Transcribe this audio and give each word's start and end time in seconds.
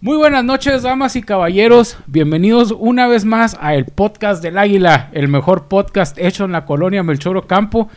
Muy 0.00 0.16
buenas 0.16 0.44
noches, 0.44 0.84
damas 0.84 1.16
y 1.16 1.22
caballeros. 1.22 1.98
Bienvenidos 2.06 2.70
una 2.70 3.08
vez 3.08 3.24
más 3.24 3.56
a 3.60 3.74
el 3.74 3.84
podcast 3.86 4.40
del 4.40 4.56
Águila, 4.56 5.10
el 5.12 5.26
mejor 5.26 5.66
podcast 5.66 6.16
hecho 6.18 6.44
en 6.44 6.52
la 6.52 6.66
colonia 6.66 7.02
Melchoro 7.02 7.48
Campo. 7.48 7.90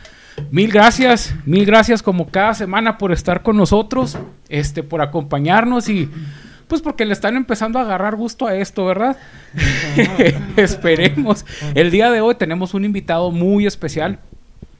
Mil 0.50 0.72
gracias, 0.72 1.32
mil 1.46 1.64
gracias 1.64 2.02
como 2.02 2.26
cada 2.28 2.54
semana 2.54 2.98
por 2.98 3.12
estar 3.12 3.42
con 3.42 3.56
nosotros, 3.56 4.18
este, 4.48 4.82
por 4.82 5.00
acompañarnos 5.00 5.88
y 5.88 6.10
pues 6.66 6.82
porque 6.82 7.04
le 7.04 7.12
están 7.12 7.36
empezando 7.36 7.78
a 7.78 7.82
agarrar 7.82 8.16
gusto 8.16 8.48
a 8.48 8.56
esto, 8.56 8.84
¿verdad? 8.84 9.16
Esperemos. 10.56 11.46
El 11.76 11.92
día 11.92 12.10
de 12.10 12.20
hoy 12.20 12.34
tenemos 12.34 12.74
un 12.74 12.84
invitado 12.84 13.30
muy 13.30 13.64
especial. 13.64 14.18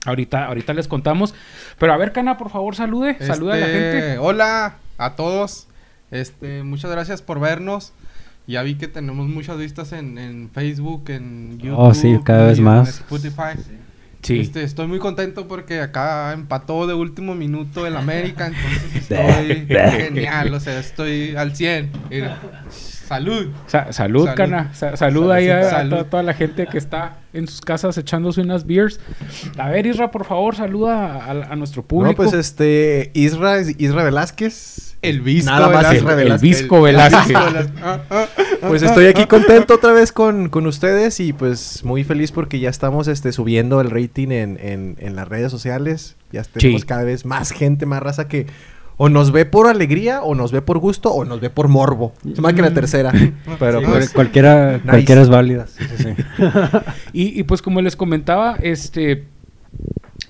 Ahorita, 0.06 0.46
ahorita 0.46 0.74
les 0.74 0.88
contamos. 0.88 1.36
Pero 1.78 1.92
a 1.92 1.96
ver, 1.98 2.10
Cana, 2.10 2.36
por 2.36 2.50
favor, 2.50 2.74
salude. 2.74 3.16
Saluda 3.20 3.54
a 3.54 3.58
la 3.58 3.66
Este, 3.66 3.78
gente. 4.00 4.18
Hola 4.18 4.74
a 4.98 5.14
todos. 5.14 5.68
Este, 6.12 6.62
muchas 6.62 6.90
gracias 6.92 7.22
por 7.22 7.40
vernos. 7.40 7.92
Ya 8.46 8.62
vi 8.62 8.76
que 8.76 8.86
tenemos 8.86 9.28
muchas 9.28 9.58
vistas 9.58 9.92
en, 9.92 10.18
en 10.18 10.50
Facebook, 10.52 11.04
en 11.08 11.58
YouTube. 11.58 11.78
Oh, 11.78 11.94
sí, 11.94 12.18
cada 12.24 12.46
vez 12.46 12.58
en 12.58 12.64
más. 12.64 12.88
Spotify. 12.88 13.58
Sí. 14.22 14.38
Este, 14.38 14.62
estoy 14.62 14.86
muy 14.86 15.00
contento 15.00 15.48
porque 15.48 15.80
acá 15.80 16.32
empató 16.32 16.86
de 16.86 16.94
último 16.94 17.34
minuto 17.34 17.88
el 17.88 17.96
América, 17.96 18.46
entonces 18.46 18.94
estoy 19.10 19.66
genial, 20.00 20.54
o 20.54 20.60
sea, 20.60 20.78
estoy 20.78 21.34
al 21.34 21.56
100. 21.56 21.90
Mira, 22.08 22.38
Salud. 22.70 23.48
Sa- 23.66 23.92
salud, 23.92 24.24
Salud. 24.24 24.36
Cana. 24.36 24.74
Sa- 24.74 24.96
salud 24.96 25.30
ahí 25.30 25.48
a, 25.48 25.60
a 25.60 25.70
Salud. 25.70 25.96
to- 25.98 26.06
toda 26.06 26.22
la 26.22 26.34
gente 26.34 26.66
que 26.66 26.78
está 26.78 27.16
en 27.32 27.48
sus 27.48 27.60
casas 27.60 27.96
echándose 27.98 28.40
unas 28.40 28.66
beers. 28.66 29.00
A 29.58 29.70
ver, 29.70 29.86
Isra, 29.86 30.10
por 30.10 30.24
favor, 30.24 30.54
saluda 30.56 31.24
a, 31.24 31.30
a 31.30 31.56
nuestro 31.56 31.82
público. 31.82 32.22
No, 32.22 32.30
pues 32.30 32.32
este, 32.34 33.10
Isra, 33.14 33.60
Isra 33.60 34.04
Velázquez. 34.04 34.90
El 35.02 35.20
Visco 35.20 35.50
Nada 35.50 35.66
más 35.68 35.76
Velázquez. 35.78 36.00
Isra 36.02 36.10
el 36.12 36.16
Velázquez. 36.18 36.42
Visco 36.60 36.82
Velázquez. 36.82 37.36
Ah, 37.36 37.66
ah, 37.82 37.98
ah, 38.10 38.26
Pues 38.68 38.82
estoy 38.82 39.06
aquí 39.06 39.26
contento 39.26 39.74
otra 39.74 39.90
vez 39.92 40.12
con, 40.12 40.48
con 40.48 40.66
ustedes 40.68 41.18
y 41.18 41.32
pues 41.32 41.82
muy 41.84 42.04
feliz 42.04 42.30
porque 42.30 42.60
ya 42.60 42.70
estamos 42.70 43.08
este, 43.08 43.32
subiendo 43.32 43.80
el 43.80 43.90
rating 43.90 44.28
en, 44.30 44.58
en, 44.62 44.96
en 45.00 45.16
las 45.16 45.26
redes 45.26 45.50
sociales. 45.50 46.14
Ya 46.30 46.44
tenemos 46.44 46.82
Sí. 46.82 46.86
cada 46.86 47.02
vez 47.02 47.24
más 47.26 47.50
gente, 47.50 47.84
más 47.84 48.00
raza 48.00 48.28
que 48.28 48.46
o 48.96 49.08
nos 49.08 49.32
ve 49.32 49.44
por 49.46 49.66
alegría, 49.68 50.22
o 50.22 50.34
nos 50.34 50.52
ve 50.52 50.62
por 50.62 50.78
gusto, 50.78 51.12
o 51.12 51.24
nos 51.24 51.40
ve 51.40 51.50
por 51.50 51.68
morbo. 51.68 52.12
Se 52.34 52.40
hace 52.40 52.54
que 52.54 52.62
la 52.62 52.74
tercera. 52.74 53.12
Pero 53.58 53.80
Sí. 53.80 53.86
pues, 53.88 54.10
cualquiera, 54.12 54.72
Nice. 54.78 54.88
cualquiera 54.88 55.22
es 55.22 55.28
válida. 55.28 55.66
Sí, 55.66 55.84
sí, 55.96 56.02
sí. 56.04 56.22
Y, 57.12 57.40
y, 57.40 57.42
pues 57.44 57.62
como 57.62 57.80
les 57.80 57.96
comentaba, 57.96 58.56
este 58.62 59.24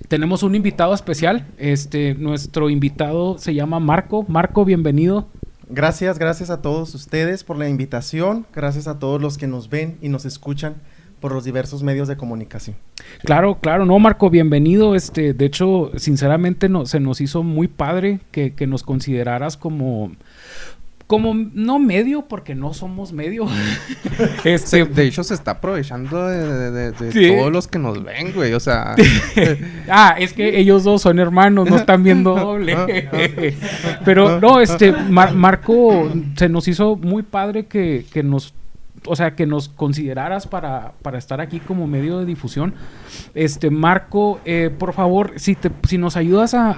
tenemos 0.08 0.42
un 0.42 0.54
invitado 0.54 0.94
especial. 0.94 1.46
Este, 1.58 2.14
nuestro 2.14 2.68
invitado 2.70 3.38
se 3.38 3.54
llama 3.54 3.80
Marco. 3.80 4.24
Marco, 4.28 4.64
bienvenido. 4.64 5.26
Gracias, 5.68 6.18
gracias 6.18 6.50
a 6.50 6.60
todos 6.60 6.94
ustedes 6.94 7.44
por 7.44 7.56
la 7.56 7.66
invitación, 7.68 8.44
gracias 8.54 8.88
a 8.88 8.98
todos 8.98 9.22
los 9.22 9.38
que 9.38 9.46
nos 9.46 9.70
ven 9.70 9.96
y 10.02 10.10
nos 10.10 10.26
escuchan 10.26 10.74
por 11.22 11.32
los 11.32 11.44
diversos 11.44 11.82
medios 11.82 12.08
de 12.08 12.16
comunicación. 12.18 12.76
Claro, 13.24 13.58
claro, 13.60 13.86
no, 13.86 13.98
Marco, 13.98 14.28
bienvenido. 14.28 14.94
Este, 14.94 15.32
de 15.32 15.46
hecho, 15.46 15.90
sinceramente 15.96 16.68
no, 16.68 16.84
se 16.84 17.00
nos 17.00 17.22
hizo 17.22 17.42
muy 17.42 17.68
padre 17.68 18.20
que, 18.32 18.52
que 18.54 18.66
nos 18.66 18.82
consideraras 18.82 19.56
como, 19.56 20.12
como 21.06 21.32
no 21.34 21.78
medio, 21.78 22.22
porque 22.22 22.54
no 22.54 22.74
somos 22.74 23.12
medio. 23.12 23.46
Se- 24.42 24.54
este, 24.54 24.84
de 24.84 25.04
hecho, 25.04 25.22
se 25.24 25.34
está 25.34 25.52
aprovechando 25.52 26.26
de, 26.26 26.38
de- 26.46 26.70
de- 26.70 26.92
de 26.92 27.12
Sí. 27.12 27.36
todos 27.36 27.52
los 27.52 27.68
que 27.68 27.78
nos 27.78 28.02
ven, 28.02 28.32
güey. 28.34 28.52
O 28.54 28.60
sea, 28.60 28.96
ah, 29.88 30.16
es 30.18 30.32
que 30.32 30.58
ellos 30.58 30.82
dos 30.84 31.02
son 31.02 31.18
hermanos, 31.20 31.70
no 31.70 31.76
están 31.76 32.02
viendo 32.02 32.34
doble. 32.36 32.76
Pero 34.04 34.40
no, 34.40 34.60
este, 34.60 34.90
Mar- 34.92 35.34
Marco, 35.34 36.10
se 36.36 36.48
nos 36.48 36.66
hizo 36.68 36.96
muy 36.96 37.22
padre 37.22 37.66
que, 37.66 38.04
que 38.12 38.22
nos, 38.22 38.54
o 39.06 39.16
sea, 39.16 39.34
que 39.34 39.46
nos 39.46 39.68
consideraras 39.68 40.46
para, 40.46 40.92
para 41.02 41.18
estar 41.18 41.40
aquí 41.40 41.58
como 41.60 41.86
medio 41.86 42.18
de 42.18 42.24
difusión. 42.26 42.74
Este, 43.34 43.70
Marco, 43.70 44.40
eh, 44.44 44.70
por 44.76 44.92
favor, 44.92 45.32
si 45.36 45.54
te, 45.54 45.70
si 45.88 45.98
nos 45.98 46.16
ayudas 46.16 46.54
a, 46.54 46.70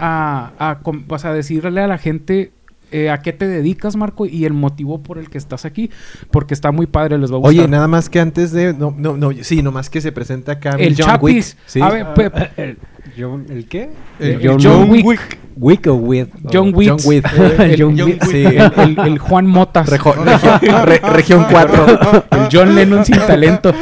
a, 0.58 0.78
a 1.14 1.18
sea, 1.18 1.32
decirle 1.32 1.82
a 1.82 1.86
la 1.86 1.98
gente 1.98 2.52
eh, 2.92 3.10
a 3.10 3.18
qué 3.18 3.32
te 3.32 3.48
dedicas, 3.48 3.96
Marco, 3.96 4.24
y 4.24 4.44
el 4.44 4.52
motivo 4.52 5.02
por 5.02 5.18
el 5.18 5.28
que 5.28 5.36
estás 5.38 5.64
aquí, 5.64 5.90
porque 6.30 6.54
está 6.54 6.70
muy 6.70 6.86
padre, 6.86 7.18
les 7.18 7.32
va 7.32 7.36
a 7.36 7.38
gustar. 7.40 7.58
Oye, 7.64 7.68
nada 7.68 7.88
más 7.88 8.08
que 8.08 8.20
antes 8.20 8.52
de. 8.52 8.72
No, 8.72 8.94
no, 8.96 9.16
no, 9.16 9.32
sí, 9.42 9.62
nomás 9.62 9.90
que 9.90 10.00
se 10.00 10.12
presenta 10.12 10.52
acá 10.52 10.76
el 10.78 10.94
John 10.96 11.18
Wick. 11.20 11.44
Sí. 11.66 11.80
A 11.80 11.90
ver, 11.90 12.14
pe- 12.14 12.30
el, 12.56 12.78
John- 13.18 13.46
¿el 13.50 13.66
qué? 13.66 13.90
El- 14.20 14.40
el 14.40 14.56
John 14.62 14.88
Wick. 14.90 15.04
Wick 15.04 15.38
o 15.56 15.94
with. 15.94 16.28
John 16.52 16.72
o- 16.74 16.76
Wick. 16.76 16.88
John 16.90 16.98
Wick. 17.04 17.26
El 17.60 17.80
John 17.82 17.96
John 17.98 18.08
Wick. 18.08 18.22
Wick. 18.22 18.24
Sí. 18.30 18.44
el, 18.44 18.72
el- 18.76 18.98
el 19.06 19.18
Juan 19.18 19.46
Motas. 19.46 19.88
Rejo- 19.88 20.14
región, 20.24 20.86
re- 20.86 20.98
región 20.98 21.46
4. 21.50 21.86
El 22.32 22.48
John 22.52 22.74
Lennon 22.74 23.04
sin 23.04 23.16
talento. 23.16 23.72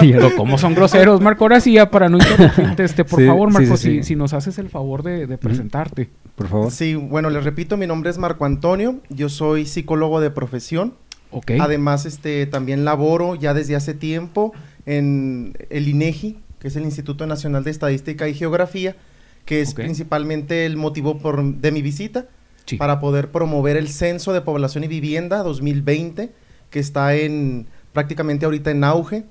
Pero 0.00 0.34
¿cómo 0.36 0.58
son 0.58 0.74
groseros, 0.74 1.20
Marco? 1.20 1.44
Ahora 1.44 1.60
sí, 1.60 1.74
ya 1.74 1.90
para 1.90 2.08
no 2.08 2.18
interrumpirte, 2.18 2.84
este, 2.84 3.04
por 3.04 3.20
Sí, 3.20 3.26
favor, 3.26 3.50
Marco, 3.50 3.76
sí, 3.76 3.82
si, 3.90 3.96
sí. 3.98 4.02
si 4.04 4.16
nos 4.16 4.32
haces 4.32 4.58
el 4.58 4.68
favor 4.68 5.02
de, 5.02 5.26
de 5.26 5.38
presentarte. 5.38 6.10
Por 6.36 6.48
favor. 6.48 6.70
Sí, 6.70 6.94
bueno, 6.94 7.30
les 7.30 7.44
repito, 7.44 7.76
mi 7.76 7.86
nombre 7.86 8.10
es 8.10 8.18
Marco 8.18 8.44
Antonio, 8.44 8.96
yo 9.10 9.28
soy 9.28 9.66
psicólogo 9.66 10.20
de 10.20 10.30
profesión. 10.30 10.94
Ok. 11.30 11.52
Además, 11.60 12.04
este, 12.06 12.46
también 12.46 12.84
laboro 12.84 13.34
ya 13.36 13.54
desde 13.54 13.74
hace 13.76 13.94
tiempo 13.94 14.52
en 14.86 15.54
el 15.70 15.88
INEGI, 15.88 16.38
que 16.58 16.68
es 16.68 16.76
el 16.76 16.82
Instituto 16.84 17.26
Nacional 17.26 17.64
de 17.64 17.70
Estadística 17.70 18.28
y 18.28 18.34
Geografía, 18.34 18.96
que 19.44 19.60
es 19.60 19.74
principalmente 19.74 20.66
el 20.66 20.76
motivo 20.76 21.18
por- 21.18 21.42
de 21.42 21.72
mi 21.72 21.82
visita, 21.82 22.26
Sí. 22.64 22.76
para 22.76 23.00
poder 23.00 23.30
promover 23.32 23.76
el 23.76 23.88
Censo 23.88 24.32
de 24.32 24.40
Población 24.40 24.84
y 24.84 24.88
Vivienda 24.88 25.42
2020, 25.42 26.30
que 26.70 26.78
está 26.78 27.14
en 27.16 27.66
prácticamente 27.92 28.44
ahorita 28.44 28.70
en 28.70 28.84
auge, 28.84 29.24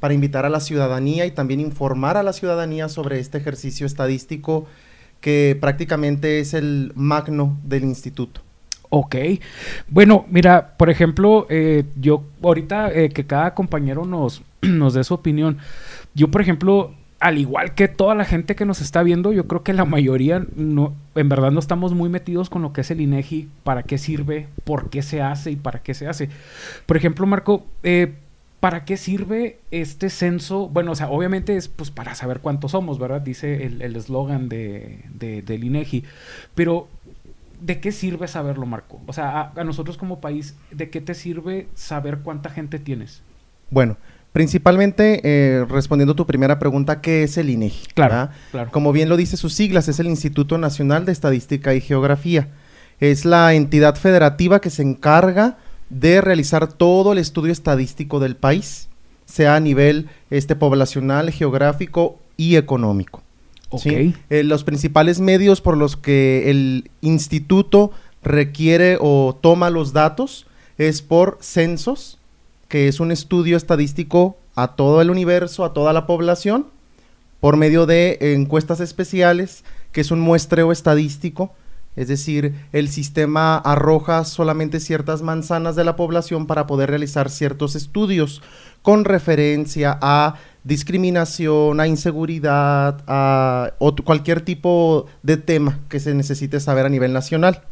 para 0.00 0.12
invitar 0.12 0.44
a 0.44 0.50
la 0.50 0.60
ciudadanía 0.60 1.24
y 1.24 1.30
también 1.30 1.60
informar 1.60 2.18
a 2.18 2.22
la 2.22 2.34
ciudadanía 2.34 2.90
sobre 2.90 3.20
este 3.20 3.38
ejercicio 3.38 3.86
estadístico 3.86 4.66
que 5.22 5.56
prácticamente 5.58 6.40
es 6.40 6.52
el 6.52 6.92
magno 6.94 7.58
del 7.64 7.84
instituto. 7.84 8.42
Ok. 8.90 9.16
Bueno, 9.88 10.26
mira, 10.30 10.76
por 10.76 10.90
ejemplo, 10.90 11.46
eh, 11.48 11.84
yo 11.98 12.22
ahorita 12.42 12.92
eh, 12.92 13.08
que 13.08 13.24
cada 13.26 13.54
compañero 13.54 14.04
nos, 14.04 14.42
nos 14.62 14.92
dé 14.92 15.02
su 15.04 15.14
opinión, 15.14 15.56
yo, 16.14 16.30
por 16.30 16.42
ejemplo, 16.42 16.94
al 17.24 17.38
igual 17.38 17.74
que 17.74 17.88
toda 17.88 18.14
la 18.14 18.26
gente 18.26 18.54
que 18.54 18.66
nos 18.66 18.82
está 18.82 19.02
viendo, 19.02 19.32
yo 19.32 19.48
creo 19.48 19.62
que 19.62 19.72
la 19.72 19.86
mayoría 19.86 20.46
no, 20.56 20.94
en 21.14 21.30
verdad 21.30 21.50
no 21.52 21.58
estamos 21.58 21.94
muy 21.94 22.10
metidos 22.10 22.50
con 22.50 22.60
lo 22.60 22.74
que 22.74 22.82
es 22.82 22.90
el 22.90 23.00
INEGI, 23.00 23.48
para 23.62 23.82
qué 23.82 23.96
sirve, 23.96 24.46
por 24.64 24.90
qué 24.90 25.00
se 25.02 25.22
hace 25.22 25.50
y 25.52 25.56
para 25.56 25.82
qué 25.82 25.94
se 25.94 26.06
hace. 26.06 26.28
Por 26.84 26.98
ejemplo, 26.98 27.26
Marco, 27.26 27.64
eh, 27.82 28.12
¿para 28.60 28.84
qué 28.84 28.98
sirve 28.98 29.58
este 29.70 30.10
censo? 30.10 30.68
Bueno, 30.68 30.92
o 30.92 30.94
sea, 30.94 31.08
obviamente 31.08 31.56
es 31.56 31.68
pues 31.68 31.90
para 31.90 32.14
saber 32.14 32.40
cuántos 32.40 32.72
somos, 32.72 32.98
¿verdad? 32.98 33.22
Dice 33.22 33.64
el 33.64 33.96
eslogan 33.96 34.50
de, 34.50 35.00
de- 35.14 35.40
del 35.40 35.64
INEGI. 35.64 36.04
Pero, 36.54 36.88
¿de 37.62 37.80
qué 37.80 37.90
sirve 37.90 38.28
saberlo, 38.28 38.66
Marco? 38.66 39.00
O 39.06 39.14
sea, 39.14 39.50
a 39.56 39.64
nosotros 39.64 39.96
como 39.96 40.20
país, 40.20 40.56
¿de 40.70 40.90
qué 40.90 41.00
te 41.00 41.14
sirve 41.14 41.68
saber 41.74 42.18
cuánta 42.18 42.50
gente 42.50 42.78
tienes? 42.78 43.22
Bueno, 43.70 43.96
principalmente 44.34 45.20
eh, 45.22 45.64
respondiendo 45.68 46.14
a 46.14 46.16
tu 46.16 46.26
primera 46.26 46.58
pregunta, 46.58 47.00
¿qué 47.00 47.22
es 47.22 47.38
el 47.38 47.50
INEGI? 47.50 47.86
Claro, 47.94 48.30
claro. 48.50 48.70
Como 48.72 48.90
bien 48.90 49.08
lo 49.08 49.16
dice 49.16 49.36
sus 49.36 49.54
siglas, 49.54 49.86
es 49.86 50.00
el 50.00 50.08
Instituto 50.08 50.58
Nacional 50.58 51.04
de 51.06 51.12
Estadística 51.12 51.72
y 51.72 51.80
Geografía. 51.80 52.48
Es 52.98 53.24
la 53.24 53.54
entidad 53.54 53.94
federativa 53.94 54.60
que 54.60 54.70
se 54.70 54.82
encarga 54.82 55.56
de 55.88 56.20
realizar 56.20 56.66
todo 56.66 57.12
el 57.12 57.18
estudio 57.18 57.52
estadístico 57.52 58.18
del 58.18 58.34
país, 58.34 58.88
sea 59.24 59.54
a 59.54 59.60
nivel 59.60 60.08
este, 60.30 60.56
poblacional, 60.56 61.30
geográfico 61.30 62.18
y 62.36 62.56
económico. 62.56 63.22
Ok. 63.68 63.82
¿sí? 63.82 64.14
Eh, 64.30 64.42
los 64.42 64.64
principales 64.64 65.20
medios 65.20 65.60
por 65.60 65.76
los 65.76 65.96
que 65.96 66.50
el 66.50 66.90
instituto 67.02 67.92
requiere 68.24 68.98
o 69.00 69.38
toma 69.40 69.70
los 69.70 69.92
datos 69.92 70.46
es 70.76 71.02
por 71.02 71.38
censos, 71.40 72.18
que 72.74 72.88
es 72.88 72.98
un 72.98 73.12
estudio 73.12 73.56
estadístico 73.56 74.36
a 74.56 74.74
todo 74.74 75.00
el 75.00 75.08
universo, 75.08 75.64
a 75.64 75.72
toda 75.72 75.92
la 75.92 76.06
población, 76.08 76.66
por 77.38 77.56
medio 77.56 77.86
de 77.86 78.18
encuestas 78.34 78.80
especiales, 78.80 79.62
que 79.92 80.00
es 80.00 80.10
un 80.10 80.18
muestreo 80.18 80.72
estadístico, 80.72 81.54
es 81.94 82.08
decir, 82.08 82.52
el 82.72 82.88
sistema 82.88 83.58
arroja 83.58 84.24
solamente 84.24 84.80
ciertas 84.80 85.22
manzanas 85.22 85.76
de 85.76 85.84
la 85.84 85.94
población 85.94 86.48
para 86.48 86.66
poder 86.66 86.90
realizar 86.90 87.30
ciertos 87.30 87.76
estudios 87.76 88.42
con 88.82 89.04
referencia 89.04 89.96
a 90.02 90.34
discriminación, 90.64 91.78
a 91.78 91.86
inseguridad, 91.86 93.04
a 93.06 93.74
cualquier 94.04 94.40
tipo 94.40 95.06
de 95.22 95.36
tema 95.36 95.78
que 95.88 96.00
se 96.00 96.12
necesite 96.12 96.58
saber 96.58 96.86
a 96.86 96.88
nivel 96.88 97.12
nacional. 97.12 97.62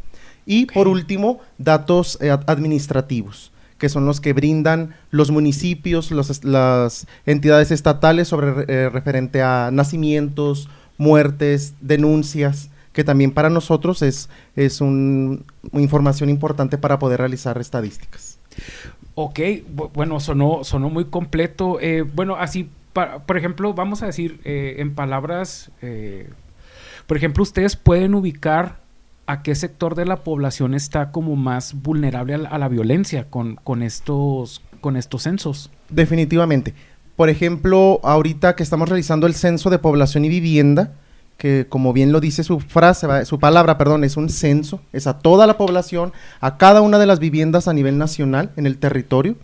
Y 0.46 0.66
por 0.66 0.87
último, 0.87 1.40
datos 1.58 2.19
eh, 2.20 2.31
ad- 2.31 2.44
administrativos, 2.46 3.51
que 3.82 3.88
son 3.88 4.06
los 4.06 4.20
que 4.20 4.32
brindan 4.32 4.94
los 5.11 5.32
municipios, 5.32 6.12
las 6.12 7.06
entidades 7.26 7.73
estatales 7.73 8.29
sobre 8.29 8.64
eh, 8.69 8.88
referente 8.88 9.43
a 9.43 9.70
nacimientos, 9.73 10.69
muertes, 10.99 11.75
denuncias, 11.81 12.70
que 12.93 13.02
también 13.02 13.32
para 13.32 13.50
nosotros 13.50 14.02
es, 14.02 14.29
es 14.55 14.81
un- 14.81 15.44
información 15.73 16.31
importante 16.31 16.79
para 16.79 17.00
poder 17.00 17.19
realizar 17.19 17.58
estadísticas. 17.58 18.38
Ok, 19.17 19.40
bu- 19.75 19.90
bueno, 19.93 20.20
sonó, 20.20 20.62
sonó 20.62 20.88
muy 20.88 21.06
completo. 21.06 21.81
Eh, 21.81 22.02
bueno, 22.02 22.37
así, 22.37 22.70
pa- 22.93 23.19
por 23.26 23.37
ejemplo, 23.37 23.75
vamos 23.75 24.05
a 24.05 24.06
decir 24.06 24.38
eh, 24.44 24.76
en 24.79 24.94
palabras, 24.94 25.73
por 27.08 27.17
ejemplo, 27.17 27.43
ustedes 27.43 27.75
pueden 27.75 28.14
ubicar 28.14 28.76
a 29.26 29.42
qué 29.42 29.54
sector 29.54 29.94
de 29.94 30.04
la 30.04 30.24
población 30.24 30.74
está 30.74 31.10
como 31.10 31.36
más 31.36 31.74
vulnerable 31.74 32.34
a 32.34 32.58
la, 32.58 32.69
violencia 32.69 33.26
con, 33.30 33.56
con, 33.56 33.82
estos, 33.82 34.62
con 34.80 34.96
estos 34.96 35.22
censos. 35.22 35.70
Definitivamente. 35.88 36.74
Por 37.16 37.28
ejemplo, 37.28 38.00
ahorita 38.02 38.56
que 38.56 38.62
estamos 38.62 38.88
realizando 38.88 39.26
el 39.26 39.34
censo 39.34 39.70
de 39.70 39.78
población 39.78 40.24
y 40.24 40.28
vivienda, 40.28 40.94
que 41.36 41.66
como 41.69 41.92
bien 41.92 42.12
lo 42.12 42.20
dice 42.20 42.44
su 42.44 42.60
frase, 42.60 43.24
su 43.24 43.38
palabra, 43.38 43.78
perdón, 43.78 44.04
es 44.04 44.16
un 44.16 44.28
censo, 44.28 44.80
es 44.92 45.06
a 45.06 45.19
toda 45.19 45.46
la 45.46 45.58
población, 45.58 46.12
a 46.40 46.56
cada 46.56 46.80
una 46.80 46.98
de 46.98 47.06
las 47.06 47.19
viviendas 47.19 47.69
a 47.69 47.72
nivel 47.72 47.98
nacional 47.98 48.50
en 48.56 48.66
el 48.66 48.78
territorio. 48.78 49.36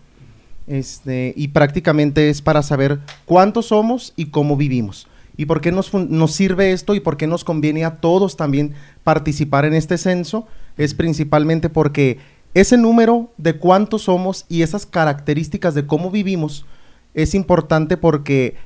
Este, 0.66 1.32
y 1.36 1.48
prácticamente 1.48 2.28
es 2.28 2.42
para 2.42 2.62
saber 2.62 3.00
cuántos 3.24 3.66
somos 3.66 4.12
y 4.16 4.26
cómo 4.26 4.56
vivimos. 4.56 5.08
¿Y 5.38 5.46
por 5.46 5.60
qué 5.60 5.70
nos, 5.70 5.94
nos 5.94 6.32
sirve 6.32 6.72
esto 6.72 6.96
y 6.96 7.00
por 7.00 7.16
qué 7.16 7.28
nos 7.28 7.44
conviene 7.44 7.84
a 7.84 8.00
todos 8.00 8.36
también 8.36 8.74
participar 9.04 9.64
en 9.64 9.72
este 9.72 9.96
censo? 9.96 10.48
Es 10.76 10.94
principalmente 10.94 11.70
porque 11.70 12.18
ese 12.54 12.76
número 12.76 13.30
de 13.38 13.56
cuántos 13.56 14.02
somos 14.02 14.46
y 14.48 14.62
esas 14.62 14.84
características 14.84 15.76
de 15.76 15.86
cómo 15.86 16.10
vivimos 16.10 16.66
es 17.14 17.36
importante 17.36 17.96
porque 17.96 18.56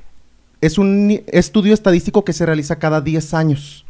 es 0.61 0.79
un 0.79 1.21
estudio 1.27 1.75
estadístico 1.75 2.25
que 2.25 2.33
se 2.33 2.45
realiza 2.45 2.79
cada 2.79 3.01
10 3.01 3.35
años. 3.35 3.85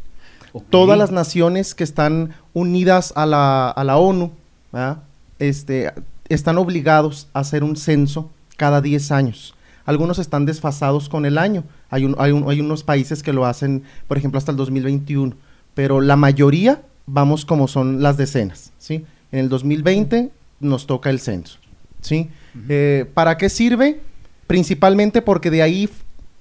Todas 0.69 0.97
las 0.97 1.12
naciones 1.12 1.75
que 1.75 1.85
están 1.85 2.33
unidas 2.53 3.13
a 3.15 3.25
la, 3.25 3.69
a 3.69 3.83
la 3.85 3.97
ONU 3.97 4.31
¿verdad? 4.74 5.03
este, 5.39 5.94
están 6.27 6.57
obligados 6.57 7.30
a 7.31 7.39
hacer 7.39 7.63
un 7.63 7.77
censo 7.77 8.30
cada 8.57 8.81
10 8.81 9.12
años. 9.13 9.56
Algunos 9.85 10.19
están 10.19 10.45
desfasados 10.45 11.09
con 11.09 11.25
el 11.25 11.38
año. 11.38 11.63
Hay, 11.94 12.06
un- 12.06 12.16
hay, 12.18 12.31
un- 12.31 12.50
hay 12.50 12.60
unos 12.60 12.84
países 12.84 13.22
que 13.24 13.34
lo 13.34 13.45
hacen, 13.45 13.84
por 14.07 14.18
ejemplo, 14.18 14.38
hasta 14.38 14.51
el 14.51 14.57
2021. 14.57 15.36
Pero 15.74 16.01
la 16.01 16.16
mayoría 16.16 16.81
vamos 17.06 17.45
como 17.45 17.68
son 17.68 18.01
las 18.01 18.18
decenas. 18.18 18.72
¿sí? 18.80 19.06
En 19.31 19.40
el 19.40 19.50
2020 19.50 20.30
nos 20.60 20.88
toca 20.88 21.10
el 21.10 21.19
censo. 21.19 21.57
¿sí? 22.01 22.30
Eh, 22.69 23.06
¿Para 23.13 23.38
qué 23.38 23.50
sirve? 23.50 24.00
Principalmente 24.48 25.22
porque 25.22 25.50
de 25.50 25.62
ahí 25.62 25.90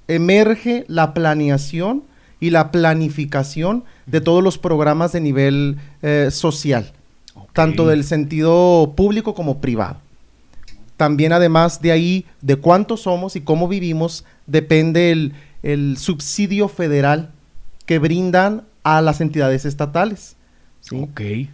emerge 0.09 0.85
la 0.89 1.15
planeación 1.15 2.03
y 2.41 2.51
la 2.51 2.71
planificación 2.73 3.85
de 4.07 4.21
todos 4.21 4.43
los 4.43 4.59
programas 4.59 5.13
de 5.13 5.21
nivel 5.21 5.77
eh, 6.03 6.29
social, 6.33 6.93
tanto 7.53 7.87
del 7.87 8.05
sentido 8.05 8.93
público 8.97 9.35
como 9.35 9.61
privado. 9.61 9.99
También 10.97 11.33
además 11.33 11.81
de 11.81 11.93
ahí, 11.93 12.27
de 12.41 12.57
cuántos 12.57 13.03
somos 13.03 13.35
y 13.37 13.41
cómo 13.41 13.67
vivimos, 13.69 14.25
depende 14.47 15.11
el, 15.11 15.33
el 15.63 15.97
subsidio 15.99 16.69
federal 16.69 17.31
que 17.87 17.99
brindan 17.99 18.63
a 18.85 19.01
las 19.01 19.21
entidades 19.21 19.65
estatales. 19.65 20.37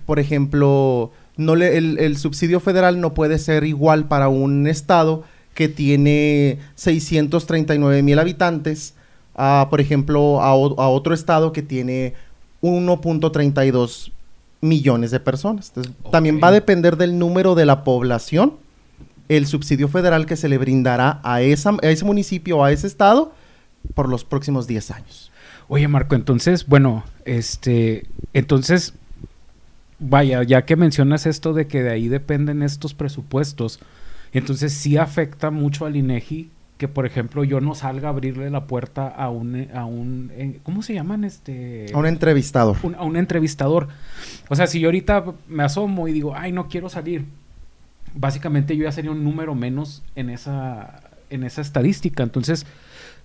Por 0.07 0.19
ejemplo, 0.19 1.13
no 1.37 1.55
le- 1.55 1.77
el, 1.79 1.99
el 1.99 2.17
subsidio 2.17 2.61
federal 2.61 3.01
no 3.01 3.15
puede 3.15 3.39
ser 3.39 3.65
igual 3.65 4.09
para 4.09 4.29
un 4.29 4.67
estado 4.67 5.25
que 5.55 5.69
tiene 5.69 6.59
639 6.77 8.03
mil 8.03 8.19
habitantes, 8.19 8.95
a, 9.35 9.67
por 9.71 9.81
ejemplo, 9.81 10.41
a, 10.41 10.49
a 10.51 10.55
otro 10.89 11.15
estado 11.15 11.53
que 11.53 11.63
tiene 11.63 12.15
1.32 12.63 14.11
millones 14.61 15.11
de 15.11 15.21
personas. 15.21 15.69
Entonces, 15.69 15.93
También 16.11 16.41
va 16.43 16.49
a 16.49 16.53
depender 16.53 16.97
del 16.97 17.19
número 17.19 17.55
de 17.55 17.67
la 17.67 17.85
población, 17.85 18.55
el 19.29 19.47
subsidio 19.47 19.89
federal 19.89 20.27
que 20.27 20.37
se 20.37 20.49
le 20.49 20.59
brindará 20.59 21.21
a, 21.23 21.41
esa, 21.43 21.71
a 21.83 21.87
ese 21.89 22.05
municipio 22.05 22.59
o 22.59 22.65
a 22.65 22.73
ese 22.73 22.87
estado 22.87 23.33
por 23.95 24.09
los 24.09 24.25
próximos 24.25 24.67
10 24.67 24.91
años. 24.91 25.33
Oye, 25.69 25.87
Marco, 25.89 26.15
entonces, 26.15 26.67
bueno, 26.67 27.05
este, 27.27 28.07
entonces, 28.33 28.95
vaya, 29.99 30.43
ya 30.43 30.65
que 30.65 30.77
mencionas 30.77 31.27
esto 31.27 31.53
de 31.53 31.67
que 31.67 31.83
de 31.83 31.91
ahí 31.91 32.09
dependen 32.09 32.63
estos 32.63 32.95
presupuestos, 32.95 33.81
entonces 34.33 34.73
sí 34.73 34.97
afecta 34.97 35.51
mucho 35.51 35.87
al 35.87 35.97
INEGI 35.97 36.51
que, 36.79 36.87
por 36.87 37.07
ejemplo, 37.07 37.43
yo 37.43 37.61
no 37.61 37.75
salga 37.75 38.07
a 38.09 38.11
abrirle 38.13 38.51
la 38.51 38.67
puerta 38.67 39.09
a 39.09 39.31
un, 39.31 39.67
a 39.75 39.85
un, 39.85 40.31
eh, 40.37 40.61
¿cómo 40.63 40.83
se 40.83 40.95
llaman? 40.95 41.25
Este, 41.25 41.87
A 41.93 41.99
un 41.99 42.07
entrevistador. 42.07 42.77
un- 42.85 42.95
a 42.95 43.03
un 43.03 43.17
entrevistador. 43.17 43.89
O 44.49 44.55
sea, 44.55 44.69
si 44.69 44.79
yo 44.79 44.87
ahorita 44.87 45.25
me 45.49 45.65
asomo 45.65 46.07
y 46.07 46.13
digo, 46.13 46.35
ay, 46.37 46.53
no 46.53 46.69
quiero 46.69 46.89
salir, 46.89 47.25
básicamente 48.19 48.77
yo 48.77 48.85
ya 48.85 48.93
sería 48.93 49.11
un 49.11 49.25
número 49.25 49.55
menos 49.55 50.03
en 50.17 50.31
esa, 50.31 51.03
en 51.31 51.45
esa 51.45 51.61
estadística. 51.61 52.23
Entonces, 52.23 52.67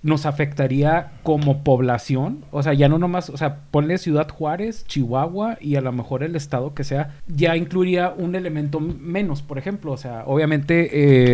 nos 0.03 0.25
afectaría 0.25 1.13
como 1.23 1.63
población. 1.63 2.43
O 2.51 2.61
sea, 2.61 2.73
ya 2.73 2.89
no 2.89 2.99
nomás, 2.99 3.29
o 3.29 3.37
sea, 3.37 3.61
ponle 3.71 3.97
Ciudad 3.97 4.27
Juárez, 4.29 4.85
Chihuahua 4.85 5.57
y 5.61 5.77
a 5.77 5.81
lo 5.81 5.93
mejor 5.93 6.23
el 6.23 6.35
estado 6.35 6.73
que 6.73 6.83
sea, 6.83 7.15
ya 7.27 7.55
incluiría 7.55 8.13
un 8.15 8.35
elemento 8.35 8.81
menos, 8.81 9.41
por 9.41 9.57
ejemplo. 9.57 9.93
O 9.93 9.97
sea, 9.97 10.25
obviamente 10.27 10.89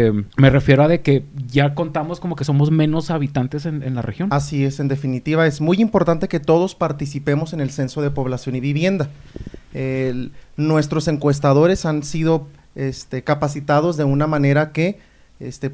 eh, 0.08 0.14
me 0.38 0.52
refiero 0.52 0.84
a 0.84 0.88
de 0.88 1.02
que 1.02 1.26
ya 1.48 1.74
contamos 1.74 2.20
como 2.20 2.36
que 2.36 2.46
somos 2.46 2.70
menos 2.70 3.10
habitantes 3.10 3.66
en, 3.66 3.96
la 3.96 4.04
región. 4.04 4.30
Así 4.32 4.64
es, 4.64 4.80
en 4.80 4.88
definitiva, 4.88 5.48
es 5.48 5.62
muy 5.62 5.78
importante 5.82 6.28
que 6.28 6.40
todos 6.40 6.76
participemos 6.76 7.54
en 7.54 7.62
el 7.62 7.72
censo 7.72 8.04
de 8.04 8.12
población 8.12 8.56
y 8.56 8.60
vivienda. 8.60 9.10
Nuestros 10.58 11.08
encuestadores 11.08 11.86
han 11.86 12.04
sido 12.04 12.48
este, 12.75 13.24
capacitados 13.24 13.98
de 13.98 14.04
una 14.04 14.27
manera 14.27 14.71
que 14.71 15.00
este, 15.39 15.71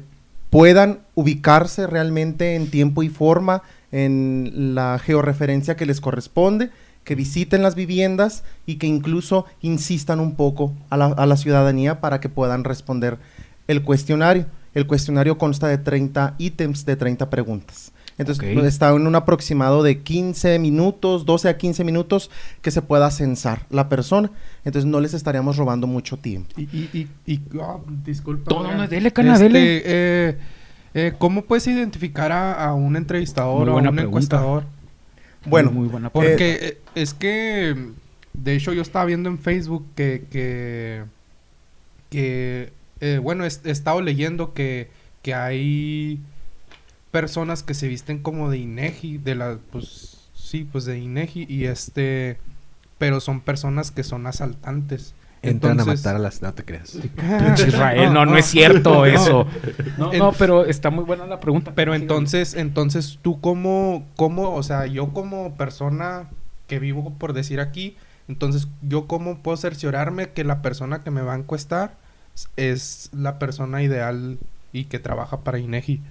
puedan 0.50 1.00
ubicarse 1.14 1.86
realmente 1.86 2.54
en 2.54 2.70
tiempo 2.70 3.02
y 3.02 3.08
forma 3.08 3.62
en 3.92 4.74
la 4.74 4.98
georreferencia 4.98 5.76
que 5.76 5.86
les 5.86 6.00
corresponde, 6.00 6.70
que 7.04 7.14
visiten 7.14 7.62
las 7.62 7.74
viviendas 7.74 8.42
y 8.66 8.76
que 8.76 8.86
incluso 8.86 9.46
insistan 9.60 10.20
un 10.20 10.34
poco 10.34 10.72
a 10.90 10.96
la, 10.96 11.06
a 11.06 11.26
la 11.26 11.36
ciudadanía 11.36 12.00
para 12.00 12.20
que 12.20 12.28
puedan 12.28 12.64
responder 12.64 13.18
el 13.68 13.82
cuestionario. 13.82 14.46
El 14.74 14.86
cuestionario 14.86 15.38
consta 15.38 15.68
de 15.68 15.78
30 15.78 16.34
ítems, 16.38 16.84
de 16.84 16.96
30 16.96 17.30
preguntas. 17.30 17.92
Entonces 18.18 18.42
Ok. 18.56 18.64
está 18.64 18.90
en 18.90 19.06
un 19.06 19.14
aproximado 19.14 19.82
de 19.82 19.98
15 20.00 20.58
minutos, 20.58 21.26
12 21.26 21.50
a 21.50 21.56
15 21.58 21.84
minutos 21.84 22.30
que 22.62 22.70
se 22.70 22.80
pueda 22.80 23.10
censar 23.10 23.66
la 23.68 23.88
persona. 23.90 24.30
Entonces 24.64 24.90
no 24.90 25.00
les 25.00 25.12
estaríamos 25.12 25.56
robando 25.58 25.86
mucho 25.86 26.16
tiempo. 26.16 26.48
Y, 26.56 26.62
y, 26.62 27.10
y, 27.26 27.32
y- 27.34 27.40
ah, 27.60 27.76
disculpa. 28.04 28.48
Todo, 28.48 28.60
Adrián. 28.60 28.78
no, 28.78 28.88
dele, 28.88 29.12
cana, 29.12 29.34
Este, 29.34 29.44
dele. 29.44 29.82
eh, 29.84 30.38
eh, 30.94 31.12
¿Cómo 31.18 31.42
puedes 31.42 31.66
identificar 31.66 32.32
a, 32.32 32.64
a 32.64 32.72
un 32.74 32.96
entrevistador 32.96 33.68
o 33.68 33.72
a 33.72 33.76
un 33.76 33.82
pregunta. 33.82 34.02
encuestador? 34.02 34.64
Bueno, 35.44 35.70
muy 35.70 35.86
buena 35.88 36.08
Porque 36.10 36.58
eh, 36.60 36.78
es 36.94 37.12
que, 37.12 37.76
de 38.32 38.54
hecho, 38.56 38.72
yo 38.72 38.80
estaba 38.82 39.04
viendo 39.04 39.28
en 39.28 39.38
Facebook 39.38 39.84
que, 39.94 40.24
que, 40.30 41.04
que 42.10 42.72
eh, 43.00 43.20
bueno, 43.22 43.44
he, 43.44 43.48
he 43.64 43.70
estado 43.70 44.00
leyendo 44.00 44.54
que, 44.54 44.88
que 45.22 45.34
hay 45.34 46.20
personas 47.16 47.62
que 47.62 47.72
se 47.72 47.88
visten 47.88 48.18
como 48.18 48.50
de 48.50 48.58
INEGI, 48.58 49.16
de 49.16 49.34
la, 49.36 49.56
pues, 49.72 50.28
sí, 50.34 50.68
pues 50.70 50.84
de 50.84 50.98
INEGI, 50.98 51.46
y 51.48 51.64
este, 51.64 52.36
pero 52.98 53.20
son 53.20 53.40
personas 53.40 53.90
que 53.90 54.04
son 54.04 54.26
asaltantes. 54.26 55.14
Entran 55.40 55.78
Entonces- 55.78 56.04
a 56.04 56.08
matar 56.10 56.16
a 56.16 56.18
las... 56.18 56.42
No 56.42 56.52
te 56.52 56.62
creas. 56.66 56.90
Pinche 57.16 57.68
Israel, 57.68 58.12
no, 58.12 58.26
no, 58.26 58.36
es 58.36 58.44
cierto 58.44 59.06
eso. 59.18 59.46
No, 59.96 60.12
En- 60.12 60.18
no, 60.18 60.32
pero 60.32 60.66
está 60.66 60.90
muy 60.90 61.04
buena 61.04 61.24
la 61.26 61.40
pregunta. 61.40 61.72
Pero 61.74 61.94
entonces, 61.94 62.52
entonces 62.52 63.18
tú 63.22 63.40
como, 63.40 64.04
como, 64.16 64.54
o 64.54 64.62
sea, 64.62 64.84
yo 64.84 65.14
como 65.14 65.54
persona 65.54 66.28
que 66.66 66.78
vivo 66.78 67.14
por 67.18 67.32
decir 67.32 67.60
aquí, 67.60 67.96
entonces 68.28 68.68
yo 68.82 69.06
cómo 69.06 69.38
puedo 69.38 69.56
cerciorarme 69.56 70.30
que 70.32 70.44
la 70.44 70.60
persona 70.60 71.02
que 71.02 71.10
me 71.10 71.22
va 71.22 71.32
a 71.32 71.38
encuestar 71.38 71.94
es 72.56 73.08
la 73.14 73.38
persona 73.38 73.82
ideal 73.82 74.38
y 74.74 74.84
que 74.84 74.98
trabaja 74.98 75.40
para 75.40 75.58
INEGI. 75.58 76.02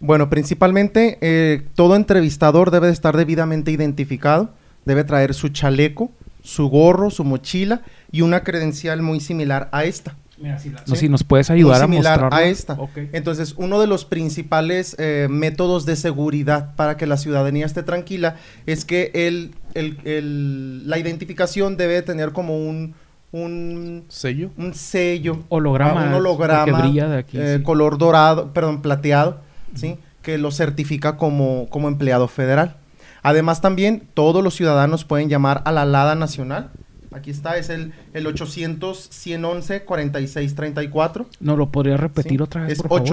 Bueno, 0.00 0.30
principalmente 0.30 1.18
eh, 1.20 1.62
todo 1.74 1.96
entrevistador 1.96 2.70
debe 2.70 2.86
de 2.86 2.92
estar 2.92 3.16
debidamente 3.16 3.70
identificado, 3.70 4.50
debe 4.84 5.04
traer 5.04 5.34
su 5.34 5.48
chaleco, 5.48 6.10
su 6.42 6.68
gorro, 6.68 7.10
su 7.10 7.24
mochila 7.24 7.82
y 8.12 8.20
una 8.22 8.42
credencial 8.44 9.02
muy 9.02 9.20
similar 9.20 9.68
a 9.72 9.84
esta. 9.84 10.16
Mira, 10.40 10.56
si, 10.60 10.70
la- 10.70 10.78
Sí. 10.78 10.84
no, 10.86 10.94
si 10.94 11.08
nos 11.08 11.24
puedes 11.24 11.50
ayudar 11.50 11.88
muy 11.88 11.96
a 11.96 12.00
mostrarla. 12.00 12.36
a 12.38 12.44
esta. 12.44 12.74
Ok. 12.74 12.96
Entonces, 13.12 13.54
uno 13.56 13.80
de 13.80 13.88
los 13.88 14.04
principales 14.04 14.94
eh, 15.00 15.26
métodos 15.28 15.84
de 15.84 15.96
seguridad 15.96 16.76
para 16.76 16.96
que 16.96 17.06
la 17.08 17.16
ciudadanía 17.16 17.66
esté 17.66 17.82
tranquila 17.82 18.36
es 18.66 18.84
que 18.84 19.10
el, 19.14 19.56
el- 19.74 19.98
el- 20.04 20.88
la 20.88 20.96
identificación 20.98 21.76
debe 21.76 22.02
tener 22.02 22.30
como 22.32 22.56
un, 22.56 22.94
un, 23.32 24.04
¿Sello? 24.08 24.50
un 24.56 24.74
sello 24.74 25.40
Holograma. 25.48 26.04
Ah, 26.04 26.08
un 26.08 26.14
holograma 26.14 26.64
que 26.64 26.72
brilla 26.72 27.08
de 27.08 27.18
aquí. 27.18 27.36
eh, 27.36 27.56
sí. 27.58 27.62
color 27.64 27.98
dorado, 27.98 28.52
perdón, 28.52 28.80
plateado, 28.80 29.40
¿sí? 29.78 29.96
Que 30.22 30.38
lo 30.38 30.50
certifica 30.50 31.16
como, 31.16 31.68
como 31.70 31.88
empleado 31.88 32.28
federal. 32.28 32.76
Además 33.22 33.60
también 33.60 34.02
todos 34.14 34.42
los 34.44 34.54
ciudadanos 34.54 35.04
pueden 35.04 35.28
llamar 35.28 35.62
a 35.64 35.72
la 35.72 35.84
LADA 35.84 36.14
Nacional. 36.14 36.70
Aquí 37.10 37.30
está, 37.30 37.56
es 37.56 37.70
el, 37.70 37.92
el 38.12 38.26
800-111-4634. 38.26 41.26
¿No 41.40 41.56
lo 41.56 41.70
podría 41.70 41.96
repetir 41.96 42.32
¿sí? 42.38 42.42
otra 42.42 42.62
vez, 42.64 42.72
Es 42.72 42.82
por 42.82 42.90
favor? 42.90 43.06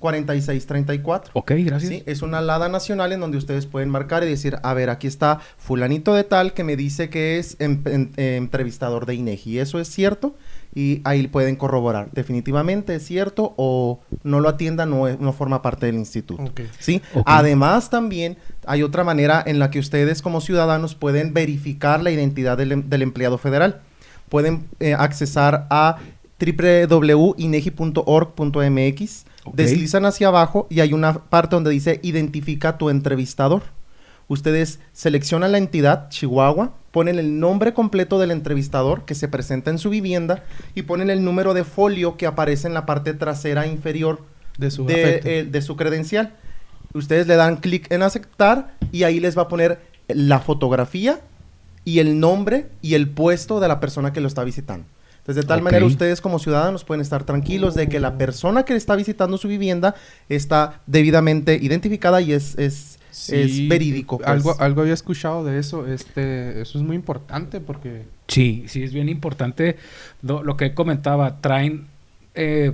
800-111-4634. 0.00 1.30
Ok, 1.32 1.52
gracias. 1.58 1.90
Sí, 1.90 2.02
es 2.06 2.22
una 2.22 2.38
alada 2.38 2.68
nacional 2.68 3.12
en 3.12 3.20
donde 3.20 3.38
ustedes 3.38 3.66
pueden 3.66 3.88
marcar 3.88 4.22
y 4.22 4.26
decir, 4.26 4.58
a 4.62 4.74
ver, 4.74 4.90
aquí 4.90 5.06
está 5.06 5.40
fulanito 5.58 6.14
de 6.14 6.24
tal 6.24 6.52
que 6.52 6.64
me 6.64 6.76
dice 6.76 7.08
que 7.08 7.38
es 7.38 7.56
em- 7.60 7.82
en- 7.86 8.12
eh, 8.16 8.36
entrevistador 8.36 9.06
de 9.06 9.14
INEGI. 9.14 9.58
¿Eso 9.58 9.80
es 9.80 9.88
cierto? 9.88 10.34
Y 10.76 11.00
ahí 11.04 11.26
pueden 11.26 11.56
corroborar. 11.56 12.10
Definitivamente 12.12 12.94
es 12.94 13.04
cierto 13.06 13.54
o 13.56 14.00
no 14.24 14.40
lo 14.40 14.48
atiendan, 14.50 14.90
no, 14.90 15.08
es- 15.08 15.18
no 15.18 15.32
forma 15.32 15.62
parte 15.62 15.86
del 15.86 15.94
instituto. 15.96 16.42
¿sí? 16.78 17.00
Además, 17.24 17.88
también 17.90 18.36
hay 18.66 18.82
otra 18.82 19.02
manera 19.02 19.42
en 19.46 19.58
la 19.58 19.70
que 19.70 19.78
ustedes 19.78 20.20
como 20.20 20.40
ciudadanos 20.42 20.94
pueden 20.94 21.32
verificar 21.32 22.02
la 22.02 22.10
identidad 22.10 22.58
del, 22.58 22.72
em- 22.72 22.88
del 22.90 23.00
empleado 23.00 23.38
federal. 23.38 23.80
Pueden 24.28 24.66
eh, 24.80 24.92
accesar 24.92 25.66
a 25.70 25.96
www.inegi.org.mx, 27.96 29.24
deslizan 29.54 30.04
hacia 30.06 30.28
abajo 30.28 30.66
y 30.70 30.80
hay 30.80 30.92
una 30.92 31.14
parte 31.14 31.56
donde 31.56 31.70
dice 31.70 32.00
identifica 32.02 32.78
tu 32.78 32.90
entrevistador. 32.90 33.62
Ustedes 34.28 34.80
seleccionan 34.92 35.52
la 35.52 35.58
entidad, 35.58 36.08
Chihuahua, 36.10 36.72
ponen 36.96 37.18
el 37.18 37.38
nombre 37.40 37.74
completo 37.74 38.18
del 38.18 38.30
entrevistador 38.30 39.04
que 39.04 39.14
se 39.14 39.28
presenta 39.28 39.70
en 39.70 39.76
su 39.76 39.90
vivienda 39.90 40.44
y 40.74 40.80
ponen 40.80 41.10
el 41.10 41.22
número 41.22 41.52
de 41.52 41.62
folio 41.62 42.16
que 42.16 42.24
aparece 42.24 42.68
en 42.68 42.72
la 42.72 42.86
parte 42.86 43.12
trasera 43.12 43.66
inferior 43.66 44.24
De 44.56 44.70
su 44.70 44.86
de, 44.86 45.20
eh, 45.22 45.44
de 45.44 45.60
su 45.60 45.76
credencial. 45.76 46.32
Ustedes 46.94 47.26
le 47.26 47.36
dan 47.36 47.56
clic 47.56 47.92
en 47.92 48.02
aceptar 48.02 48.74
y 48.92 49.02
ahí 49.02 49.20
les 49.20 49.36
va 49.36 49.42
a 49.42 49.48
poner 49.48 49.78
la 50.08 50.40
fotografía 50.40 51.20
y 51.84 51.98
el 51.98 52.18
nombre 52.18 52.68
y 52.80 52.94
el 52.94 53.10
puesto 53.10 53.60
de 53.60 53.68
la 53.68 53.78
persona 53.78 54.14
que 54.14 54.22
lo 54.22 54.28
está 54.28 54.42
visitando. 54.42 54.86
Entonces, 55.18 55.44
de 55.44 55.48
tal 55.48 55.60
manera, 55.60 55.84
ustedes 55.84 56.22
como 56.22 56.38
ciudadanos 56.38 56.84
pueden 56.84 57.02
estar 57.02 57.24
tranquilos 57.24 57.74
de 57.74 57.90
que 57.90 58.00
la 58.00 58.16
persona 58.16 58.62
que 58.62 58.74
está 58.74 58.96
visitando 58.96 59.36
su 59.36 59.48
vivienda 59.48 59.96
está 60.30 60.80
debidamente 60.86 61.58
identificada 61.60 62.22
y 62.22 62.32
es, 62.32 62.56
es, 62.56 62.95
Sí, 63.16 63.34
es 63.36 63.68
verídico. 63.68 64.18
pues. 64.18 64.28
Algo, 64.28 64.54
algo 64.60 64.82
había 64.82 64.94
escuchado 64.94 65.44
de 65.44 65.58
eso. 65.58 65.86
Este, 65.86 66.60
eso 66.60 66.78
es 66.78 66.84
muy 66.84 66.96
importante 66.96 67.60
porque 67.60 68.02
Sí, 68.28 68.64
sí, 68.68 68.82
es 68.82 68.92
bien 68.92 69.08
importante 69.08 69.76
lo, 70.22 70.42
lo 70.42 70.56
que 70.56 70.74
comentaba. 70.74 71.40
Traen 71.40 71.86
eh, 72.34 72.72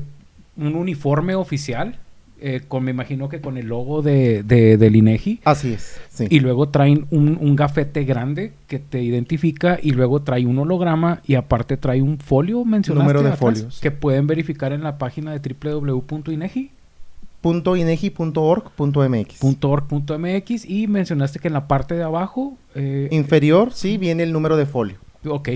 un 0.57 0.75
uniforme 0.75 1.35
oficial, 1.37 1.97
eh, 2.41 2.63
con 2.67 2.83
me 2.83 2.91
imagino 2.91 3.29
que 3.29 3.41
con 3.41 3.57
el 3.57 3.67
logo 3.69 4.03
de, 4.03 4.43
de- 4.43 4.77
del 4.77 4.97
INEGI. 4.97 5.41
Así 5.45 5.75
es. 5.75 6.01
Sí. 6.09 6.27
Y 6.29 6.41
luego 6.41 6.69
traen 6.71 7.07
un, 7.11 7.39
un 7.41 7.55
gafete 7.55 8.03
grande 8.05 8.53
que 8.67 8.81
te 8.81 9.01
identifica 9.01 9.79
y 9.81 9.93
luego 9.93 10.23
trae 10.23 10.45
un 10.47 10.59
holograma 10.59 11.21
y 11.25 11.37
aparte 11.37 11.77
trae 11.77 12.03
un 12.03 12.19
folio 12.19 12.65
mencionaste 12.65 13.05
Número 13.05 13.21
de 13.23 13.29
atrás, 13.35 13.39
folios. 13.61 13.81
que 13.81 13.93
pueden 13.93 14.27
verificar 14.27 14.73
en 14.73 14.83
la 14.83 14.99
página 14.99 15.39
de 15.39 15.55
www.inegi.org.mx 15.55 16.82
Punto 17.43 17.77
inegi.org.mx. 17.77 20.65
y 20.65 20.87
mencionaste 20.87 21.39
que 21.39 21.49
en 21.49 21.55
la 21.55 21.69
parte 21.69 21.95
de 21.95 22.03
abajo 22.03 22.57
eh, 22.75 23.09
Inferior, 23.11 23.73
sí, 23.73 23.99
viene 23.99 24.23
el 24.23 24.33
número 24.33 24.57
de 24.57 24.65
folio. 24.65 24.97
Ok, 25.27 25.51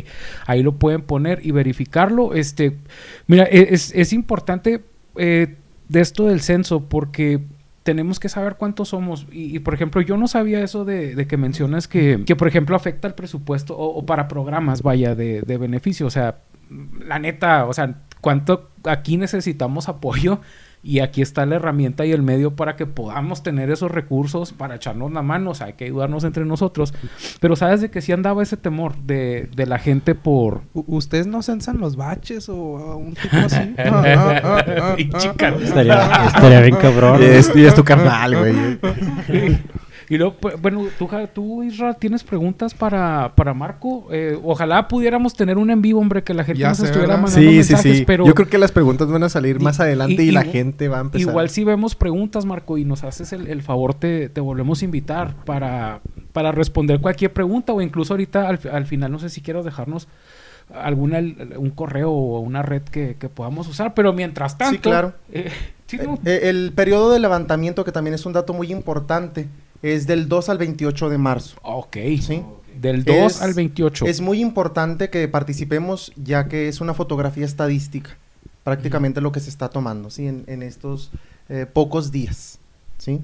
ahí 0.47 0.63
lo 0.63 0.73
pueden 0.73 1.03
poner 1.03 1.41
y 1.45 1.51
verificarlo. 1.53 2.35
Este, 2.35 2.77
mira, 3.27 3.45
e- 3.45 3.69
es, 3.75 3.93
es 3.95 4.13
importante 4.13 4.85
eh, 5.17 5.57
de 5.89 6.01
esto 6.01 6.27
del 6.27 6.41
censo 6.41 6.85
porque 6.85 7.41
tenemos 7.83 8.21
que 8.21 8.29
saber 8.29 8.57
cuántos 8.57 8.91
somos. 8.91 9.27
Y, 9.33 9.57
y, 9.57 9.59
por 9.61 9.75
ejemplo, 9.75 10.01
yo 10.03 10.17
no 10.17 10.29
sabía 10.29 10.63
eso 10.63 10.85
de, 10.85 11.15
de 11.15 11.27
que 11.27 11.37
mencionas 11.37 11.89
que, 11.89 12.23
que, 12.27 12.37
por 12.37 12.49
ejemplo, 12.49 12.77
afecta 12.77 13.09
el 13.09 13.15
presupuesto 13.15 13.77
o, 13.77 13.99
o 13.99 14.07
para 14.07 14.29
programas, 14.29 14.83
vaya, 14.83 15.15
de, 15.15 15.43
de 15.43 15.57
beneficio. 15.57 16.07
O 16.07 16.11
sea, 16.11 16.39
la 17.05 17.19
neta, 17.19 17.65
o 17.67 17.73
sea, 17.73 18.03
cuánto 18.21 18.71
aquí 18.85 19.17
necesitamos 19.17 19.89
apoyo 19.89 20.41
y 20.83 21.01
aquí 21.01 21.21
está 21.23 21.45
la 21.47 21.57
herramienta 21.57 22.07
y 22.07 22.13
el 22.13 22.23
medio 22.23 22.55
para 22.55 22.77
que 22.77 22.87
podamos 22.87 23.43
tener 23.43 23.71
esos 23.71 23.91
recursos 23.91 24.53
para 24.53 24.77
echarnos 24.77 25.13
la 25.13 25.23
mano, 25.23 25.51
o 25.51 25.55
sea, 25.55 25.69
hay 25.69 25.73
que 25.73 25.87
ayudarnos 25.87 26.25
entre 26.25 26.45
nosotros. 26.45 26.95
Pero 27.41 27.57
sabes 27.57 27.81
de 27.81 27.91
que 27.91 28.01
sí 28.01 28.13
andaba 28.13 28.43
ese 28.43 28.57
temor 28.57 28.97
de, 28.99 29.49
de 29.55 29.67
la 29.67 29.79
gente 29.79 30.15
por... 30.15 30.63
¿Ustedes 30.75 31.27
no 31.27 31.43
censan 31.43 31.79
los 31.79 31.97
baches 31.97 32.49
o 32.49 32.97
un 32.97 33.15
tipo 33.15 33.37
así? 33.37 33.75
Ah, 33.87 34.03
ah, 34.05 34.41
ah, 34.45 34.65
ah, 34.67 34.95
Y 34.99 35.09
chica, 35.11 35.49
Estaría, 35.49 36.27
estaría 36.27 36.61
bien 36.61 36.77
cabrón. 36.77 37.23
Y 37.23 37.27
es, 37.27 37.51
y 37.55 37.65
es 37.65 37.75
tu 37.75 37.83
carnal, 37.83 38.37
güey. 38.37 38.55
Y 40.09 40.19
luego, 40.19 40.35
pues, 40.41 40.61
bueno, 40.63 40.87
tú, 40.99 41.09
Ja- 41.09 41.27
tú 41.27 41.63
Isra, 41.65 41.95
¿tienes 41.95 42.23
preguntas 42.23 42.75
para, 42.75 43.33
para 43.35 43.55
Marco? 43.55 44.07
Eh, 44.13 44.39
ojalá 44.45 44.87
pudiéramos 44.87 45.35
tener 45.35 45.59
un 45.59 45.69
en 45.71 45.83
vivo, 45.83 45.99
hombre, 46.01 46.23
que 46.23 46.33
la 46.33 46.45
gente 46.45 46.61
Ya 46.61 46.69
nos 46.69 46.79
sé, 46.79 46.85
estuviera 46.87 47.15
¿verdad? 47.17 47.23
mandando 47.25 47.51
Sí, 47.51 47.65
sí, 47.65 47.73
mensajes, 47.73 47.99
sí. 47.99 48.05
pero 48.07 48.25
Yo 48.25 48.35
creo 48.35 48.49
que 48.49 48.59
las 48.59 48.71
preguntas 48.71 49.09
van 49.09 49.25
a 49.25 49.29
salir 49.29 49.57
Y- 49.61 49.65
más 49.65 49.81
adelante 49.81 50.23
y- 50.23 50.29
y, 50.29 50.31
la 50.31 50.45
gente 50.45 50.87
va 50.89 50.99
a 50.99 51.01
empezar. 51.01 51.29
igual 51.29 51.51
si 51.51 51.65
vemos 51.65 51.97
preguntas, 51.97 52.45
Marco, 52.45 52.79
y 52.79 52.85
nos 52.85 53.03
haces 53.03 53.33
el, 53.33 53.49
el 53.49 53.63
favor, 53.63 53.95
te, 53.95 54.29
te 54.29 54.41
volvemos 54.41 54.81
a 54.81 54.85
invitar 54.85 55.35
para, 55.45 56.01
para 56.33 56.53
responder 56.53 57.01
cualquier 57.01 57.33
pregunta 57.33 57.73
o 57.73 57.81
incluso 57.81 58.15
ahorita 58.15 58.49
al, 58.49 58.61
al 58.73 58.87
final, 58.87 59.11
no 59.11 59.19
sé 59.19 59.29
si 59.29 59.41
quieras 59.41 59.65
dejarnos 59.65 60.07
alguna 60.75 61.19
un 61.57 61.71
correo 61.71 62.11
o 62.11 62.41
una 62.41 62.63
red 62.63 62.83
que, 62.83 63.17
que 63.19 63.29
podamos 63.29 63.69
usar, 63.69 63.95
pero 63.95 64.13
mientras 64.13 64.59
tanto... 64.59 64.75
Sí, 64.75 64.79
claro. 64.79 65.15
eh, 65.33 65.51
sí, 65.87 65.99
no, 66.03 66.19
Eh, 66.25 66.43
el 66.45 66.73
periodo 66.75 67.13
de 67.13 67.21
levantamiento, 67.21 67.85
que 67.85 67.93
también 67.93 68.15
es 68.15 68.27
un 68.27 68.33
dato 68.33 68.53
muy 68.53 68.73
importante, 68.73 69.49
es 69.83 70.07
del 70.07 70.29
2 70.29 70.49
al 70.49 70.59
28 70.59 71.09
de 71.09 71.19
marzo. 71.19 71.57
ok. 71.63 71.97
¿sí? 72.21 72.43
Del 72.81 73.05
2 73.05 73.17
Es- 73.17 73.43
al 73.43 73.55
28. 73.55 74.07
Es 74.07 74.21
muy 74.21 74.41
importante 74.41 75.09
que 75.11 75.27
participemos 75.29 76.13
ya 76.17 76.49
que 76.49 76.69
es 76.69 76.81
una 76.81 76.93
fotografía 76.95 77.45
estadística, 77.47 78.17
prácticamente 78.65 79.21
lo 79.21 79.33
que 79.33 79.41
se 79.41 79.49
está 79.51 79.69
tomando, 79.71 80.11
¿sí? 80.11 80.27
En, 80.27 80.45
en 80.47 80.63
estos 80.63 81.11
eh, 81.49 81.65
pocos 81.73 82.13
días, 82.13 82.59
¿sí? 82.99 83.21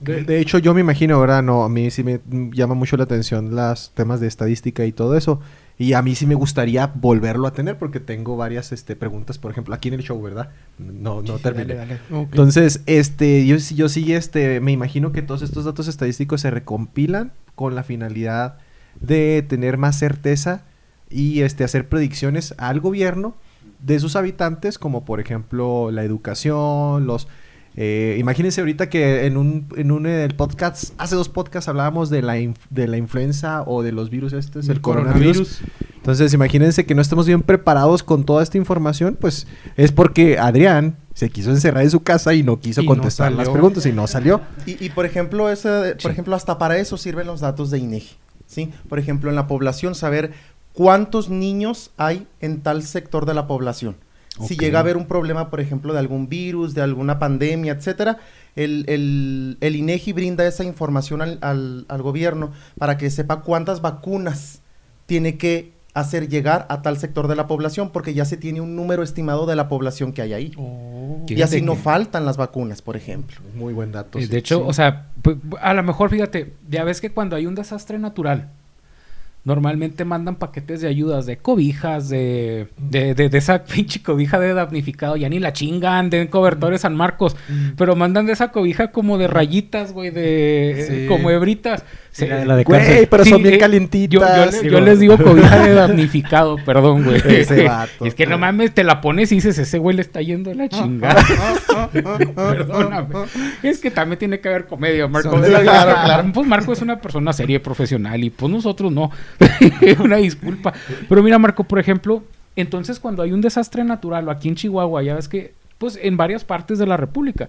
De, 0.00 0.24
de 0.24 0.40
hecho, 0.40 0.58
yo 0.58 0.74
me 0.74 0.80
imagino, 0.80 1.20
¿verdad? 1.20 1.42
No, 1.44 1.62
a 1.62 1.68
mí 1.68 1.90
sí 1.92 2.02
me 2.02 2.18
llama 2.52 2.74
mucho 2.74 2.96
la 2.96 3.04
atención 3.04 3.54
los 3.54 3.90
temas 3.94 4.18
de 4.20 4.26
estadística 4.26 4.84
y 4.84 4.90
todo 4.92 5.16
eso. 5.16 5.40
Y 5.80 5.92
a 5.92 6.02
mí 6.02 6.16
sí 6.16 6.26
me 6.26 6.34
gustaría 6.34 6.88
volverlo 6.88 7.46
a 7.46 7.52
tener 7.52 7.78
porque 7.78 8.00
tengo 8.00 8.36
varias 8.36 8.72
este, 8.72 8.96
preguntas, 8.96 9.38
por 9.38 9.52
ejemplo, 9.52 9.74
aquí 9.74 9.88
en 9.88 9.94
el 9.94 10.02
show, 10.02 10.20
¿verdad? 10.20 10.50
No, 10.78 11.22
no 11.22 11.38
terminé. 11.38 11.74
Dale, 11.74 11.98
dale. 12.10 12.22
Ok. 12.22 12.28
Entonces, 12.32 12.80
este, 12.86 13.46
yo, 13.46 13.60
sí- 13.60 13.76
yo 13.76 13.88
sí, 13.88 14.12
este, 14.12 14.58
me 14.60 14.72
imagino 14.72 15.12
que 15.12 15.22
todos 15.22 15.42
estos 15.42 15.64
datos 15.64 15.86
estadísticos 15.86 16.40
se 16.40 16.50
recompilan 16.50 17.30
con 17.54 17.76
la 17.76 17.84
finalidad 17.84 18.58
de 19.00 19.44
tener 19.48 19.76
más 19.78 19.96
certeza 19.96 20.64
y 21.10 21.42
este, 21.42 21.62
hacer 21.62 21.88
predicciones 21.88 22.54
al 22.58 22.80
gobierno 22.80 23.36
de 23.78 24.00
sus 24.00 24.16
habitantes, 24.16 24.78
como 24.78 25.04
por 25.04 25.20
ejemplo 25.20 25.90
la 25.92 26.02
educación, 26.02 27.06
los... 27.06 27.28
eh, 27.80 28.16
imagínense 28.18 28.60
ahorita 28.60 28.88
que 28.90 29.24
en 29.26 29.36
un, 29.36 29.68
en 29.76 29.92
un 29.92 30.04
eh, 30.06 30.24
el 30.24 30.34
podcast, 30.34 30.94
hace 30.98 31.14
dos 31.14 31.28
podcasts 31.28 31.68
hablábamos 31.68 32.10
de 32.10 32.22
la, 32.22 32.36
inf- 32.36 32.56
de 32.70 32.88
la 32.88 32.96
influenza 32.96 33.62
o 33.66 33.84
de 33.84 33.92
los 33.92 34.10
virus 34.10 34.32
estos, 34.32 34.64
el 34.68 34.72
El 34.76 34.80
coronavirus. 34.80 35.60
Entonces, 35.94 36.32
imagínense 36.34 36.86
que 36.86 36.94
no 36.96 37.02
estemos 37.02 37.26
bien 37.26 37.42
preparados 37.42 38.02
con 38.02 38.24
toda 38.24 38.42
esta 38.42 38.58
información, 38.58 39.16
pues 39.20 39.46
es 39.76 39.92
porque 39.92 40.38
Adrián 40.38 40.96
se 41.14 41.30
quiso 41.30 41.50
encerrar 41.50 41.84
en 41.84 41.90
su 41.90 42.00
casa 42.00 42.34
y 42.34 42.42
no 42.42 42.58
quiso 42.58 42.80
Y 42.80 42.84
no 42.86 42.94
contestar 42.94 43.30
las 43.32 43.48
preguntas 43.48 43.86
y 43.86 43.92
no 43.92 44.06
salió. 44.08 44.40
Y, 44.66 44.84
y, 44.84 44.90
por 44.90 45.06
ejemplo, 45.06 45.48
ese, 45.48 45.68
por 45.92 46.00
Sí. 46.02 46.08
ejemplo, 46.08 46.34
hasta 46.34 46.58
para 46.58 46.78
eso 46.78 46.96
sirven 46.96 47.26
los 47.28 47.40
datos 47.40 47.70
de 47.70 47.78
INEGI, 47.78 48.16
¿sí? 48.46 48.72
Por 48.88 48.98
ejemplo, 48.98 49.30
en 49.30 49.36
la 49.36 49.46
población, 49.46 49.94
saber 49.94 50.32
cuántos 50.72 51.28
niños 51.28 51.90
hay 51.96 52.26
en 52.40 52.60
tal 52.60 52.82
sector 52.82 53.24
de 53.26 53.34
la 53.34 53.46
población. 53.46 53.96
Si 54.46 54.56
llega 54.56 54.78
a 54.78 54.82
haber 54.82 54.96
un 54.96 55.06
problema, 55.06 55.50
por 55.50 55.60
ejemplo, 55.60 55.92
de 55.92 55.98
algún 55.98 56.28
virus, 56.28 56.74
de 56.74 56.82
alguna 56.82 57.18
pandemia, 57.18 57.72
etcétera, 57.72 58.18
el, 58.56 58.84
el, 58.88 59.56
el 59.60 59.76
INEGI 59.76 60.12
brinda 60.12 60.46
esa 60.46 60.64
información 60.64 61.22
al, 61.22 61.38
al- 61.40 61.84
al 61.88 62.02
gobierno 62.02 62.52
para 62.78 62.98
que 62.98 63.10
sepa 63.10 63.40
cuántas 63.42 63.80
vacunas 63.80 64.60
tiene 65.06 65.36
que 65.38 65.72
hacer 65.94 66.28
llegar 66.28 66.66
a 66.68 66.82
tal 66.82 66.96
sector 66.98 67.26
de 67.26 67.34
la 67.34 67.48
población, 67.48 67.90
porque 67.90 68.14
ya 68.14 68.24
se 68.24 68.36
tiene 68.36 68.60
un 68.60 68.76
número 68.76 69.02
estimado 69.02 69.46
de 69.46 69.56
la 69.56 69.68
población 69.68 70.12
que 70.12 70.22
hay 70.22 70.32
ahí. 70.32 70.52
Oh. 70.56 71.24
Y 71.26 71.42
así 71.42 71.60
no 71.60 71.74
que- 71.74 71.80
faltan 71.80 72.24
las 72.24 72.36
vacunas, 72.36 72.82
por 72.82 72.96
ejemplo. 72.96 73.36
Muy 73.56 73.72
buen 73.72 73.90
dato. 73.90 74.18
Eh, 74.18 74.22
sí. 74.22 74.28
de 74.28 74.38
hecho, 74.38 74.58
Sí. 74.58 74.64
o 74.66 74.72
sea, 74.72 75.08
a 75.60 75.74
lo 75.74 75.82
mejor 75.82 76.10
fíjate, 76.10 76.52
ya 76.68 76.84
ves 76.84 77.00
que 77.00 77.10
cuando 77.10 77.34
hay 77.36 77.46
un 77.46 77.54
desastre 77.56 77.98
natural, 77.98 78.50
normalmente 79.44 80.04
mandan 80.04 80.36
paquetes 80.36 80.80
de 80.82 80.88
ayudas, 80.88 81.24
de 81.24 81.38
cobijas, 81.38 82.08
de, 82.08 82.68
de, 82.76 83.14
de, 83.14 83.28
de 83.28 83.38
esa 83.38 83.64
pinche 83.64 84.02
cobija 84.02 84.38
de 84.38 84.52
damnificado, 84.52 85.16
ya 85.16 85.28
ni 85.28 85.38
la 85.38 85.52
chingan, 85.52 86.10
de 86.10 86.28
cobertores 86.28 86.82
San 86.82 86.94
Marcos, 86.94 87.36
pero 87.76 87.96
mandan 87.96 88.26
de 88.26 88.32
esa 88.32 88.52
cobija 88.52 88.92
como 88.92 89.16
de 89.16 89.26
rayitas, 89.28 89.92
güey, 89.92 90.10
de 90.10 90.84
Sí. 90.88 91.06
como 91.08 91.30
hebritas. 91.30 91.84
Sí, 92.10 92.26
la, 92.26 92.44
la 92.44 92.56
de 92.56 92.64
Güey, 92.64 92.80
cárcel. 92.80 93.08
pero 93.10 93.24
Sí, 93.24 93.30
son 93.30 93.42
bien 93.42 93.54
eh, 93.54 93.58
calientitas. 93.58 94.62
Yo, 94.62 94.80
les 94.80 94.98
digo 94.98 95.16
cobija 95.18 95.58
de 95.64 95.74
damnificado, 95.74 96.56
perdón, 96.64 97.04
güey. 97.04 97.22
Ese 97.26 97.64
vato. 97.68 98.04
Es 98.04 98.14
que 98.14 98.26
no 98.26 98.38
mames, 98.38 98.74
te 98.74 98.82
la 98.84 99.00
pones 99.00 99.30
y 99.32 99.36
dices, 99.36 99.56
ese 99.58 99.78
güey 99.78 99.94
le 99.96 100.02
está 100.02 100.20
yendo 100.20 100.50
a 100.50 100.54
la 100.54 100.68
chingada. 100.68 101.22
Perdóname. 101.92 103.14
Es 103.62 103.78
que 103.78 103.90
también 103.90 104.18
tiene 104.18 104.40
que 104.40 104.48
haber 104.48 104.66
comedia, 104.66 105.06
Marco. 105.06 105.42
Sí, 105.44 105.50
claro, 105.50 105.94
claro. 106.04 106.30
Pues 106.32 106.46
Marco 106.46 106.72
es 106.72 106.82
una 106.82 107.00
persona 107.00 107.32
seria 107.32 107.62
profesional 107.62 108.22
y 108.22 108.30
pues 108.30 108.50
nosotros 108.50 108.90
no. 108.92 109.10
una 110.00 110.16
disculpa. 110.16 110.72
Pero 111.08 111.22
mira, 111.22 111.38
Marco, 111.38 111.64
por 111.64 111.78
ejemplo, 111.78 112.22
entonces 112.56 112.98
cuando 112.98 113.22
hay 113.22 113.32
un 113.32 113.40
desastre 113.40 113.84
natural 113.84 114.26
o 114.28 114.30
aquí 114.30 114.48
en 114.48 114.56
Chihuahua, 114.56 115.02
ya 115.02 115.14
ves 115.14 115.28
que, 115.28 115.54
pues 115.78 115.98
en 116.02 116.16
varias 116.16 116.44
partes 116.44 116.78
de 116.78 116.86
la 116.86 116.96
República, 116.96 117.48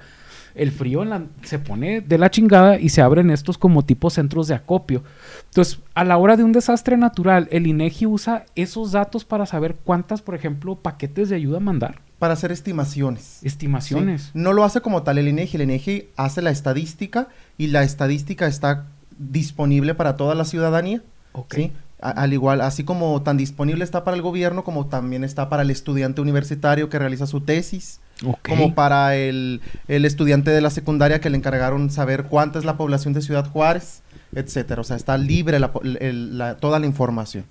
el 0.55 0.71
frío 0.71 1.03
en 1.03 1.09
la- 1.09 1.23
se 1.43 1.59
pone 1.59 2.01
de 2.01 2.17
la 2.17 2.29
chingada 2.31 2.79
y 2.79 2.89
se 2.89 3.01
abren 3.01 3.29
estos 3.29 3.57
como 3.57 3.83
tipo 3.85 4.09
centros 4.09 4.47
de 4.47 4.55
acopio. 4.55 5.03
Entonces, 5.45 5.79
a 5.95 6.03
la 6.03 6.17
hora 6.17 6.37
de 6.37 6.43
un 6.43 6.51
desastre 6.51 6.97
natural, 6.97 7.47
el 7.51 7.67
INEGI 7.67 8.05
usa 8.05 8.45
esos 8.55 8.91
datos 8.91 9.25
para 9.25 9.45
saber 9.45 9.75
cuántas, 9.83 10.21
por 10.21 10.35
ejemplo, 10.35 10.75
paquetes 10.75 11.29
de 11.29 11.35
ayuda 11.35 11.59
mandar. 11.59 12.01
Para 12.19 12.33
hacer 12.33 12.51
estimaciones. 12.51 13.39
Estimaciones. 13.43 14.23
Sí. 14.23 14.29
No 14.33 14.51
lo 14.53 14.63
hace 14.65 14.81
como 14.81 15.03
tal 15.03 15.17
el 15.17 15.27
INEGI. 15.29 15.55
El 15.57 15.63
INEGI 15.63 16.09
hace 16.17 16.41
la 16.41 16.49
estadística 16.51 17.29
y 17.57 17.67
la 17.67 17.83
estadística 17.83 18.45
está 18.47 18.87
disponible 19.17 19.95
para 19.95 20.17
toda 20.17 20.35
la 20.35 20.45
ciudadanía. 20.45 21.01
Ok. 21.31 21.55
al 22.01 22.31
igual, 22.31 22.61
así 22.61 22.85
como 22.85 23.21
tan 23.23 23.35
disponible 23.35 23.83
está 23.83 24.05
para 24.05 24.15
el 24.15 24.23
gobierno, 24.23 24.63
como 24.63 24.87
también 24.87 25.25
está 25.25 25.49
para 25.49 25.63
el 25.63 25.69
estudiante 25.69 26.21
universitario 26.21 26.87
que 26.89 26.97
realiza 26.97 27.27
su 27.27 27.41
tesis, 27.41 27.99
Como 28.45 28.75
para 28.75 29.15
el, 29.15 29.61
el 29.87 30.03
estudiante 30.05 30.51
de 30.51 30.59
la 30.61 30.69
secundaria 30.69 31.21
que 31.21 31.29
le 31.29 31.37
encargaron 31.37 31.89
saber 31.89 32.25
cuánta 32.25 32.59
es 32.59 32.65
la 32.65 32.75
población 32.77 33.13
de 33.13 33.21
Ciudad 33.21 33.47
Juárez, 33.49 34.01
etcétera. 34.35 34.81
O 34.81 34.83
sea, 34.83 34.97
está 34.97 35.17
libre 35.17 35.59
la 35.59 35.71
po- 35.71 35.81
el- 35.83 36.37
la- 36.37 36.57
toda 36.57 36.79
la 36.79 36.85
información. 36.85 37.45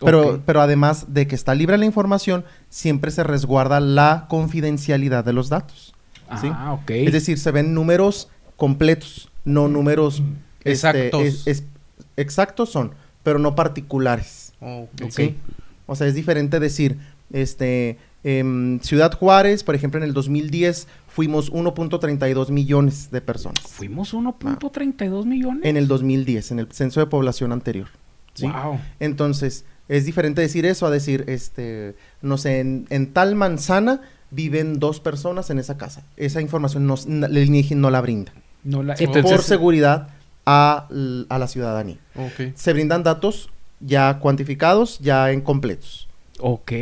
Pero, 0.00 0.42
pero 0.44 0.60
además 0.60 1.06
de 1.14 1.28
que 1.28 1.36
está 1.36 1.54
libre 1.54 1.78
la 1.78 1.84
información, 1.86 2.44
siempre 2.68 3.12
se 3.12 3.22
resguarda 3.22 3.78
la 3.78 4.26
confidencialidad 4.28 5.24
de 5.24 5.32
los 5.32 5.48
datos. 5.48 5.94
¿sí? 6.40 6.48
Ah, 6.52 6.72
ok. 6.72 6.90
Es 6.90 7.12
decir, 7.12 7.38
se 7.38 7.52
ven 7.52 7.72
números 7.74 8.28
completos, 8.56 9.30
no 9.44 9.68
números 9.68 10.22
este, 10.64 10.70
Exactos. 11.10 11.22
es- 11.22 11.46
es- 11.46 11.64
exactos 12.16 12.70
son, 12.70 12.92
pero 13.22 13.38
no 13.38 13.54
particulares. 13.54 14.52
Ok. 14.60 14.88
¿sí? 15.10 15.36
O 15.86 15.94
sea, 15.94 16.06
es 16.08 16.14
diferente 16.14 16.58
decir, 16.58 16.98
este, 17.32 17.98
em, 18.24 18.80
Ciudad 18.80 19.12
Juárez, 19.12 19.62
por 19.62 19.74
ejemplo, 19.74 19.98
en 19.98 20.04
el 20.04 20.12
2010 20.14 20.88
fuimos 21.08 21.52
1.32 21.52 22.48
millones 22.50 23.10
de 23.10 23.20
personas. 23.20 23.60
Fuimos 23.60 24.12
1.32 24.14 25.24
millones. 25.26 25.60
En 25.64 25.76
el 25.76 25.86
2010, 25.86 26.50
en 26.52 26.58
el 26.58 26.72
censo 26.72 27.00
de 27.00 27.06
población 27.06 27.52
anterior. 27.52 27.88
¿sí? 28.34 28.46
Wow. 28.46 28.80
Entonces, 29.00 29.64
es 29.88 30.06
diferente 30.06 30.40
decir 30.40 30.66
eso 30.66 30.86
a 30.86 30.90
decir, 30.90 31.24
este, 31.28 31.94
no 32.22 32.38
sé, 32.38 32.60
en, 32.60 32.86
en 32.90 33.12
tal 33.12 33.34
manzana 33.34 34.00
viven 34.30 34.80
dos 34.80 34.98
personas 35.00 35.50
en 35.50 35.58
esa 35.58 35.76
casa. 35.76 36.02
Esa 36.16 36.40
información 36.40 36.86
no, 36.86 36.94
el 37.26 37.38
INEGI 37.38 37.74
no 37.76 37.90
la 37.90 38.00
brinda. 38.00 38.32
No 38.64 38.82
la- 38.82 38.94
por 38.94 39.02
entonces, 39.02 39.44
seguridad 39.44 40.08
a, 40.46 40.88
a 41.28 41.38
la 41.38 41.46
ciudadanía. 41.48 41.98
Ok. 42.16 42.52
Se 42.54 42.72
brindan 42.72 43.02
datos 43.02 43.50
ya 43.80 44.18
cuantificados, 44.18 44.98
ya 45.00 45.30
en 45.30 45.42
completos. 45.42 46.03
Ok, 46.40 46.72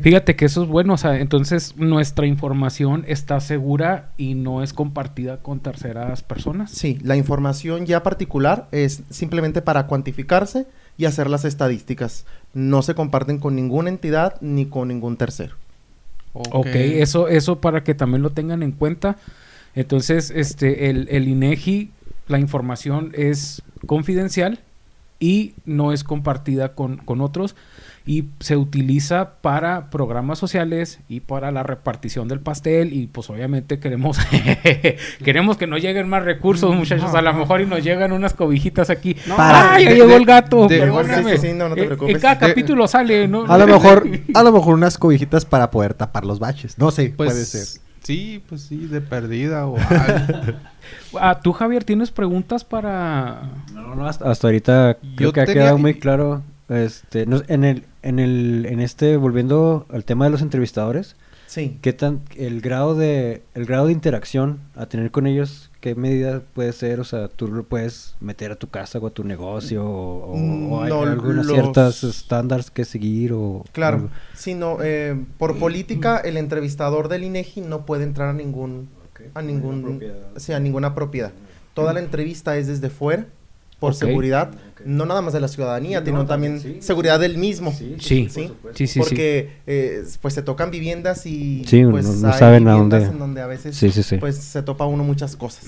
fíjate 0.00 0.34
que 0.34 0.46
eso 0.46 0.62
es 0.62 0.68
bueno, 0.68 0.94
o 0.94 0.96
sea, 0.96 1.18
entonces 1.20 1.76
nuestra 1.76 2.26
información 2.26 3.04
está 3.06 3.38
segura 3.40 4.12
y 4.16 4.34
no 4.34 4.62
es 4.62 4.72
compartida 4.72 5.36
con 5.38 5.60
terceras 5.60 6.22
personas. 6.22 6.70
Sí, 6.70 6.98
la 7.02 7.16
información 7.16 7.84
ya 7.84 8.02
particular 8.02 8.66
es 8.72 9.02
simplemente 9.10 9.60
para 9.60 9.86
cuantificarse 9.86 10.66
y 10.96 11.04
hacer 11.04 11.28
las 11.28 11.44
estadísticas. 11.44 12.24
No 12.54 12.80
se 12.80 12.94
comparten 12.94 13.38
con 13.38 13.54
ninguna 13.54 13.90
entidad 13.90 14.40
ni 14.40 14.64
con 14.66 14.88
ningún 14.88 15.18
tercero. 15.18 15.54
Ok, 16.32 16.74
eso, 16.74 17.28
eso 17.28 17.60
para 17.60 17.84
que 17.84 17.94
también 17.94 18.22
lo 18.22 18.30
tengan 18.30 18.62
en 18.62 18.72
cuenta. 18.72 19.18
Entonces, 19.74 20.32
este, 20.34 20.88
el, 20.88 21.08
el 21.10 21.28
INEGI, 21.28 21.90
la 22.26 22.38
información 22.38 23.12
es 23.14 23.62
confidencial 23.86 24.60
y 25.20 25.54
no 25.64 25.92
es 25.92 26.04
compartida 26.04 26.74
con, 26.74 26.96
con 26.96 27.20
otros 27.20 27.54
y 28.06 28.26
se 28.40 28.56
utiliza 28.58 29.36
para 29.40 29.88
programas 29.88 30.38
sociales 30.38 31.00
y 31.08 31.20
para 31.20 31.50
la 31.52 31.62
repartición 31.62 32.28
del 32.28 32.38
pastel 32.40 32.92
y 32.92 33.06
pues 33.06 33.30
obviamente 33.30 33.78
queremos 33.78 34.18
queremos 35.24 35.56
que 35.56 35.66
nos 35.66 35.80
lleguen 35.80 36.08
más 36.08 36.22
recursos 36.22 36.74
muchachos 36.74 37.14
a 37.14 37.22
lo 37.22 37.32
mejor 37.32 37.62
y 37.62 37.66
nos 37.66 37.82
llegan 37.82 38.12
unas 38.12 38.34
cobijitas 38.34 38.90
aquí 38.90 39.16
Para- 39.36 39.72
¡Ay, 39.74 39.84
ya 39.84 39.90
de- 39.90 39.96
llegó 39.96 40.08
de- 40.08 40.16
el 40.16 40.26
gato 40.26 40.66
de- 40.66 40.78
perdóname. 40.80 41.38
Sí, 41.38 41.48
sí, 41.48 41.52
no, 41.54 41.68
no 41.70 41.74
te 41.74 41.82
Eh, 41.82 41.86
preocupes. 41.86 42.14
en 42.16 42.20
cada 42.20 42.34
De- 42.34 42.48
capítulo 42.48 42.86
sale 42.88 43.26
¿no? 43.26 43.46
A 43.46 43.56
lo 43.56 43.66
mejor, 43.66 44.06
a 44.34 44.42
lo 44.42 44.52
mejor 44.52 44.74
unas 44.74 44.98
cobijitas 44.98 45.44
para 45.46 45.70
poder 45.70 45.94
tapar 45.94 46.24
los 46.26 46.38
baches. 46.38 46.76
No 46.78 46.90
sé, 46.90 47.12
Pues, 47.16 47.30
puede 47.32 47.44
ser. 47.46 47.80
Sí, 48.02 48.42
pues 48.50 48.60
sí, 48.62 48.76
de 48.86 49.00
perdida 49.00 49.66
o 49.66 49.76
algo. 49.78 50.52
Ah, 51.18 51.40
tú 51.42 51.52
Javier 51.54 51.84
tienes 51.84 52.10
preguntas 52.10 52.62
para 52.64 53.40
No, 53.72 53.94
no, 53.94 54.06
hasta, 54.06 54.30
hasta 54.30 54.46
ahorita 54.48 54.98
creo 55.16 55.28
Yo 55.30 55.32
que 55.32 55.40
ha 55.40 55.46
tenía- 55.46 55.62
quedado 55.62 55.78
muy 55.78 55.94
claro. 55.94 56.42
Este, 56.68 57.26
no- 57.26 57.42
en 57.48 57.64
el, 57.64 57.84
en 58.02 58.18
el, 58.18 58.66
en 58.68 58.80
este, 58.80 59.16
volviendo 59.16 59.86
al 59.90 60.04
tema 60.04 60.24
de 60.26 60.30
los 60.30 60.42
entrevistadores, 60.42 61.16
Sí. 61.46 61.78
¿qué 61.82 61.92
tan, 61.92 62.22
el 62.36 62.60
grado 62.62 62.96
de, 62.96 63.42
el 63.54 63.64
grado 63.66 63.86
de 63.86 63.92
interacción 63.92 64.58
a 64.74 64.86
tener 64.86 65.10
con 65.12 65.26
ellos, 65.28 65.70
qué 65.80 65.94
medida 65.94 66.40
puede 66.54 66.72
ser? 66.72 66.98
O 66.98 67.04
sea, 67.04 67.28
tú 67.28 67.46
lo 67.46 67.62
puedes 67.64 68.16
meter 68.18 68.50
a 68.50 68.56
tu 68.56 68.68
casa 68.70 68.98
o 68.98 69.06
a 69.06 69.10
tu 69.10 69.22
negocio 69.24 69.84
o, 69.84 70.32
o- 70.32 70.68
o 70.70 70.82
hay 70.82 70.88
No, 70.88 71.02
algunas 71.02 71.46
los- 71.46 71.54
ciertas 71.54 72.02
estándares 72.02 72.70
que 72.72 72.84
seguir 72.84 73.32
o 73.34 73.62
Claro, 73.72 74.08
sino 74.34 74.78
eh, 74.82 75.16
por 75.38 75.56
política 75.58 76.16
el 76.18 76.38
entrevistador 76.38 77.08
del 77.08 77.22
INEGI 77.24 77.60
no 77.60 77.86
puede 77.86 78.02
entrar 78.04 78.30
a 78.30 78.32
ningún 78.32 78.88
a 79.34 79.40
ningún 79.42 79.82
propiedad. 79.82 80.16
sí, 80.36 80.52
a 80.54 80.58
ninguna 80.60 80.94
propiedad. 80.94 81.30
Toda 81.74 81.92
la 81.92 82.00
entrevista 82.00 82.56
es 82.56 82.66
desde 82.66 82.90
fuera 82.90 83.26
por 83.78 83.94
seguridad, 83.94 84.50
no 84.86 85.06
nada 85.06 85.22
más 85.22 85.32
de 85.32 85.40
la 85.40 85.48
ciudadanía, 85.48 86.00
Sí, 86.00 86.06
sino 86.06 86.18
no, 86.18 86.26
también 86.26 86.54
también, 86.58 86.80
sí. 86.80 86.86
seguridad 86.86 87.18
del 87.20 87.38
mismo. 87.38 87.72
Sí, 87.72 87.94
Sí, 87.98 88.28
sí, 88.30 88.50
sí, 88.74 88.86
sí. 88.86 88.98
porque 89.00 89.50
eh, 89.66 90.02
pues 90.20 90.34
se 90.34 90.42
tocan 90.42 90.70
viviendas 90.70 91.26
y 91.26 91.64
Sí, 91.66 91.84
pues 91.90 92.04
no- 92.06 92.12
no 92.28 92.32
hay 92.32 92.38
saben 92.38 92.68
a 92.68 92.72
viviendas 92.72 93.00
dónde- 93.02 93.12
en 93.14 93.18
donde 93.18 93.40
a 93.40 93.46
veces 93.46 93.76
Sí, 93.76 93.90
sí, 93.90 94.02
sí. 94.02 94.16
pues 94.18 94.36
se 94.36 94.62
topa 94.62 94.84
uno 94.86 95.04
muchas 95.04 95.36
cosas. 95.36 95.64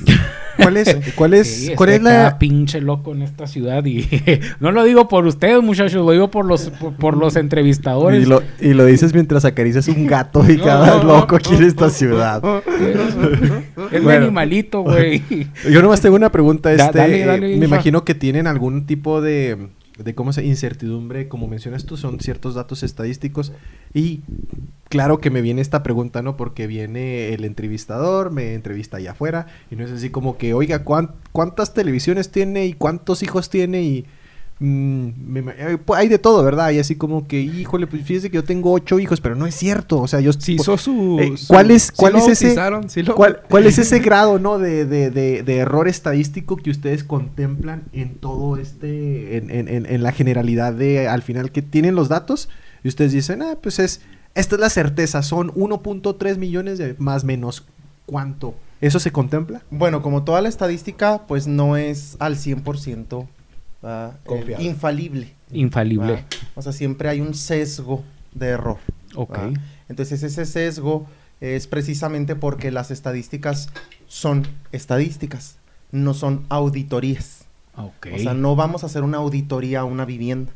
¿Cuál 0.56 0.76
es, 0.76 0.96
cuál 1.16 1.34
es, 1.34 1.46
Sí, 1.48 1.74
cuál 1.74 1.90
que 1.90 1.96
es 1.96 2.02
cada 2.02 2.22
la, 2.24 2.38
pinche 2.38 2.80
loco 2.80 3.12
en 3.12 3.22
esta 3.22 3.46
ciudad 3.46 3.84
y 3.84 4.06
no 4.60 4.72
lo 4.72 4.84
digo 4.84 5.08
por 5.08 5.26
ustedes 5.26 5.62
muchachos, 5.62 6.04
lo 6.04 6.12
digo 6.12 6.30
por 6.30 6.44
los 6.44 6.70
por, 6.70 6.94
por 6.94 7.16
los 7.16 7.36
entrevistadores. 7.36 8.22
y 8.26 8.26
lo, 8.26 8.42
y 8.60 8.74
lo 8.74 8.84
dices 8.84 9.14
mientras 9.14 9.44
acaricias 9.44 9.88
un 9.88 10.06
gato 10.06 10.44
y 10.50 10.56
No, 10.56 10.64
cada 10.64 10.98
no, 10.98 11.04
loco 11.04 11.36
no. 11.36 11.42
quiere 11.42 11.66
esta 11.66 11.90
ciudad. 11.90 12.42
es 12.66 13.92
mi 13.92 14.00
Bueno. 14.00 14.24
animalito, 14.26 14.80
güey. 14.82 15.22
Yo 15.70 15.82
nomás 15.82 16.00
tengo 16.00 16.16
una 16.16 16.30
pregunta. 16.32 16.74
Da- 16.74 16.86
Este, 16.86 16.98
dale, 16.98 17.54
eh, 17.54 17.56
me 17.58 17.66
imagino 17.66 18.04
que 18.04 18.14
tienen 18.14 18.46
algún 18.46 18.86
tipo 18.86 19.05
de, 19.22 19.68
de 19.98 20.14
cómo 20.14 20.32
se 20.32 20.44
incertidumbre, 20.44 21.28
como 21.28 21.46
mencionas 21.48 21.86
tú, 21.86 21.96
son 21.96 22.20
ciertos 22.20 22.54
datos 22.54 22.82
estadísticos. 22.82 23.52
Y 23.94 24.20
claro 24.88 25.18
que 25.18 25.30
me 25.30 25.40
viene 25.40 25.62
esta 25.62 25.82
pregunta, 25.82 26.22
¿no? 26.22 26.36
Porque 26.36 26.66
viene 26.66 27.32
el 27.32 27.44
entrevistador, 27.44 28.30
me 28.30 28.54
entrevista 28.54 28.96
allá 28.98 29.12
afuera, 29.12 29.46
y 29.70 29.76
no 29.76 29.84
es 29.84 29.92
así 29.92 30.10
como 30.10 30.36
que, 30.36 30.52
oiga, 30.54 30.84
¿cuán- 30.84 31.12
¿cuántas 31.32 31.72
televisiones 31.72 32.30
tiene 32.30 32.66
y 32.66 32.72
cuántos 32.72 33.22
hijos 33.22 33.48
tiene? 33.48 33.82
Y 33.82 34.06
mm, 34.58 35.08
me 35.26 35.40
eh, 35.56 35.78
pues, 35.84 36.00
hay 36.00 36.08
de 36.08 36.18
todo, 36.18 36.42
¿verdad? 36.44 36.70
Y 36.70 36.78
así 36.78 36.96
como 36.96 37.26
que, 37.26 37.40
híjole, 37.40 37.86
pues 37.86 38.02
fíjese 38.04 38.30
que 38.30 38.36
yo 38.36 38.44
tengo 38.44 38.72
ocho 38.72 38.98
hijos, 38.98 39.20
pero 39.20 39.34
no 39.34 39.46
es 39.46 39.54
cierto. 39.54 40.00
O 40.00 40.08
sea, 40.08 40.20
yo... 40.20 40.30
Hizo 40.46 40.76
su, 40.78 41.18
eh, 41.20 41.36
su- 41.36 41.48
¿Cuál 41.48 41.70
es, 41.70 41.92
cuál 41.92 42.16
es 42.16 42.28
ese... 42.28 42.54
lo- 43.02 43.14
¿Cuál, 43.14 43.40
cuál 43.48 43.66
es 43.66 43.78
ese 43.78 43.98
grado, 44.00 44.38
no, 44.38 44.58
de, 44.58 44.84
de, 44.86 45.10
de, 45.10 45.42
de 45.42 45.56
error 45.58 45.88
estadístico 45.88 46.56
que 46.56 46.70
ustedes 46.70 47.04
contemplan 47.04 47.82
en 47.92 48.14
todo 48.16 48.56
este, 48.56 49.36
en, 49.36 49.50
en, 49.50 49.68
en, 49.68 49.86
en 49.86 50.02
la 50.02 50.12
generalidad 50.12 50.72
de, 50.72 51.08
al 51.08 51.22
final, 51.22 51.52
que 51.52 51.62
tienen 51.62 51.94
los 51.94 52.08
datos 52.08 52.48
y 52.84 52.88
ustedes 52.88 53.12
dicen, 53.12 53.42
ah, 53.42 53.56
pues 53.62 53.78
es, 53.78 54.00
esta 54.34 54.54
es 54.56 54.60
la 54.60 54.70
certeza, 54.70 55.22
son 55.22 55.50
1.3 55.52 56.36
millones 56.38 56.78
de 56.78 56.94
más 56.98 57.24
menos, 57.24 57.64
¿cuánto? 58.06 58.54
¿Eso 58.80 59.00
se 59.00 59.10
contempla? 59.10 59.62
Bueno, 59.70 60.02
como 60.02 60.22
toda 60.22 60.42
la 60.42 60.50
estadística, 60.50 61.22
pues 61.26 61.46
no 61.46 61.76
es 61.78 62.16
al 62.18 62.36
100% 62.36 63.26
Eh, 63.86 64.10
Confiable. 64.24 64.64
infalible. 64.64 65.32
Infalible. 65.52 66.06
¿verdad? 66.06 66.24
O 66.56 66.62
sea, 66.62 66.72
siempre 66.72 67.08
hay 67.08 67.20
un 67.20 67.34
sesgo 67.34 68.02
de 68.34 68.48
error. 68.48 68.78
Ok. 69.14 69.30
¿verdad? 69.38 69.60
Entonces 69.88 70.22
ese 70.22 70.44
sesgo 70.44 71.06
es 71.40 71.66
precisamente 71.66 72.34
porque 72.34 72.70
las 72.70 72.90
estadísticas 72.90 73.68
son 74.08 74.46
estadísticas, 74.72 75.56
no 75.92 76.14
son 76.14 76.44
auditorías. 76.48 77.44
Ok. 77.76 78.08
O 78.14 78.18
sea, 78.18 78.34
no 78.34 78.56
vamos 78.56 78.82
a 78.82 78.86
hacer 78.86 79.02
una 79.02 79.18
auditoría 79.18 79.80
a 79.80 79.84
una 79.84 80.04
vivienda. 80.04 80.52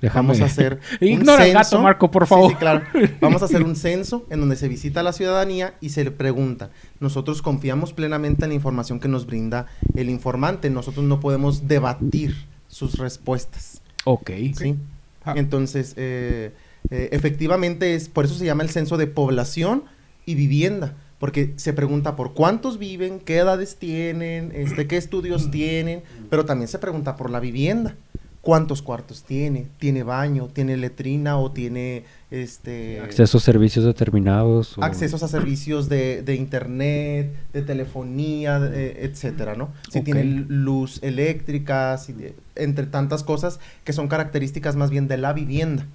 Déjame- 0.00 0.14
Vamos 0.30 0.40
a 0.40 0.46
hacer 0.46 0.80
un 1.00 1.06
Ignora 1.06 1.46
el 1.46 1.52
gato, 1.52 1.64
censo. 1.68 1.82
Marco, 1.82 2.10
por 2.10 2.24
Sí, 2.24 2.30
favor. 2.30 2.50
sí, 2.50 2.56
claro. 2.56 2.82
Vamos 3.20 3.42
a 3.42 3.44
hacer 3.44 3.62
un 3.62 3.76
censo 3.76 4.26
en 4.30 4.40
donde 4.40 4.56
se 4.56 4.66
visita 4.66 4.98
a 5.00 5.02
la 5.04 5.12
ciudadanía 5.12 5.74
y 5.80 5.90
se 5.90 6.02
le 6.02 6.10
pregunta. 6.10 6.70
Nosotros 6.98 7.40
confiamos 7.40 7.92
plenamente 7.92 8.44
en 8.44 8.48
la 8.48 8.54
información 8.56 8.98
que 8.98 9.06
nos 9.06 9.26
brinda 9.26 9.66
el 9.94 10.10
informante. 10.10 10.70
Nosotros 10.70 11.04
no 11.04 11.20
podemos 11.20 11.68
debatir 11.68 12.34
sus 12.72 12.98
respuestas. 12.98 13.82
Ok. 14.04 14.30
¿sí? 14.56 14.76
Ah. 15.24 15.34
Entonces, 15.36 15.92
eh, 15.96 16.52
eh, 16.90 17.10
efectivamente, 17.12 17.94
es 17.94 18.08
por 18.08 18.24
eso 18.24 18.34
se 18.34 18.46
llama 18.46 18.62
el 18.62 18.70
censo 18.70 18.96
de 18.96 19.06
población 19.06 19.84
y 20.24 20.34
vivienda, 20.34 20.96
porque 21.18 21.52
se 21.56 21.72
pregunta 21.74 22.16
por 22.16 22.32
cuántos 22.32 22.78
viven, 22.78 23.20
qué 23.20 23.36
edades 23.36 23.76
tienen, 23.76 24.52
este, 24.54 24.88
qué 24.88 24.96
estudios 24.96 25.50
tienen, 25.50 26.02
pero 26.30 26.44
también 26.44 26.68
se 26.68 26.78
pregunta 26.78 27.16
por 27.16 27.30
la 27.30 27.40
vivienda. 27.40 27.96
¿Cuántos 28.42 28.82
cuartos 28.82 29.22
tiene? 29.22 29.68
¿Tiene 29.78 30.02
baño? 30.02 30.48
¿Tiene 30.52 30.76
letrina? 30.76 31.38
¿O 31.38 31.52
tiene 31.52 32.02
este 32.32 32.98
Acceso 33.00 33.38
a 33.38 33.40
servicios 33.40 33.84
determinados. 33.84 34.76
o- 34.76 34.82
accesos 34.82 35.22
a 35.22 35.28
servicios 35.28 35.88
de, 35.88 36.22
de 36.22 36.34
internet, 36.34 37.32
de 37.52 37.62
telefonía, 37.62 38.58
de- 38.58 39.04
etcétera, 39.04 39.54
¿no? 39.54 39.70
Si 39.90 40.00
tiene 40.00 40.24
luz 40.24 40.98
eléctrica, 41.04 41.96
si 41.98 42.14
entre 42.56 42.86
tantas 42.86 43.22
cosas 43.22 43.60
que 43.84 43.92
son 43.92 44.08
características 44.08 44.74
más 44.74 44.90
bien 44.90 45.06
de 45.06 45.18
la 45.18 45.32
vivienda, 45.32 45.86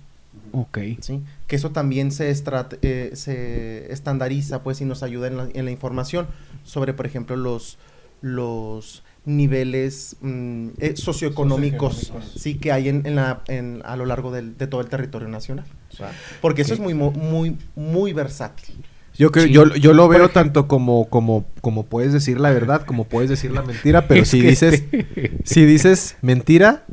Ok. 0.53 0.77
¿sí? 1.01 1.21
Que 1.47 1.57
eso 1.57 1.71
también 1.71 2.12
se, 2.13 2.31
estrat- 2.31 2.77
eh, 2.81 3.12
se 3.15 3.91
estandariza, 3.91 4.63
pues, 4.63 4.79
y 4.79 4.86
nos 4.86 5.03
ayuda 5.03 5.27
en 5.27 5.36
la, 5.36 5.49
en 5.53 5.65
la 5.65 5.71
información 5.71 6.27
sobre, 6.63 6.93
por 6.93 7.05
ejemplo, 7.07 7.36
los, 7.36 7.77
los 8.21 9.03
niveles 9.28 10.16
mm, 10.22 10.70
eh, 10.80 10.94
socioeconómicos, 10.96 11.96
Socioeconómicos. 11.96 12.42
sí 12.42 12.56
que 12.56 12.72
hay 12.72 12.90
en, 12.90 13.06
en 13.06 13.16
la, 13.16 13.42
en- 13.48 13.82
a 13.86 13.96
lo 13.96 14.06
largo 14.06 14.32
del- 14.32 14.58
de 14.58 14.66
todo 14.68 14.82
el 14.82 14.88
territorio 14.88 15.28
nacional. 15.28 15.66
Porque 16.42 16.62
eso 16.63 16.74
es 16.74 16.80
muy, 16.80 16.94
muy, 16.94 17.58
muy 17.76 18.13
versátil. 18.13 18.76
Yo 19.18 19.32
creo, 19.32 19.46
Sí. 19.46 19.52
yo, 19.52 19.76
yo 19.76 19.94
lo 19.94 20.08
veo 20.08 20.30
tanto 20.30 20.68
como, 20.68 21.06
como, 21.10 21.46
como 21.62 21.84
puedes 21.84 22.13
decir 22.13 22.40
la 22.40 22.52
verdad, 22.52 22.84
como 22.86 23.04
puedes 23.06 23.30
decir 23.30 23.52
la 23.52 23.63
mentira, 23.63 24.08
pero 24.08 24.24
si 24.26 24.42
dices, 24.42 24.84
si 25.44 25.66
dices 25.66 26.18
mentira, 26.22 26.86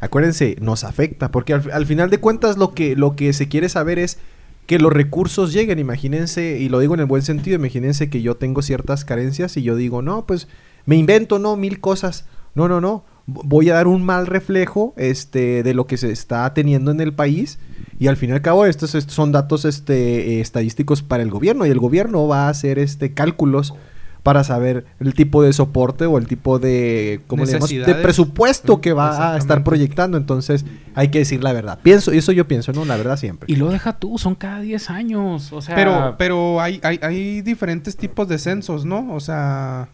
acuérdense, 0.00 0.56
nos 0.60 0.84
afecta, 0.84 1.30
porque 1.30 1.54
al, 1.54 1.70
al 1.72 1.86
final 1.86 2.10
de 2.10 2.18
cuentas 2.18 2.58
lo 2.58 2.74
que, 2.74 2.94
lo 2.94 3.16
que 3.16 3.32
se 3.32 3.48
quiere 3.48 3.68
saber 3.70 3.98
es 3.98 4.18
que 4.66 4.78
los 4.78 4.92
recursos 4.92 5.52
lleguen, 5.52 5.78
imagínense, 5.78 6.58
y 6.60 6.68
lo 6.68 6.78
digo 6.78 6.92
en 6.94 7.00
el 7.00 7.06
buen 7.06 7.22
sentido, 7.22 7.56
imagínense 7.56 8.10
que 8.10 8.20
yo 8.22 8.36
tengo 8.36 8.60
ciertas 8.62 9.04
carencias 9.04 9.56
y 9.56 9.62
yo 9.62 9.74
digo, 9.74 10.02
no, 10.02 10.26
pues 10.26 10.48
me 10.86 10.96
invento, 10.96 11.38
no, 11.38 11.56
mil 11.56 11.80
cosas, 11.80 12.26
no, 12.54 12.68
no, 12.68 12.80
no, 12.80 13.04
voy 13.26 13.70
a 13.70 13.74
dar 13.74 13.86
un 13.86 14.04
mal 14.04 14.26
reflejo 14.26 14.94
este, 14.96 15.62
de 15.62 15.74
lo 15.74 15.86
que 15.86 15.96
se 15.96 16.10
está 16.10 16.52
teniendo 16.54 16.90
en 16.90 17.00
el 17.00 17.14
país 17.14 17.58
y 17.98 18.08
al 18.08 18.16
fin 18.16 18.30
y 18.30 18.32
al 18.32 18.42
cabo 18.42 18.66
estos, 18.66 18.94
estos 18.94 19.14
son 19.14 19.32
datos 19.32 19.64
este, 19.64 20.34
eh, 20.34 20.40
estadísticos 20.40 21.02
para 21.02 21.22
el 21.22 21.30
gobierno 21.30 21.66
y 21.66 21.70
el 21.70 21.78
gobierno 21.78 22.26
va 22.26 22.46
a 22.46 22.48
hacer 22.48 22.78
este, 22.78 23.14
cálculos 23.14 23.74
para 24.22 24.44
saber 24.44 24.86
el 25.00 25.14
tipo 25.14 25.42
de 25.42 25.52
soporte 25.52 26.06
o 26.06 26.16
el 26.16 26.26
tipo 26.26 26.58
de, 26.58 27.22
¿cómo 27.26 27.44
le 27.44 27.58
de 27.58 27.94
presupuesto 27.96 28.80
que 28.80 28.92
va 28.92 29.34
a 29.34 29.36
estar 29.36 29.64
proyectando. 29.64 30.16
Entonces 30.16 30.64
hay 30.94 31.08
que 31.08 31.18
decir 31.18 31.42
la 31.42 31.52
verdad. 31.52 31.80
Pienso, 31.82 32.12
eso 32.12 32.30
yo 32.30 32.46
pienso, 32.46 32.72
¿no? 32.72 32.84
La 32.84 32.96
verdad 32.96 33.16
siempre. 33.16 33.52
Y 33.52 33.56
lo 33.56 33.68
deja 33.70 33.98
tú, 33.98 34.18
son 34.18 34.36
cada 34.36 34.60
10 34.60 34.90
años. 34.90 35.52
O 35.52 35.60
sea, 35.60 35.74
Pero, 35.74 36.14
pero 36.18 36.60
hay, 36.60 36.80
hay, 36.84 37.00
hay 37.02 37.42
diferentes 37.42 37.96
tipos 37.96 38.28
de 38.28 38.38
censos, 38.38 38.84
¿no? 38.84 39.12
O 39.12 39.18
sea, 39.18 39.88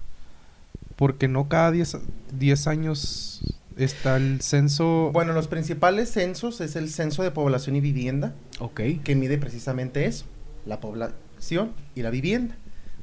porque 0.99 1.29
no 1.29 1.49
cada 1.49 1.71
10 1.71 1.97
10 2.39 2.67
años 2.67 3.41
está 3.77 4.17
el 4.17 4.41
censo. 4.41 5.11
Bueno, 5.13 5.33
los 5.33 5.47
principales 5.47 6.11
censos 6.11 6.61
es 6.61 6.75
el 6.75 6.91
censo 6.91 7.23
de 7.23 7.31
población 7.31 7.77
y 7.77 7.81
vivienda, 7.81 8.35
ok. 8.59 8.81
que 9.05 9.15
mide 9.15 9.39
precisamente 9.39 10.05
eso, 10.07 10.25
la 10.67 10.81
población 10.81 11.71
y 11.95 12.03
la 12.03 12.11
vivienda. 12.11 12.57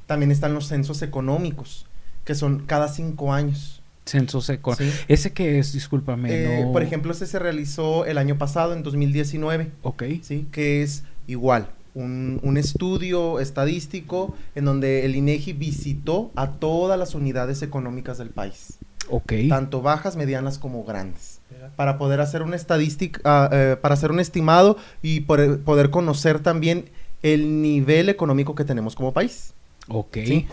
También 0.07 0.31
están 0.31 0.53
los 0.53 0.67
censos 0.67 1.01
económicos, 1.01 1.85
que 2.25 2.35
son 2.35 2.65
cada 2.65 2.89
cinco 2.89 3.31
años. 3.33 3.81
Censo 4.05 4.41
seco. 4.41 4.75
¿sí? 4.75 4.91
¿Ese 5.07 5.31
qué 5.31 5.57
es? 5.57 5.71
Discúlpame. 5.71 6.29
Eh, 6.31 6.63
no- 6.65 6.73
Por 6.73 6.83
ejemplo, 6.83 7.11
este 7.13 7.25
se 7.25 7.39
realizó 7.39 8.05
el 8.05 8.17
año 8.19 8.37
pasado, 8.37 8.73
en 8.73 8.83
2019, 8.83 9.71
Ok. 9.81 10.03
¿sí? 10.21 10.45
que 10.51 10.83
es 10.83 11.05
igual, 11.27 11.69
un, 11.95 12.39
un 12.43 12.57
estudio 12.57 13.39
estadístico 13.39 14.35
en 14.53 14.65
donde 14.65 15.05
el 15.05 15.15
INEGI 15.15 15.53
visitó 15.53 16.31
a 16.35 16.51
todas 16.51 16.99
las 16.99 17.15
unidades 17.15 17.61
económicas 17.63 18.17
del 18.19 18.29
país. 18.29 18.77
Ok. 19.07 19.33
tanto 19.49 19.83
bajas, 19.83 20.15
medianas 20.15 20.57
como 20.57 20.83
grandes, 20.83 21.39
para 21.75 21.99
poder 21.99 22.21
hacer 22.21 22.41
una 22.41 22.55
estadística, 22.55 23.21
ah, 23.23 23.49
eh, 23.51 23.77
para 23.79 23.93
hacer 23.93 24.09
un 24.11 24.19
estimado 24.19 24.77
y 25.03 25.19
por- 25.21 25.59
poder 25.59 25.91
conocer 25.91 26.39
también 26.39 26.85
el 27.21 27.61
nivel 27.61 28.09
económico 28.09 28.55
que 28.55 28.65
tenemos 28.65 28.95
como 28.95 29.13
país. 29.13 29.53
Ok. 29.89 30.17
Sí. 30.25 30.47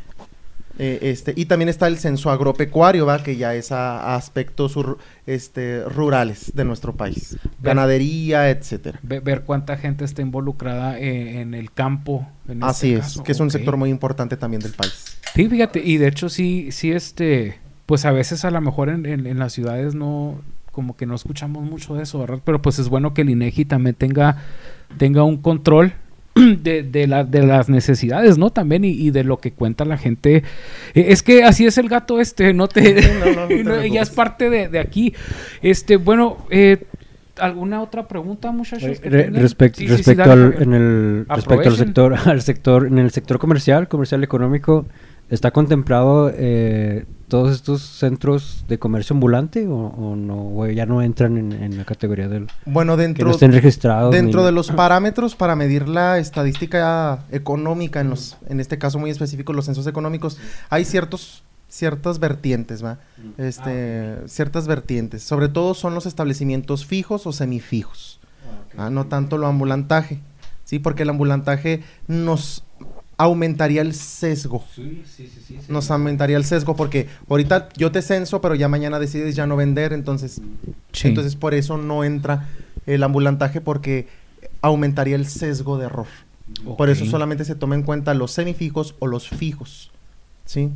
Eh, 0.78 0.98
este, 1.02 1.35
y 1.37 1.44
también 1.44 1.68
está 1.68 1.87
el 1.87 1.98
censo 1.98 2.30
agropecuario, 2.30 3.04
¿va? 3.06 3.22
que 3.22 3.37
ya 3.37 3.54
es 3.54 3.72
a, 3.72 3.98
a 4.00 4.16
aspectos 4.16 4.76
ur- 4.76 4.96
este, 5.26 5.85
rurales 5.85 6.52
de 6.54 6.64
nuestro 6.64 6.94
país, 6.94 7.37
ganadería, 7.61 8.48
etcétera. 8.50 8.98
Ve- 9.02 9.20
ver 9.20 9.42
cuánta 9.42 9.76
gente 9.76 10.04
está 10.04 10.22
involucrada 10.22 10.98
eh, 10.98 11.40
en 11.40 11.54
el 11.54 11.72
campo. 11.72 12.26
En 12.48 12.62
Así 12.64 12.88
este 12.94 12.98
es, 12.98 13.04
caso. 13.04 13.22
que 13.22 13.32
es 13.32 13.40
un 13.40 13.46
Ok. 13.48 13.52
sector 13.52 13.76
muy 13.76 13.90
importante 13.90 14.37
también 14.37 14.62
del 14.62 14.72
país. 14.72 15.18
Sí, 15.35 15.48
fíjate, 15.48 15.82
y 15.85 15.98
de 15.98 16.08
hecho 16.08 16.28
sí, 16.28 16.68
sí, 16.72 16.90
este, 16.92 17.58
pues 17.87 18.04
a 18.04 18.11
veces 18.12 18.44
a 18.44 18.50
lo 18.50 18.61
mejor 18.61 18.88
en, 18.88 19.06
en- 19.06 19.26
en 19.26 19.38
las 19.38 19.52
ciudades 19.52 19.94
no, 19.94 20.40
como 20.72 20.96
que 20.96 21.04
no 21.06 21.14
escuchamos 21.14 21.64
mucho 21.64 21.94
de 21.94 22.04
eso, 22.04 22.18
¿verdad? 22.18 22.40
Pero 22.44 22.62
pues 22.62 22.78
es 22.78 22.88
bueno 22.88 23.12
que 23.14 23.22
el 23.22 23.30
INEGI 23.30 23.66
también 23.66 23.94
tenga, 23.94 24.38
tenga 24.98 25.22
un 25.22 25.37
control 25.37 25.92
de, 26.62 26.83
de, 26.83 27.07
la- 27.07 27.25
de 27.25 27.42
las 27.47 27.68
necesidades, 27.68 28.38
¿no? 28.38 28.51
También 28.51 28.85
y, 28.85 28.90
y 28.90 29.11
de 29.11 29.25
lo 29.25 29.38
que 29.38 29.53
cuenta 29.53 29.85
la 29.85 29.99
gente. 29.99 30.37
Eh, 30.95 31.07
es 31.09 31.23
que 31.23 31.45
así 31.45 31.66
es 31.66 31.77
el 31.79 31.88
gato 31.88 32.21
este, 32.21 32.55
no 32.55 32.68
te... 32.68 32.95
No, 32.95 33.25
no, 33.25 33.40
no 33.42 33.49
te 33.49 33.57
no, 33.64 33.71
ya 33.71 33.79
preocupes. 33.79 34.03
es 34.09 34.11
parte 34.11 34.51
de, 34.51 34.68
de 34.68 34.79
aquí. 34.79 35.14
Este, 35.61 35.97
bueno, 35.97 36.38
eh, 36.51 36.85
¿alguna 37.38 37.83
otra 37.83 38.09
pregunta, 38.09 38.51
muchachos? 38.51 38.99
que 39.01 39.11
Re- 39.11 39.25
tengan? 39.25 39.42
respect- 39.42 39.75
Sí, 39.75 39.83
sí, 39.83 39.88
sí, 39.88 39.97
respecto 39.97 40.23
al 40.31 40.42
Javier. 40.53 40.62
en 40.62 40.73
el 40.75 41.27
respecto 41.29 41.68
al 41.68 41.77
sector 41.77 42.14
al 42.27 42.42
sector 42.42 42.87
en 42.87 42.99
el 42.99 43.11
sector 43.11 43.38
comercial 43.38 43.88
comercial 43.88 44.23
económico 44.25 44.87
está 45.33 45.51
contemplado 45.51 46.31
eh, 46.35 47.07
todos 47.29 47.53
estos 47.55 47.81
centros 47.81 48.64
de 48.68 48.79
comercio 48.79 49.14
ambulante 49.14 49.66
o, 49.66 49.75
o 49.75 50.14
no 50.16 50.55
o 50.55 50.66
ya 50.66 50.85
no 50.85 51.01
entran 51.01 51.38
en, 51.38 51.53
en 51.53 51.79
la 51.79 51.85
categoría 51.85 52.29
del 52.29 52.47
Bueno, 52.66 52.97
que 52.97 53.03
dentro, 53.03 53.25
no 53.27 53.31
estén 53.33 53.53
registrados 53.53 54.12
Dentro 54.12 54.40
ni- 54.40 54.47
de 54.47 54.53
los 54.53 54.71
parámetros 54.71 55.35
para 55.35 55.57
medir 55.57 55.88
la 55.88 56.18
estadística 56.18 57.21
económica, 57.31 58.01
en, 58.01 58.11
los, 58.11 58.37
en 58.49 58.61
este 58.61 58.77
caso 58.77 58.99
muy 58.99 59.11
específico, 59.11 59.55
los 59.55 59.64
censos 59.64 59.87
económicos, 59.87 60.37
hay 60.68 60.85
ciertos, 60.85 61.42
ciertas 61.68 62.18
vertientes, 62.18 62.85
¿va? 62.85 62.99
Este, 63.38 64.18
Ciertas 64.29 64.66
vertientes. 64.66 65.23
Sobre 65.23 65.49
todo 65.49 65.73
son 65.73 65.95
los 65.95 66.05
establecimientos 66.05 66.85
fijos 66.85 67.27
o 67.27 67.33
semifijos. 67.33 68.21
Ah, 68.77 68.90
no 68.90 69.07
tanto 69.07 69.38
lo 69.38 69.47
ambulantaje, 69.47 70.18
¿sí? 70.64 70.79
Porque 70.79 71.05
el 71.05 71.09
ambulantaje 71.11 71.83
nos 72.09 72.64
aumentaría 73.16 73.83
el 73.83 73.94
sesgo. 73.94 74.64
Nos 75.68 75.90
aumentaría 75.90 76.37
el 76.37 76.44
sesgo 76.44 76.75
porque 76.77 77.09
ahorita 77.29 77.68
yo 77.77 77.92
te 77.92 78.03
censo, 78.03 78.40
pero 78.40 78.55
ya 78.55 78.68
mañana 78.68 78.98
decides 78.98 79.37
ya 79.37 79.46
no 79.46 79.57
vender, 79.57 79.92
entonces 79.92 80.40
Sí. 80.92 81.09
entonces 81.09 81.37
por 81.37 81.55
eso 81.55 81.77
no 81.79 82.05
entra 82.05 82.48
el 82.87 83.03
ambulantaje 83.03 83.61
porque 83.61 84.09
aumentaría 84.61 85.16
el 85.16 85.27
sesgo 85.27 85.79
de 85.79 85.87
error. 85.87 86.07
Por 86.77 86.90
eso 86.90 87.07
solamente 87.07 87.44
se 87.44 87.55
toma 87.55 87.75
en 87.77 87.83
cuenta 87.83 88.12
los 88.14 88.31
semifijos 88.33 88.94
o 88.98 89.07
los 89.07 89.29
fijos. 89.29 89.90
¿Sí? 90.44 90.70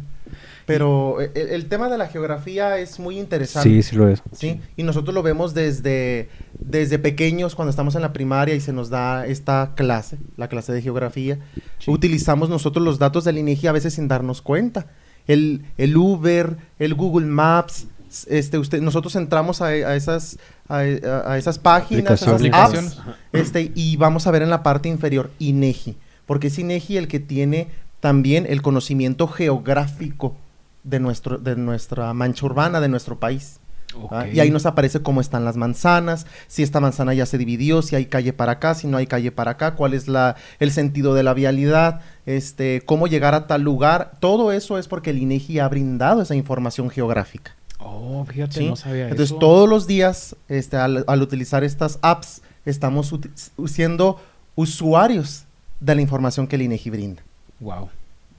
Pero 0.66 1.20
e- 1.20 1.30
el, 1.34 1.48
el 1.50 1.66
tema 1.68 1.88
de 1.88 1.96
la 1.98 2.08
geografía 2.08 2.78
es 2.78 2.98
muy 2.98 3.18
interesante. 3.18 3.68
sí 3.68 3.82
sí 3.82 3.94
lo 3.96 4.08
es 4.08 4.22
¿sí? 4.32 4.60
Y 4.76 4.82
nosotros 4.82 5.14
lo 5.14 5.22
vemos 5.22 5.54
desde, 5.54 6.28
desde 6.58 6.98
pequeños, 6.98 7.54
cuando 7.54 7.70
estamos 7.70 7.94
en 7.94 8.02
la 8.02 8.12
primaria 8.12 8.54
y 8.54 8.60
se 8.60 8.72
nos 8.72 8.90
da 8.90 9.26
esta 9.26 9.72
clase, 9.76 10.18
la 10.36 10.48
clase 10.48 10.72
de 10.72 10.82
geografía. 10.82 11.38
Utilizamos 11.86 12.48
nosotros 12.48 12.84
los 12.84 12.98
datos 12.98 13.24
del 13.24 13.38
INEGI 13.38 13.68
a 13.68 13.72
veces 13.72 13.94
sin 13.94 14.08
darnos 14.08 14.42
cuenta. 14.42 14.86
El, 15.26 15.64
el 15.78 15.96
Uber, 15.96 16.56
el 16.78 16.94
Google 16.94 17.26
Maps, 17.26 17.86
este, 18.28 18.58
usted, 18.58 18.80
nosotros 18.80 19.14
entramos 19.16 19.60
a, 19.60 19.66
a 19.66 19.96
esas, 19.96 20.38
a, 20.68 20.78
a- 20.78 21.38
esas 21.38 21.58
páginas, 21.58 22.10
a 22.10 22.14
esas 22.14 22.28
Aplicaciones. 22.34 22.98
apps, 22.98 23.16
este, 23.32 23.72
y 23.74 23.96
vamos 23.96 24.26
a 24.26 24.30
ver 24.30 24.42
en 24.42 24.50
la 24.50 24.62
parte 24.62 24.88
inferior 24.88 25.30
INEGI, 25.38 25.96
porque 26.26 26.46
es 26.46 26.58
INEGI 26.58 26.96
el 26.96 27.08
que 27.08 27.18
tiene 27.20 27.68
también 28.00 28.46
el 28.48 28.62
conocimiento 28.62 29.26
geográfico 29.28 30.36
de, 30.84 31.00
nuestro, 31.00 31.38
de 31.38 31.56
nuestra 31.56 32.12
mancha 32.14 32.46
urbana, 32.46 32.80
de 32.80 32.88
nuestro 32.88 33.18
país. 33.18 33.60
Y 34.32 34.40
ahí 34.40 34.50
nos 34.50 34.66
aparece 34.66 35.00
cómo 35.00 35.20
están 35.20 35.44
las 35.44 35.56
manzanas, 35.56 36.26
si 36.48 36.62
esta 36.62 36.80
manzana 36.80 37.14
ya 37.14 37.24
se 37.24 37.38
dividió, 37.38 37.80
si 37.82 37.96
hay 37.96 38.06
calle 38.06 38.32
para 38.32 38.52
acá, 38.52 38.74
si 38.74 38.86
no 38.86 38.98
hay 38.98 39.06
calle 39.06 39.32
para 39.32 39.52
acá, 39.52 39.74
cuál 39.74 39.94
es 39.94 40.06
la, 40.06 40.36
el 40.60 40.70
sentido 40.70 41.14
de 41.14 41.22
la 41.22 41.32
vialidad, 41.34 42.00
este, 42.26 42.82
cómo 42.84 43.06
llegar 43.06 43.34
a 43.34 43.46
tal 43.46 43.62
lugar. 43.62 44.12
Todo 44.20 44.52
eso 44.52 44.76
es 44.76 44.86
porque 44.86 45.10
el 45.10 45.18
INEGI 45.18 45.60
ha 45.60 45.68
brindado 45.68 46.20
esa 46.20 46.34
información 46.34 46.90
geográfica. 46.90 47.54
Oh, 47.78 48.24
fíjate, 48.26 48.58
¿sí? 48.58 48.68
no 48.68 48.76
sabía 48.76 49.04
Entonces, 49.04 49.30
eso. 49.30 49.38
todos 49.38 49.68
los 49.68 49.86
días, 49.86 50.36
este, 50.48 50.76
al, 50.76 51.04
al 51.06 51.22
utilizar 51.22 51.64
estas 51.64 51.98
apps, 52.02 52.42
estamos 52.66 53.14
siendo 53.66 54.20
usuarios 54.56 55.44
de 55.80 55.94
la 55.94 56.02
información 56.02 56.46
que 56.46 56.56
el 56.56 56.62
INEGI 56.62 56.90
brinda. 56.90 57.22
Wow. 57.60 57.88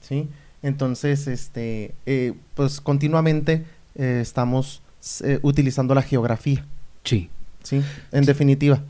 ¿sí? 0.00 0.28
Entonces, 0.62 1.26
este, 1.26 1.94
eh, 2.06 2.34
pues 2.54 2.80
continuamente 2.80 3.64
eh, 3.94 4.18
estamos 4.22 4.82
eh, 5.22 5.38
utilizando 5.42 5.94
la 5.94 6.02
geografía, 6.02 6.64
Sí. 7.04 7.30
¿sí? 7.62 7.82
En 8.12 8.24
definitiva. 8.24 8.82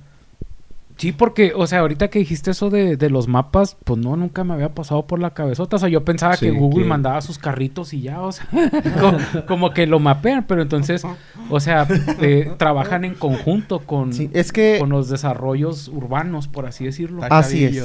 Sí, 0.99 1.13
porque, 1.13 1.53
o 1.55 1.67
sea, 1.69 1.79
ahorita 1.79 2.09
que 2.09 2.19
dijiste 2.19 2.51
eso 2.51 2.71
de, 2.71 2.97
de 2.97 3.09
los 3.09 3.29
mapas, 3.29 3.77
pues 3.85 4.01
no, 4.01 4.17
nunca 4.17 4.43
me 4.43 4.55
había 4.55 4.75
pasado 4.75 5.07
por 5.07 5.21
la 5.21 5.31
cabezota. 5.33 5.77
O 5.77 5.79
sea, 5.79 5.89
yo 5.89 6.05
pensaba 6.05 6.37
Sí, 6.37 6.47
que 6.47 6.51
Google 6.51 6.83
que- 6.83 6.89
mandaba 6.89 7.21
sus 7.21 7.39
carritos 7.39 7.95
y 7.95 8.01
ya, 8.03 8.21
o 8.21 8.33
sea, 8.33 8.47
como, 9.01 9.19
como 9.47 9.71
que 9.73 9.87
lo 9.87 10.01
mapean, 10.01 10.45
pero 10.49 10.61
entonces, 10.61 11.05
o 11.51 11.61
sea, 11.61 11.87
eh, 12.21 12.53
trabajan 12.59 13.05
en 13.05 13.15
conjunto 13.15 13.79
con, 13.81 14.13
Sí, 14.13 14.29
es 14.33 14.51
que, 14.51 14.79
con 14.81 14.89
los 14.91 15.09
desarrollos 15.09 15.87
urbanos, 15.87 16.49
por 16.49 16.67
así 16.67 16.85
decirlo. 16.85 17.23
Así 17.31 17.65
es. 17.65 17.81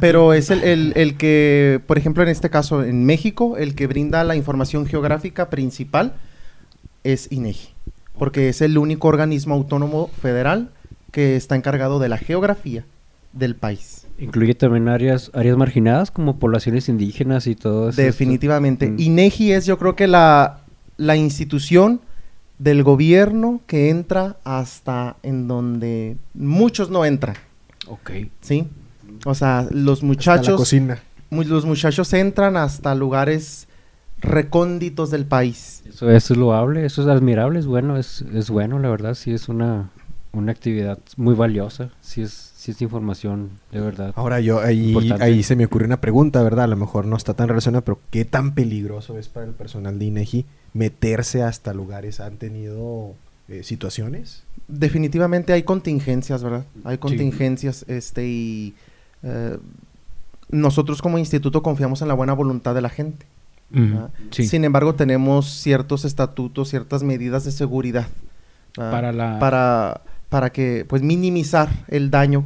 Pero 0.00 0.32
es 0.34 0.50
el, 0.50 0.64
el- 0.64 0.92
el 0.96 1.16
que, 1.16 1.80
por 1.86 1.98
ejemplo, 1.98 2.24
en 2.24 2.28
este 2.30 2.50
caso, 2.50 2.82
en 2.82 3.04
México, 3.06 3.56
el 3.56 3.76
que 3.76 3.86
brinda 3.86 4.24
la 4.24 4.34
información 4.34 4.86
geográfica 4.86 5.50
principal 5.50 6.14
es 7.04 7.30
INEGI, 7.30 7.68
porque 8.18 8.48
es 8.48 8.60
el 8.60 8.76
único 8.76 9.06
organismo 9.06 9.54
autónomo 9.54 10.08
federal 10.20 10.70
que 11.12 11.36
está 11.36 11.56
encargado 11.56 11.98
de 11.98 12.08
la 12.08 12.18
geografía 12.18 12.84
del 13.32 13.54
país. 13.56 14.06
Incluye 14.18 14.54
también 14.54 14.88
áreas, 14.88 15.30
áreas 15.34 15.56
marginadas 15.56 16.10
como 16.10 16.38
poblaciones 16.38 16.88
indígenas 16.88 17.46
y 17.46 17.54
todo 17.54 17.90
eso. 17.90 18.00
Definitivamente. 18.00 18.88
Mm. 18.88 18.98
INEGI 19.00 19.52
es 19.52 19.66
yo 19.66 19.78
creo 19.78 19.94
que 19.94 20.06
la, 20.06 20.60
la 20.96 21.16
institución 21.16 22.00
del 22.58 22.82
gobierno 22.82 23.60
que 23.66 23.90
entra 23.90 24.36
hasta 24.44 25.16
en 25.22 25.46
donde 25.48 26.16
muchos 26.32 26.88
no 26.90 27.04
entran, 27.04 27.36
Ok. 27.88 28.10
¿sí? 28.40 28.66
O 29.26 29.34
sea, 29.34 29.66
los 29.70 29.98
Hasta 29.98 30.04
la 30.04 30.08
muchachos, 30.08 30.56
cocina. 30.56 30.98
mu- 31.28 31.42
los 31.42 31.66
muchachos 31.66 32.10
entran 32.14 32.56
hasta 32.56 32.94
lugares 32.94 33.68
recónditos 34.20 35.10
del 35.10 35.26
país. 35.26 35.82
Eso, 35.86 36.10
eso 36.10 36.32
es 36.34 36.38
loable, 36.38 36.86
eso 36.86 37.02
es 37.02 37.08
admirable, 37.08 37.58
es 37.58 37.66
bueno, 37.66 37.96
es, 37.98 38.22
es 38.34 38.48
bueno, 38.50 38.78
la 38.78 38.88
verdad, 38.88 39.14
sí 39.14 39.32
es 39.32 39.48
una, 39.50 39.90
una 40.38 40.52
actividad 40.52 40.98
muy 41.16 41.34
valiosa, 41.34 41.90
sí 42.00 42.22
es, 42.22 42.52
sí 42.56 42.72
es 42.72 42.82
información 42.82 43.50
de 43.72 43.80
verdad. 43.80 44.12
Ahora 44.16 44.40
yo, 44.40 44.60
ahí, 44.60 44.88
Importante. 44.88 45.24
ahí 45.24 45.42
se 45.42 45.56
me 45.56 45.64
ocurre 45.64 45.86
una 45.86 46.00
pregunta, 46.00 46.42
¿verdad? 46.42 46.64
A 46.64 46.68
lo 46.68 46.76
mejor 46.76 47.06
no 47.06 47.16
está 47.16 47.34
tan 47.34 47.48
relacionada, 47.48 47.84
pero 47.84 48.00
¿qué 48.10 48.24
tan 48.24 48.54
peligroso 48.54 49.18
es 49.18 49.28
para 49.28 49.46
el 49.46 49.52
personal 49.52 49.98
de 49.98 50.04
INEGI 50.06 50.46
meterse 50.72 51.42
hasta 51.42 51.74
lugares? 51.74 52.20
¿Han 52.20 52.36
tenido 52.36 53.14
eh, 53.48 53.62
situaciones? 53.62 54.44
Definitivamente 54.68 55.52
hay 55.52 55.62
contingencias, 55.62 56.42
¿verdad? 56.42 56.64
Hay 56.84 56.98
contingencias, 56.98 57.84
este, 57.88 58.26
y 58.26 58.74
eh, 59.22 59.58
nosotros 60.48 61.02
como 61.02 61.18
instituto 61.18 61.62
confiamos 61.62 62.02
en 62.02 62.08
la 62.08 62.14
buena 62.14 62.32
voluntad 62.32 62.74
de 62.74 62.80
la 62.80 62.88
gente. 62.88 63.26
Sin 64.30 64.64
embargo, 64.64 64.94
tenemos 64.94 65.46
ciertos 65.46 66.04
estatutos, 66.04 66.70
ciertas 66.70 67.02
medidas 67.02 67.44
de 67.44 67.50
seguridad. 67.50 68.06
¿verdad? 68.76 68.92
Para 68.92 69.12
la... 69.12 69.38
para, 69.38 70.00
para 70.28 70.50
que, 70.50 70.84
pues, 70.88 71.02
minimizar 71.02 71.68
el 71.88 72.10
daño 72.10 72.44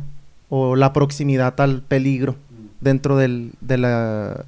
o 0.49 0.77
la 0.77 0.93
proximidad 0.93 1.61
al 1.61 1.83
peligro 1.83 2.37
dentro 2.81 3.17
del, 3.17 3.53
de 3.61 3.79
la, 3.79 4.45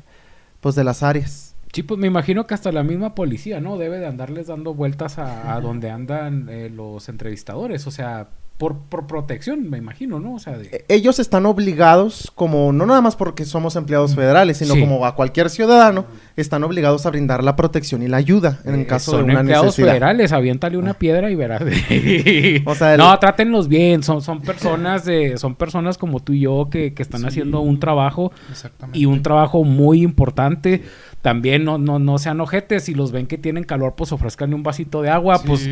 pues, 0.60 0.74
de 0.74 0.84
las 0.84 1.02
áreas. 1.02 1.54
Sí, 1.72 1.82
pues 1.82 1.98
me 1.98 2.06
imagino 2.06 2.46
que 2.46 2.52
hasta 2.52 2.70
la 2.70 2.82
misma 2.82 3.14
policía, 3.14 3.60
¿no? 3.60 3.78
Debe 3.78 3.98
de 3.98 4.06
andarles 4.06 4.48
dando 4.48 4.74
vueltas 4.74 5.18
a, 5.18 5.54
a 5.54 5.60
donde 5.62 5.90
andan 5.90 6.48
eh, 6.50 6.68
los 6.68 7.08
entrevistadores. 7.08 7.86
O 7.86 7.90
sea, 7.90 8.28
por, 8.62 8.76
por 8.78 9.08
protección, 9.08 9.68
me 9.68 9.78
imagino, 9.78 10.20
¿no? 10.20 10.34
O 10.34 10.38
sea, 10.38 10.56
de... 10.56 10.66
E- 10.66 10.84
Ellos 10.86 11.18
están 11.18 11.46
obligados, 11.46 12.30
como, 12.36 12.72
no 12.72 12.86
nada 12.86 13.00
más 13.00 13.16
porque 13.16 13.44
somos 13.44 13.74
empleados 13.74 14.14
federales, 14.14 14.58
sino 14.58 14.74
Sí. 14.74 14.80
como 14.80 15.04
a 15.04 15.16
cualquier 15.16 15.50
ciudadano, 15.50 16.04
están 16.36 16.62
obligados 16.62 17.04
a 17.04 17.10
brindar 17.10 17.42
la 17.42 17.56
protección 17.56 18.04
y 18.04 18.06
la 18.08 18.18
ayuda 18.18 18.60
en 18.64 18.82
eh, 18.82 18.86
caso 18.86 19.10
son 19.10 19.26
de 19.26 19.32
una 19.32 19.40
empleados 19.40 19.66
necesidad. 19.66 19.88
federales, 19.88 20.30
aviéntale 20.30 20.76
una 20.78 20.94
piedra 20.94 21.28
y 21.28 21.34
verás. 21.34 21.62
O 22.66 22.74
sea, 22.76 22.92
el- 22.94 22.98
No, 22.98 23.18
trátenlos 23.18 23.66
bien. 23.66 24.04
Son, 24.04 24.22
son 24.22 24.40
personas 24.42 25.04
de, 25.04 25.36
son 25.38 25.56
personas 25.56 25.98
como 25.98 26.20
tú 26.20 26.32
y 26.32 26.40
yo 26.42 26.68
que, 26.70 26.94
que 26.94 27.02
están 27.02 27.22
Sí. 27.22 27.26
haciendo 27.26 27.60
un 27.62 27.80
trabajo 27.80 28.30
Exactamente. 28.48 28.96
y 28.96 29.06
un 29.06 29.22
trabajo 29.24 29.64
muy 29.64 30.02
importante. 30.02 30.84
También 31.22 31.64
no, 31.64 31.78
no, 31.78 31.98
no 32.00 32.18
sean 32.18 32.40
ojetes. 32.40 32.82
Si 32.84 32.94
los 32.94 33.12
ven 33.12 33.26
que 33.26 33.38
tienen 33.38 33.62
calor, 33.64 33.94
pues 33.96 34.10
ofrezcanle 34.12 34.56
un 34.56 34.64
vasito 34.64 35.02
de 35.02 35.08
agua. 35.10 35.40
Pues 35.46 35.66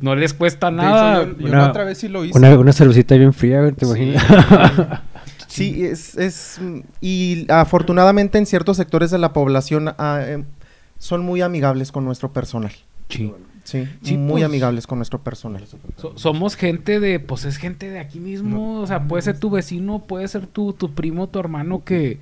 no 0.00 0.16
les 0.16 0.32
cuesta 0.34 0.70
De 0.70 0.76
nada. 0.78 1.22
hecho, 1.22 1.32
yo, 1.32 1.38
yo 1.40 1.46
Una- 1.48 1.58
la 1.58 1.68
otra 1.68 1.84
vez 1.84 1.98
sí 1.98 2.08
lo 2.08 2.24
hice. 2.24 2.36
Una, 2.38 2.58
una 2.58 2.72
cervecita 2.72 3.14
bien 3.16 3.32
fría, 3.34 3.60
güey, 3.60 3.72
¿te 3.72 3.84
Sí. 3.84 3.90
imaginas? 3.90 4.24
Sí, 5.46 5.84
es, 5.84 6.16
es 6.16 6.60
y 7.00 7.46
afortunadamente 7.48 8.38
en 8.38 8.46
ciertos 8.46 8.76
sectores 8.76 9.12
de 9.12 9.18
la 9.18 9.32
población 9.32 9.94
ah, 9.98 10.20
em, 10.26 10.44
son 10.98 11.24
muy 11.24 11.42
amigables 11.42 11.92
con 11.92 12.04
nuestro 12.04 12.32
personal. 12.32 12.72
Sí. 13.08 13.32
Sí, 13.62 13.88
Sí, 14.02 14.16
muy 14.18 14.32
pues, 14.32 14.44
amigables 14.44 14.86
con 14.88 14.98
nuestro 14.98 15.20
personal. 15.20 15.64
So- 15.96 16.12
somos 16.18 16.56
gente 16.56 16.98
de, 16.98 17.20
pues 17.20 17.44
es 17.44 17.56
gente 17.56 17.88
de 17.88 17.98
aquí 18.00 18.18
mismo, 18.20 18.80
o 18.80 18.86
sea, 18.86 19.04
puede 19.06 19.22
ser 19.22 19.38
tu 19.38 19.48
vecino, 19.48 20.00
puede 20.00 20.26
ser 20.28 20.46
tu, 20.48 20.72
tu 20.72 20.92
primo, 20.92 21.28
tu 21.28 21.38
hermano 21.38 21.82
que, 21.84 22.18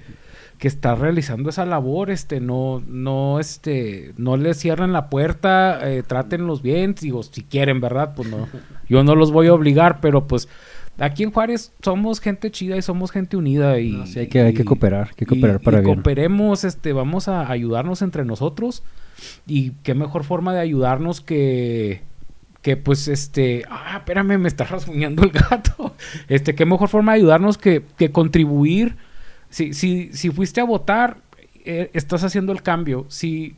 que 0.59 0.69
está 0.69 0.95
realizando 0.95 1.51
esa 1.51 1.67
labor, 1.67 2.11
este, 2.11 2.41
no, 2.41 2.83
no, 2.87 3.41
este, 3.41 4.13
no 4.17 4.37
les 4.37 4.59
cierren 4.59 4.93
la 4.93 5.11
puerta, 5.11 5.81
eh, 5.91 6.03
trátenlos 6.07 6.63
bien, 6.63 6.95
digo, 7.01 7.23
si 7.23 7.43
quieren, 7.43 7.81
¿verdad? 7.81 8.13
Pues 8.15 8.29
no, 8.31 8.47
yo 8.89 9.03
no 9.03 9.15
los 9.17 9.33
voy 9.33 9.49
a 9.49 9.55
obligar, 9.55 10.01
pero 10.01 10.27
pues 10.29 10.49
aquí 10.99 11.25
en 11.25 11.33
Juárez 11.33 11.73
somos 11.83 12.21
gente 12.21 12.51
chida 12.53 12.77
y 12.77 12.83
somos 12.83 13.11
gente 13.11 13.37
unida 13.37 13.81
y... 13.81 13.93
No, 13.93 14.07
sí, 14.07 14.21
hay 14.21 14.27
que- 14.29 14.41
hay 14.43 14.55
que 14.55 14.63
y- 14.63 14.65
cooperar, 14.65 15.09
hay 15.09 15.15
que 15.17 15.25
y- 15.25 15.27
cooperar 15.27 15.61
y 15.61 15.65
para 15.65 15.81
bien. 15.81 15.95
Cooperemos, 15.97 16.63
este, 16.65 16.93
vamos 16.93 17.27
a 17.29 17.51
ayudarnos 17.51 18.01
entre 18.03 18.25
nosotros 18.25 18.83
y 19.47 19.71
qué 19.83 19.95
mejor 19.95 20.23
forma 20.25 20.53
de 20.55 20.61
ayudarnos 20.61 21.21
que 21.21 22.03
que 22.63 22.77
pues 22.77 23.09
este, 23.09 23.65
ah, 23.69 23.97
espérame, 23.97 24.39
me 24.39 24.47
está 24.47 24.63
rasguñando 24.63 25.25
el 25.25 25.31
gato. 25.33 25.97
Este, 26.29 26.55
qué 26.55 26.65
mejor 26.65 26.89
forma 26.89 27.11
de 27.13 27.19
ayudarnos 27.19 27.59
que, 27.59 27.83
que 27.99 28.13
contribuir. 28.13 28.95
Si, 29.53 29.75
si, 29.75 30.13
si 30.13 30.31
fuiste 30.31 30.61
a 30.61 30.65
votar, 30.65 31.19
eh, 31.65 31.91
estás 31.93 32.25
haciendo 32.25 32.53
el 32.53 32.63
cambio. 32.63 33.07
Si, 33.09 33.55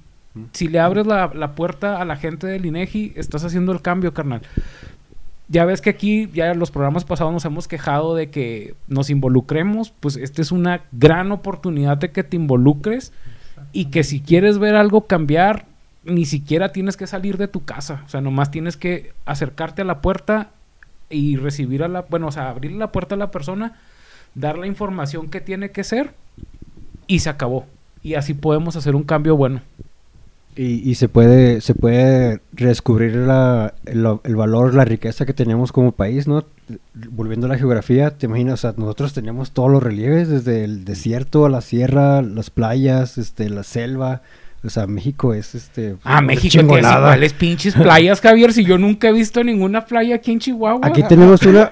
si 0.53 0.69
le 0.69 0.81
abres 0.81 1.07
la, 1.07 1.31
la 1.33 1.53
puerta 1.53 2.01
a 2.01 2.05
la 2.05 2.17
gente 2.17 2.47
del 2.47 2.67
INEGI, 2.67 3.15
estás 3.17 3.45
haciendo 3.45 3.73
el 3.73 3.81
cambio, 3.81 4.13
carnal. 4.13 4.43
Ya 5.49 5.65
ves 5.65 5.81
que 5.81 5.91
aquí, 5.91 6.29
ya 6.35 6.51
en 6.51 6.59
los 6.59 6.71
programas 6.71 7.05
pasados 7.05 7.33
nos 7.33 7.45
hemos 7.45 7.69
quejado 7.69 8.15
de 8.15 8.29
que 8.29 8.75
nos 8.89 9.09
involucremos, 9.09 9.93
pues 10.01 10.17
esta 10.17 10.43
es 10.43 10.53
una 10.53 10.83
gran 10.93 11.33
oportunidad 11.33 11.97
de 11.97 12.11
que 12.11 12.25
te 12.25 12.37
involucres 12.37 13.13
y 13.73 13.87
que 13.87 14.05
si 14.05 14.21
quieres 14.21 14.59
ver 14.59 14.75
algo 14.75 15.07
cambiar, 15.07 15.67
ni 16.05 16.25
siquiera 16.25 16.73
tienes 16.73 16.97
que 16.97 17.07
salir 17.07 17.37
de 17.37 17.49
tu 17.49 17.65
casa. 17.65 18.03
O 18.05 18.09
sea, 18.09 18.21
nomás 18.21 18.51
tienes 18.51 18.77
que 18.77 19.13
acercarte 19.27 19.83
a 19.83 19.85
la 19.85 20.01
puerta 20.01 20.51
y 21.09 21.37
recibir 21.37 21.83
a 21.83 21.89
la, 21.89 22.03
bueno, 22.03 22.29
o 22.29 22.33
sea, 22.33 22.49
abrir 22.49 22.73
la 22.73 22.91
puerta 22.91 23.15
a 23.15 23.19
la 23.19 23.31
persona, 23.31 23.75
dar 24.35 24.59
la 24.59 24.67
información 24.67 25.29
que 25.29 25.41
tiene 25.41 25.71
que 25.71 25.85
ser 25.85 26.15
y 27.07 27.21
se 27.21 27.31
acabó. 27.31 27.67
Y 28.03 28.15
así 28.15 28.35
podemos 28.35 28.77
hacer 28.77 28.95
un 28.95 29.05
cambio 29.05 29.37
bueno. 29.37 29.63
Y, 30.57 30.89
y 30.89 30.95
se 30.95 31.09
puede 31.09 31.61
se 31.61 31.75
puede 31.75 32.41
redescubrir 32.53 33.17
la, 33.17 33.75
el, 33.87 34.07
el 34.23 34.37
valor, 34.37 34.75
la 34.75 34.85
riqueza 34.85 35.27
que 35.27 35.33
tenemos 35.33 35.73
como 35.73 35.91
país, 35.91 36.29
¿no? 36.29 36.45
Volviendo 37.11 37.47
a 37.47 37.49
la 37.51 37.59
geografía, 37.59 38.17
te 38.17 38.27
imaginas, 38.27 38.55
o 38.55 38.57
sea, 38.59 38.75
nosotros 38.77 39.15
teníamos 39.15 39.51
todos 39.51 39.71
los 39.71 39.83
relieves, 39.83 40.29
desde 40.29 40.63
el 40.63 40.85
desierto 40.85 41.45
a 41.45 41.49
la 41.49 41.61
sierra, 41.61 42.23
las 42.23 42.51
playas, 42.51 43.19
este, 43.19 43.51
la 43.51 43.65
selva. 43.65 44.23
O 44.65 44.71
sea, 44.71 44.87
México 44.87 45.35
es 45.35 45.55
este. 45.55 45.97
Ah, 46.05 46.23
México 46.23 46.65
tiene 46.67 46.79
iguales 46.79 47.35
pinches 47.35 47.75
playas, 47.75 48.21
Javier. 48.21 48.53
Si 48.53 48.65
yo 48.65 48.79
nunca 48.79 49.09
he 49.09 49.13
visto 49.13 49.45
ninguna 49.45 49.85
playa 49.85 50.15
aquí 50.15 50.33
en 50.33 50.39
Chihuahua. 50.39 50.81
Aquí 50.87 51.03
tenemos 51.03 51.43
una. 51.47 51.71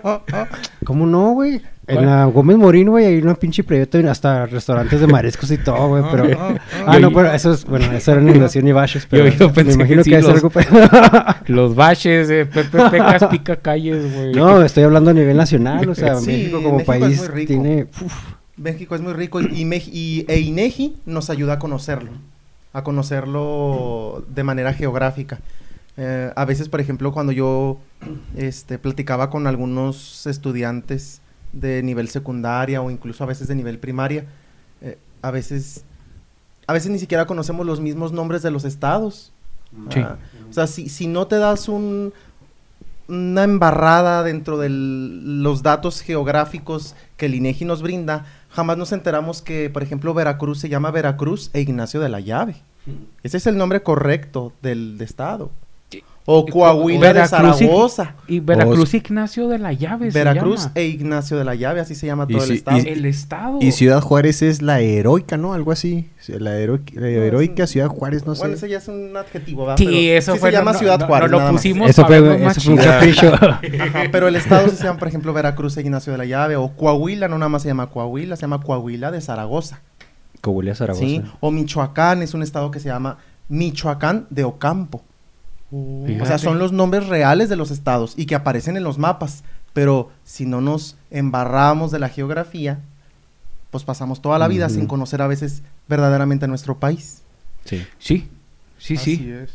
¿Cómo 0.84 1.06
no, 1.06 1.32
güey? 1.32 1.62
En 1.88 1.96
¿Cuál? 1.96 2.06
la 2.06 2.24
Gómez 2.26 2.56
Morín, 2.58 2.88
güey, 2.90 3.06
hay 3.06 3.18
una 3.18 3.34
pinche 3.34 3.64
playota, 3.64 3.98
hasta 4.08 4.46
restaurantes 4.46 5.00
de 5.00 5.08
mariscos 5.08 5.50
y 5.50 5.58
todo, 5.58 5.88
güey, 5.88 6.04
pero... 6.12 6.60
Ah, 6.86 6.98
no, 7.00 7.10
pero 7.12 7.32
eso 7.32 7.52
es, 7.52 7.64
bueno, 7.64 7.90
eso 7.92 8.12
era 8.12 8.22
inundación 8.22 8.68
y 8.68 8.72
baches, 8.72 9.04
pero 9.10 9.26
Yo- 9.26 9.34
yo 9.48 9.52
pensé 9.52 9.70
me 9.76 9.84
imagino 9.84 10.04
que 10.04 10.10
que, 10.10 10.22
sí, 10.22 10.28
los- 10.28 10.34
algo... 10.36 10.52
Los 11.48 11.74
baches, 11.74 12.30
eh, 12.30 12.46
Pepe 12.46 12.78
Pecas 12.88 13.24
pica 13.26 13.56
calles, 13.56 14.14
güey. 14.14 14.32
no, 14.32 14.62
estoy 14.62 14.84
hablando 14.84 15.10
a 15.10 15.14
nivel 15.14 15.36
nacional, 15.36 15.88
o 15.88 15.94
sea, 15.96 16.14
Sí, 16.16 16.26
México 16.30 16.62
como 16.62 16.76
México 16.78 16.92
es 16.94 17.00
país 17.00 17.18
muy 17.18 17.28
rico. 17.28 17.48
tiene... 17.48 17.86
uf, 18.00 18.14
México 18.56 18.94
es 18.94 19.00
muy 19.00 19.12
rico 19.14 19.40
y, 19.40 19.62
y, 19.92 20.24
e 20.28 20.38
INEGI 20.38 20.94
nos 21.04 21.30
ayuda 21.30 21.54
a 21.54 21.58
conocerlo, 21.58 22.10
a 22.72 22.84
conocerlo 22.84 24.24
de 24.32 24.44
manera 24.44 24.72
geográfica. 24.72 25.40
Eh, 25.96 26.30
a 26.36 26.44
veces, 26.44 26.68
por 26.68 26.80
ejemplo, 26.80 27.10
cuando 27.12 27.32
yo 27.32 27.78
este, 28.36 28.78
platicaba 28.78 29.30
con 29.30 29.46
algunos 29.48 30.26
estudiantes 30.28 31.21
de 31.52 31.82
nivel 31.82 32.08
secundaria 32.08 32.80
o 32.82 32.90
incluso 32.90 33.24
a 33.24 33.26
veces 33.26 33.48
de 33.48 33.54
nivel 33.54 33.78
primaria, 33.78 34.26
eh, 34.80 34.98
a 35.20 35.30
veces 35.30 35.84
a 36.66 36.72
veces 36.72 36.90
ni 36.90 36.98
siquiera 36.98 37.26
conocemos 37.26 37.66
los 37.66 37.80
mismos 37.80 38.12
nombres 38.12 38.42
de 38.42 38.50
los 38.50 38.64
estados 38.64 39.32
Sí. 39.90 40.00
Ah, 40.00 40.18
o 40.48 40.52
sea, 40.52 40.66
si, 40.66 40.88
si 40.88 41.06
no 41.06 41.26
te 41.26 41.36
das 41.36 41.68
un, 41.68 42.12
una 43.08 43.44
embarrada 43.44 44.22
dentro 44.22 44.58
de 44.58 44.68
los 44.70 45.62
datos 45.62 46.02
geográficos 46.02 46.94
que 47.16 47.26
el 47.26 47.34
INEGI 47.34 47.64
nos 47.64 47.82
brinda, 47.82 48.26
jamás 48.50 48.76
nos 48.76 48.92
enteramos 48.92 49.40
que, 49.40 49.70
por 49.70 49.82
ejemplo, 49.82 50.12
Veracruz 50.14 50.60
se 50.60 50.68
llama 50.68 50.90
Veracruz 50.90 51.50
e 51.54 51.60
Ignacio 51.60 52.00
de 52.00 52.08
la 52.10 52.20
Llave. 52.20 52.56
Ese 53.22 53.36
es 53.36 53.46
el 53.46 53.56
nombre 53.56 53.82
correcto 53.82 54.52
del 54.60 54.98
de 54.98 55.04
estado. 55.04 55.50
O 56.24 56.46
Coahuila 56.46 57.12
de 57.12 57.26
Zaragoza. 57.26 58.14
Y 58.28 58.38
Veracruz 58.38 58.94
Ignacio 58.94 59.48
de 59.48 59.58
la 59.58 59.72
Llave. 59.72 60.12
se 60.12 60.18
Veracruz 60.18 60.60
llama. 60.60 60.72
e 60.76 60.84
Ignacio 60.86 61.36
de 61.36 61.44
la 61.44 61.56
Llave, 61.56 61.80
así 61.80 61.96
se 61.96 62.06
llama 62.06 62.28
todo 62.28 62.40
si- 62.42 62.50
el 62.52 62.56
estado. 62.58 62.78
y- 62.78 62.88
El 62.88 63.04
estado. 63.06 63.58
Y 63.60 63.72
Ciudad 63.72 64.00
Juárez 64.00 64.40
es 64.42 64.62
la 64.62 64.78
heroica, 64.80 65.36
¿no? 65.36 65.52
Algo 65.52 65.72
así. 65.72 66.08
La, 66.28 66.56
hero- 66.58 66.78
la 66.94 67.08
heroica 67.08 67.66
Ciudad 67.66 67.88
Juárez, 67.88 68.24
no 68.24 68.36
sé. 68.36 68.42
Bueno, 68.42 68.54
ese 68.54 68.68
ya 68.68 68.78
es 68.78 68.86
un 68.86 69.16
adjetivo, 69.16 69.62
¿verdad? 69.62 69.76
Sí, 69.78 69.86
Pero 69.86 70.18
eso 70.18 70.32
sí 70.34 70.38
fue. 70.38 70.50
se 70.50 70.56
llama 70.56 70.72
no, 70.74 70.78
Ciudad 70.78 70.98
no, 71.00 71.06
Juárez. 71.06 71.30
No, 71.30 71.40
lo 71.40 71.50
pusimos 71.50 71.90
Eso 71.90 72.06
fue, 72.06 72.46
eso 72.46 72.60
fue 72.60 72.72
un 72.74 72.78
capricho. 72.78 73.34
Ajá, 73.34 73.60
pero 74.12 74.28
el 74.28 74.36
estado 74.36 74.68
se 74.68 74.84
llama, 74.84 75.00
por 75.00 75.08
ejemplo, 75.08 75.32
Veracruz 75.32 75.76
e 75.76 75.80
Ignacio 75.80 76.12
de 76.12 76.18
la 76.18 76.24
Llave. 76.24 76.54
O 76.54 76.68
Coahuila, 76.76 77.26
no 77.26 77.36
nada 77.38 77.48
más 77.48 77.62
se 77.62 77.68
llama 77.68 77.90
Coahuila, 77.90 78.36
se 78.36 78.42
llama 78.42 78.60
Coahuila 78.60 79.10
de 79.10 79.20
Zaragoza. 79.20 79.80
Coahuila, 80.40 80.74
Zaragoza. 80.76 81.04
¿sí? 81.04 81.20
O 81.40 81.50
Michoacán 81.50 82.22
es 82.22 82.32
un 82.34 82.42
estado 82.44 82.70
que 82.70 82.78
se 82.78 82.88
llama 82.88 83.18
Michoacán 83.48 84.26
de 84.30 84.44
Ocampo. 84.44 85.02
O 85.72 86.26
sea, 86.26 86.38
son 86.38 86.58
los 86.58 86.72
nombres 86.72 87.06
reales 87.08 87.48
de 87.48 87.56
los 87.56 87.70
estados 87.70 88.14
y 88.16 88.26
que 88.26 88.34
aparecen 88.34 88.76
en 88.76 88.84
los 88.84 88.98
mapas. 88.98 89.42
Pero 89.72 90.10
si 90.22 90.44
no 90.44 90.60
nos 90.60 90.96
embarramos 91.10 91.90
de 91.90 91.98
la 91.98 92.10
geografía, 92.10 92.80
pues 93.70 93.84
pasamos 93.84 94.20
toda 94.20 94.38
la 94.38 94.48
vida 94.48 94.68
sin 94.68 94.86
conocer 94.86 95.22
a 95.22 95.26
veces 95.26 95.62
verdaderamente 95.88 96.44
a 96.44 96.48
nuestro 96.48 96.78
país. 96.78 97.22
Sí. 97.64 97.86
Sí, 97.98 98.28
sí, 98.78 98.96
sí. 98.98 99.14
Así 99.14 99.30
es. 99.30 99.50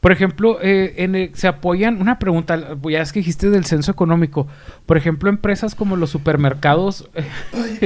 Por 0.00 0.10
ejemplo, 0.12 0.58
eh, 0.60 0.94
en 0.98 1.14
el- 1.14 1.34
se 1.34 1.46
apoyan, 1.48 2.00
una 2.00 2.18
pregunta, 2.18 2.76
ya 2.90 3.00
es 3.00 3.12
que 3.12 3.20
dijiste 3.20 3.48
del 3.50 3.64
censo 3.64 3.90
económico. 3.92 4.46
Por 4.84 4.96
ejemplo, 4.98 5.30
empresas 5.30 5.74
como 5.74 5.96
los 5.96 6.10
supermercados, 6.10 7.08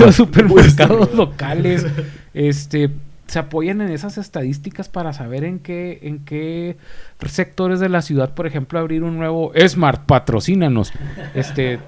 los 0.00 0.14
supermercados 0.14 1.14
locales, 1.14 1.86
este, 2.34 2.90
se 3.26 3.38
apoyan 3.38 3.80
en 3.80 3.90
esas 3.90 4.18
estadísticas 4.18 4.88
para 4.88 5.12
saber 5.12 5.44
en 5.44 5.58
qué, 5.58 5.98
en 6.02 6.24
qué 6.24 6.76
sectores 7.26 7.80
de 7.80 7.88
la 7.88 8.02
ciudad, 8.02 8.34
por 8.34 8.46
ejemplo, 8.46 8.78
abrir 8.78 9.02
un 9.02 9.16
nuevo 9.16 9.52
Smart, 9.68 10.06
patrocínanos. 10.06 10.92
Este, 11.34 11.80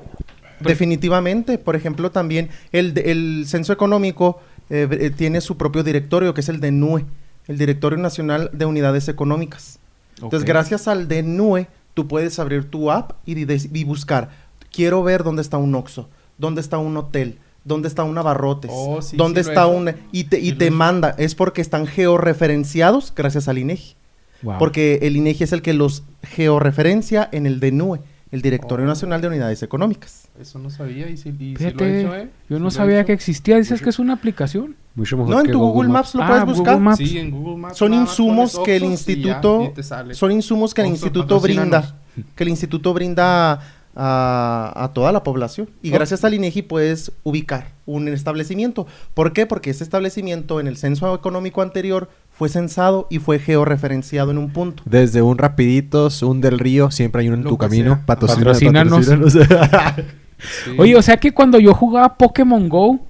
Definitivamente, 0.60 1.58
por 1.58 1.76
ejemplo, 1.76 2.10
también 2.10 2.50
el, 2.72 2.98
el 2.98 3.44
censo 3.46 3.72
económico 3.72 4.40
eh, 4.70 4.88
eh, 4.90 5.10
tiene 5.10 5.40
su 5.40 5.56
propio 5.56 5.82
directorio, 5.82 6.34
que 6.34 6.40
es 6.40 6.48
el 6.48 6.60
DENUE, 6.60 7.04
el 7.46 7.58
Directorio 7.58 7.98
Nacional 7.98 8.50
de 8.52 8.66
Unidades 8.66 9.08
Económicas. 9.08 9.78
Entonces, 10.20 10.44
gracias 10.44 10.88
al 10.88 11.06
DENUE, 11.06 11.68
tú 11.94 12.08
puedes 12.08 12.38
abrir 12.38 12.64
tu 12.68 12.90
app 12.90 13.12
y, 13.24 13.40
y 13.40 13.84
buscar, 13.84 14.30
quiero 14.72 15.02
ver 15.02 15.22
dónde 15.22 15.42
está 15.42 15.58
un 15.58 15.74
Oxxo, 15.74 16.08
dónde 16.38 16.60
está 16.60 16.78
un 16.78 16.96
hotel, 16.96 17.38
dónde 17.68 17.86
está 17.88 18.02
un 18.02 18.18
Abarrotes, 18.18 18.70
Oh, 18.74 19.00
sí, 19.02 19.16
dónde 19.16 19.44
sí 19.44 19.50
está 19.50 19.66
un... 19.66 19.92
Y 20.10 20.24
te, 20.24 20.40
y 20.40 20.52
te 20.52 20.70
manda, 20.72 21.14
es 21.18 21.34
porque 21.34 21.60
están 21.60 21.86
georreferenciados 21.86 23.12
gracias 23.14 23.46
al 23.48 23.58
INEGI. 23.58 23.94
wow. 24.42 24.58
Porque 24.58 24.98
el 25.02 25.16
INEGI 25.16 25.44
es 25.44 25.52
el 25.52 25.62
que 25.62 25.74
los 25.74 26.02
georreferencia 26.22 27.28
en 27.32 27.46
el 27.46 27.60
DENUE, 27.60 28.00
el 28.30 28.42
Directorio 28.42 28.84
Oh. 28.84 28.88
Nacional 28.88 29.20
de 29.20 29.28
Unidades 29.28 29.62
Económicas. 29.62 30.28
Eso 30.40 30.58
no 30.58 30.70
sabía 30.70 31.08
y 31.08 31.16
sí 31.16 31.32
lo 31.32 31.58
he 31.84 32.00
hecho, 32.00 32.14
¿eh? 32.14 32.28
yo 32.48 32.58
no 32.58 32.70
sabía 32.70 32.98
hecho. 33.00 33.06
que 33.08 33.12
existía. 33.14 33.56
Dices 33.56 33.80
que 33.82 33.90
es 33.90 33.98
una 33.98 34.12
aplicación. 34.14 34.76
Mucho 34.94 35.16
mejor 35.16 35.32
No, 35.34 35.40
en 35.40 35.46
que 35.46 35.52
tu 35.52 35.58
Google 35.58 35.88
Maps 35.90 36.14
lo 36.14 36.22
Ah, 36.22 36.26
puedes 36.26 36.44
Google 36.44 36.58
buscar. 36.58 36.80
Maps. 36.80 36.98
Sí, 36.98 37.18
en 37.18 37.30
Google 37.30 37.56
Maps. 37.56 37.76
Son 37.78 37.92
insumos 37.94 38.58
que 38.64 38.76
el 38.76 38.82
ya, 38.82 38.88
instituto 38.88 39.72
son 40.12 40.32
insumos 40.32 40.74
que 40.74 40.82
el 40.82 40.88
instituto 40.88 41.40
brinda 41.40 41.96
que 42.34 42.42
el 42.44 42.48
instituto 42.50 42.92
brinda 42.94 43.60
a, 43.98 44.72
a 44.76 44.92
toda 44.94 45.10
la 45.12 45.22
población 45.24 45.68
y 45.82 45.90
Oh. 45.90 45.94
gracias 45.94 46.24
al 46.24 46.32
INEGI 46.32 46.62
puedes 46.62 47.10
ubicar 47.24 47.72
un 47.84 48.06
establecimiento 48.08 48.86
¿por 49.12 49.32
qué? 49.32 49.44
porque 49.44 49.70
ese 49.70 49.82
establecimiento 49.84 50.60
en 50.60 50.68
el 50.68 50.76
censo 50.76 51.12
económico 51.14 51.60
anterior 51.62 52.08
fue 52.30 52.48
censado 52.48 53.08
y 53.10 53.18
fue 53.18 53.38
georreferenciado 53.40 54.30
en 54.30 54.38
un 54.38 54.50
punto 54.52 54.82
Desde 54.86 55.20
un 55.22 55.36
Rapiditos, 55.36 56.22
un 56.22 56.40
del 56.40 56.58
Río, 56.60 56.90
siempre 56.92 57.22
hay 57.22 57.28
uno 57.28 57.36
en 57.38 57.44
Lo 57.44 57.50
tu 57.50 57.58
camino. 57.58 58.00
Patrocina- 58.06 58.36
Patrocínanos. 58.44 59.06
patrocínanos. 59.06 60.04
Sí. 60.64 60.70
Oye, 60.78 60.94
o 60.94 61.02
sea 61.02 61.16
que 61.16 61.32
cuando 61.32 61.58
yo 61.58 61.74
jugaba 61.74 62.16
Pokémon 62.16 62.68
Go, 62.68 63.00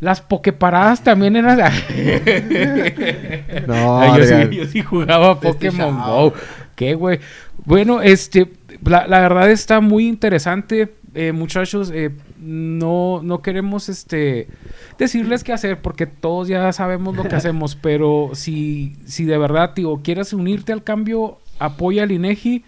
las 0.00 0.20
pokeparadas 0.20 1.02
también 1.02 1.34
eran. 1.34 1.58
No, 3.66 4.00
Ay, 4.00 4.18
yo, 4.20 4.24
sí, 4.26 4.56
yo 4.56 4.66
sí 4.66 4.82
jugaba 4.82 5.32
Este 5.32 5.48
Pokémon 5.48 5.96
chavo. 5.96 6.30
Go. 6.30 6.32
¿Qué, 6.76 6.94
güey? 6.94 7.20
Bueno, 7.64 8.02
este, 8.02 8.52
la, 8.84 9.06
la 9.06 9.20
verdad 9.20 9.50
está 9.50 9.80
muy 9.80 10.06
interesante. 10.06 10.94
Eh, 11.14 11.32
muchachos, 11.32 11.92
eh, 11.94 12.10
no, 12.38 13.20
no 13.22 13.40
queremos 13.40 13.88
este 13.88 14.48
decirles 14.98 15.44
qué 15.44 15.52
hacer 15.52 15.80
porque 15.80 16.06
todos 16.06 16.48
ya 16.48 16.72
sabemos 16.72 17.16
lo 17.16 17.22
que 17.22 17.36
hacemos, 17.36 17.76
pero 17.76 18.30
si, 18.34 18.96
si 19.06 19.24
de 19.24 19.38
verdad, 19.38 19.74
tío, 19.74 20.00
quieres 20.02 20.32
unirte 20.32 20.72
al 20.72 20.82
cambio, 20.82 21.38
apoya 21.58 22.02
al 22.02 22.12
INEGI. 22.12 22.64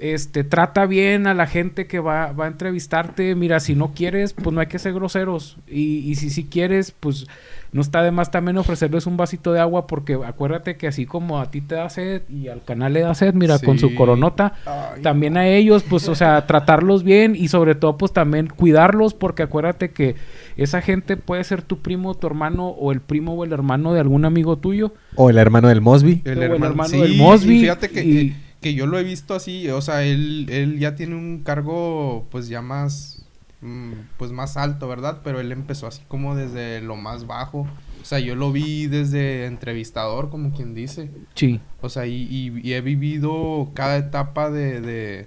Este, 0.00 0.44
trata 0.44 0.86
bien 0.86 1.26
a 1.26 1.34
la 1.34 1.46
gente 1.46 1.86
que 1.86 2.00
va, 2.00 2.32
va 2.32 2.46
a 2.46 2.48
entrevistarte. 2.48 3.34
Mira, 3.34 3.60
si 3.60 3.74
no 3.74 3.92
quieres, 3.94 4.32
pues 4.32 4.52
no 4.52 4.60
hay 4.60 4.66
que 4.66 4.78
ser 4.78 4.94
groseros. 4.94 5.58
Y, 5.68 5.98
y 6.10 6.14
si 6.14 6.30
sí 6.30 6.44
quieres, 6.50 6.92
pues 6.98 7.26
no 7.72 7.82
está 7.82 8.02
de 8.02 8.10
más 8.10 8.30
también 8.30 8.58
ofrecerles 8.58 9.06
un 9.06 9.16
vasito 9.16 9.52
de 9.52 9.60
agua, 9.60 9.86
porque 9.86 10.18
acuérdate 10.26 10.76
que 10.76 10.88
así 10.88 11.06
como 11.06 11.38
a 11.38 11.50
ti 11.50 11.60
te 11.60 11.76
da 11.76 11.88
sed 11.88 12.22
y 12.28 12.48
al 12.48 12.64
canal 12.64 12.92
le 12.94 13.00
da 13.00 13.14
sed, 13.14 13.34
mira, 13.34 13.58
con 13.60 13.78
su 13.78 13.94
coronota, 13.94 14.54
Ay, 14.66 15.02
también 15.02 15.36
a 15.36 15.46
ellos, 15.46 15.84
pues, 15.88 16.08
o 16.08 16.14
sea, 16.14 16.44
tratarlos 16.46 17.04
bien 17.04 17.36
y 17.36 17.48
sobre 17.48 17.74
todo, 17.76 17.96
pues 17.96 18.12
también 18.12 18.48
cuidarlos, 18.48 19.14
porque 19.14 19.42
acuérdate 19.44 19.90
que 19.90 20.16
esa 20.56 20.80
gente 20.80 21.16
puede 21.16 21.44
ser 21.44 21.62
tu 21.62 21.78
primo, 21.78 22.14
tu 22.14 22.26
hermano, 22.26 22.68
o 22.68 22.90
el 22.90 23.00
primo 23.00 23.34
o 23.34 23.44
el 23.44 23.52
hermano 23.52 23.92
de 23.92 24.00
algún 24.00 24.24
amigo 24.24 24.56
tuyo. 24.58 24.92
O 25.14 25.30
el 25.30 25.38
hermano 25.38 25.68
del 25.68 25.80
Mosby. 25.80 26.22
El 26.24 26.38
o 26.38 26.42
el 26.42 26.62
hermano, 26.64 26.84
sí, 26.88 27.00
del 27.00 27.16
Mosby, 27.16 27.60
fíjate 27.60 27.88
que, 27.90 28.04
y- 28.04 28.36
que, 28.60 28.74
yo 28.74 28.86
lo 28.86 28.98
he 28.98 29.04
visto 29.04 29.34
así, 29.34 29.68
o 29.70 29.80
sea, 29.80 30.04
él, 30.04 30.46
él 30.50 30.78
ya 30.78 30.94
tiene 30.94 31.14
un 31.16 31.42
cargo 31.42 32.26
pues 32.30 32.48
ya 32.48 32.62
más, 32.62 33.24
mm, 33.60 33.92
pues 34.18 34.32
más 34.32 34.56
alto, 34.56 34.88
¿verdad? 34.88 35.20
Pero 35.24 35.40
él 35.40 35.52
empezó 35.52 35.86
así 35.86 36.02
como 36.08 36.34
desde 36.36 36.80
lo 36.80 36.96
más 36.96 37.26
bajo. 37.26 37.66
O 38.02 38.04
sea, 38.04 38.18
yo 38.18 38.34
lo 38.34 38.50
vi 38.52 38.86
desde 38.86 39.44
entrevistador, 39.46 40.30
como 40.30 40.52
quien 40.52 40.74
dice. 40.74 41.10
Sí. 41.34 41.60
O 41.82 41.88
sea, 41.90 42.06
y, 42.06 42.22
y- 42.30 42.60
y 42.66 42.72
he 42.72 42.80
vivido 42.80 43.70
cada 43.74 43.96
etapa 43.98 44.50
de, 44.50 44.80
de 44.80 45.26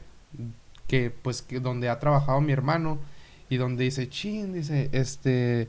que, 0.88 1.10
pues, 1.12 1.41
que 1.41 1.60
donde 1.60 1.89
ha 1.89 2.00
trabajado 2.00 2.41
mi 2.41 2.52
hermano 2.52 2.98
y 3.50 3.58
donde 3.58 3.84
dice, 3.84 4.10
chin, 4.10 4.54
dice, 4.54 4.89
este, 4.91 5.67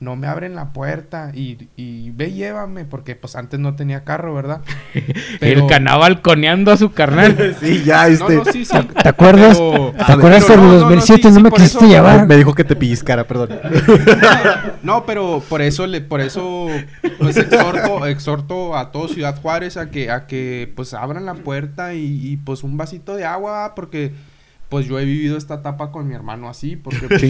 no 0.00 0.14
me 0.14 0.28
abren 0.28 0.54
la 0.54 0.72
puerta 0.72 1.32
y, 1.34 1.68
y 1.76 2.10
ve, 2.10 2.30
llévame, 2.32 2.84
porque 2.84 3.16
pues 3.16 3.34
antes 3.34 3.58
no 3.58 3.74
tenía 3.74 4.04
carro, 4.04 4.32
¿verdad? 4.32 4.60
El 5.40 5.66
canal 5.66 5.98
balconeando 5.98 6.70
a 6.70 6.76
su 6.76 6.92
carnal. 6.92 7.56
Sí, 7.60 7.82
ya, 7.84 8.06
este. 8.06 8.36
no, 8.36 8.44
sí, 8.44 8.64
sí. 8.64 8.78
¿Te 9.02 9.08
acuerdas? 9.08 9.58
Pero- 9.58 9.92
¿Te 10.06 10.12
acuerdas 10.12 10.44
pero 10.46 10.60
en 10.60 10.60
el 10.60 10.66
no, 10.66 10.72
no, 10.74 10.80
no, 10.80 10.84
2007 10.90 11.22
sí, 11.28 11.34
no 11.34 11.40
me 11.40 11.50
por 11.50 11.58
quisiste 11.58 11.84
eso- 11.84 11.92
llevar? 11.92 12.26
Me 12.28 12.36
dijo 12.36 12.54
que 12.54 12.62
te 12.64 12.76
pellizcara, 12.76 13.24
perdón. 13.24 13.58
No, 14.82 15.04
pero 15.04 15.42
por 15.48 15.60
eso 15.62 15.86
le, 15.86 16.00
por 16.00 16.20
eso 16.20 16.68
pues 17.18 17.36
exhorto, 17.36 18.06
exhorto 18.06 18.76
a 18.76 18.92
todo 18.92 19.08
Ciudad 19.08 19.40
Juárez 19.40 19.76
a 19.76 19.90
que, 19.90 20.10
a 20.10 20.26
que 20.26 20.72
pues 20.76 20.94
abran 20.94 21.26
la 21.26 21.34
puerta 21.34 21.94
y, 21.94 22.04
y, 22.32 22.36
pues 22.36 22.62
un 22.62 22.76
vasito 22.76 23.16
de 23.16 23.24
agua, 23.24 23.72
porque 23.74 24.12
pues 24.68 24.86
yo 24.86 24.98
he 24.98 25.04
vivido 25.04 25.36
esta 25.38 25.54
etapa 25.54 25.90
con 25.90 26.06
mi 26.06 26.14
hermano 26.14 26.48
así, 26.48 26.76
porque 26.76 27.06
pues, 27.08 27.22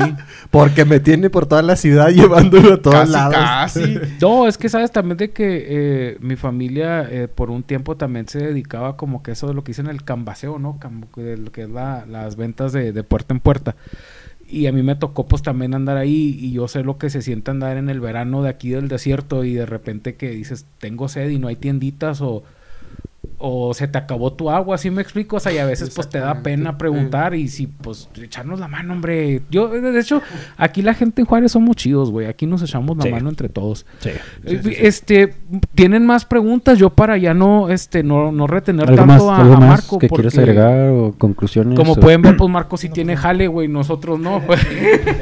Porque 0.51 0.85
me 0.85 0.99
tiene 1.01 1.31
por 1.31 1.47
toda 1.47 1.63
la 1.63 1.77
ciudad 1.77 2.09
llevándolo 2.11 2.75
a 2.75 2.83
todos 2.83 2.97
casi, 2.97 3.13
lados. 3.13 3.35
casi. 3.35 3.99
No, 4.21 4.49
es 4.49 4.59
que 4.59 4.69
sabes 4.69 4.91
también 4.91 5.17
de 5.19 5.31
que 5.31 5.67
eh, 5.69 6.17
mi 6.21 6.37
familia 6.37 7.07
eh, 7.11 7.29
por 7.29 7.51
un 7.51 7.63
tiempo 7.63 7.97
también 7.97 8.27
se 8.29 8.39
dedicaba 8.39 8.97
como 8.97 9.23
que 9.23 9.31
eso 9.33 9.47
de 9.47 9.55
lo 9.55 9.63
que 9.63 9.71
dicen 9.71 9.87
el 9.87 10.03
cambaseo, 10.05 10.59
¿no? 10.59 10.79
Cam- 10.81 11.07
de 11.17 11.37
lo 11.37 11.53
que 11.53 11.63
es 11.63 11.71
la- 11.71 12.05
las 12.07 12.37
ventas 12.37 12.73
de, 12.73 12.93
de 12.93 13.03
puerta 13.05 13.33
en 13.35 13.41
puerta. 13.41 13.77
Y 14.51 14.67
a 14.67 14.73
mí 14.73 14.83
me 14.83 14.95
tocó 14.97 15.27
pues 15.29 15.43
también 15.43 15.75
andar 15.75 15.99
ahí 15.99 16.37
y 16.41 16.53
yo 16.53 16.69
sé 16.69 16.83
lo 16.83 16.97
que 16.97 17.11
se 17.11 17.21
siente 17.21 17.51
andar 17.51 17.77
en 17.77 17.91
el 17.91 18.01
verano 18.01 18.43
de 18.43 18.49
aquí 18.49 18.71
del 18.71 18.89
desierto 18.89 19.45
y 19.45 19.53
de 19.53 19.67
repente 19.67 20.15
que 20.17 20.31
dices, 20.31 20.65
tengo 20.79 21.09
sed 21.09 21.29
y 21.29 21.39
no 21.39 21.49
hay 21.49 21.57
tienditas 21.57 22.23
o, 22.23 22.43
o 23.41 23.73
se 23.73 23.87
te 23.87 23.97
acabó 23.99 24.33
tu 24.33 24.51
agua, 24.51 24.75
así 24.75 24.91
me 24.91 25.01
explico, 25.01 25.37
o 25.37 25.41
sea, 25.41 25.53
y 25.53 25.59
a 25.59 25.65
veces 25.65 25.91
pues 25.95 26.09
te 26.09 26.19
da 26.19 26.43
pena 26.43 26.77
preguntar 26.77 27.35
y 27.37 27.47
si 27.49 27.69
pues 27.69 28.09
echarnos 28.21 28.59
la 28.59 28.67
mano, 28.69 28.93
hombre. 28.95 29.43
Yo, 29.51 29.69
de 29.69 30.01
hecho, 30.01 30.21
aquí 30.57 30.83
la 30.83 30.93
gente 30.95 31.23
en 31.23 31.27
Juárez 31.27 31.53
somos 31.53 31.77
chidos, 31.77 32.11
güey, 32.11 32.27
aquí 32.27 32.47
nos 32.47 32.63
echamos 32.63 32.97
la 32.97 33.05
Sí. 33.05 33.11
mano 33.11 33.29
entre 33.29 33.49
todos. 33.49 33.87
Sí. 34.01 34.11
Eh, 34.45 34.79
Este, 34.81 35.35
tienen 35.75 36.05
más 36.05 36.25
preguntas 36.25 36.79
yo 36.79 36.91
para 36.91 37.17
ya 37.17 37.33
no, 37.33 37.69
este, 37.71 38.03
no, 38.03 38.33
no 38.33 38.47
retener 38.49 38.89
¿Algo 38.89 39.07
más, 39.07 39.19
tanto 39.19 39.31
a, 39.33 39.41
algo 39.41 39.55
a 39.55 39.61
más 39.61 39.69
Marco. 39.69 39.99
que 39.99 40.09
quieres 40.09 40.35
porque, 40.35 40.51
agregar 40.51 40.89
o 40.91 41.15
conclusiones? 41.17 41.77
Como 41.79 41.93
o- 41.93 41.97
pueden 42.01 42.23
ver, 42.23 42.37
pues 42.39 42.51
Marco 42.51 42.77
sí 42.77 42.89
tiene 42.89 43.17
jale, 43.17 43.47
güey, 43.47 43.69
nosotros 43.69 44.19
no. 44.19 44.41
güey. 44.47 44.59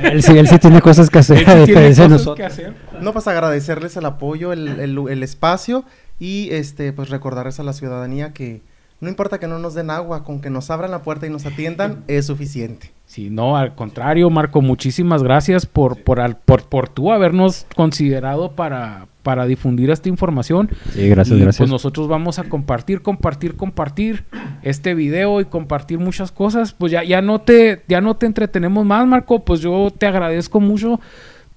Él 0.05 0.23
sí, 0.23 0.37
él 0.39 0.49
sí 0.49 0.59
tiene 0.59 0.81
cosas 0.81 1.11
que 1.11 1.19
hacer, 1.21 1.39
Él 1.39 1.45
a 1.45 1.51
sí 1.51 1.55
tiene 1.55 1.67
diferencia 1.67 2.05
de 2.05 2.11
cosas 2.11 2.27
nosotros. 2.27 2.37
que 2.37 2.45
hacer. 2.45 2.75
No, 3.03 3.13
pues 3.13 3.29
agradecerles 3.29 3.95
el 3.99 4.07
apoyo, 4.07 4.53
el, 4.55 4.69
el- 4.81 4.99
el 5.11 5.23
espacio 5.23 5.85
y 6.19 6.49
este 6.53 6.93
pues 6.93 7.11
recordarles 7.11 7.61
a 7.61 7.63
la 7.63 7.73
ciudadanía 7.73 8.33
que 8.33 8.63
no 8.99 9.11
importa 9.11 9.39
que 9.39 9.47
no 9.47 9.59
nos 9.59 9.75
den 9.75 9.91
agua, 9.91 10.25
con 10.25 10.41
que 10.41 10.49
nos 10.49 10.71
abran 10.71 10.91
la 10.91 11.03
puerta 11.03 11.27
y 11.27 11.31
nos 11.31 11.45
atiendan 11.45 12.03
es 12.09 12.27
suficiente. 12.27 12.93
Sí, 13.05 13.31
no, 13.31 13.57
al 13.57 13.75
contrario, 13.75 14.31
Marco, 14.31 14.63
muchísimas 14.63 15.23
gracias 15.23 15.65
por, 15.67 16.03
por, 16.03 16.19
al- 16.19 16.39
por, 16.39 16.65
por 16.65 16.89
tú 16.89 17.13
habernos 17.13 17.67
considerado 17.77 18.53
para, 18.53 19.07
para 19.23 19.47
difundir 19.47 19.91
esta 19.91 20.09
información. 20.09 20.71
Sí, 20.93 21.09
gracias, 21.09 21.39
Y, 21.39 21.41
gracias. 21.43 21.59
Pues 21.59 21.71
nosotros 21.71 22.09
vamos 22.09 22.39
a 22.41 22.45
compartir, 22.45 23.03
compartir, 23.03 23.55
compartir 23.57 24.25
este 24.63 24.95
video 24.95 25.41
y 25.41 25.45
compartir 25.45 25.99
muchas 26.01 26.33
cosas. 26.33 26.73
Pues 26.73 26.91
ya, 26.91 27.05
ya 27.05 27.23
no 27.23 27.43
te, 27.43 27.83
ya 27.87 28.01
no 28.01 28.17
te 28.17 28.27
entretenemos 28.27 28.85
más, 28.85 29.07
Marco. 29.07 29.45
Pues 29.45 29.61
yo 29.61 29.93
te 29.97 30.07
agradezco 30.07 30.59
mucho. 30.59 30.99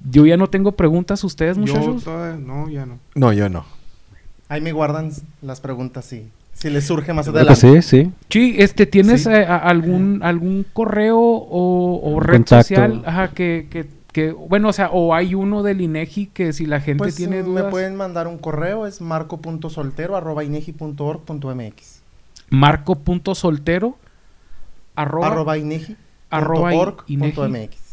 Yo 0.08 0.28
ya 0.28 0.38
no 0.38 0.48
tengo 0.52 0.74
preguntas. 0.74 1.24
¿Ustedes, 1.24 1.56
Yo 1.58 1.62
muchachos? 1.62 2.04
todavía- 2.04 2.46
no, 2.46 2.70
ya 2.70 2.86
no. 2.86 3.00
No, 3.16 3.34
yo 3.34 3.50
no. 3.50 3.66
Ahí 4.50 4.62
me 4.62 4.72
guardan 4.74 5.12
las 5.42 5.62
preguntas 5.62 6.06
si, 6.06 6.28
si 6.54 6.70
les 6.70 6.86
surge 6.86 7.14
más 7.14 7.26
que 7.28 7.32
adelante. 7.32 7.56
sí, 7.62 7.82
sí. 7.82 8.12
Sí, 8.30 8.56
este, 8.58 8.86
¿tienes 8.86 9.24
Sí. 9.24 9.30
eh, 9.30 9.46
algún, 9.46 10.20
algún 10.24 10.66
correo 10.74 11.18
o, 11.20 12.20
red 12.20 12.38
contacto. 12.38 12.64
social? 12.68 13.04
Ajá, 13.06 13.30
que, 13.30 13.68
que, 13.70 13.86
que, 14.12 14.32
bueno, 14.32 14.70
o 14.70 14.74
sea, 14.74 14.90
o 14.90 15.14
hay 15.14 15.36
uno 15.36 15.62
del 15.64 15.82
INEGI 15.82 16.28
que 16.34 16.52
si 16.52 16.66
la 16.66 16.82
gente 16.82 16.98
Pues 16.98 17.16
tiene 17.16 17.44
dudas. 17.44 17.66
me 17.66 17.70
pueden 17.72 17.96
mandar 17.96 18.28
un 18.28 18.38
correo, 18.40 18.88
es 18.88 19.02
marco.soltero 19.02 20.16
arroba 20.18 20.44
inegi.org.mx 20.44 22.02
Marco.soltero 22.50 23.98
arroba, 24.96 25.28
arroba 25.28 25.58
inegi 25.58 25.96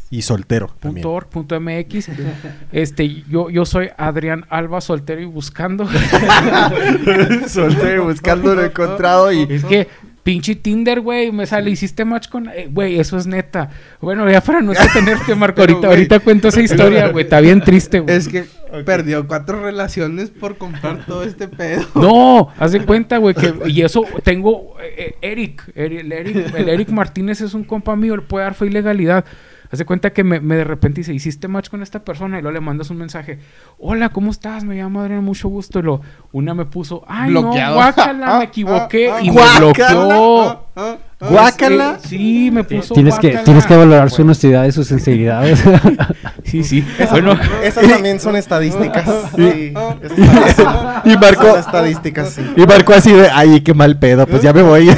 Y 0.09 0.21
soltero. 0.21 0.67
punto 0.67 0.79
también. 0.79 1.05
org 1.07 1.27
punto 1.29 1.59
MX. 1.59 2.09
Este, 2.71 3.23
yo, 3.29 3.49
yo 3.49 3.65
soy 3.65 3.89
Adrián 3.97 4.45
Alba 4.49 4.79
soltero 4.81 5.21
y 5.21 5.25
buscando. 5.25 5.87
soltero, 7.47 8.05
buscando 8.05 8.55
lo 8.55 8.63
encontrado 8.65 9.31
y... 9.31 9.47
es 9.49 9.65
que 9.65 9.87
pinche 10.23 10.55
Tinder, 10.55 10.99
güey, 10.99 11.31
me 11.31 11.45
sale, 11.45 11.69
hiciste 11.71 12.03
match 12.03 12.27
con, 12.27 12.49
eh, 12.49 12.67
güey, 12.69 12.99
eso 12.99 13.17
es 13.17 13.27
neta. 13.27 13.69
Bueno, 14.01 14.29
ya 14.29 14.41
para 14.41 14.61
no 14.61 14.73
detenerte, 14.73 15.33
Marco, 15.35 15.61
ahorita, 15.61 15.87
ahorita 15.87 16.19
cuento 16.19 16.49
esa 16.49 16.59
historia, 16.61 17.07
güey, 17.09 17.23
está 17.23 17.39
bien 17.39 17.61
triste, 17.61 18.01
güey. 18.01 18.13
Es 18.13 18.27
que 18.27 18.43
perdió 18.85 19.25
cuatro 19.25 19.61
relaciones 19.63 20.29
por 20.29 20.57
comprar 20.57 21.05
todo 21.05 21.23
este 21.23 21.47
pedo. 21.47 21.85
No, 21.95 22.49
haz 22.57 22.73
de 22.73 22.83
cuenta, 22.85 23.17
güey, 23.19 23.35
que 23.35 23.53
y 23.67 23.81
eso 23.83 24.03
tengo 24.23 24.75
eh, 24.81 25.15
eh, 25.21 25.31
Eric, 25.31 25.63
Eri- 25.75 25.99
el 25.99 26.11
Eric, 26.11 26.53
el 26.55 26.67
Eric 26.69 26.89
Martínez 26.89 27.39
es 27.39 27.53
un 27.53 27.63
compa 27.63 27.95
mío, 27.95 28.13
él 28.13 28.23
puede 28.23 28.43
dar 28.43 28.53
fe 28.53 28.65
y 28.65 28.69
legalidad. 28.69 29.23
Haz 29.71 29.79
de 29.79 29.85
cuenta 29.85 30.11
que 30.11 30.23
me, 30.23 30.39
me 30.39 30.55
de 30.55 30.63
repente 30.63 31.01
dice, 31.01 31.13
hiciste 31.13 31.47
match 31.47 31.69
con 31.69 31.81
esta 31.81 32.03
persona 32.03 32.39
y 32.39 32.41
luego 32.41 32.53
le 32.53 32.61
mandas 32.61 32.89
un 32.89 32.97
mensaje, 32.97 33.39
hola, 33.77 34.09
¿cómo 34.09 34.31
estás? 34.31 34.63
Me 34.63 34.75
llamo 34.75 35.01
Adrián, 35.01 35.23
mucho 35.23 35.49
gusto. 35.49 35.79
Y 35.79 35.83
lo, 35.83 36.01
una 36.31 36.53
me 36.53 36.65
puso, 36.65 37.03
ay, 37.07 37.31
Bloqueado. 37.31 37.75
no, 37.75 37.81
guácala, 37.81 38.37
me 38.39 38.43
equivoqué 38.45 39.09
Ah, 39.09 39.17
ah, 39.17 39.21
y 39.21 39.31
me 39.31 39.41
bloqueó. 39.57 40.67
Ah. 41.19 41.27
Guácala. 41.31 41.97
Eh, 42.03 42.07
sí, 42.07 42.49
me 42.51 42.63
puso 42.63 42.93
Tienes 42.93 43.17
que, 43.17 43.37
tienes 43.43 43.65
que 43.65 43.75
valorar 43.75 44.11
su 44.11 44.21
honestidad 44.21 44.65
y 44.65 44.71
sus 44.71 44.87
sinceridades. 44.87 45.63
Sí, 46.43 46.63
sí. 46.63 46.85
Bueno, 47.11 47.37
Esas 47.63 47.85
también 47.89 48.21
son 48.21 48.37
estadísticas. 48.37 49.03
Sí, 49.35 49.73
Y 51.03 51.17
Marco- 51.17 51.49
son 51.49 51.59
estadísticas, 51.59 52.29
sí. 52.29 52.41
Y 52.55 52.65
Marco 52.65 52.93
así 52.93 53.11
de, 53.11 53.27
ay, 53.29 53.59
qué 53.59 53.73
mal 53.73 53.99
pedo, 53.99 54.25
pues 54.25 54.41
ya 54.43 54.53
me 54.53 54.61
voy. 54.61 54.89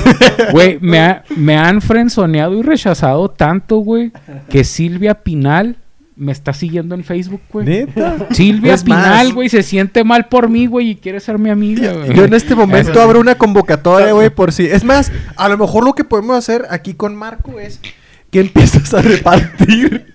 Güey, 0.51 0.78
me, 0.80 0.99
ha- 0.99 1.24
me 1.36 1.57
han 1.57 1.82
frenzoneado 1.82 2.53
y 2.53 2.61
rechazado 2.61 3.30
tanto, 3.30 3.78
güey, 3.78 4.11
que 4.47 4.63
Silvia 4.63 5.15
Pinal 5.15 5.78
me 6.20 6.32
está 6.34 6.53
siguiendo 6.53 6.95
en 6.95 7.03
Facebook, 7.03 7.41
güey. 7.51 7.65
Neta. 7.65 8.28
Silvia 8.32 8.74
Es 8.74 8.84
Pinal, 8.84 9.34
güey, 9.34 9.49
se 9.49 9.63
siente 9.63 10.03
mal 10.03 10.28
por 10.28 10.49
mí, 10.49 10.65
güey, 10.67 10.89
y 10.91 10.95
quiere 10.97 11.20
ser 11.20 11.39
mi 11.39 11.49
amiga, 11.49 11.93
güey. 11.93 12.13
Yo 12.13 12.26
en 12.26 12.34
este 12.34 12.55
momento 12.55 13.01
abro 13.01 13.20
una 13.20 13.36
convocatoria, 13.36 14.11
güey, 14.11 14.30
por 14.30 14.51
si. 14.51 14.65
Es 14.65 14.84
más, 14.84 15.11
a 15.38 15.49
lo 15.49 15.57
mejor 15.57 15.86
lo 15.86 15.93
que 15.95 16.03
podemos 16.03 16.38
hacer 16.38 16.65
aquí 16.70 16.93
con 16.93 17.15
Marco 17.15 17.59
es 17.59 17.80
que 18.32 18.41
empiezas 18.41 18.93
a 18.93 19.01
repartir 19.01 20.13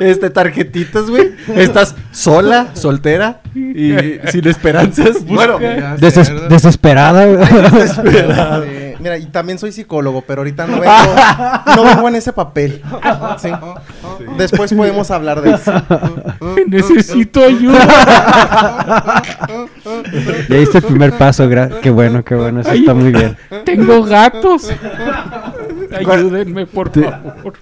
este 0.00 0.30
tarjetitas, 0.30 1.10
güey. 1.10 1.30
Estás 1.56 1.96
sola, 2.12 2.70
soltera 2.74 3.40
y 3.54 3.92
sin 4.30 4.46
esperanzas. 4.46 5.24
Bueno, 5.26 5.60
Ya 5.60 5.96
sé, 5.98 6.06
Deses- 6.06 6.32
¿verdad? 6.32 6.48
desesperada. 6.48 8.64
Mira, 9.00 9.16
y 9.18 9.26
también 9.26 9.58
soy 9.58 9.72
psicólogo, 9.72 10.22
pero 10.26 10.40
ahorita 10.40 10.66
no 10.66 10.80
vengo, 10.80 10.92
no 11.76 11.84
vengo 11.84 12.08
en 12.08 12.16
ese 12.16 12.32
papel. 12.32 12.82
Sí. 13.38 13.48
Después 14.36 14.72
podemos 14.74 15.10
hablar 15.10 15.40
de 15.40 15.52
eso. 15.54 15.72
Necesito 16.66 17.44
ayuda. 17.44 19.22
ya 20.48 20.56
diste 20.56 20.78
el 20.78 20.84
primer 20.84 21.12
paso. 21.16 21.48
gra- 21.48 21.80
Qué 21.80 21.90
bueno, 21.90 22.24
qué 22.24 22.34
bueno. 22.34 22.60
Eso 22.60 22.72
está 22.72 22.94
muy 22.94 23.12
bien. 23.12 23.36
Tengo 23.64 24.02
gatos. 24.04 24.70
Ayúdenme, 25.96 26.66
por 26.66 26.90
favor. 26.92 27.54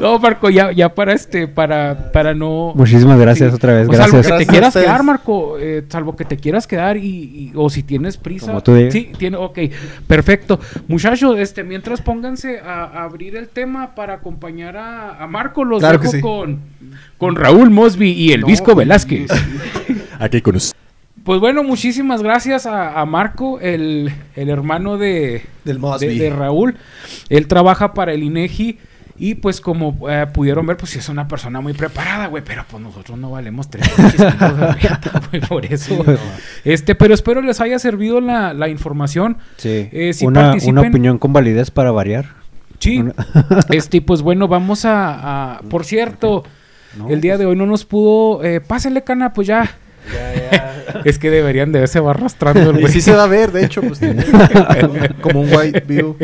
No, 0.00 0.18
Marco, 0.18 0.50
ya, 0.50 0.72
ya 0.72 0.94
para 0.94 1.12
este, 1.12 1.48
para, 1.48 2.10
para 2.12 2.34
no. 2.34 2.72
Muchísimas 2.74 3.18
gracias 3.18 3.52
otra 3.54 3.74
vez. 3.74 3.88
O 3.88 3.92
salvo 3.94 4.16
que 4.18 4.22
te 4.22 4.28
Gracias 4.28 4.48
quieras 4.50 4.74
quedar, 4.74 5.02
Marco, 5.02 5.56
eh, 5.58 5.84
salvo 5.88 6.16
que 6.16 6.24
te 6.24 6.36
quieras 6.36 6.66
quedar 6.66 6.96
y, 6.96 7.06
y- 7.06 7.52
o 7.54 7.68
si 7.70 7.82
tienes 7.82 8.16
prisa. 8.16 8.46
Como 8.46 8.62
tú 8.62 8.74
digas. 8.74 8.92
Sí, 8.92 9.10
tiene, 9.18 9.36
ok, 9.36 9.58
perfecto. 10.06 10.60
Muchachos, 10.88 11.38
este, 11.38 11.64
mientras 11.64 12.00
pónganse 12.00 12.60
a, 12.60 12.84
a 12.84 13.02
abrir 13.04 13.36
el 13.36 13.48
tema 13.48 13.94
para 13.94 14.14
acompañar 14.14 14.76
a, 14.76 15.22
a 15.22 15.26
Marco, 15.26 15.64
los 15.64 15.80
Claro 15.80 15.98
dejo 15.98 16.12
sí. 16.12 16.20
con, 16.20 16.60
con 17.18 17.36
Raúl 17.36 17.70
Mosby 17.70 18.10
y 18.12 18.32
el 18.32 18.42
No, 18.42 18.46
Visco 18.46 18.74
Velázquez. 18.74 19.30
aquí 20.18 20.40
con 20.40 20.56
us- 20.56 20.72
Pues 21.24 21.40
bueno, 21.40 21.62
muchísimas 21.62 22.22
gracias 22.22 22.66
a, 22.66 22.98
a 23.00 23.04
Marco, 23.06 23.60
el, 23.60 24.10
el 24.36 24.48
hermano 24.48 24.96
de, 24.98 25.42
Del 25.64 25.80
de, 26.00 26.14
de 26.18 26.30
Raúl. 26.30 26.76
Él 27.28 27.46
trabaja 27.46 27.92
para 27.94 28.12
el 28.12 28.22
INEGI. 28.22 28.78
Y 29.22 29.34
pues 29.34 29.60
como 29.60 30.08
eh, 30.08 30.26
pudieron 30.32 30.64
ver, 30.66 30.78
pues 30.78 30.92
sí 30.92 30.98
es 30.98 31.08
una 31.10 31.28
persona 31.28 31.60
muy 31.60 31.74
preparada, 31.74 32.26
güey. 32.28 32.42
Pero 32.42 32.64
pues 32.70 32.82
nosotros 32.82 33.18
no 33.18 33.30
valemos 33.30 33.68
tres 33.68 33.86
güey, 35.30 35.42
por 35.42 35.64
eso. 35.66 36.02
Este, 36.64 36.94
pero 36.94 37.12
espero 37.14 37.42
les 37.42 37.60
haya 37.60 37.78
servido 37.78 38.20
la, 38.20 38.54
la 38.54 38.68
información. 38.68 39.36
Sí. 39.58 39.88
Eh, 39.92 40.12
si 40.14 40.24
una, 40.26 40.54
una 40.66 40.80
opinión 40.80 41.18
con 41.18 41.32
validez 41.32 41.70
para 41.70 41.90
variar. 41.90 42.26
Sí. 42.78 42.98
Una- 43.00 43.14
Este, 43.70 44.00
pues 44.00 44.22
bueno, 44.22 44.48
vamos 44.48 44.84
a... 44.86 45.56
a- 45.56 45.60
por 45.68 45.84
cierto, 45.84 46.44
No, 46.96 47.10
el 47.10 47.20
día 47.20 47.36
de 47.36 47.44
hoy 47.46 47.56
no 47.56 47.66
nos 47.66 47.84
pudo... 47.84 48.42
Eh, 48.42 48.60
pásele, 48.60 49.04
cana, 49.04 49.32
pues 49.34 49.46
ya. 49.46 49.70
es 51.04 51.18
que 51.18 51.30
deberían 51.30 51.72
de 51.72 51.80
verse 51.80 52.00
va 52.00 52.10
arrastrando 52.10 52.70
el 52.70 52.78
Y 52.78 52.80
güey. 52.82 52.92
sí 52.92 53.00
se 53.00 53.12
va 53.12 53.24
a 53.24 53.26
ver, 53.26 53.52
de 53.52 53.64
hecho, 53.64 53.80
pues 53.82 53.98
tiene 54.00 54.24
como 55.20 55.42
un 55.42 55.54
white 55.54 55.80
view. 55.86 56.16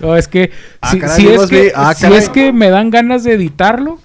No, 0.00 0.16
es 0.16 0.26
que 0.28 0.50
Ah, 0.80 0.90
si, 0.90 0.98
caray, 0.98 1.16
si 1.16 1.28
es 1.28 1.46
que 1.46 1.72
ah, 1.74 1.94
si 1.94 2.06
es 2.12 2.28
que 2.28 2.52
me 2.52 2.70
dan 2.70 2.90
ganas 2.90 3.24
de 3.24 3.34
editarlo, 3.34 3.98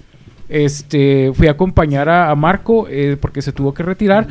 este 0.49 1.31
fui 1.33 1.47
a 1.47 1.51
acompañar 1.51 2.07
a, 2.09 2.29
a 2.29 2.35
Marco 2.35 2.87
eh, 2.89 3.17
porque 3.19 3.41
se 3.41 3.51
tuvo 3.51 3.73
que 3.73 3.83
retirar. 3.83 4.27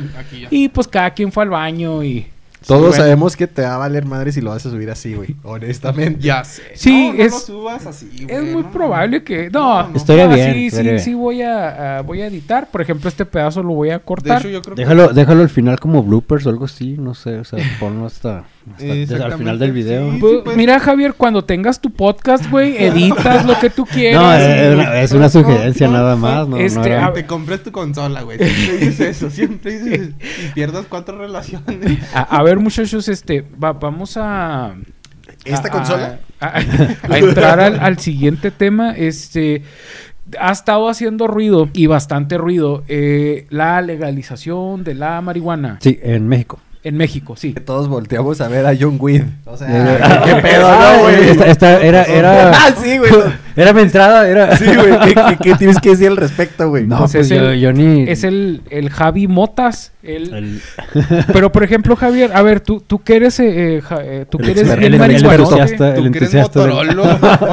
Y 0.49 0.69
pues 0.69 0.87
cada 0.87 1.11
quien 1.11 1.31
fue 1.31 1.43
al 1.43 1.49
baño 1.49 2.03
y 2.03 2.27
Todos 2.67 2.81
bueno. 2.89 2.95
sabemos 2.95 3.35
que 3.35 3.47
te 3.47 3.61
va 3.61 3.75
a 3.75 3.77
valer 3.77 4.05
madre 4.05 4.31
si 4.31 4.41
lo 4.41 4.49
vas 4.51 4.65
a 4.65 4.69
subir 4.69 4.89
así, 4.89 5.13
güey. 5.13 5.35
Honestamente. 5.43 6.19
Ya 6.21 6.43
sé. 6.43 6.63
Sí, 6.75 7.09
no, 7.09 7.13
no 7.17 7.23
es- 7.23 7.31
lo 7.33 7.39
subas 7.39 7.85
así, 7.85 8.09
es 8.19 8.27
güey, 8.27 8.53
muy 8.53 8.63
no. 8.63 8.71
probable 8.71 9.23
que 9.23 9.49
no, 9.49 9.83
No, 9.83 9.89
no. 9.89 9.95
Estaría 9.97 10.27
bien, 10.27 10.53
sí, 10.53 10.69
sí, 10.71 10.81
bien. 10.81 10.99
sí 10.99 11.13
voy 11.13 11.41
a, 11.41 12.01
voy 12.05 12.21
a 12.21 12.27
editar, 12.27 12.67
por 12.71 12.81
ejemplo 12.81 13.07
este 13.09 13.25
pedazo 13.25 13.61
lo 13.63 13.73
voy 13.73 13.89
a 13.89 13.99
De 13.99 14.03
cortar. 14.03 14.39
hecho, 14.39 14.49
yo 14.49 14.61
creo 14.61 14.75
Déjalo, 14.75 15.09
déjalo 15.09 15.41
al 15.41 15.49
final 15.49 15.79
como 15.79 16.01
bloopers 16.03 16.45
o 16.45 16.49
algo 16.49 16.65
así. 16.65 16.95
No 16.97 17.13
sé, 17.13 17.37
o 17.39 17.43
sea, 17.43 17.59
ponlo 17.79 18.05
hasta, 18.05 18.45
hasta- 18.73 19.25
al 19.25 19.37
final 19.37 19.59
del 19.59 19.71
video. 19.71 20.11
sí. 20.11 20.17
Pues, 20.19 20.33
pues. 20.43 20.57
Mira 20.57 20.79
Javier, 20.79 21.13
cuando 21.13 21.43
tengas 21.43 21.79
tu 21.81 21.91
podcast, 21.91 22.49
güey, 22.49 22.77
editas 22.83 23.45
lo 23.45 23.57
que 23.59 23.69
tú 23.69 23.85
quieras. 23.91 24.21
No, 24.21 24.33
es 24.33 24.73
una, 24.75 25.01
es 25.01 25.11
una 25.11 25.29
sugerencia 25.29 25.87
nada 25.87 26.15
más. 26.15 26.47
No, 26.47 26.57
Este, 26.57 26.89
era- 26.89 27.13
te 27.13 27.25
compres 27.25 27.63
tu 27.63 27.71
consola, 27.71 28.21
güey. 28.23 28.37
Siempre 28.39 28.77
dices 28.77 28.99
eso, 29.17 29.29
siempre 29.29 29.79
dices. 29.79 30.09
Y 30.19 30.53
pierdas 30.53 30.85
cuatro 30.89 31.17
relaciones. 31.17 31.99
a, 32.13 32.21
a 32.21 32.43
ver 32.43 32.59
muchachos, 32.59 33.07
este, 33.07 33.45
va- 33.63 33.73
vamos 33.73 34.17
a... 34.17 34.73
¿Esta 35.43 35.67
a- 35.67 35.71
consola? 35.71 36.19
A, 36.39 36.47
a- 36.47 37.13
a 37.13 37.17
entrar 37.19 37.59
al, 37.59 37.79
al 37.79 37.99
siguiente 37.99 38.51
tema. 38.51 38.91
Este 38.91 39.61
ha 40.39 40.51
estado 40.51 40.89
haciendo 40.89 41.27
ruido 41.27 41.69
y 41.71 41.85
bastante 41.85 42.39
ruido 42.39 42.83
eh, 42.87 43.45
la 43.51 43.79
legalización 43.83 44.83
de 44.83 44.95
la 44.95 45.21
marihuana 45.21 45.77
Sí, 45.81 45.99
en 46.01 46.27
México. 46.27 46.59
En 46.85 46.95
México, 46.97 47.35
sí. 47.35 47.53
Que 47.53 47.59
todos 47.59 47.89
volteamos 47.89 48.39
a 48.41 48.47
ver 48.47 48.65
a 48.65 48.73
John 48.79 48.97
Weed. 48.99 49.23
O 49.45 49.57
sea, 49.57 49.67
qué 50.25 50.31
ah, 50.31 50.39
pedo, 50.41 50.67
ah, 50.67 50.93
¿no, 50.97 51.03
güey? 51.03 51.29
esta- 51.29 51.45
esta 51.47 51.81
era, 51.81 52.03
era, 52.03 52.51
Ah, 52.55 52.71
sí, 52.81 52.97
güey. 52.97 53.11
era 53.55 53.73
mi 53.73 53.81
entrada, 53.81 54.27
era. 54.27 54.55
Sí, 54.55 54.65
güey. 54.65 54.99
¿Qué, 54.99 55.13
qué- 55.15 55.37
qué 55.41 55.55
tienes 55.55 55.79
que 55.79 55.89
decir 55.89 56.07
al 56.07 56.17
respecto, 56.17 56.69
güey? 56.69 56.85
No, 56.87 56.99
Pues 56.99 57.11
pues, 57.13 57.31
es 57.31 57.37
yo, 57.37 57.49
el- 57.49 57.59
yo 57.59 57.73
ni. 57.73 58.03
Es 58.09 58.23
el, 58.23 58.61
el 58.69 58.89
Javi 58.89 59.27
Motas. 59.27 59.91
el- 60.03 60.33
el- 60.33 60.61
Pero 61.33 61.51
por 61.51 61.63
ejemplo, 61.63 61.95
Javier, 61.95 62.31
a 62.33 62.41
ver, 62.43 62.59
tú, 62.61 62.79
tú 62.85 63.01
que 63.03 63.15
eres, 63.15 63.39
eh, 63.39 63.77
eh, 63.77 63.81
Ja- 63.81 64.03
eh, 64.03 64.25
tú 64.29 64.37
que 64.37 64.51
eres 64.51 64.69
el- 64.69 64.83
el 64.83 64.93
entusiasta. 64.93 65.95
Tú 65.95 66.03
el 66.05 66.11
que 66.11 66.17
eres 66.19 66.33
entusiasta 66.33 66.59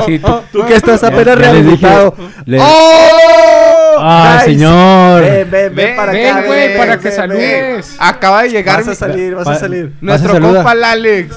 tú- 0.07 0.59
Tú 0.61 0.67
que 0.67 0.75
estás 0.75 1.03
apenas 1.05 1.39
rehabilitado. 1.39 2.15
le- 2.45 2.59
¡Oh! 2.61 3.82
¡Ay, 4.01 4.33
Nice. 4.35 4.45
señor! 4.45 5.23
Ven, 5.23 5.33
ven, 5.33 5.51
ven, 5.51 5.75
Ven, 5.75 5.97
para 5.97 6.13
Ven, 6.13 6.37
acá. 6.37 6.47
güey, 6.47 6.69
ven, 6.69 6.79
para 6.79 6.97
que 6.99 7.05
ven, 7.09 7.17
saludes. 7.17 7.97
Acaba 7.99 8.43
de 8.43 8.51
llegar 8.51 8.79
Vas 8.79 8.89
a 8.89 8.95
salir, 8.95 9.35
vas 9.35 9.49
a 9.49 9.55
salir. 9.57 9.93
nuestro 10.01 10.35
¿Vas 10.35 10.43
a 10.43 10.47
compa 10.55 10.73
el 10.73 10.85
Alex. 10.85 11.37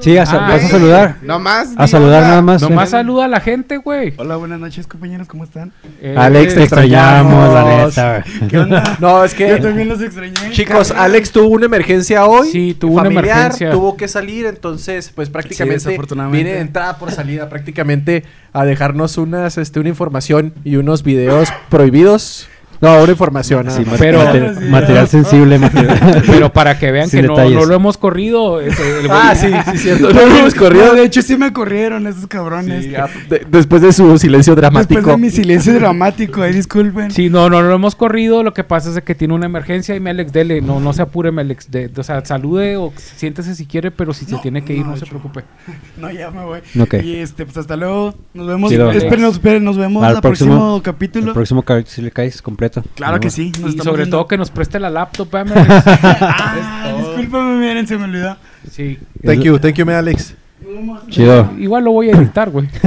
Sí, 0.00 0.16
a, 0.16 0.22
Ah, 0.22 0.48
vas 0.48 0.64
a 0.64 0.68
saludar. 0.68 1.16
Nomás. 1.20 1.74
A 1.76 1.82
di 1.84 1.88
saludar 1.90 2.22
nada 2.22 2.40
más. 2.40 2.62
Nomás 2.62 2.88
eh. 2.88 2.92
saluda 2.92 3.26
a 3.26 3.28
la 3.28 3.40
gente, 3.40 3.76
güey. 3.76 4.14
Hola, 4.16 4.36
buenas 4.36 4.58
noches, 4.58 4.86
compañeros, 4.86 5.28
¿cómo 5.28 5.44
están? 5.44 5.72
Eh, 6.00 6.14
Alex, 6.16 6.54
te 6.54 6.62
extrañamos, 6.62 7.52
la 7.52 7.64
neta. 7.64 8.24
¿Qué 8.48 8.58
onda? 8.58 8.96
No, 9.00 9.22
es 9.24 9.32
Yo 9.32 9.38
que... 9.46 9.56
también 9.56 9.88
los 9.88 10.00
extrañé. 10.00 10.32
Chicos. 10.52 10.90
Alex 10.90 11.32
tuvo 11.32 11.48
una 11.48 11.66
emergencia 11.66 12.24
hoy. 12.24 12.48
Sí, 12.50 12.74
tuvo 12.78 12.94
una 12.94 13.04
familiar, 13.04 13.36
emergencia. 13.38 13.70
Tuvo 13.72 13.96
que 13.96 14.08
salir, 14.08 14.46
entonces, 14.46 15.10
pues 15.14 15.28
prácticamente 15.28 15.84
desafortunadamente. 15.84 16.44
viene 16.44 16.54
de 16.56 16.62
entrada 16.62 16.96
por 16.96 17.12
salida, 17.12 17.48
prácticamente 17.50 18.24
a 18.52 18.64
dejarnos 18.64 19.16
unas, 19.18 19.58
este, 19.58 19.80
una 19.80 19.90
información 19.90 20.54
y 20.64 20.76
unos 20.76 21.02
videos 21.02 21.50
prohibidos. 21.68 21.89
prohibidos. 21.90 22.49
No, 22.80 23.02
una 23.02 23.12
información. 23.12 23.70
Sí, 23.70 23.84
Pero- 23.98 24.18
mater- 24.24 24.58
material 24.70 25.06
sensible, 25.08 25.58
material. 25.58 26.22
Pero 26.26 26.52
para 26.52 26.78
que 26.78 26.90
vean 26.90 27.08
Sin 27.10 27.20
que 27.22 27.26
no, 27.26 27.36
no 27.50 27.64
lo 27.66 27.74
hemos 27.74 27.98
corrido. 27.98 28.58
el 28.60 28.72
Ah, 29.10 29.34
sí, 29.34 29.48
sí, 29.72 29.78
cierto. 29.78 30.10
No 30.14 30.24
lo 30.26 30.36
hemos 30.36 30.54
corrido. 30.54 30.86
No, 30.86 30.94
de 30.94 31.04
hecho, 31.04 31.20
sí 31.20 31.36
me 31.36 31.52
corrieron 31.52 32.06
esos 32.06 32.26
cabrones. 32.26 32.84
Sí, 32.84 32.94
ah, 32.94 33.08
de- 33.28 33.46
después 33.50 33.82
de 33.82 33.92
su 33.92 34.16
silencio 34.18 34.54
dramático. 34.54 34.94
Después 34.94 35.16
de 35.16 35.20
mi 35.20 35.30
silencio 35.30 35.74
dramático, 35.74 36.40
ahí 36.42 36.52
disculpen. 36.54 37.10
Sí, 37.10 37.28
no, 37.28 37.50
no 37.50 37.60
lo 37.60 37.74
hemos 37.74 37.94
corrido. 37.94 38.42
Lo 38.42 38.54
que 38.54 38.64
pasa 38.64 38.90
es 38.90 39.02
que 39.04 39.14
tiene 39.14 39.34
una 39.34 39.46
emergencia 39.46 39.94
y 39.94 40.00
me 40.00 40.10
Alex, 40.10 40.32
dele. 40.32 40.62
No, 40.62 40.80
no 40.80 40.92
se 40.94 41.02
apure, 41.02 41.32
me 41.32 41.42
Alex. 41.42 41.70
De, 41.70 41.90
o 41.94 42.02
sea, 42.02 42.24
salude 42.24 42.76
o 42.78 42.92
siéntese 42.96 43.54
si 43.54 43.66
quiere, 43.66 43.90
pero 43.90 44.14
si 44.14 44.24
se 44.24 44.36
tiene 44.38 44.64
que 44.64 44.72
ir, 44.72 44.84
no, 44.86 44.92
no, 44.92 44.96
se 44.96 45.04
yo- 45.04 45.10
preocupe. 45.10 45.44
No, 45.98 46.10
ya 46.10 46.30
me 46.30 46.44
voy. 46.44 46.60
Ok. 46.80 46.94
Y 47.02 47.16
este, 47.16 47.44
pues 47.44 47.58
hasta 47.58 47.76
luego. 47.76 48.14
Nos 48.32 48.46
vemos. 48.46 48.72
Esperen, 48.72 49.24
esperen, 49.26 49.64
nos 49.64 49.76
vemos 49.76 50.02
Al 50.02 50.12
en 50.12 50.16
el 50.16 50.22
próximo- 50.22 50.50
próximo, 50.54 50.76
El 50.76 50.82
capítulo. 50.82 51.32
próximo 51.34 51.62
ca- 51.62 51.82
si 51.84 52.00
le 52.00 52.10
caes 52.10 52.40
completo. 52.40 52.69
Claro 52.94 53.20
que 53.20 53.30
sí. 53.30 53.52
Y 53.56 53.78
sobre 53.78 53.98
viendo. 54.04 54.18
todo 54.18 54.28
que 54.28 54.36
nos 54.38 54.50
preste 54.50 54.78
la 54.80 54.90
laptop, 54.90 55.34
¿eh, 55.36 55.44
me 55.44 55.52
Alex? 55.60 55.84
Ah, 55.86 56.94
discúlpame, 56.98 57.56
miren, 57.58 57.86
se 57.86 57.96
me 57.98 58.04
olvidó. 58.04 58.36
Sí. 58.70 58.98
Thank 59.24 59.40
you, 59.42 59.58
thank 59.58 59.74
you, 59.74 59.86
me 59.86 59.94
Alex. 59.94 60.34
Chido. 61.08 61.50
Igual 61.58 61.84
lo 61.84 61.92
voy 61.92 62.10
a 62.10 62.12
editar, 62.16 62.50
güey. 62.50 62.68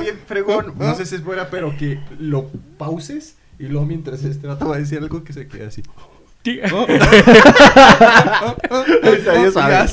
Bien 0.00 0.16
fregón. 0.26 0.74
No 0.78 0.94
sé 0.94 1.04
si 1.06 1.16
es 1.16 1.24
buena, 1.24 1.48
pero 1.50 1.74
que 1.76 1.98
lo 2.18 2.50
pauses 2.78 3.36
y 3.58 3.64
luego 3.64 3.86
mientras 3.86 4.22
este 4.24 4.46
vato 4.46 4.68
va 4.68 4.76
a 4.76 4.78
decir 4.78 4.98
algo 4.98 5.24
que 5.24 5.32
se 5.32 5.48
quede 5.48 5.66
así. 5.66 5.82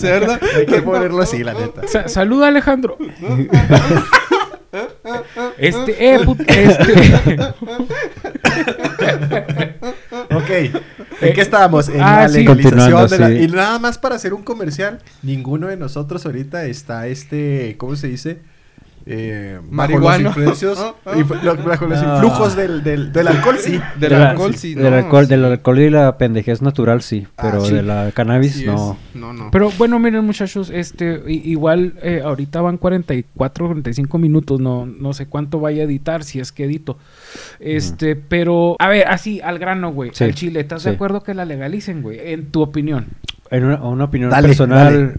¿verdad? 0.02 0.40
Hay 0.56 0.66
que 0.66 0.82
ponerlo 0.82 1.22
así, 1.22 1.44
la 1.44 1.54
neta. 1.54 1.88
Sa- 1.88 2.08
saluda, 2.08 2.48
Alejandro. 2.48 2.98
Este, 5.58 6.14
eh, 6.16 6.20
put- 6.26 6.46
este. 6.48 7.40
Ok. 10.36 10.50
¿En 11.22 11.34
qué 11.34 11.42
estábamos? 11.42 11.90
En 11.90 12.02
Ah, 12.02 12.22
la 12.24 12.30
sí. 12.30 12.40
legalización 12.40 13.10
de 13.10 13.20
la... 13.20 13.28
sí. 13.30 13.34
Y 13.44 13.48
nada 13.48 13.80
más 13.80 13.98
para 13.98 14.16
hacer 14.16 14.34
un 14.34 14.44
comercial, 14.44 15.00
ninguno 15.24 15.68
de 15.68 15.78
nosotros 15.78 16.26
ahorita 16.26 16.66
está 16.66 17.08
este... 17.08 17.76
¿Cómo 17.78 17.96
se 17.96 18.08
dice? 18.08 18.40
Eh, 19.08 19.60
bajo 19.62 19.72
Marihuano. 19.72 20.24
los 20.30 20.38
influencios, 20.38 20.80
influ- 21.06 21.42
lo- 21.44 21.56
bajo 21.58 21.86
los 21.86 22.02
No. 22.02 22.14
influjos 22.16 22.56
del, 22.56 22.84
del, 22.84 23.14
del 23.14 23.28
alcohol, 23.28 23.58
sí. 23.60 23.80
Del 24.00 24.00
De 24.00 24.10
la- 24.10 24.30
alcohol, 24.32 24.56
sí. 24.56 24.74
Del 24.74 24.90
no, 24.92 24.98
alcohol, 24.98 25.24
sí. 25.26 25.30
del 25.30 25.46
alcohol 25.46 25.80
y 25.80 25.90
la 25.92 26.18
pendejez 26.18 26.62
natural, 26.64 27.02
sí. 27.04 27.28
Ah, 27.38 27.44
Pero 27.52 27.64
sí. 27.66 27.74
de 27.76 27.84
la 27.84 28.12
cannabis, 28.14 28.66
no. 28.66 28.98
es. 29.14 29.16
No, 29.16 29.32
no. 29.34 29.52
Pero 29.52 29.70
bueno, 29.78 30.00
miren, 30.00 30.26
muchachos, 30.26 30.72
este, 30.74 31.22
igual 31.28 31.94
eh, 32.02 32.22
ahorita 32.26 32.62
van 32.62 32.78
44, 32.78 33.68
45 33.68 34.18
minutos, 34.18 34.60
no, 34.60 34.88
no 34.88 35.14
sé 35.14 35.28
cuánto 35.28 35.60
vaya 35.60 35.84
a 35.84 35.86
editar, 35.86 36.24
si 36.24 36.40
es 36.40 36.52
que 36.52 36.66
edito. 36.66 36.98
Este, 37.60 38.16
pero, 38.16 38.76
a 38.80 38.88
ver, 38.90 39.08
así, 39.08 39.40
al 39.42 39.60
grano, 39.60 39.92
güey, 39.92 40.12
Sí, 40.14 40.24
al 40.24 40.34
chile, 40.34 40.62
¿estás 40.62 40.84
de 40.84 40.92
acuerdo 40.92 41.22
que 41.22 41.34
la 41.36 41.46
legalicen, 41.46 42.02
güey? 42.02 42.20
En 42.34 42.48
tu 42.48 42.62
opinión. 42.62 43.06
En 43.52 43.66
una, 43.66 43.84
una 43.84 44.06
opinión 44.06 44.32
Dale, 44.32 44.48
personal. 44.48 44.84
dale. 45.08 45.14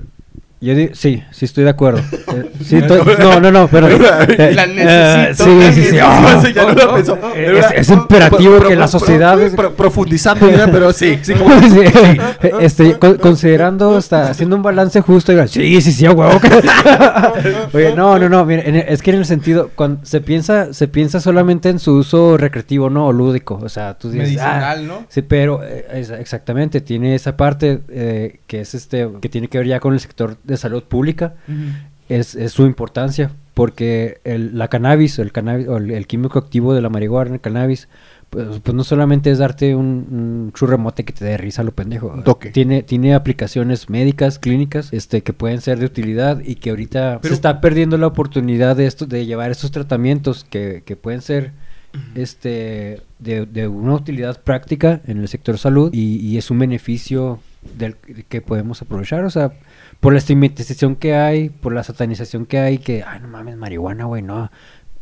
Yo 0.58 0.74
di- 0.74 0.90
sí, 0.94 1.22
sí 1.32 1.44
estoy 1.44 1.64
de 1.64 1.70
acuerdo. 1.70 2.00
Eh, 2.36 2.50
sí, 2.64 2.76
estoy- 2.76 3.00
no, 3.20 3.38
no, 3.40 3.52
no, 3.52 3.68
pero. 3.68 3.86
eh, 3.88 4.52
La 4.52 4.64
eh, 4.64 5.28
necesito, 5.30 5.44
sí, 5.44 5.72
sí, 5.72 5.84
sí. 5.90 5.96
lo 6.76 6.94
pensó. 6.94 7.18
Es, 7.74 7.88
imperativo 7.88 8.58
Pro- 8.58 8.68
que 8.68 8.74
la 8.76 8.88
sociedad. 8.88 9.38
pro- 9.38 9.52
pro- 9.56 9.74
profundizando, 9.74 10.46
pero 10.72 10.92
sí, 10.92 11.18
sí, 11.22 11.34
como- 11.34 11.54
Sí, 11.60 11.80
este, 12.60 12.98
con- 12.98 13.16
considerando, 13.18 13.96
está 13.96 14.28
haciendo 14.30 14.56
un 14.56 14.62
balance 14.62 15.00
justo. 15.02 15.30
diga, 15.32 15.46
sí, 15.46 15.80
sí, 15.80 15.92
sí, 15.92 16.04
a 16.04 16.10
huevo. 16.12 16.38
que-". 16.40 16.48
Oye, 17.72 17.94
no, 17.94 18.18
no, 18.18 18.28
no. 18.28 18.44
mire, 18.44 18.68
en 18.68 18.76
es 18.76 19.00
que 19.02 19.12
en 19.12 19.18
el 19.18 19.24
sentido, 19.24 19.70
cuando 19.74 20.04
se 20.04 20.20
piensa, 20.20 20.72
se 20.74 20.88
piensa 20.88 21.20
solamente 21.20 21.68
en 21.68 21.78
su 21.78 21.92
uso 21.94 22.36
recreativo, 22.36 22.90
no, 22.90 23.06
o 23.06 23.12
lúdico. 23.12 23.58
O 23.62 23.68
sea, 23.68 23.94
tú 23.94 24.10
dices, 24.10 24.38
ah, 24.40 24.52
Medicinal, 24.74 24.86
¿no? 24.88 25.06
Sí, 25.08 25.22
pero 25.22 25.60
eh, 25.64 25.86
exactamente, 26.18 26.80
tiene 26.80 27.14
esa 27.14 27.36
parte 27.36 27.80
eh, 27.88 28.40
que 28.46 28.60
es 28.60 28.74
este, 28.74 29.08
que 29.20 29.28
tiene 29.28 29.48
que 29.48 29.58
ver 29.58 29.66
ya 29.68 29.80
con 29.80 29.94
el 29.94 30.00
sector 30.00 30.36
de 30.46 30.56
salud 30.56 30.82
pública, 30.84 31.34
es, 32.08 32.34
es 32.34 32.52
su 32.52 32.66
importancia, 32.66 33.30
porque 33.54 34.18
el, 34.24 34.56
la 34.56 34.68
cannabis, 34.68 35.18
el 35.18 35.32
cannabis, 35.32 35.66
o 35.68 35.76
el, 35.78 35.90
el 35.90 36.06
químico 36.06 36.38
activo 36.38 36.74
de 36.74 36.80
la 36.82 36.88
marihuana, 36.88 37.34
el 37.34 37.40
cannabis, 37.40 37.88
pues, 38.30 38.60
pues 38.62 38.74
no 38.74 38.82
solamente 38.84 39.30
es 39.30 39.38
darte 39.38 39.74
un, 39.74 39.86
un 40.10 40.52
churremote 40.54 41.04
que 41.04 41.12
te 41.12 41.24
dé 41.24 41.36
risa 41.36 41.62
lo 41.62 41.70
pendejo. 41.72 42.22
Toque. 42.24 42.50
Tiene, 42.50 42.82
tiene 42.82 43.14
aplicaciones 43.14 43.88
médicas, 43.88 44.38
clínicas, 44.38 44.92
este, 44.92 45.22
que 45.22 45.32
pueden 45.32 45.60
ser 45.60 45.78
de 45.78 45.86
utilidad 45.86 46.40
y 46.44 46.56
que 46.56 46.70
ahorita 46.70 47.18
Pero- 47.22 47.32
se 47.32 47.36
está 47.36 47.60
perdiendo 47.60 47.96
la 47.98 48.06
oportunidad 48.08 48.76
de 48.76 48.86
esto, 48.86 49.06
de 49.06 49.26
llevar 49.26 49.50
estos 49.50 49.70
tratamientos 49.70 50.44
que, 50.48 50.82
que 50.84 50.96
pueden 50.96 51.22
ser 51.22 51.52
este 52.14 53.00
de, 53.18 53.46
de 53.46 53.68
una 53.68 53.94
utilidad 53.94 54.40
práctica 54.42 55.00
en 55.06 55.18
el 55.18 55.28
sector 55.28 55.56
salud 55.56 55.90
y, 55.94 56.16
y 56.16 56.36
es 56.36 56.50
un 56.50 56.58
beneficio 56.58 57.40
del 57.78 57.96
que 58.28 58.40
podemos 58.42 58.82
aprovechar, 58.82 59.24
o 59.24 59.30
sea, 59.30 59.52
por 60.00 60.12
la 60.12 60.18
estigmatización 60.18 60.96
que 60.96 61.14
hay, 61.14 61.48
por 61.50 61.72
la 61.72 61.82
satanización 61.82 62.46
que 62.46 62.58
hay, 62.58 62.78
que, 62.78 63.02
ay, 63.02 63.20
no 63.20 63.28
mames, 63.28 63.56
marihuana, 63.56 64.04
güey, 64.04 64.22
no. 64.22 64.50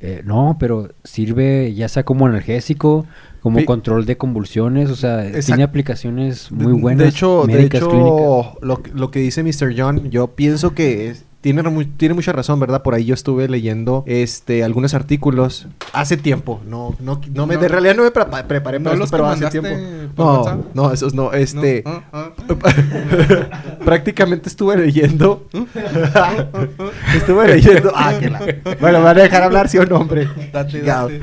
Eh, 0.01 0.23
no, 0.25 0.57
pero 0.61 0.91
sirve 1.03 1.73
ya 1.75 1.89
sea 1.89 2.05
como 2.05 2.27
analgésico, 2.27 3.07
como 3.41 3.61
Sí. 3.61 3.65
control 3.65 4.05
de 4.07 4.17
convulsiones, 4.19 4.91
o 4.91 4.97
sea, 4.97 5.25
Exacto. 5.27 5.47
tiene 5.47 5.63
aplicaciones 5.63 6.51
muy 6.53 6.75
De- 6.75 6.81
buenas. 6.81 7.03
De 7.05 7.09
hecho, 7.09 7.45
de 7.47 7.55
médicas, 7.55 7.81
clínicas. 7.83 8.09
hecho 8.11 8.59
lo, 8.61 8.83
que- 8.83 8.91
lo 8.93 9.11
que 9.11 9.21
dice 9.21 9.43
Mr. 9.43 9.75
John, 9.77 10.11
yo 10.11 10.29
pienso 10.29 10.75
que 10.75 11.09
es- 11.11 11.25
tiene, 11.45 11.63
tiene 11.99 12.15
mucha 12.15 12.33
razón, 12.33 12.59
¿verdad? 12.59 12.83
Por 12.83 12.95
ahí 12.95 13.05
yo 13.05 13.13
estuve 13.13 13.47
leyendo 13.51 14.03
este 14.07 14.65
algunos 14.65 14.95
artículos 14.95 15.67
hace 15.93 16.17
tiempo. 16.17 16.63
No, 16.67 16.97
no, 17.01 17.21
no 17.35 17.47
me, 17.47 17.57
No. 17.57 17.61
de 17.61 17.69
realidad 17.69 17.97
no 17.97 18.03
me 18.03 18.11
prepa- 18.15 18.45
preparé 18.45 18.81
¿No 18.81 18.91
esto, 18.93 19.05
pero 19.11 19.27
hace 19.27 19.45
tiempo. 19.51 19.69
No, 20.17 20.41
WhatsApp? 20.41 20.61
no, 20.73 20.91
esos 20.91 21.13
no. 21.13 21.35
Este, 21.35 21.83
No, 21.85 22.03
ah, 22.15 22.31
ah. 22.41 23.79
prácticamente 23.85 24.49
estuve 24.49 24.79
leyendo. 24.79 25.47
estuve 27.15 27.47
leyendo. 27.49 27.93
Ah, 27.95 28.15
que 28.19 28.31
la. 28.31 28.39
Bueno, 28.81 29.01
me 29.01 29.05
van 29.05 29.19
a 29.19 29.23
dejar 29.23 29.43
hablar, 29.43 29.69
sí 29.69 29.77
o 29.77 29.85
no, 29.85 29.97
hombre. 29.97 30.27
Date, 30.51 30.81
date. 30.81 31.21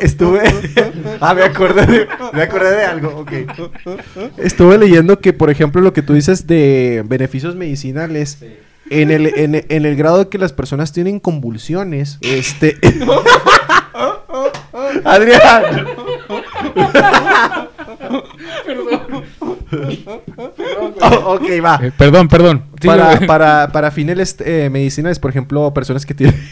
Estuve. 0.00 0.42
ah, 1.22 1.32
me 1.32 1.44
acordé 1.44 1.86
de, 1.86 2.08
me 2.34 2.42
acordé 2.42 2.76
de 2.76 2.84
algo, 2.84 3.20
ok. 3.20 3.32
Estuve 4.36 4.76
leyendo 4.76 5.18
que, 5.18 5.32
por 5.32 5.48
ejemplo, 5.48 5.80
lo 5.80 5.94
que 5.94 6.02
tú 6.02 6.12
dices 6.12 6.46
de 6.46 7.02
beneficios 7.08 7.56
medicinales. 7.56 7.85
En 8.88 9.10
el, 9.10 9.26
en, 9.26 9.66
en 9.68 9.84
el 9.84 9.96
grado 9.96 10.18
de 10.18 10.28
que 10.28 10.38
las 10.38 10.52
personas 10.52 10.92
tienen 10.92 11.18
convulsiones, 11.18 12.18
este... 12.20 12.76
Adrián. 15.04 15.86
Oh, 21.00 21.34
ok, 21.34 21.64
va. 21.64 21.80
Eh, 21.82 21.92
perdón, 21.96 22.28
perdón. 22.28 22.64
Sí, 22.80 22.86
para, 22.86 23.20
para, 23.26 23.72
para 23.72 23.90
fines 23.90 24.36
eh, 24.40 24.68
medicinales, 24.70 25.18
por 25.18 25.30
ejemplo, 25.30 25.72
personas 25.74 26.06
que 26.06 26.14
tienen... 26.14 26.40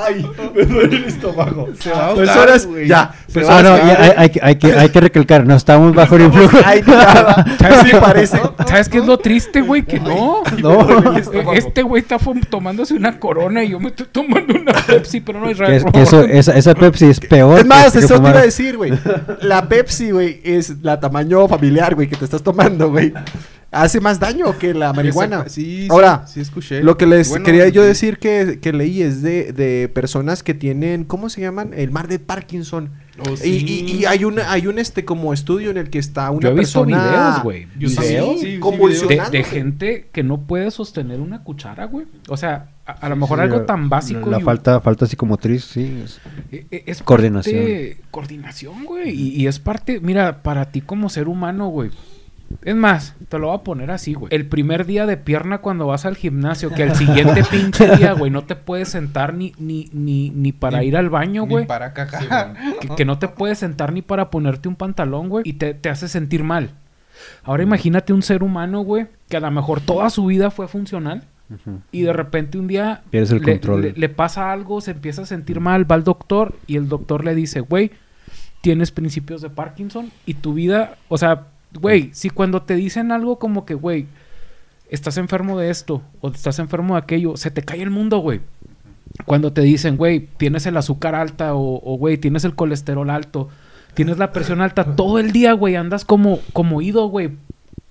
Ay, 0.00 0.24
me 0.54 0.64
duele 0.64 0.96
el 0.96 1.04
estómago. 1.04 1.68
Se 1.80 1.90
va 1.90 1.96
a 1.98 2.06
ahogar, 2.08 2.26
Personas, 2.26 2.66
güey. 2.66 2.86
ya. 2.88 3.12
Se 3.26 3.40
Ah, 3.40 3.42
Personas 3.42 3.62
no, 3.64 3.76
que- 3.80 3.86
ya 3.86 4.02
hay, 4.02 4.12
hay 4.16 4.28
que- 4.30 4.40
hay 4.42 4.56
que, 4.56 4.72
hay 4.72 4.88
que 4.90 5.00
recalcar, 5.00 5.46
no 5.46 5.54
estamos 5.56 5.94
bajo 5.94 6.16
el 6.16 6.22
influjo. 6.22 6.56
Ay, 6.64 6.82
nada. 6.86 7.44
Sí, 7.84 7.90
parece. 8.00 8.40
¿Sabes 8.66 8.88
qué 8.88 8.98
es 8.98 9.06
lo 9.06 9.18
triste, 9.18 9.60
güey? 9.60 9.82
Que 9.84 10.00
no. 10.00 10.42
No. 10.62 11.14
Este 11.54 11.82
güey 11.82 12.02
está 12.02 12.18
tomándose 12.50 12.94
una 12.94 13.18
corona 13.18 13.62
y 13.64 13.70
yo 13.70 13.80
me 13.80 13.88
estoy 13.88 14.06
tomando 14.10 14.54
una 14.58 14.72
Pepsi, 14.72 15.20
pero 15.20 15.40
no 15.40 15.48
es 15.50 15.58
Que, 15.58 15.76
es- 15.76 15.82
raro. 15.82 15.92
que 15.92 16.02
eso, 16.02 16.22
esa, 16.24 16.56
esa 16.56 16.74
Pepsi 16.74 17.06
es 17.06 17.20
peor. 17.20 17.58
Es 17.60 17.66
más, 17.66 17.92
que- 17.92 17.98
que 18.00 18.04
eso 18.04 18.08
te 18.08 18.14
fumar. 18.16 18.32
iba 18.32 18.40
a 18.40 18.44
decir, 18.44 18.76
güey. 18.76 18.92
La 19.42 19.68
Pepsi, 19.68 20.10
güey, 20.10 20.40
es 20.44 20.74
la 20.82 20.98
tamaño 21.00 21.46
familiar, 21.48 21.94
güey, 21.94 22.08
que 22.08 22.16
te 22.16 22.24
estás 22.24 22.42
tomando, 22.42 22.90
güey. 22.90 23.12
Hace 23.82 24.00
más 24.00 24.18
daño 24.20 24.58
que 24.58 24.74
la 24.74 24.92
marihuana. 24.92 25.48
Sí, 25.48 25.82
sí, 25.82 25.88
Ahora, 25.90 26.26
sí 26.26 26.40
escuché. 26.40 26.82
Lo 26.82 26.96
que 26.96 27.06
les 27.06 27.28
Bueno, 27.30 27.44
quería 27.44 27.68
yo 27.68 27.82
decir 27.82 28.18
que, 28.18 28.58
que 28.60 28.72
leí 28.72 29.02
es 29.02 29.22
de, 29.22 29.52
de 29.52 29.88
personas 29.88 30.42
que 30.42 30.54
tienen, 30.54 31.04
¿cómo 31.04 31.28
se 31.30 31.40
llaman? 31.40 31.72
El 31.74 31.90
mar 31.90 32.08
de 32.08 32.18
Parkinson. 32.18 32.90
Oh, 33.20 33.32
Y, 33.32 33.36
sí. 33.36 33.84
y- 33.88 33.96
y 33.96 34.04
hay 34.04 34.24
un 34.24 34.38
hay 34.38 34.68
un 34.68 34.78
este 34.78 35.04
como 35.04 35.32
estudio 35.32 35.70
en 35.70 35.76
el 35.76 35.90
que 35.90 35.98
está 35.98 36.30
una 36.30 36.40
Yo 36.42 36.48
he 36.50 36.54
visto 36.54 36.84
persona 36.84 37.08
videos, 37.08 37.42
güey. 37.42 37.66
Videos 37.74 38.40
de, 39.08 39.20
de 39.32 39.42
gente 39.44 40.08
que 40.12 40.22
no 40.22 40.42
puede 40.42 40.70
sostener 40.70 41.18
una 41.20 41.42
cuchara, 41.42 41.86
güey. 41.86 42.06
O 42.28 42.36
sea, 42.36 42.68
a, 42.86 42.92
a 42.92 43.08
lo 43.08 43.16
mejor 43.16 43.38
Sí, 43.38 43.42
algo 43.42 43.56
la- 43.58 43.66
tan 43.66 43.88
básico. 43.88 44.30
La, 44.30 44.38
y- 44.38 44.42
falta, 44.42 44.80
falta 44.80 45.06
psicomotriz, 45.06 45.64
sí. 45.64 46.02
es- 46.04 46.20
e- 46.52 46.66
e- 46.70 46.84
es 46.86 47.02
Coordinación. 47.02 47.56
parte- 47.60 47.96
coordinación, 48.12 48.84
güey. 48.84 49.10
Y, 49.10 49.28
y 49.42 49.46
es 49.48 49.58
parte, 49.58 49.98
mira, 50.00 50.42
para 50.44 50.66
ti 50.70 50.80
como 50.80 51.08
ser 51.08 51.26
humano, 51.28 51.68
güey. 51.68 51.90
Es 52.62 52.74
más, 52.74 53.14
te 53.28 53.38
lo 53.38 53.48
voy 53.48 53.56
a 53.56 53.62
poner 53.62 53.90
así, 53.90 54.14
güey. 54.14 54.34
El 54.34 54.46
primer 54.46 54.86
día 54.86 55.04
de 55.06 55.16
pierna 55.18 55.58
cuando 55.58 55.86
vas 55.86 56.06
al 56.06 56.16
gimnasio, 56.16 56.70
que 56.70 56.82
el 56.82 56.94
siguiente 56.94 57.42
pinche 57.50 57.96
día, 57.96 58.12
güey, 58.12 58.30
no 58.30 58.44
te 58.44 58.56
puedes 58.56 58.88
sentar 58.88 59.34
ni, 59.34 59.52
ni, 59.58 59.90
ni, 59.92 60.30
ni 60.30 60.52
para 60.52 60.80
Ni- 60.80 60.86
ir 60.86 60.96
al 60.96 61.10
baño, 61.10 61.42
Ni 61.42 61.48
güey. 61.50 61.66
para 61.66 61.92
cagar. 61.92 62.54
que, 62.80 62.88
que 62.88 63.04
no 63.04 63.18
te 63.18 63.28
puedes 63.28 63.58
sentar 63.58 63.92
ni 63.92 64.00
para 64.02 64.30
ponerte 64.30 64.68
un 64.68 64.76
pantalón, 64.76 65.28
güey, 65.28 65.42
y 65.46 65.54
te, 65.54 65.74
te 65.74 65.90
hace 65.90 66.08
sentir 66.08 66.42
mal. 66.42 66.70
Ahora 67.42 67.62
imagínate 67.64 68.12
un 68.12 68.22
ser 68.22 68.42
humano, 68.42 68.80
güey, 68.80 69.08
que 69.28 69.36
a 69.36 69.40
lo 69.40 69.50
mejor 69.50 69.80
toda 69.80 70.08
su 70.08 70.24
vida 70.26 70.50
fue 70.50 70.68
funcional 70.68 71.24
y 71.92 72.02
de 72.02 72.12
repente 72.12 72.58
un 72.58 72.66
día 72.66 73.02
Pierdes 73.10 73.30
el 73.32 73.38
le, 73.40 73.52
control. 73.52 73.82
le- 73.82 73.92
le 73.92 74.08
pasa 74.08 74.52
algo, 74.52 74.80
se 74.80 74.92
empieza 74.92 75.22
a 75.22 75.26
sentir 75.26 75.60
mal, 75.60 75.90
va 75.90 75.96
al 75.96 76.04
doctor 76.04 76.54
y 76.66 76.76
el 76.76 76.88
doctor 76.88 77.24
le 77.24 77.34
dice, 77.34 77.60
güey, 77.60 77.90
tienes 78.60 78.90
principios 78.90 79.42
de 79.42 79.50
Parkinson 79.50 80.10
y 80.26 80.34
tu 80.34 80.54
vida, 80.54 80.96
o 81.08 81.18
sea, 81.18 81.46
güey, 81.72 82.10
si 82.12 82.30
cuando 82.30 82.62
te 82.62 82.74
dicen 82.74 83.12
algo 83.12 83.38
como 83.38 83.64
que, 83.64 83.74
güey, 83.74 84.06
estás 84.90 85.18
enfermo 85.18 85.58
de 85.58 85.70
esto 85.70 86.02
o 86.20 86.30
estás 86.30 86.58
enfermo 86.58 86.94
de 86.94 87.00
aquello, 87.00 87.36
se 87.36 87.50
te 87.50 87.62
cae 87.62 87.82
el 87.82 87.90
mundo, 87.90 88.18
güey. 88.18 88.40
Cuando 89.24 89.52
te 89.52 89.62
dicen, 89.62 89.96
güey, 89.96 90.28
tienes 90.36 90.66
el 90.66 90.76
azúcar 90.76 91.14
alta 91.14 91.54
o, 91.54 91.96
güey, 91.98 92.18
tienes 92.18 92.44
el 92.44 92.54
colesterol 92.54 93.10
alto, 93.10 93.48
tienes 93.94 94.18
la 94.18 94.32
presión 94.32 94.60
alta, 94.60 94.96
todo 94.96 95.18
el 95.18 95.32
día, 95.32 95.52
güey, 95.52 95.76
andas 95.76 96.04
como, 96.04 96.40
como 96.52 96.82
ido, 96.82 97.08
güey. 97.08 97.30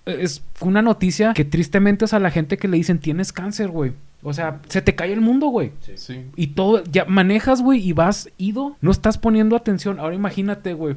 Es 0.05 0.41
una 0.61 0.82
noticia 0.82 1.34
que 1.34 1.43
tristemente 1.43 2.05
es 2.05 2.13
a 2.13 2.19
la 2.19 2.32
gente 2.32 2.57
que 2.57 2.67
le 2.67 2.78
dicen, 2.78 2.99
tienes 2.99 3.34
cáncer, 3.34 3.69
güey. 3.69 3.91
O 4.23 4.34
sea, 4.34 4.61
se 4.69 4.82
te 4.82 4.95
cae 4.95 5.11
el 5.11 5.21
mundo, 5.21 5.47
güey. 5.47 5.71
Sí. 5.95 6.25
Y 6.36 6.47
todo, 6.47 6.84
ya 6.86 7.05
manejas, 7.05 7.61
güey, 7.61 7.86
y 7.86 7.93
vas 7.93 8.30
ido. 8.38 8.75
No 8.82 8.91
estás 8.91 9.17
poniendo 9.17 9.55
atención. 9.55 9.99
Ahora 9.99 10.15
imagínate, 10.15 10.73
güey, 10.73 10.95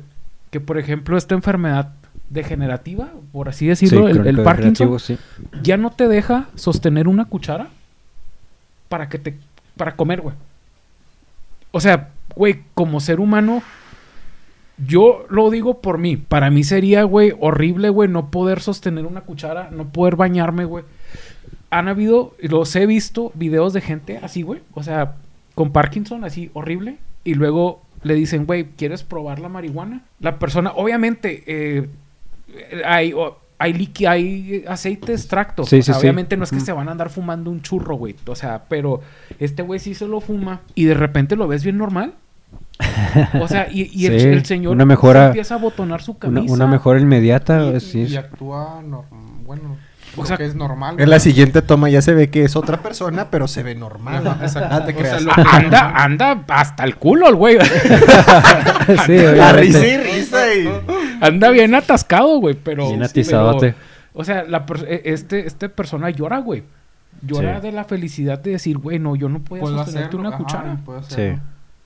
que 0.51 0.61
por 0.61 0.79
ejemplo 0.79 1.17
esta 1.17 1.35
enfermedad 1.35 1.93
degenerativa, 2.31 3.11
por 3.33 3.49
así 3.49 3.67
decirlo, 3.67 4.09
el, 4.09 4.43
Parkinson, 4.43 4.99
sí. 4.99 5.19
ya 5.63 5.77
no 5.77 5.91
te 5.91 6.09
deja 6.09 6.49
sostener 6.55 7.09
una 7.09 7.27
cuchara 7.27 7.69
para 8.89 9.09
que 9.09 9.19
te 9.19 9.37
para 9.77 9.97
comer, 9.97 10.21
güey. 10.21 10.35
O 11.73 11.81
sea, 11.81 12.11
güey, 12.35 12.63
como 12.75 13.01
ser 13.01 13.21
humano 13.21 13.63
yo 14.87 15.27
lo 15.29 15.51
digo 15.51 15.81
por 15.81 15.99
mí. 15.99 16.17
Para 16.17 16.51
mí 16.51 16.65
sería, 16.65 17.05
güey, 17.05 17.35
horrible, 17.39 17.91
güey, 17.91 18.09
no 18.09 18.31
poder 18.31 18.61
sostener 18.61 19.07
una 19.07 19.23
cuchara, 19.23 19.71
no 19.71 19.89
poder 19.89 20.17
bañarme, 20.17 20.65
güey. 20.65 20.85
Han 21.71 21.89
habido, 21.89 22.35
los 22.41 22.75
he 22.77 22.87
visto, 22.87 23.33
videos 23.35 23.73
de 23.73 23.81
gente 23.81 24.19
así, 24.23 24.43
güey. 24.43 24.61
O 24.75 24.83
sea, 24.83 25.17
con 25.55 25.73
Parkinson, 25.73 26.25
así, 26.25 26.51
horrible. 26.55 26.97
Y 27.25 27.35
luego 27.35 27.83
le 28.03 28.15
dicen, 28.15 28.47
güey, 28.47 28.65
¿quieres 28.77 29.03
probar 29.03 29.41
la 29.41 29.49
marihuana? 29.49 30.03
La 30.19 30.39
persona, 30.39 30.73
obviamente, 30.75 31.45
eh, 31.47 31.89
hay, 32.85 33.13
o- 33.13 33.39
hay, 33.59 33.73
liqui- 33.75 34.09
hay 34.09 34.65
aceite 34.67 35.13
extracto. 35.13 35.65
Sí, 35.65 35.79
o 35.81 35.83
sea, 35.83 35.95
sí, 35.95 36.01
sí. 36.01 36.05
obviamente 36.07 36.37
no 36.37 36.45
es 36.45 36.51
que 36.51 36.57
Ujú. 36.57 36.65
se 36.67 36.73
van 36.73 36.89
a 36.89 36.93
andar 36.93 37.11
fumando 37.11 37.51
un 37.51 37.61
churro, 37.63 37.97
güey. 37.97 38.17
O 38.27 38.35
sea, 38.35 38.65
pero 38.69 39.01
este 39.39 39.63
güey 39.63 39.79
sí 39.81 39.95
se 39.95 40.07
lo 40.07 40.21
fuma 40.21 40.61
y 40.75 40.85
de 40.85 40.95
repente 40.95 41.37
lo 41.37 41.47
ves 41.47 41.63
bien 41.63 41.77
normal. 41.79 42.15
O 43.41 43.47
sea, 43.49 43.69
y, 43.71 43.91
y 43.93 44.07
el, 44.07 44.21
Sí, 44.21 44.27
el 44.29 44.45
señor 44.47 44.73
una 44.75 44.85
mejora- 44.87 45.21
se 45.25 45.27
empieza 45.29 45.55
a 45.57 45.59
botonar 45.59 46.01
su 46.03 46.13
Una, 46.13 46.21
camisa. 46.21 46.55
una 46.55 46.67
mejora 46.67 47.01
inmediata. 47.01 47.67
Y, 47.77 47.81
sí, 47.81 48.03
y 48.05 48.17
actúa 48.17 48.81
norm- 48.83 49.05
bueno, 49.45 49.77
O 50.17 50.27
sea, 50.27 50.37
que 50.37 50.45
es 50.45 50.55
normal. 50.57 51.01
En 51.01 51.09
la 51.09 51.21
siguiente 51.21 51.63
toma 51.63 51.89
ya 51.89 52.03
se 52.03 52.13
ve 52.15 52.31
que 52.31 52.43
es 52.45 52.57
otra 52.57 52.79
persona, 52.83 53.31
pero 53.31 53.47
se 53.47 53.63
ve 53.63 53.75
normal. 53.75 54.27
Exacto. 54.43 54.69
Ah, 54.75 54.85
te 54.85 54.93
O 54.93 54.95
sea, 54.97 55.03
creas. 55.19 55.23
lo- 55.23 55.33
A- 55.33 55.57
anda, 55.57 55.91
anda 55.95 56.45
hasta 56.49 56.85
el 56.85 56.97
culo 56.97 57.29
el 57.29 57.37
güey. 57.37 57.59
sí, 59.07 59.17
La 59.19 59.53
risa 59.53 59.87
y 59.87 59.97
risa 59.97 60.55
y... 60.55 60.69
anda 61.21 61.51
bien 61.51 61.75
atascado, 61.75 62.39
güey, 62.39 62.55
pero... 62.55 62.89
Bien 62.89 63.03
atizadote. 63.03 63.75
o 64.13 64.25
sea, 64.25 64.45
la 64.45 64.67
per- 64.67 64.87
e- 64.89 65.03
este, 65.07 65.47
este 65.47 65.69
persona 65.69 66.11
llora, 66.11 66.39
güey. 66.39 66.65
Llora 67.23 67.57
Sí. 67.61 67.67
de 67.67 67.73
la 67.73 67.85
felicidad 67.85 68.39
de 68.39 68.53
decir, 68.53 68.79
güey, 68.79 68.99
no, 68.99 69.15
yo 69.17 69.29
no 69.29 69.41
puedo 69.41 69.63
puedo 69.63 69.77
sostenerte 69.79 70.09
hacerlo. 70.17 70.21
una 70.21 70.29
ajá, 70.31 70.39
cuchara. 70.39 70.77
puedo 70.85 71.03
Sí. 71.03 71.33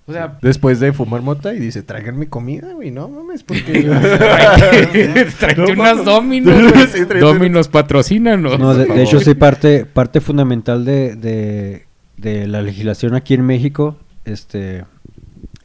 O 0.07 0.13
sea, 0.13 0.39
Después 0.43 0.81
de 0.81 0.93
fumar 0.93 1.23
mota 1.23 1.55
y 1.55 1.59
dice, 1.59 1.83
tráiganme 1.83 2.29
comida, 2.29 2.73
güey, 2.75 2.91
no 2.91 3.09
mames, 3.09 3.43
porque... 3.43 3.73
tráete 5.39 5.73
unas 5.73 6.05
dominos. 6.05 6.55
Sí, 6.93 7.05
Dominos, 7.19 7.69
patrocínanos. 7.69 8.59
No, 8.59 8.75
de, 8.75 8.87
de 8.87 9.03
hecho, 9.03 9.19
sí, 9.21 9.35
parte, 9.35 9.87
parte 9.87 10.21
fundamental 10.21 10.85
de, 10.85 11.17
de, 11.17 11.87
de 12.19 12.47
la 12.47 12.61
legislación 12.61 13.15
aquí 13.15 13.35
en 13.35 13.47
México 13.47 13.97
este, 14.25 14.85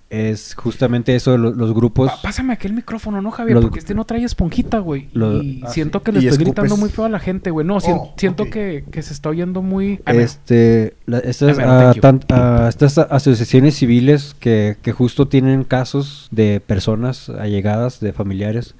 es 0.10 0.55
justamente 0.55 1.16
eso, 1.16 1.38
lo- 1.38 1.51
los 1.51 1.74
grupos... 1.74 2.10
Pa- 2.12 2.22
pásame 2.24 2.53
aquel 2.53 2.74
micrófono, 2.74 3.22
¿no, 3.22 3.30
Javier? 3.30 3.55
Los- 3.55 3.66
Porque 3.66 3.80
este 3.80 3.93
no 3.93 4.05
trae 4.05 4.24
esponjita, 4.24 4.80
güey. 4.80 5.07
Lo- 5.14 5.41
y 5.43 5.62
ah, 5.64 5.70
siento 5.70 5.99
sí. 5.99 6.05
que 6.05 6.12
le 6.14 6.20
estoy 6.20 6.30
escupes. 6.32 6.45
gritando 6.47 6.78
muy 6.78 6.89
feo 6.89 7.05
a 7.05 7.10
la 7.10 7.20
gente, 7.20 7.51
güey. 7.51 7.66
No, 7.66 7.78
Oh, 7.78 8.14
siento 8.18 8.45
que, 8.49 8.86
que 8.91 9.01
se 9.03 9.14
está 9.14 9.30
oyendo 9.30 9.62
muy... 9.62 9.99
No. 10.05 10.14
Este, 10.14 10.95
la- 11.05 11.20
estas, 11.20 11.60
A 11.60 11.62
ver, 11.62 11.68
ah, 11.68 11.93
tan- 12.01 12.22
ah, 12.30 12.66
estas 12.70 12.97
asociaciones 12.97 13.76
civiles 13.76 14.36
que, 14.39 14.78
que 14.82 14.91
justo 14.93 15.28
tienen 15.28 15.64
casos 15.64 16.28
de 16.32 16.60
personas 16.60 17.30
allegadas, 17.30 17.99
de 17.99 18.12
familiares 18.14 18.76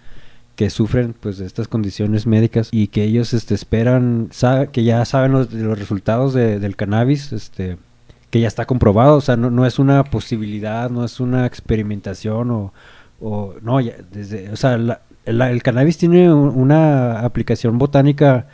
que 0.56 0.70
sufren 0.70 1.14
pues 1.18 1.38
de 1.38 1.46
estas 1.46 1.70
condiciones 1.70 2.28
médicas 2.28 2.68
y 2.74 2.88
que 2.88 3.04
ellos 3.04 3.34
este, 3.34 3.54
esperan, 3.56 4.30
que 4.74 4.84
ya 4.84 5.06
saben 5.06 5.32
los, 5.32 5.54
los 5.54 5.80
resultados 5.80 6.34
de- 6.34 6.60
del 6.60 6.76
cannabis, 6.76 7.32
este, 7.32 7.78
que 8.30 8.40
ya 8.40 8.48
está 8.48 8.66
comprobado, 8.66 9.18
o 9.18 9.22
sea, 9.22 9.36
no, 9.38 9.50
no 9.50 9.66
es 9.66 9.80
una 9.80 10.04
posibilidad, 10.04 10.90
no 10.90 11.04
es 11.06 11.20
una 11.20 11.46
experimentación 11.46 12.52
o, 12.52 12.74
o 13.20 13.56
no, 13.62 13.80
ya 13.82 13.94
desde, 14.12 14.50
o 14.52 14.56
sea, 14.56 14.78
la- 14.78 15.02
la- 15.26 15.52
el 15.52 15.64
cannabis 15.64 15.98
tiene 15.98 16.32
un- 16.32 16.50
una 16.50 17.20
aplicación 17.22 17.78
botánica 17.78 18.48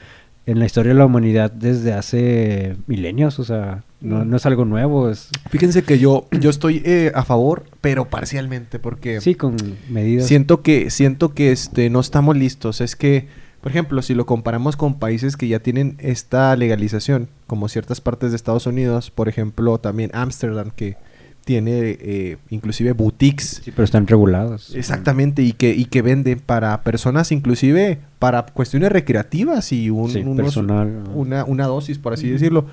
en 0.47 0.59
la 0.59 0.65
historia 0.65 0.93
de 0.93 0.99
la 0.99 1.05
humanidad 1.07 1.51
desde 1.51 1.91
hace 1.93 2.75
milenios, 2.87 3.39
o 3.39 3.43
sea, 3.43 3.83
no, 3.99 4.23
no 4.23 4.37
es 4.37 4.45
algo 4.45 4.63
nuevo, 4.65 5.09
es 5.09 5.29
Fíjense 5.49 5.83
que 5.83 5.97
yo, 5.97 6.27
yo 6.39 6.49
estoy 6.51 6.81
eh, 6.85 7.11
a 7.15 7.23
favor, 7.25 7.63
pero 7.81 8.05
parcialmente, 8.05 8.77
porque... 8.77 9.19
sí 9.21 9.33
con 9.35 9.55
medidas. 9.89 10.27
Siento 10.27 10.61
que, 10.61 10.91
siento 10.91 11.33
que 11.33 11.51
este, 11.51 11.89
no 11.89 11.99
estamos 11.99 12.37
listos. 12.37 12.79
Es 12.81 12.95
que, 12.95 13.27
por 13.65 13.71
ejemplo, 13.71 14.03
si 14.03 14.13
lo 14.13 14.27
comparamos 14.27 14.75
con 14.77 14.99
países 14.99 15.37
que 15.37 15.47
ya 15.47 15.57
tienen 15.59 15.95
esta 15.97 16.55
legalización, 16.55 17.29
como 17.47 17.67
ciertas 17.67 17.99
partes 17.99 18.29
de 18.29 18.35
Estados 18.35 18.67
Unidos, 18.67 19.09
por 19.09 19.27
ejemplo, 19.27 19.79
también 19.79 20.11
Ámsterdam, 20.13 20.69
que 20.69 20.97
tiene 21.45 21.97
eh, 21.99 22.37
inclusive 22.51 22.91
boutiques. 22.91 23.61
Sí, 23.63 23.71
pero 23.71 23.83
están 23.83 24.05
reguladas. 24.05 24.75
Exactamente, 24.75 25.41
y 25.41 25.53
que, 25.53 25.71
y 25.73 25.85
que 25.85 26.03
venden 26.03 26.39
para 26.41 26.83
personas, 26.83 27.31
inclusive 27.31 27.97
para 28.19 28.45
cuestiones 28.45 28.91
recreativas 28.91 29.71
y 29.71 29.89
un, 29.89 30.11
Sí, 30.11 30.19
unos- 30.19 30.43
personal. 30.45 31.03
una, 31.15 31.43
una 31.43 31.65
dosis, 31.65 31.97
por 31.97 32.13
así 32.13 32.29
decirlo. 32.29 32.67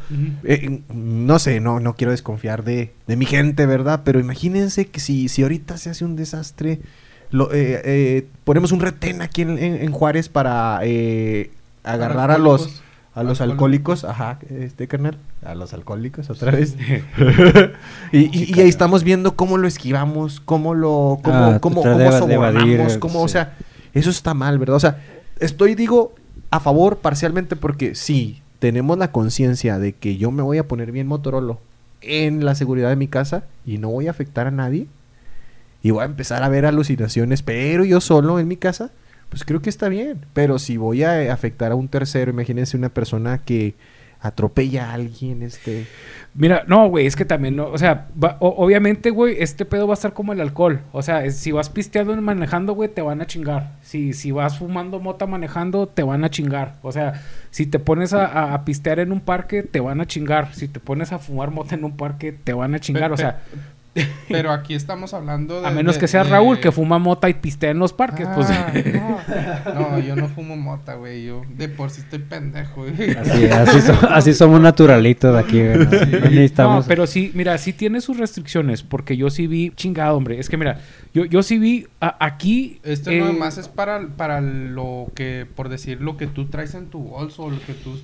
Eh, 0.45 0.81
no 0.95 1.39
sé, 1.39 1.61
no, 1.61 1.81
no 1.81 1.97
quiero 1.97 2.11
desconfiar 2.11 2.65
de, 2.65 2.93
de 3.07 3.17
mi 3.17 3.25
gente, 3.25 3.65
¿verdad? 3.65 4.03
Pero 4.05 4.21
imagínense 4.21 4.85
que 4.89 5.01
si, 5.01 5.29
si 5.31 5.43
ahorita 5.43 5.79
se 5.79 5.89
hace 5.89 6.05
un 6.05 6.17
desastre, 6.17 6.81
lo, 7.33 7.53
eh, 7.53 7.81
eh, 7.85 8.27
ponemos 8.45 8.71
un 8.73 8.81
retén 8.81 9.21
aquí 9.23 9.43
en, 9.43 9.59
en- 9.59 9.83
en 9.83 9.91
Juárez 9.93 10.29
para 10.29 10.79
eh, 10.85 11.51
agarrar 11.83 12.31
a 12.31 12.39
los, 12.39 12.63
alcohólicos. 12.63 12.83
a 13.15 13.23
los 13.25 13.41
Alcohólicos. 13.41 14.05
ajá, 14.05 14.39
este 14.51 14.87
carnal, 14.87 15.19
a 15.45 15.55
los 15.57 15.73
alcohólicos 15.75 16.31
otra 16.31 16.53
vez. 16.53 16.77
y, 18.13 18.19
y- 18.19 18.55
y 18.57 18.61
ahí 18.61 18.69
estamos 18.69 19.05
viendo 19.05 19.35
cómo 19.37 19.59
lo 19.59 19.67
esquivamos, 19.69 20.41
cómo 20.41 20.75
lo, 20.75 21.19
cómo, 21.23 21.37
Ah, 21.37 21.59
cómo, 21.61 21.83
tratar 21.83 21.99
cómo 22.21 22.27
de- 22.27 22.35
de 22.35 22.37
sobornamos, 22.39 22.71
evadir, 22.73 22.99
cómo, 23.01 23.23
o 23.23 23.29
sea, 23.29 23.57
eso 23.95 24.11
está 24.11 24.35
mal, 24.35 24.59
¿verdad? 24.59 24.77
O 24.77 24.81
sea, 24.81 25.03
estoy, 25.41 25.75
digo, 25.75 26.15
a 26.51 26.61
favor 26.61 26.99
parcialmente 26.99 27.57
porque 27.57 27.95
sí, 27.95 28.41
tenemos 28.59 28.99
la 28.99 29.11
conciencia 29.11 29.79
de 29.79 29.93
que 29.93 30.17
yo 30.17 30.31
me 30.31 30.43
voy 30.43 30.59
a 30.59 30.69
poner 30.69 30.93
bien 30.93 31.07
Motorola 31.07 31.57
en 32.01 32.45
la 32.45 32.55
seguridad 32.55 32.89
de 32.91 32.97
mi 32.97 33.09
casa 33.09 33.45
y 33.65 33.79
no 33.79 33.89
voy 33.91 34.07
a 34.09 34.11
afectar 34.11 34.47
a 34.47 34.51
nadie 34.51 34.87
y 35.83 35.91
voy 35.91 36.03
a 36.03 36.07
empezar 36.07 36.43
a 36.43 36.49
ver 36.49 36.65
alucinaciones, 36.67 37.43
pero 37.43 37.85
yo 37.85 38.01
solo 38.01 38.39
en 38.39 38.49
mi 38.49 38.57
casa, 38.57 38.91
pues 39.29 39.45
creo 39.45 39.61
que 39.63 39.71
está 39.71 39.89
bien. 39.89 40.27
Pero 40.33 40.59
si 40.59 40.77
voy 40.77 41.03
a 41.05 41.23
eh, 41.23 41.31
afectar 41.31 41.73
a 41.73 41.75
un 41.75 41.89
tercero, 41.89 42.31
imagínense 42.31 42.77
una 42.77 42.89
persona 42.91 43.39
que 43.39 43.75
atropella 44.21 44.91
a 44.91 44.95
alguien, 44.95 45.43
este... 45.43 45.87
Mira, 46.35 46.63
no, 46.69 46.89
güey, 46.89 47.07
es 47.07 47.17
que 47.17 47.25
también, 47.25 47.57
no, 47.57 47.67
o 47.67 47.77
sea, 47.77 48.07
va- 48.23 48.37
o- 48.39 48.55
obviamente, 48.65 49.11
güey, 49.11 49.35
este 49.41 49.65
pedo 49.65 49.89
va 49.89 49.95
a 49.95 49.97
estar 49.97 50.13
como 50.15 50.33
el 50.33 50.41
alcohol. 50.41 50.81
O 50.93 51.03
sea, 51.03 51.25
es- 51.25 51.37
si 51.39 51.51
vas 51.51 51.69
pisteando 51.69 52.15
y 52.15 52.21
manejando, 52.21 52.73
güey, 52.75 52.89
te 52.89 53.03
van 53.03 53.21
a 53.21 53.27
chingar. 53.27 53.73
Si, 53.83 54.13
si 54.13 54.31
vas 54.31 54.59
fumando 54.59 55.01
mota 55.01 55.27
manejando, 55.27 55.89
te 55.89 56.05
van 56.05 56.23
a 56.25 56.31
chingar. 56.31 56.77
O 56.83 56.93
sea, 56.93 57.21
si 57.51 57.67
te 57.67 57.81
pones 57.81 58.13
a, 58.13 58.27
a- 58.27 58.55
a 58.55 58.65
pistear 58.65 59.01
en 59.01 59.11
un 59.11 59.21
parque, 59.21 59.63
te 59.65 59.81
van 59.81 60.01
a 60.01 60.07
chingar. 60.07 60.55
Si 60.55 60.69
te 60.69 60.79
pones 60.79 61.13
a 61.13 61.19
fumar 61.19 61.51
mota 61.51 61.75
en 61.75 61.85
un 61.85 61.97
parque, 61.97 62.31
te 62.33 62.53
van 62.53 62.75
a 62.77 62.81
chingar. 62.81 63.11
O 63.13 63.17
sea, 63.17 63.43
Pero 64.29 64.51
aquí 64.53 64.75
estamos 64.75 65.13
hablando 65.13 65.61
de... 65.61 65.67
a 65.67 65.71
menos 65.71 65.95
de- 65.97 66.01
que 66.01 66.09
seas 66.09 66.25
de- 66.27 66.33
Raúl, 66.33 66.59
que 66.61 66.73
fuma 66.73 66.99
mota 66.99 67.29
y 67.29 67.35
pistea 67.35 67.71
en 67.71 67.79
los 67.79 67.93
parques, 67.93 68.27
pues... 68.35 68.49
Ah, 68.51 68.73
no. 69.75 69.91
No, 69.91 69.99
yo 69.99 70.17
no 70.17 70.29
fumo 70.29 70.57
mota, 70.57 70.95
güey. 70.95 71.27
Yo 71.27 71.43
de 71.57 71.69
por 71.69 71.91
sí 71.91 72.01
estoy 72.01 72.21
pendejo, 72.21 72.83
güey. 72.87 73.11
Así, 73.11 73.45
así, 73.47 73.81
so- 73.83 74.09
así 74.11 74.33
somos 74.33 74.61
naturalitos 74.63 75.35
de 75.35 75.39
aquí, 75.41 75.59
güey. 75.63 75.77
No, 75.79 75.85
no 75.85 76.31
necesitamos. 76.31 76.85
No, 76.85 76.89
pero 76.89 77.07
sí, 77.07 77.31
mira, 77.35 77.59
sí 77.59 77.73
tiene 77.75 78.01
sus 78.01 78.17
restricciones, 78.17 78.83
porque 78.83 79.17
yo 79.19 79.29
sí 79.29 79.47
vi, 79.47 79.71
chingado, 79.77 80.17
hombre, 80.17 80.39
es 80.41 80.49
que 80.49 80.57
mira, 80.57 80.81
yo, 81.13 81.27
yo 81.27 81.43
sí 81.43 81.59
vi 81.59 81.87
a- 82.01 82.17
aquí... 82.25 82.81
Esto 82.85 83.11
eh, 83.11 83.39
es 83.59 83.69
para, 83.69 84.09
para 84.17 84.41
lo 84.41 85.13
que, 85.15 85.47
por 85.55 85.69
decir, 85.69 86.01
lo 86.01 86.17
que 86.17 86.27
tú 86.27 86.47
traes 86.47 86.75
en 86.75 86.87
tu 86.87 87.01
bolso, 87.01 87.51
lo 87.51 87.61
que 87.61 87.75
tú... 87.75 88.01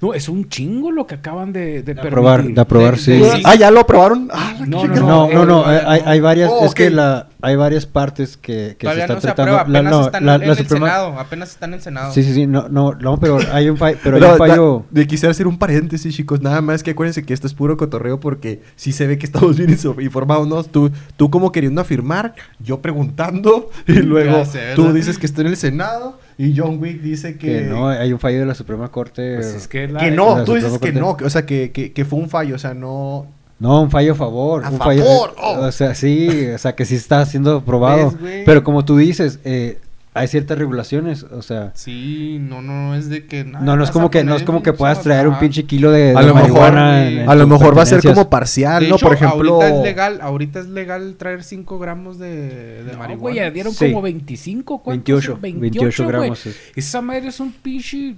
No, 0.00 0.14
es 0.14 0.28
un 0.28 0.48
chingo 0.48 0.90
lo 0.90 1.06
que 1.06 1.14
acaban 1.16 1.52
de, 1.52 1.82
de 1.82 1.94
De 1.94 2.00
aprobar, 2.00 2.44
de 2.44 2.60
aprobar, 2.60 2.96
De- 2.96 3.00
sí. 3.00 3.22
Ah, 3.44 3.54
¿ya 3.54 3.70
lo 3.70 3.80
aprobaron? 3.80 4.28
Ah, 4.32 4.54
la 4.60 4.66
No. 4.66 4.86
No, 4.86 5.28
no, 5.28 5.44
no, 5.46 5.72
eh, 5.72 5.82
hay, 5.86 6.00
hay 6.04 6.20
varias, 6.20 6.50
Oh, 6.52 6.64
es 6.66 6.74
que 6.74 6.90
la, 6.90 7.28
hay 7.40 7.56
varias 7.56 7.86
partes 7.86 8.36
que, 8.36 8.76
se 8.78 8.86
no 8.86 8.92
están 8.92 9.16
se 9.20 9.22
tratando. 9.28 9.58
aprueba, 9.58 9.68
La- 9.68 9.78
apenas 9.78 9.92
no, 9.92 10.06
están 10.06 10.26
la- 10.26 10.34
en 10.34 10.40
la 10.40 10.46
el 10.46 10.56
Suprema- 10.58 10.86
Senado, 10.86 11.18
apenas 11.18 11.50
está 11.50 11.66
en 11.66 11.74
el 11.74 11.80
Senado. 11.82 12.12
Sí, 12.12 12.22
sí, 12.22 12.34
sí, 12.34 12.46
no, 12.46 12.68
no, 12.68 12.92
no, 12.94 13.18
pero 13.18 13.38
hay 13.52 13.68
un 13.68 13.76
fallo, 13.76 13.98
pero 14.02 14.16
hay 14.16 14.20
da- 14.82 14.82
de- 14.90 15.06
quisiera 15.06 15.30
hacer 15.30 15.46
un 15.46 15.58
paréntesis, 15.58 16.14
chicos. 16.14 16.40
Nada 16.42 16.60
más 16.60 16.82
que 16.82 16.92
acuérdense 16.92 17.24
que 17.24 17.32
esto 17.34 17.46
es 17.46 17.54
puro 17.54 17.76
cotorreo 17.76 18.20
porque 18.20 18.62
sí 18.76 18.92
se 18.92 19.06
ve 19.06 19.18
que 19.18 19.26
estamos 19.26 19.56
bien 19.56 19.76
informados, 20.00 20.46
¿no? 20.48 20.62
Tú, 20.64 20.90
tú 21.16 21.30
como 21.30 21.52
queriendo 21.52 21.80
afirmar, 21.80 22.34
yo 22.58 22.80
preguntando, 22.80 23.70
y 23.86 23.94
luego 23.94 24.44
sé, 24.44 24.72
tú 24.74 24.92
dices 24.92 25.18
que 25.18 25.26
está 25.26 25.40
en 25.42 25.48
el 25.48 25.56
Senado 25.56 26.18
y 26.38 26.54
John 26.56 26.78
Wick 26.80 27.00
dice 27.00 27.36
que... 27.36 27.58
Que 27.58 27.60
no, 27.62 27.88
hay 27.88 28.12
un 28.12 28.18
fallo 28.18 28.40
de 28.40 28.46
la 28.46 28.54
Suprema 28.54 28.90
Corte. 28.90 29.34
Pues 29.36 29.54
es 29.54 29.68
que 29.68 29.88
la- 29.88 30.00
que 30.00 30.10
no, 30.10 30.38
la 30.38 30.44
tú 30.44 30.54
dices 30.54 30.78
que 30.78 30.92
no, 30.92 31.16
que- 31.16 31.24
o 31.24 31.30
sea, 31.30 31.44
que, 31.46 31.70
que, 31.72 31.92
que 31.92 32.04
fue 32.04 32.18
un 32.18 32.28
fallo, 32.28 32.54
o 32.56 32.58
sea, 32.58 32.74
no... 32.74 33.26
No, 33.58 33.82
un 33.82 33.90
fallo 33.92 34.12
a 34.12 34.16
favor. 34.16 34.64
A 34.64 34.70
un 34.70 34.78
favor, 34.78 34.96
fallo, 34.96 35.34
oh. 35.40 35.66
O 35.66 35.72
sea, 35.72 35.94
sí, 35.94 36.48
o 36.48 36.58
sea, 36.58 36.74
que 36.74 36.84
sí 36.84 36.96
está 36.96 37.24
siendo 37.26 37.58
aprobado. 37.58 38.12
Pero 38.44 38.64
como 38.64 38.84
tú 38.84 38.96
dices, 38.96 39.38
eh, 39.44 39.78
hay 40.14 40.28
ciertas 40.28 40.58
regulaciones, 40.58 41.22
o 41.22 41.40
sea, 41.40 41.72
Sí, 41.74 42.36
no, 42.38 42.60
no, 42.60 42.94
es 42.94 43.08
de 43.08 43.24
que... 43.26 43.44
no, 43.44 43.76
no 43.76 43.82
es 43.82 43.90
como 43.90 44.10
que 44.10 44.24
no 44.24 44.36
es 44.36 44.42
como 44.42 44.62
que 44.62 44.74
puedas 44.74 45.00
traer 45.02 45.26
un 45.26 45.38
pinche 45.38 45.64
kilo 45.64 45.88
kilo 45.88 45.90
de, 45.92 46.14
A 46.14 46.20
de 46.20 46.26
lo 46.26 46.34
mejor, 46.34 46.50
marihuana. 46.50 47.08
en- 47.08 47.18
en 47.20 47.30
A 47.30 47.34
lo 47.34 47.46
mejor 47.46 47.76
va 47.78 47.82
a 47.82 47.86
ser 47.86 48.02
como 48.02 48.28
parcial, 48.28 48.82
De 48.82 48.88
¿no? 48.90 48.96
hecho, 48.96 49.06
Por 49.06 49.14
ejemplo... 49.16 49.54
ahorita 49.62 49.68
es 49.78 49.82
legal, 49.82 50.18
ahorita 50.20 50.60
es 50.60 50.66
legal 50.66 51.14
traer 51.16 51.42
5 51.42 51.78
gramos 51.78 52.18
de, 52.18 52.84
de 52.84 52.92
No, 52.92 52.98
marihuana. 52.98 53.16
güey, 53.16 53.34
ya 53.36 53.50
dieron 53.50 53.72
Sí. 53.72 53.86
como 53.86 54.02
25, 54.02 54.82
¿cuántos? 54.82 55.04
28, 55.14 55.38
28, 55.40 55.60
28 55.60 56.04
güey. 56.04 56.16
gramos. 56.16 56.46
Esa 56.76 57.00
madre 57.00 57.28
es 57.28 57.40
un 57.40 57.50
pinche... 57.52 58.16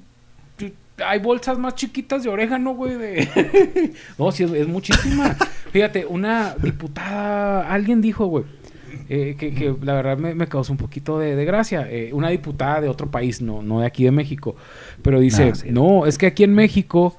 Hay 1.05 1.19
bolsas 1.19 1.59
más 1.59 1.75
chiquitas 1.75 2.23
de 2.23 2.29
orégano, 2.29 2.75
güey, 2.75 2.97
de... 2.97 3.93
no, 4.19 4.31
sí, 4.33 4.45
es, 4.45 4.51
es 4.53 4.67
muchísima. 4.69 5.37
Fíjate, 5.73 6.07
una 6.07 6.55
diputada, 6.61 7.69
alguien 7.69 8.01
dijo, 8.01 8.27
güey, 8.27 8.45
eh, 9.09 9.37
que, 9.39 9.55
que 9.55 9.75
la 9.83 9.95
verdad 9.95 10.17
me, 10.19 10.35
me 10.35 10.47
causó 10.47 10.73
un 10.73 10.79
poquito 10.79 11.19
de, 11.19 11.37
de 11.37 11.45
gracia. 11.45 11.87
eh, 11.91 12.11
una 12.13 12.29
diputada 12.29 12.81
de 12.81 12.89
otro 12.89 13.11
país, 13.11 13.41
no, 13.43 13.63
no 13.63 13.81
de 13.81 13.87
aquí 13.87 14.05
de 14.05 14.11
México. 14.11 14.57
Pero 15.03 15.21
dice, 15.21 15.49
No, 15.51 15.55
sí. 15.55 15.69
no, 15.71 16.07
es 16.07 16.19
que 16.19 16.27
aquí 16.27 16.45
en 16.45 16.55
México, 16.55 17.17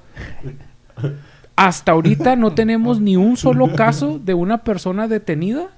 hasta 1.56 1.92
ahorita 1.92 2.36
no 2.36 2.52
tenemos 2.54 3.00
ni 3.00 3.16
un 3.16 3.36
solo 3.36 3.74
caso 3.74 4.18
de 4.18 4.34
una 4.34 4.58
persona 4.64 5.08
detenida 5.08 5.68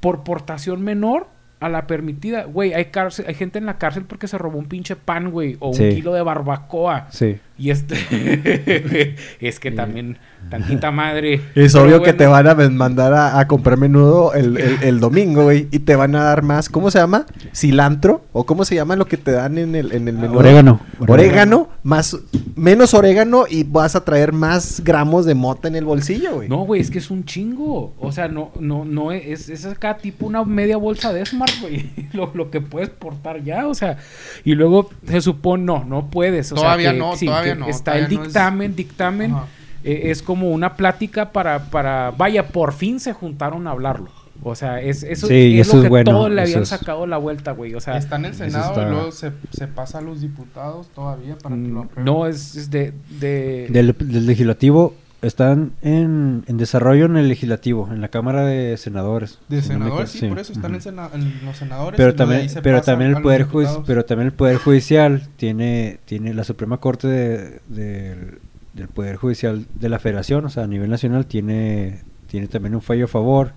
por 0.00 0.24
portación 0.24 0.82
menor 0.82 1.26
a 1.60 1.68
la 1.68 1.86
permitida. 1.86 2.44
Güey, 2.44 2.72
hay, 2.74 2.86
cárcel, 2.86 3.26
hay 3.28 3.34
gente 3.34 3.58
en 3.58 3.66
la 3.66 3.78
cárcel 3.78 4.04
porque 4.06 4.28
se 4.28 4.38
robó 4.38 4.58
un 4.58 4.66
pinche 4.66 4.96
pan, 4.96 5.30
güey, 5.30 5.56
o 5.60 5.70
un 5.70 5.76
kilo 5.76 6.12
de 6.12 6.22
barbacoa. 6.22 7.08
Sí. 7.10 7.38
Y 7.58 7.70
este... 7.70 7.96
es 9.40 9.58
que 9.60 9.70
también, 9.70 10.18
tantita 10.50 10.90
madre. 10.90 11.40
Es 11.54 11.74
obvio 11.74 12.02
que 12.02 12.12
te 12.12 12.26
van 12.26 12.46
a 12.46 12.54
mandar 12.54 13.14
a, 13.14 13.38
a 13.38 13.46
comprar 13.48 13.78
menudo 13.78 14.34
el, 14.34 14.58
el- 14.58 14.78
el 14.82 15.00
domingo, 15.00 15.44
güey. 15.44 15.68
Y 15.70 15.80
te 15.80 15.96
van 15.96 16.14
a 16.16 16.24
dar 16.24 16.42
más, 16.42 16.68
¿cómo 16.68 16.90
se 16.90 16.98
llama? 16.98 17.26
Cilantro. 17.54 18.24
¿O 18.32 18.44
cómo 18.44 18.64
se 18.64 18.74
llama 18.74 18.96
lo 18.96 19.06
que 19.06 19.16
te 19.16 19.32
dan 19.32 19.58
en 19.58 19.74
el, 19.74 19.92
en 19.92 20.08
el 20.08 20.18
menú? 20.18 20.38
Orégano. 20.38 20.80
Orégano, 21.08 21.68
más, 21.82 22.16
menos 22.56 22.92
orégano 22.94 23.44
y 23.48 23.64
vas 23.64 23.96
a 23.96 24.04
traer 24.04 24.32
más 24.32 24.82
gramos 24.84 25.24
de 25.24 25.34
mota 25.34 25.68
en 25.68 25.76
el 25.76 25.84
bolsillo, 25.84 26.34
güey. 26.36 26.48
No, 26.48 26.58
güey, 26.66 26.80
es 26.80 26.90
que 26.90 26.98
es 26.98 27.10
un 27.10 27.24
chingo. 27.24 27.94
O 27.98 28.12
sea, 28.12 28.28
no, 28.28 28.52
no, 28.60 28.84
no 28.84 29.12
es, 29.12 29.48
es 29.48 29.64
acá 29.64 29.96
tipo 29.96 30.26
una 30.26 30.44
media 30.44 30.76
bolsa 30.76 31.12
de 31.12 31.24
Smart, 31.24 31.52
güey. 31.60 31.86
Lo, 32.12 32.30
lo 32.34 32.50
que 32.50 32.60
puedes 32.62 32.88
portar 32.88 33.42
ya, 33.44 33.66
o 33.66 33.74
sea. 33.74 33.98
Y 34.44 34.54
luego 34.54 34.88
se 35.06 35.20
supone, 35.20 35.64
no, 35.64 35.84
no 35.84 36.08
puedes. 36.08 36.50
O 36.52 36.56
sea, 36.56 36.64
Todavía 36.64 36.92
que- 36.92 36.98
no, 36.98 37.14
sí, 37.16 37.26
todavía 37.26 37.45
no, 37.54 37.68
Está 37.68 37.92
el 37.96 38.04
todavía 38.06 38.18
no 38.18 38.22
es- 38.24 38.28
dictamen, 38.28 38.76
dictamen. 38.76 39.32
Ajá. 39.32 39.46
eh, 39.84 40.10
es 40.10 40.22
como 40.22 40.50
una 40.50 40.74
plática 40.76 41.30
para, 41.32 41.70
para, 41.70 42.10
vaya, 42.10 42.48
por 42.48 42.72
fin 42.72 42.98
se 42.98 43.12
juntaron 43.12 43.66
a 43.68 43.70
hablarlo. 43.70 44.10
O 44.42 44.54
sea, 44.54 44.80
es, 44.82 45.02
eso, 45.02 45.28
Sí, 45.28 45.58
es 45.58 45.66
eso 45.68 45.76
lo 45.76 45.82
es 45.82 45.84
que 45.84 45.88
bueno, 45.88 46.10
todos 46.10 46.30
le 46.30 46.42
habían 46.42 46.62
es- 46.62 46.68
sacado 46.68 47.06
la 47.06 47.16
vuelta, 47.16 47.52
güey. 47.52 47.74
O 47.74 47.80
sea, 47.80 47.96
Está 47.96 48.16
en 48.16 48.26
el 48.26 48.34
Senado 48.34 48.70
está- 48.72 48.82
y 48.86 48.90
luego 48.90 49.12
se, 49.12 49.32
se 49.52 49.66
pasa 49.66 49.98
a 49.98 50.00
los 50.02 50.20
diputados 50.20 50.88
todavía 50.88 51.38
para 51.38 51.54
que 51.54 51.62
lo 51.62 51.68
mm, 51.68 51.84
aprueben. 51.84 52.04
no 52.04 52.26
es, 52.26 52.54
es 52.56 52.70
de... 52.70 52.92
de 53.18 53.68
Del, 53.70 53.94
del 53.98 54.26
legislativo 54.26 54.94
están 55.22 55.72
en, 55.82 56.44
en 56.46 56.56
desarrollo 56.58 57.06
en 57.06 57.16
el 57.16 57.28
legislativo, 57.28 57.88
en 57.90 58.00
la 58.00 58.08
Cámara 58.08 58.44
de 58.44 58.76
Senadores. 58.76 59.38
De 59.48 59.62
si 59.62 59.70
no 59.70 59.78
me 59.78 59.84
senadores, 59.86 60.10
sí, 60.10 60.26
por 60.28 60.38
eso 60.38 60.52
están 60.52 60.74
en, 60.74 61.44
los 61.44 61.56
senadores. 61.56 61.96
Pero 61.96 62.14
también, 62.14 62.48
pero 62.62 62.80
el 63.16 63.22
poder 63.22 63.46
Judi- 63.46 63.60
diputados. 63.62 63.84
pero 63.86 64.04
también 64.04 64.26
el 64.28 64.32
poder 64.34 64.56
judicial 64.58 65.22
tiene 65.36 65.98
tiene 66.04 66.34
la 66.34 66.44
Suprema 66.44 66.78
Corte 66.78 67.08
de- 67.08 67.60
del- 67.68 68.38
del 68.74 68.88
poder 68.88 69.16
judicial 69.16 69.66
de 69.74 69.88
la 69.88 69.98
Federación, 69.98 70.44
o 70.44 70.50
sea, 70.50 70.64
a 70.64 70.66
nivel 70.66 70.90
nacional 70.90 71.26
tiene 71.26 72.00
tiene 72.28 72.46
también 72.48 72.74
un 72.74 72.82
fallo 72.82 73.06
a 73.06 73.08
favor 73.08 73.52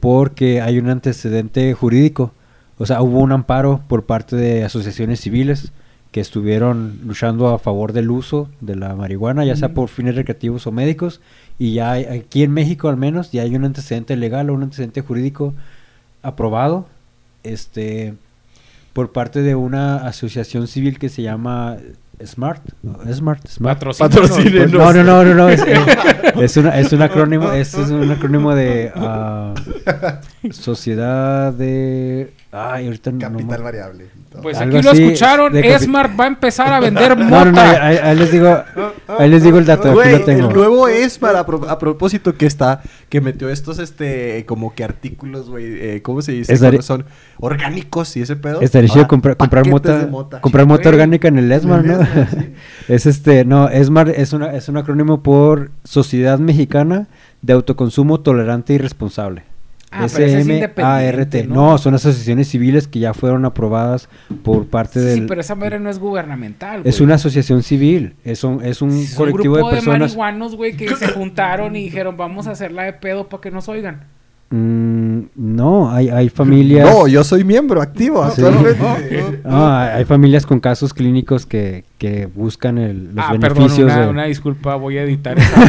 porque 0.00 0.60
hay 0.60 0.78
un 0.78 0.88
antecedente 0.88 1.72
jurídico, 1.74 2.32
o 2.78 2.86
sea, 2.86 3.02
hubo 3.02 3.20
un 3.20 3.32
amparo 3.32 3.80
por 3.88 4.04
parte 4.06 4.36
de 4.36 4.64
asociaciones 4.64 5.20
civiles 5.20 5.72
que 6.16 6.20
estuvieron 6.22 6.98
luchando 7.04 7.48
a 7.48 7.58
favor 7.58 7.92
del 7.92 8.10
uso 8.10 8.48
de 8.62 8.74
la 8.74 8.94
marihuana, 8.96 9.44
ya 9.44 9.54
sea 9.54 9.74
por 9.74 9.90
fines 9.90 10.14
recreativos 10.14 10.66
o 10.66 10.72
médicos, 10.72 11.20
y 11.58 11.74
ya 11.74 11.90
hay- 11.92 12.06
aquí 12.06 12.42
en 12.42 12.52
México 12.52 12.88
al 12.88 12.96
menos 12.96 13.32
ya 13.32 13.42
hay 13.42 13.54
un 13.54 13.66
antecedente 13.66 14.16
legal 14.16 14.48
o 14.48 14.54
un 14.54 14.62
antecedente 14.62 15.02
jurídico 15.02 15.52
aprobado 16.22 16.86
este 17.44 18.14
por 18.94 19.12
parte 19.12 19.42
de 19.42 19.56
una 19.56 19.96
asociación 20.08 20.68
civil 20.68 20.98
que 20.98 21.10
se 21.10 21.20
llama 21.20 21.76
Smart 22.24 22.62
¿no? 22.82 22.96
Smart 23.12 23.46
Smart. 23.46 24.14
No 24.72 24.90
no 24.94 25.04
no 25.04 25.22
no, 25.22 25.34
no, 25.34 25.48
es, 25.50 25.60
es- 25.60 25.80
es 26.40 26.56
una- 26.56 26.78
es 26.78 26.94
un 26.94 27.02
acrónimo 27.02 27.52
es, 27.52 27.74
es 27.74 27.90
un 27.90 28.10
acrónimo 28.10 28.54
de 28.54 28.90
ah, 28.94 29.52
sociedad 30.50 31.52
de 31.52 32.32
ay 32.56 32.86
ahorita 32.86 33.10
no- 33.12 33.18
no 33.18 33.36
Capital 33.38 33.62
variable. 33.62 34.06
Pues 34.42 34.58
aquí 34.58 34.82
lo 34.82 34.90
así, 34.90 35.02
escucharon. 35.04 35.52
Smart 35.78 36.12
va 36.18 36.24
a 36.24 36.26
empezar 36.26 36.70
a 36.72 36.78
vender 36.86 37.16
no, 37.16 37.24
mota. 37.24 37.44
no, 37.46 37.52
no, 37.52 37.60
ahí, 37.60 37.96
ahí 38.02 38.16
les 38.16 38.30
digo 38.32 38.58
ahí 39.18 39.30
les 39.30 39.42
digo 39.42 39.58
el 39.58 39.64
dato 39.64 39.88
aquí 39.88 39.94
Güey, 39.94 40.12
lo 40.12 40.24
tengo 40.26 40.48
el 40.50 40.54
nuevo 40.54 40.88
es 40.88 41.18
para 41.18 41.40
a, 41.40 41.46
pro- 41.46 41.68
a 41.70 41.78
propósito 41.78 42.34
que 42.34 42.44
está 42.44 42.82
que 43.08 43.20
metió 43.22 43.48
estos 43.48 43.78
este 43.78 44.44
como 44.46 44.74
que 44.74 44.84
artículos, 44.84 45.48
güey, 45.48 45.64
eh, 45.66 46.02
¿cómo 46.02 46.20
se 46.20 46.32
dice? 46.32 46.58
Cuando 46.58 46.82
son 46.82 47.06
orgánicos 47.38 48.14
y 48.16 48.22
ese 48.22 48.36
pedo. 48.36 48.60
Estaría 48.60 48.88
chido 48.88 49.06
Ahora, 49.10 49.34
comprar, 49.36 49.66
mota, 49.66 50.40
comprar 50.40 50.66
mota 50.66 50.88
orgánica 50.88 51.28
en 51.28 51.38
el 51.38 51.50
ESMAR, 51.50 51.84
¿no? 51.84 51.94
ESMAR, 52.00 52.28
sí. 52.30 52.52
es 52.88 53.06
este, 53.06 53.44
no, 53.44 53.68
ESMAR 53.70 54.10
es 54.10 54.32
una, 54.34 54.52
es 54.54 54.68
un 54.68 54.76
acrónimo 54.76 55.22
por 55.22 55.70
Sociedad 55.84 56.38
Mexicana 56.38 57.06
de 57.42 57.52
Autoconsumo 57.54 58.20
Tolerante 58.20 58.74
y 58.74 58.78
Responsable. 58.78 59.44
Ah, 59.90 60.04
ese 60.06 60.38
es 60.38 60.44
SMART. 60.44 61.34
¿no? 61.46 61.54
No, 61.72 61.78
son 61.78 61.94
asociaciones 61.94 62.48
civiles 62.48 62.88
que 62.88 62.98
ya 62.98 63.14
fueron 63.14 63.44
aprobadas 63.44 64.08
por 64.42 64.66
parte 64.66 65.00
Sí, 65.00 65.06
del... 65.06 65.26
pero 65.26 65.40
esa 65.40 65.54
madre 65.54 65.78
no 65.78 65.88
es 65.88 65.98
gubernamental. 65.98 66.82
es 66.84 66.96
güey. 66.96 67.04
una 67.04 67.14
asociación 67.14 67.62
civil, 67.62 68.14
es 68.24 68.42
un, 68.44 68.64
es 68.64 68.82
un 68.82 68.90
Es 68.90 69.12
un 69.12 69.16
colectivo 69.16 69.54
grupo 69.54 69.68
de 69.70 69.76
personas... 69.76 70.00
marihuanos, 70.00 70.56
güey, 70.56 70.76
que 70.76 70.94
se 70.96 71.08
juntaron 71.08 71.76
y 71.76 71.84
dijeron, 71.84 72.16
vamos 72.16 72.46
a 72.46 72.50
hacerla 72.50 72.82
de 72.82 72.92
pedo 72.94 73.28
para 73.28 73.40
que 73.40 73.50
nos 73.50 73.68
oigan. 73.68 74.04
Mm, 74.48 75.22
no, 75.34 75.90
hay, 75.90 76.08
hay 76.08 76.28
familias... 76.28 76.88
No, 76.88 77.08
yo 77.08 77.24
soy 77.24 77.42
miembro 77.42 77.82
activo 77.82 78.24
Sí. 78.30 78.42
actualmente. 78.42 79.40
No, 79.44 79.76
hay, 79.76 80.04
familias 80.04 80.46
con 80.46 80.60
casos 80.60 80.94
clínicos 80.94 81.46
que, 81.46 81.84
que 81.98 82.26
buscan 82.26 82.78
el, 82.78 83.12
los 83.14 83.24
ah, 83.24 83.34
perdón, 83.40 83.54
beneficios 83.58 83.92
una, 83.92 84.00
de... 84.02 84.08
una 84.08 84.24
disculpa, 84.26 84.76
voy 84.76 84.98
a 84.98 85.02
editar 85.02 85.36
esa. 85.36 85.66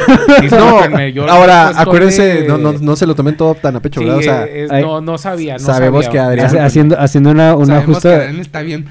No, 0.58 1.08
yo 1.08 1.28
ahora 1.28 1.70
acuérdense, 1.76 2.22
de- 2.44 2.48
no, 2.48 2.60
no, 2.60 2.74
no 2.74 2.96
se 2.96 3.08
lo 3.08 3.16
tomen 3.16 3.36
todo 3.36 3.56
tan 3.56 3.76
a 3.76 3.80
pecho, 3.80 4.00
Sí, 4.00 4.06
¿verdad? 4.06 4.20
O 4.20 4.24
sea, 4.24 4.46
es- 4.46 4.70
hay- 4.72 4.84
no, 4.84 5.02
no 5.02 5.18
sabía, 5.18 5.54
no 5.54 5.60
sabemos 5.60 6.06
sabía. 6.06 6.22
que 6.22 6.44
Adrián- 6.44 6.64
haciendo, 6.66 7.00
haciendo 7.00 7.32
una, 7.32 7.56
una 7.56 7.82
justa... 7.82 8.10
Adrián 8.16 8.40
está 8.40 8.62
bien 8.62 8.86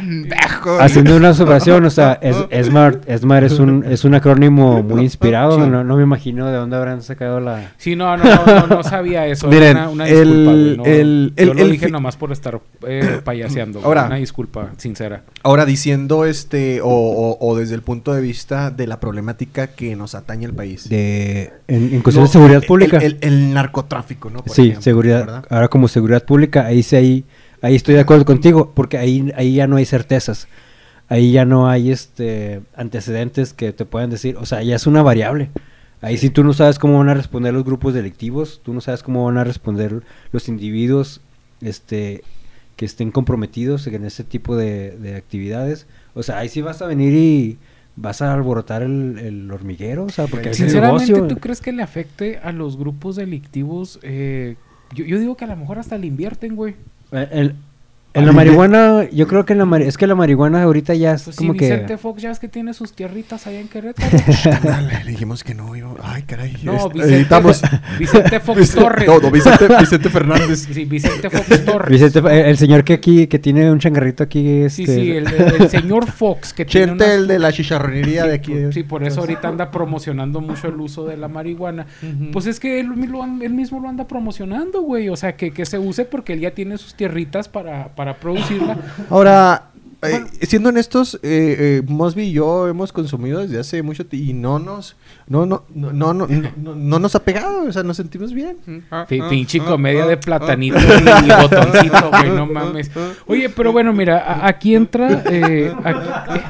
pendejo. 0.00 0.80
Haciendo 0.80 1.16
una 1.16 1.30
observación, 1.30 1.84
o 1.84 1.90
sea, 1.90 2.12
es, 2.22 2.36
Smart, 2.66 3.04
Smart 3.18 3.44
es 3.46 3.58
un, 3.58 3.84
es 3.84 4.04
un 4.04 4.14
acrónimo 4.14 4.82
muy 4.82 5.02
inspirado, 5.02 5.66
no, 5.66 5.84
no 5.84 5.96
me 5.96 6.02
imagino 6.02 6.46
de 6.46 6.56
dónde 6.56 6.76
habrán 6.76 7.02
sacado 7.02 7.40
la... 7.40 7.72
Sí, 7.78 7.96
no, 7.96 8.16
no, 8.16 8.24
no, 8.24 8.46
no, 8.46 8.66
no 8.66 8.82
sabía 8.82 9.26
eso. 9.28 9.48
Miren, 9.48 9.76
una, 9.76 9.88
una 9.90 10.08
el- 10.08 10.14
disculpa, 10.28 10.52
güey. 10.52 10.76
no, 10.76 10.84
el- 10.84 11.32
yo 11.36 11.42
el- 11.42 11.48
lo 11.56 11.62
el 11.62 11.70
dije 11.72 11.86
fi- 11.86 11.92
nomás 11.92 12.16
por 12.16 12.32
estar 12.32 12.60
eh, 12.86 13.20
payaseando. 13.24 13.80
Ahora- 13.84 14.06
Una 14.06 14.16
disculpa 14.16 14.70
sincera. 14.76 15.22
Ahora 15.42 15.64
diciendo 15.64 16.24
este, 16.24 16.80
o, 16.80 16.88
o- 16.88 17.38
o 17.40 17.56
desde 17.56 17.74
el 17.74 17.82
punto 17.82 18.12
de 18.14 18.20
vista 18.20 18.70
de 18.70 18.86
la 18.86 19.00
problemática 19.00 19.68
que 19.68 19.96
nos 19.96 20.14
atañe 20.14 20.46
al 20.46 20.52
país. 20.54 20.88
De, 20.88 21.52
en, 21.68 21.92
en 21.94 22.00
cuestión 22.02 22.24
de 22.26 22.30
seguridad 22.30 22.62
pública. 22.66 22.98
El, 22.98 23.18
el- 23.20 23.32
el 23.32 23.54
narcotráfico, 23.54 24.30
¿no? 24.30 24.40
Por 24.42 24.54
sí, 24.54 24.62
ejemplo, 24.62 24.82
seguridad. 24.82 25.20
¿verdad? 25.20 25.44
Ahora 25.50 25.68
como 25.68 25.88
seguridad 25.88 26.24
pública, 26.24 26.66
ahí 26.66 26.82
sí 26.82 26.96
ahí, 26.96 27.24
ahí 27.62 27.74
estoy 27.74 27.94
de 27.94 28.00
acuerdo 28.00 28.24
contigo, 28.24 28.72
porque 28.74 28.98
ahí, 28.98 29.32
ahí 29.36 29.54
ya 29.54 29.66
no 29.66 29.76
hay 29.76 29.86
certezas. 29.86 30.48
Ahí 31.08 31.32
ya 31.32 31.44
no 31.44 31.68
hay 31.68 31.90
este 31.90 32.62
antecedentes 32.74 33.52
que 33.52 33.72
te 33.72 33.84
puedan 33.84 34.10
decir, 34.10 34.36
o 34.36 34.46
sea, 34.46 34.62
ya 34.62 34.76
es 34.76 34.86
una 34.86 35.02
variable. 35.02 35.50
Ahí 36.00 36.18
sí 36.18 36.30
tú 36.30 36.42
no 36.42 36.52
sabes 36.52 36.78
cómo 36.78 36.98
van 36.98 37.08
a 37.08 37.14
responder 37.14 37.54
los 37.54 37.64
grupos 37.64 37.94
delictivos, 37.94 38.60
tú 38.64 38.74
no 38.74 38.80
sabes 38.80 39.02
cómo 39.02 39.24
van 39.24 39.38
a 39.38 39.44
responder 39.44 40.02
los 40.32 40.48
individuos 40.48 41.20
este 41.60 42.24
que 42.76 42.86
estén 42.86 43.10
comprometidos 43.12 43.86
en 43.86 44.04
ese 44.04 44.24
tipo 44.24 44.56
de, 44.56 44.96
de 44.96 45.14
actividades. 45.16 45.86
O 46.14 46.22
sea, 46.22 46.38
ahí 46.38 46.48
sí 46.48 46.62
vas 46.62 46.82
a 46.82 46.86
venir 46.86 47.12
y 47.14 47.58
vas 47.94 48.22
a 48.22 48.32
alborotar 48.32 48.82
el, 48.82 49.50
hormiguero, 49.52 50.04
o 50.04 50.08
sea, 50.08 50.26
porque 50.26 50.54
Sinceramente. 50.54 51.22
¿tú 51.22 51.36
crees 51.38 51.60
que 51.60 51.72
le 51.72 51.82
afecte 51.82 52.38
a 52.38 52.52
los 52.52 52.76
grupos 52.76 53.16
delictivos? 53.16 54.00
Eh, 54.02 54.56
yo, 54.94 55.04
yo 55.04 55.18
digo 55.18 55.36
que 55.36 55.44
a 55.44 55.48
lo 55.48 55.56
mejor 55.56 55.78
hasta 55.78 55.98
le 55.98 56.06
invierten, 56.06 56.56
güey. 56.56 56.74
Eh, 57.12 57.28
el- 57.32 57.54
en 58.14 58.26
la 58.26 58.32
marihuana, 58.32 59.08
yo 59.10 59.26
creo 59.26 59.44
que 59.44 59.52
en 59.54 59.58
la 59.60 59.64
mari- 59.64 59.84
es 59.86 59.96
que 59.96 60.06
la 60.06 60.14
marihuana 60.14 60.62
ahorita 60.62 60.94
ya 60.94 61.14
es 61.14 61.22
Pues 61.24 61.36
como 61.36 61.52
sí, 61.54 61.58
que 61.58 61.70
Vicente 61.70 61.96
Fox 61.98 62.22
ya 62.22 62.30
es 62.30 62.38
que 62.38 62.48
tiene 62.48 62.74
sus 62.74 62.92
tierritas 62.92 63.46
allá 63.46 63.60
en 63.60 63.68
Querétaro. 63.68 64.10
Le 65.04 65.10
dijimos 65.10 65.42
que 65.44 65.54
no. 65.54 65.74
iba- 65.74 65.94
Ay, 66.02 66.22
caray. 66.24 66.56
No, 66.62 66.74
este, 66.76 66.88
Vicente, 66.94 67.16
editamos. 67.16 67.62
Vicente 67.98 68.40
Fox 68.40 68.58
Vicente- 68.58 68.80
Torres. 68.82 69.06
No, 69.08 69.18
no, 69.20 69.30
Vicente, 69.30 69.68
Vicente 69.80 70.08
Fernández. 70.10 70.68
Sí, 70.72 70.84
Vicente 70.84 71.30
Fox 71.30 71.64
Torres. 71.64 71.90
Vicente, 71.90 72.18
el, 72.18 72.46
el 72.46 72.56
señor 72.58 72.84
que 72.84 72.92
aquí 72.94 73.26
que 73.26 73.38
tiene 73.38 73.70
un 73.70 73.78
changarrito 73.78 74.22
aquí 74.24 74.68
Sí, 74.68 74.82
este, 74.84 74.94
sí, 74.94 75.10
el, 75.12 75.26
el 75.26 75.68
señor 75.70 76.10
Fox 76.10 76.52
que 76.52 76.64
tiene 76.64 76.88
Chente, 76.88 77.04
unas- 77.04 77.16
el 77.16 77.26
de 77.28 77.38
la 77.38 77.52
chicharronería 77.52 78.24
de 78.26 78.34
aquí. 78.34 78.54
Sí, 78.72 78.82
por 78.82 79.04
eso 79.04 79.20
ahorita 79.20 79.48
anda 79.48 79.70
promocionando 79.70 80.40
mucho 80.40 80.68
el 80.68 80.80
uso 80.80 81.06
de 81.06 81.16
la 81.16 81.28
marihuana. 81.28 81.86
Pues 82.32 82.46
es 82.46 82.58
que 82.60 82.80
él, 82.80 82.90
él 83.42 83.50
mismo 83.54 83.80
lo 83.80 83.88
anda 83.88 84.06
promocionando, 84.06 84.82
güey. 84.82 85.08
O 85.08 85.16
sea, 85.16 85.36
que, 85.36 85.52
que 85.52 85.64
se 85.66 85.78
use 85.78 86.04
porque 86.04 86.32
él 86.34 86.40
ya 86.40 86.50
tiene 86.52 86.76
sus 86.78 86.94
tierritas 86.94 87.48
para, 87.48 87.88
para 87.94 88.01
producirla. 88.18 88.76
Ahora, 89.10 89.64
eh, 90.04 90.24
siendo 90.42 90.70
honestos, 90.70 91.14
eh, 91.22 91.78
eh, 91.78 91.82
Mosby 91.86 92.22
y 92.24 92.32
yo 92.32 92.66
hemos 92.66 92.92
consumido 92.92 93.38
desde 93.38 93.60
hace 93.60 93.84
mucho 93.84 94.04
tiempo 94.04 94.30
y 94.30 94.32
no 94.32 94.58
nos, 94.58 94.96
no, 95.28 95.46
no, 95.46 95.62
no, 95.72 95.92
no, 95.92 96.12
no, 96.12 96.26
no, 96.26 96.74
no 96.74 96.98
nos 96.98 97.14
ha 97.14 97.20
pegado, 97.22 97.62
o 97.68 97.72
sea, 97.72 97.84
nos 97.84 97.98
sentimos 97.98 98.32
bien. 98.34 98.56
Pi- 99.08 99.22
pinche 99.30 99.60
comedia 99.60 100.04
de 100.06 100.16
platanito 100.16 100.76
y 101.24 101.42
botoncito, 101.42 102.10
güey, 102.10 102.30
no 102.30 102.46
mames. 102.46 102.90
Oye, 103.28 103.48
pero 103.48 103.70
bueno, 103.70 103.92
mira, 103.92 104.44
aquí 104.44 104.74
entra... 104.74 105.22
eh, 105.26 105.72
aquí- 105.84 106.40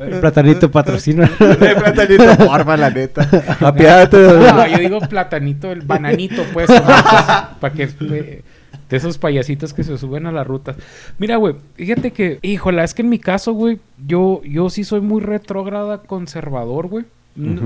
el 0.00 0.20
platanito 0.20 0.70
patrocina. 0.70 1.26
Platanito, 1.38 2.36
porfa, 2.36 2.76
la 2.76 2.90
neta. 2.90 3.26
Apiádate 3.60 4.18
de 4.18 4.52
No, 4.52 4.66
yo 4.66 4.78
digo 4.78 5.00
platanito, 5.00 5.72
el 5.72 5.80
bananito, 5.80 6.42
pues. 6.52 6.66
para 6.70 7.72
que. 7.74 8.42
De 8.88 8.96
esos 8.96 9.18
payasitos 9.18 9.72
que 9.72 9.84
se 9.84 9.98
suben 9.98 10.26
a 10.26 10.32
las 10.32 10.46
rutas. 10.46 10.76
Mira, 11.18 11.36
güey, 11.36 11.56
fíjate 11.74 12.12
que, 12.12 12.38
híjola, 12.42 12.84
es 12.84 12.94
que 12.94 13.02
en 13.02 13.08
mi 13.08 13.18
caso, 13.18 13.52
güey, 13.52 13.80
yo, 14.06 14.42
yo 14.44 14.70
sí 14.70 14.84
soy 14.84 15.00
muy 15.00 15.20
retrógrada 15.20 16.02
conservador, 16.02 16.88
güey. 16.88 17.04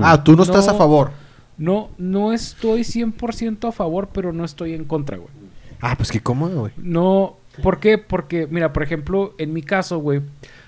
Ah, 0.01 0.23
tú 0.23 0.35
no 0.35 0.43
estás 0.43 0.67
a 0.67 0.73
favor. 0.73 1.11
No, 1.57 1.89
no 1.97 2.31
estoy 2.33 2.81
100% 2.81 3.67
a 3.67 3.71
favor, 3.71 4.09
pero 4.13 4.31
no 4.31 4.45
estoy 4.45 4.73
en 4.73 4.85
contra, 4.85 5.17
güey. 5.17 5.29
Ah, 5.81 5.95
pues 5.95 6.11
qué 6.11 6.21
cómodo, 6.21 6.61
güey. 6.61 6.73
No, 6.77 7.37
¿por 7.61 7.79
qué? 7.79 7.97
Porque, 7.97 8.47
mira, 8.49 8.73
por 8.73 8.83
ejemplo, 8.83 9.35
en 9.37 9.53
mi 9.53 9.61
caso, 9.61 9.99
güey, 9.99 10.21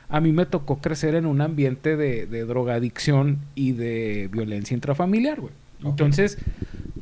a 0.10 0.20
mí 0.20 0.32
me 0.34 0.46
tocó 0.46 0.80
crecer 0.80 1.16
en 1.16 1.26
un 1.26 1.42
ambiente 1.42 1.96
de, 1.96 2.26
de 2.28 2.46
drogadicción 2.46 3.40
y 3.56 3.72
de 3.72 4.30
violencia 4.32 4.76
intrafamiliar, 4.76 5.40
güey. 5.40 5.54
Entonces, 5.84 6.38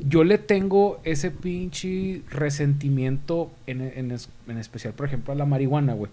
yo 0.08 0.24
le 0.24 0.38
tengo 0.38 1.00
ese 1.04 1.30
pinche 1.30 2.22
resentimiento, 2.30 3.50
en, 3.66 3.80
en 3.82 4.16
en 4.48 4.58
especial, 4.58 4.94
por 4.94 5.06
ejemplo, 5.06 5.32
a 5.32 5.36
la 5.36 5.44
marihuana, 5.46 5.92
güey. 5.94 6.10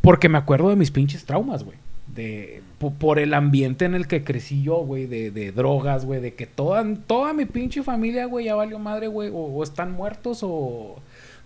Porque 0.00 0.28
me 0.28 0.38
acuerdo 0.38 0.68
de 0.70 0.76
mis 0.76 0.90
pinches 0.90 1.24
traumas, 1.24 1.64
güey. 1.64 1.76
De, 2.14 2.62
po- 2.78 2.92
por 2.94 3.18
el 3.18 3.34
ambiente 3.34 3.84
en 3.84 3.94
el 3.94 4.06
que 4.06 4.24
crecí 4.24 4.62
yo, 4.62 4.76
güey, 4.76 5.06
de, 5.06 5.30
de 5.30 5.52
drogas, 5.52 6.06
güey, 6.06 6.20
de 6.20 6.34
que 6.34 6.46
toda, 6.46 6.84
toda 7.06 7.32
mi 7.34 7.44
pinche 7.44 7.82
familia, 7.82 8.24
güey, 8.26 8.46
ya 8.46 8.54
valió 8.54 8.78
madre, 8.78 9.08
güey, 9.08 9.28
o, 9.28 9.34
o 9.36 9.62
están 9.62 9.92
muertos 9.92 10.40
o... 10.42 10.96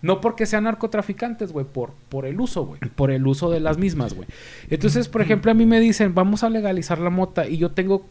No 0.02 0.20
porque 0.20 0.46
sean 0.46 0.64
narcotraficantes, 0.64 1.52
güey, 1.52 1.64
por, 1.64 1.92
por 2.08 2.26
el 2.26 2.40
uso, 2.40 2.66
güey, 2.66 2.80
por 2.96 3.12
el 3.12 3.24
uso 3.26 3.50
de 3.50 3.60
las 3.60 3.78
mismas, 3.78 4.14
güey. 4.14 4.28
Entonces, 4.68 5.08
por 5.08 5.22
ejemplo, 5.22 5.50
a 5.52 5.54
mí 5.54 5.64
me 5.64 5.78
dicen, 5.78 6.12
vamos 6.14 6.42
a 6.42 6.50
legalizar 6.50 6.98
la 6.98 7.10
mota 7.10 7.46
y 7.48 7.56
yo 7.58 7.70
tengo 7.70 8.04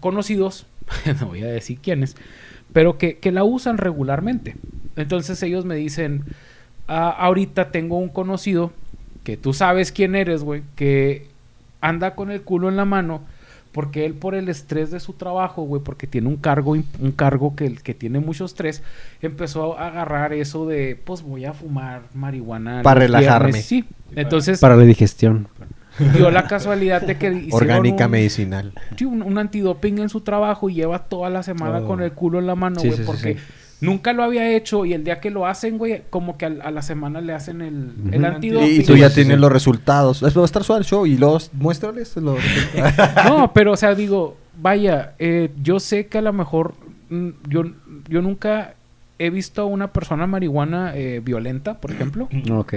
conocidos, 0.00 0.66
no 1.20 1.26
voy 1.28 1.42
a 1.42 1.46
decir 1.46 1.78
quiénes, 1.80 2.16
pero 2.72 2.98
que, 2.98 3.18
que 3.18 3.32
la 3.32 3.44
usan 3.44 3.78
regularmente. 3.78 4.56
Entonces 4.96 5.42
ellos 5.42 5.64
me 5.64 5.76
dicen, 5.76 6.24
"Ah, 6.88 7.10
ahorita 7.10 7.70
tengo 7.70 7.98
un 7.98 8.08
conocido 8.08 8.72
que 9.24 9.36
tú 9.36 9.52
sabes 9.52 9.92
quién 9.92 10.14
eres, 10.14 10.42
güey, 10.42 10.62
que 10.76 11.26
anda 11.80 12.14
con 12.14 12.30
el 12.30 12.42
culo 12.42 12.68
en 12.68 12.76
la 12.76 12.84
mano 12.84 13.22
porque 13.76 14.06
él 14.06 14.14
por 14.14 14.34
el 14.34 14.48
estrés 14.48 14.90
de 14.90 15.00
su 15.00 15.12
trabajo, 15.12 15.60
güey, 15.64 15.82
porque 15.82 16.06
tiene 16.06 16.28
un 16.28 16.36
cargo, 16.36 16.70
un 16.70 17.12
cargo 17.14 17.54
que, 17.54 17.74
que 17.74 17.92
tiene 17.92 18.20
mucho 18.20 18.46
estrés, 18.46 18.82
empezó 19.20 19.78
a 19.78 19.88
agarrar 19.88 20.32
eso 20.32 20.66
de, 20.66 20.98
pues 21.04 21.20
voy 21.20 21.44
a 21.44 21.52
fumar 21.52 22.00
marihuana. 22.14 22.80
Para 22.80 23.00
relajarme. 23.00 23.48
viernes". 23.48 23.66
Sí, 23.66 23.84
entonces 24.14 24.60
Para 24.60 24.76
la 24.76 24.84
digestión. 24.84 25.48
Dio 26.14 26.30
la 26.30 26.46
casualidad 26.46 27.02
de 27.02 27.16
que 27.16 27.32
hicieron 27.32 27.54
Orgánica 27.62 28.06
un- 28.06 28.10
medicinal. 28.12 28.72
sí, 28.96 29.04
un, 29.04 29.22
un 29.22 29.38
antidoping 29.38 29.98
en 29.98 30.08
su 30.08 30.20
trabajo 30.20 30.68
y 30.70 30.74
lleva 30.74 31.00
toda 31.00 31.30
la 31.30 31.42
semana 31.42 31.78
Oh. 31.80 31.86
con 31.86 32.02
el 32.02 32.12
culo 32.12 32.38
en 32.38 32.46
la 32.46 32.54
mano, 32.54 32.80
Sí, 32.80 32.88
güey, 32.88 32.96
sí, 32.98 33.02
sí, 33.02 33.06
porque 33.06 33.34
sí. 33.34 33.40
nunca 33.80 34.12
lo 34.12 34.22
había 34.24 34.50
hecho 34.54 34.84
y 34.84 34.92
el 34.92 35.04
día 35.04 35.20
que 35.20 35.30
lo 35.30 35.46
hacen, 35.46 35.78
güey, 35.78 36.02
como 36.10 36.36
que 36.38 36.46
al- 36.46 36.60
a, 36.62 36.70
la 36.70 36.82
semana 36.82 37.20
le 37.20 37.32
hacen 37.32 37.60
el, 37.62 37.92
el 38.12 38.24
antidoping. 38.24 38.80
Y 38.80 38.84
tú 38.84 38.96
ya 38.96 39.10
tienes 39.10 39.36
sí. 39.36 39.40
los 39.40 39.52
resultados. 39.52 40.22
Es- 40.22 40.36
Va 40.36 40.42
a 40.42 40.44
estar 40.44 40.64
suave 40.64 40.80
el 40.80 40.86
show 40.86 41.06
y 41.06 41.16
los 41.16 41.50
muéstrales 41.54 42.16
los. 42.16 42.38
No, 43.26 43.52
pero 43.52 43.72
o 43.72 43.76
sea, 43.76 43.94
digo, 43.94 44.36
vaya, 44.60 45.14
eh, 45.18 45.50
yo 45.62 45.80
sé 45.80 46.06
que 46.06 46.18
a 46.18 46.22
lo 46.22 46.32
mejor 46.32 46.74
mm, 47.10 47.28
yo, 47.48 47.64
yo 48.08 48.22
nunca 48.22 48.74
he 49.18 49.30
visto 49.30 49.62
a 49.62 49.64
una 49.64 49.92
persona 49.92 50.26
marihuana 50.26 50.92
eh, 50.94 51.20
violenta, 51.24 51.78
por 51.80 51.90
ejemplo. 51.90 52.28
Ok. 52.52 52.74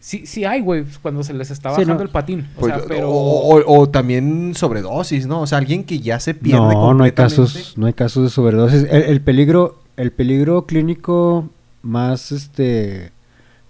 Sí, 0.00 0.26
sí 0.26 0.44
hay, 0.44 0.60
güey, 0.60 0.84
cuando 1.02 1.22
se 1.22 1.32
les 1.34 1.50
está 1.50 1.68
Sí, 1.70 1.72
bajando 1.82 1.94
no. 1.94 2.02
el 2.02 2.08
patín. 2.08 2.48
O 2.56 2.60
Pues, 2.60 2.74
sea, 2.74 2.82
pero... 2.88 3.10
o, 3.10 3.56
o- 3.60 3.80
o 3.80 3.88
también 3.88 4.54
sobredosis, 4.56 5.26
¿no? 5.26 5.42
O 5.42 5.46
sea, 5.46 5.58
alguien 5.58 5.84
que 5.84 6.00
ya 6.00 6.18
se 6.18 6.34
pierde 6.34 6.58
No, 6.60 6.94
no 6.94 7.04
hay 7.04 7.12
casos, 7.12 7.74
no 7.76 7.86
hay 7.86 7.92
casos 7.92 8.24
de 8.24 8.30
sobredosis. 8.30 8.84
El, 8.90 9.02
el 9.02 9.20
peligro, 9.20 9.78
el 9.96 10.10
peligro 10.12 10.66
clínico 10.66 11.48
más 11.82 12.32
este 12.32 13.12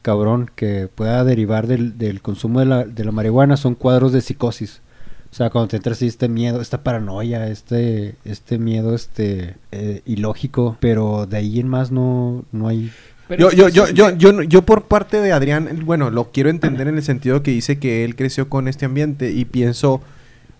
cabrón 0.02 0.50
que 0.54 0.88
pueda 0.94 1.24
derivar 1.24 1.66
del, 1.66 1.98
del 1.98 2.22
consumo 2.22 2.60
de 2.60 2.66
la, 2.66 2.84
de 2.84 3.04
la 3.04 3.12
marihuana 3.12 3.56
son 3.56 3.74
cuadros 3.74 4.12
de 4.12 4.20
psicosis. 4.22 4.80
O 5.30 5.34
sea, 5.34 5.50
cuando 5.50 5.68
te 5.68 5.76
entra 5.76 5.92
así 5.92 6.06
este 6.06 6.28
miedo, 6.28 6.60
esta 6.60 6.82
paranoia, 6.82 7.46
este, 7.48 8.16
este 8.24 8.58
miedo 8.58 8.94
este 8.94 9.54
eh, 9.70 10.02
ilógico, 10.06 10.76
pero 10.80 11.26
de 11.26 11.36
ahí 11.36 11.60
en 11.60 11.68
más 11.68 11.92
no, 11.92 12.44
no 12.50 12.66
hay 12.66 12.90
pero 13.30 13.50
Yo, 13.50 13.68
yo, 13.68 13.68
yo, 13.70 13.88
yo, 13.90 14.10
yo, 14.16 14.42
yo 14.42 14.62
por 14.62 14.82
parte 14.84 15.20
de 15.20 15.32
Adrián, 15.32 15.80
bueno, 15.86 16.10
lo 16.10 16.30
quiero 16.32 16.50
entender 16.50 16.86
en 16.88 16.96
el 16.96 17.02
sentido 17.02 17.42
que 17.42 17.50
dice 17.52 17.78
que 17.78 18.04
él 18.04 18.14
creció 18.16 18.50
con 18.50 18.68
este 18.68 18.84
ambiente 18.84 19.30
y 19.30 19.46
pienso, 19.46 20.02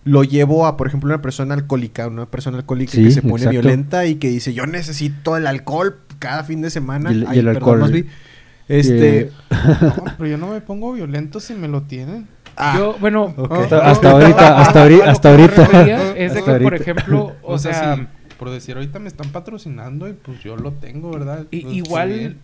lo 0.05 0.23
llevo 0.23 0.65
a, 0.65 0.77
por 0.77 0.87
ejemplo, 0.87 1.07
una 1.13 1.21
persona 1.21 1.53
alcohólica, 1.53 2.07
una 2.07 2.25
persona 2.25 2.57
alcohólica 2.57 2.93
Sí, 2.93 3.03
que 3.03 3.11
se 3.11 3.21
pone 3.21 3.35
exacto. 3.35 3.51
violenta 3.51 4.05
y 4.07 4.15
que 4.15 4.29
dice, 4.29 4.53
yo 4.55 4.65
necesito 4.65 5.37
el 5.37 5.45
alcohol 5.45 5.97
cada 6.17 6.43
fin 6.43 6.61
de 6.61 6.69
semana. 6.71 7.11
Y 7.11 7.15
el- 7.15 7.23
y 7.23 7.25
Ay, 7.27 7.39
el 7.39 7.45
perdón, 7.45 7.83
alcohol. 7.83 8.05
Este, 8.67 9.31
No, 9.81 10.03
pero 10.17 10.27
yo 10.29 10.37
no 10.37 10.47
me 10.47 10.61
pongo 10.61 10.93
violento 10.93 11.39
si 11.39 11.53
me 11.53 11.67
lo 11.67 11.81
tienen. 11.83 12.27
ah, 12.57 12.75
Yo, 12.77 12.95
bueno, 12.99 13.35
hasta, 13.49 13.89
hasta 13.91 14.11
ahorita, 14.11 14.59
hasta 14.61 14.81
ahorita, 14.81 15.11
hasta 15.11 15.29
ahorita. 15.29 15.63
es 16.15 16.33
de 16.33 16.39
Hasta 16.39 16.57
que, 16.57 16.63
por 16.63 16.73
ejemplo, 16.75 17.35
o, 17.43 17.57
sea, 17.57 17.95
sí, 17.97 18.01
por 18.41 18.49
decir, 18.49 18.73
ahorita 18.75 18.97
me 18.97 19.07
están 19.07 19.29
patrocinando 19.31 20.09
y 20.09 20.13
pues 20.13 20.41
yo 20.43 20.55
lo 20.57 20.71
tengo, 20.71 21.11
¿verdad? 21.11 21.45
Pues, 21.51 21.63
igual 21.63 22.09
bien, 22.09 22.37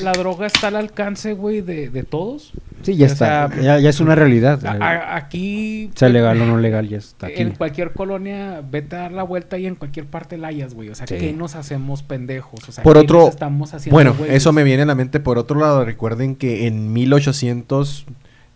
la, 0.00 0.12
droga 0.12 0.46
está 0.46 0.68
al 0.68 0.76
alcance, 0.76 1.32
güey, 1.32 1.60
de, 1.60 1.90
de 1.90 2.04
todos. 2.04 2.52
Sí, 2.82 2.94
ya 2.94 3.06
o 3.06 3.08
está, 3.08 3.48
sea, 3.48 3.60
ya, 3.60 3.78
ya 3.80 3.90
es 3.90 3.98
una 3.98 4.14
realidad. 4.14 4.64
A- 4.64 4.76
eh, 4.76 4.78
a- 4.80 5.16
aquí... 5.16 5.90
sea 5.96 6.08
legal 6.08 6.40
o 6.40 6.46
no 6.46 6.56
legal, 6.58 6.88
ya 6.88 6.98
está 6.98 7.26
aquí. 7.26 7.42
En 7.42 7.50
cualquier 7.50 7.92
colonia, 7.94 8.62
vete 8.70 8.94
a 8.94 9.00
dar 9.00 9.10
la 9.12 9.24
vuelta 9.24 9.58
y 9.58 9.66
en 9.66 9.74
cualquier 9.74 10.06
parte 10.06 10.38
la 10.38 10.46
hayas, 10.46 10.74
güey. 10.74 10.88
O 10.88 10.94
sea, 10.94 11.08
Sí. 11.08 11.16
¿qué 11.18 11.32
nos 11.32 11.56
hacemos 11.56 12.04
pendejos? 12.04 12.68
O 12.68 12.70
sea, 12.70 12.84
Por 12.84 12.94
¿qué 12.94 13.00
otro- 13.00 13.18
nos 13.22 13.30
estamos 13.30 13.74
haciendo, 13.74 13.96
bueno, 13.96 14.14
güeyes? 14.14 14.36
eso 14.36 14.52
me 14.52 14.62
viene 14.62 14.84
a 14.84 14.86
la 14.86 14.94
mente. 14.94 15.18
Por 15.18 15.36
otro 15.36 15.58
lado, 15.58 15.84
recuerden 15.84 16.36
que 16.36 16.68
en 16.68 16.92
1800 16.92 18.06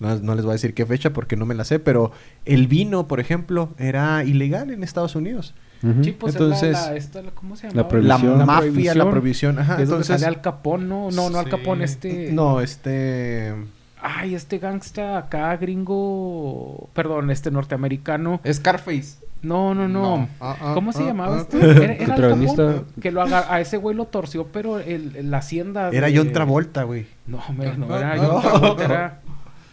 No, 0.00 0.14
no 0.16 0.34
les 0.34 0.44
voy 0.44 0.50
a 0.50 0.54
decir 0.54 0.74
qué 0.74 0.84
fecha 0.86 1.12
porque 1.12 1.36
no 1.36 1.44
me 1.46 1.54
la 1.54 1.64
sé, 1.64 1.78
pero 1.78 2.10
el 2.44 2.66
vino, 2.66 3.06
por 3.08 3.20
ejemplo, 3.20 3.70
era 3.78 4.22
ilegal 4.24 4.70
en 4.70 4.82
Estados 4.82 5.14
Unidos. 5.16 5.54
Ujú. 5.84 6.04
Sí, 6.04 6.12
pues 6.12 6.34
Entonces, 6.34 6.62
es 6.70 6.72
la, 6.82 6.90
la- 6.90 6.96
esta, 6.96 7.22
la- 7.22 7.30
¿cómo 7.32 7.56
se 7.56 7.66
la 7.68 7.72
llama? 7.72 7.88
prohibición. 7.88 8.38
La 8.38 8.46
mafia, 8.46 8.94
la 8.94 9.10
prohibición. 9.10 9.58
Ajá, 9.58 9.72
es 9.74 9.88
donde 9.88 10.02
entonces, 10.04 10.20
sale 10.20 10.26
Al 10.26 10.40
Capón, 10.40 10.88
¿no? 10.88 11.10
No, 11.10 11.30
no 11.30 11.38
Al 11.38 11.44
Sí. 11.44 11.50
Capón, 11.50 11.82
este... 11.82 12.32
no, 12.32 12.60
este... 12.60 13.54
Ay, 14.00 14.34
este 14.34 14.58
gangsta 14.58 15.16
acá, 15.16 15.56
gringo... 15.56 16.88
Perdón, 16.92 17.30
este 17.30 17.50
norteamericano. 17.50 18.40
Scarface. 18.50 19.16
No, 19.42 19.74
no, 19.74 19.88
no. 19.88 20.02
No. 20.18 20.28
Ah, 20.40 20.56
ah, 20.60 20.70
¿Cómo 20.74 20.92
se 20.92 21.02
ah, 21.02 21.06
llamaba 21.06 21.38
este? 21.38 21.58
Era, 21.70 21.92
era 21.94 22.16
Al. 22.16 22.64
Capone, 22.66 22.84
que 23.02 23.10
lo 23.10 23.20
a 23.52 23.60
ese 23.60 23.76
güey 23.76 23.94
lo 23.94 24.06
torció, 24.06 24.46
pero 24.46 24.78
el, 24.78 25.16
el- 25.16 25.30
la 25.30 25.38
hacienda... 25.38 25.90
Era 25.90 26.06
de- 26.08 26.16
John 26.16 26.32
Travolta, 26.32 26.82
güey. 26.84 27.06
No, 27.26 27.40
me- 27.56 27.76
no, 27.76 27.86
No, 27.88 27.96
era 27.96 28.16
no. 28.16 28.22
John 28.40 28.42
Travolta, 28.42 28.84
era... 28.84 29.20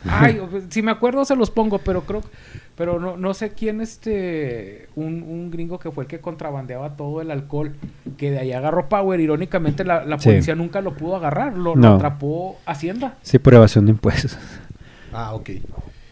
Ay, 0.07 0.41
si 0.69 0.81
me 0.81 0.91
acuerdo 0.91 1.25
se 1.25 1.35
los 1.35 1.51
pongo, 1.51 1.79
pero 1.79 2.01
creo... 2.01 2.21
Pero 2.77 2.99
no, 2.99 3.17
no 3.17 3.33
sé 3.35 3.51
quién 3.51 3.81
este... 3.81 4.87
Un, 4.95 5.21
un 5.23 5.51
gringo 5.51 5.77
que 5.77 5.91
fue 5.91 6.05
el 6.05 6.07
que 6.07 6.19
contrabandeaba 6.19 6.95
todo 6.95 7.21
el 7.21 7.29
alcohol. 7.29 7.73
Que 8.17 8.31
de 8.31 8.39
ahí 8.39 8.51
agarró 8.53 8.89
Power. 8.89 9.19
Irónicamente 9.19 9.83
la, 9.83 10.03
la 10.05 10.17
Sí. 10.17 10.29
policía 10.29 10.55
nunca 10.55 10.81
lo 10.81 10.95
pudo 10.95 11.15
agarrar. 11.17 11.55
Lo, 11.55 11.73
atrapó 11.95 12.57
Hacienda. 12.65 13.17
Sí, 13.21 13.37
por 13.39 13.53
evasión 13.53 13.85
de 13.85 13.91
impuestos. 13.91 14.37
Ah, 15.13 15.33
ok. 15.35 15.49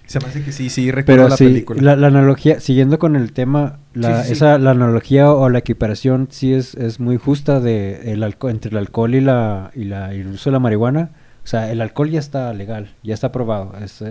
Se 0.06 0.20
me 0.20 0.26
hace 0.28 0.44
que 0.44 0.52
sí, 0.52 0.70
sí, 0.70 0.92
recuerdo 0.92 1.22
Pero 1.24 1.30
la 1.30 1.38
sí, 1.38 1.46
película. 1.46 1.82
la, 1.82 1.96
la 1.96 2.08
analogía, 2.08 2.60
siguiendo 2.60 2.98
con 3.00 3.16
el 3.16 3.32
tema, 3.32 3.78
la, 3.94 4.18
Sí, 4.18 4.22
sí, 4.22 4.28
sí. 4.28 4.34
esa, 4.34 4.58
la 4.58 4.72
analogía 4.72 5.32
o 5.32 5.50
la 5.50 5.60
equiparación 5.60 6.28
sí 6.32 6.52
es, 6.54 6.74
es 6.76 7.00
muy 7.00 7.18
justa 7.18 7.60
de 7.60 8.12
el 8.12 8.24
alco- 8.24 8.50
entre 8.50 8.72
el 8.72 8.78
alcohol 8.78 9.14
y 9.16 9.22
la, 9.22 9.70
y 9.76 9.84
la 9.86 10.14
y 10.16 10.22
el 10.22 10.28
uso 10.28 10.50
de 10.50 10.54
la 10.54 10.60
marihuana. 10.60 11.12
O 11.50 11.52
sea, 11.52 11.72
el 11.72 11.82
alcohol 11.82 12.12
ya 12.12 12.20
está 12.20 12.54
legal, 12.54 12.92
ya 13.02 13.16
está 13.16 13.26
aprobado, 13.26 13.74
es, 13.84 14.04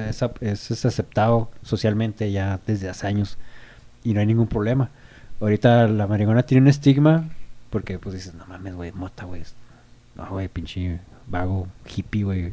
aceptado 0.85 1.53
socialmente 1.63 2.33
ya 2.33 2.59
desde 2.67 2.89
hace 2.89 3.07
años 3.07 3.39
y 4.03 4.13
no 4.13 4.19
hay 4.19 4.27
ningún 4.27 4.49
problema. 4.49 4.91
Ahorita 5.41 5.87
la 5.87 6.09
marihuana 6.09 6.43
tiene 6.43 6.63
un 6.63 6.67
estigma 6.67 7.29
porque 7.71 8.01
pues 8.01 8.17
dices, 8.17 8.35
no 8.35 8.45
mames, 8.49 8.75
güey, 8.75 8.91
mota, 8.91 9.25
güey. 9.25 9.43
No, 10.17 10.27
güey, 10.31 10.49
pinche 10.49 10.99
vago, 11.29 11.69
hippie, 11.87 12.25
güey. 12.25 12.53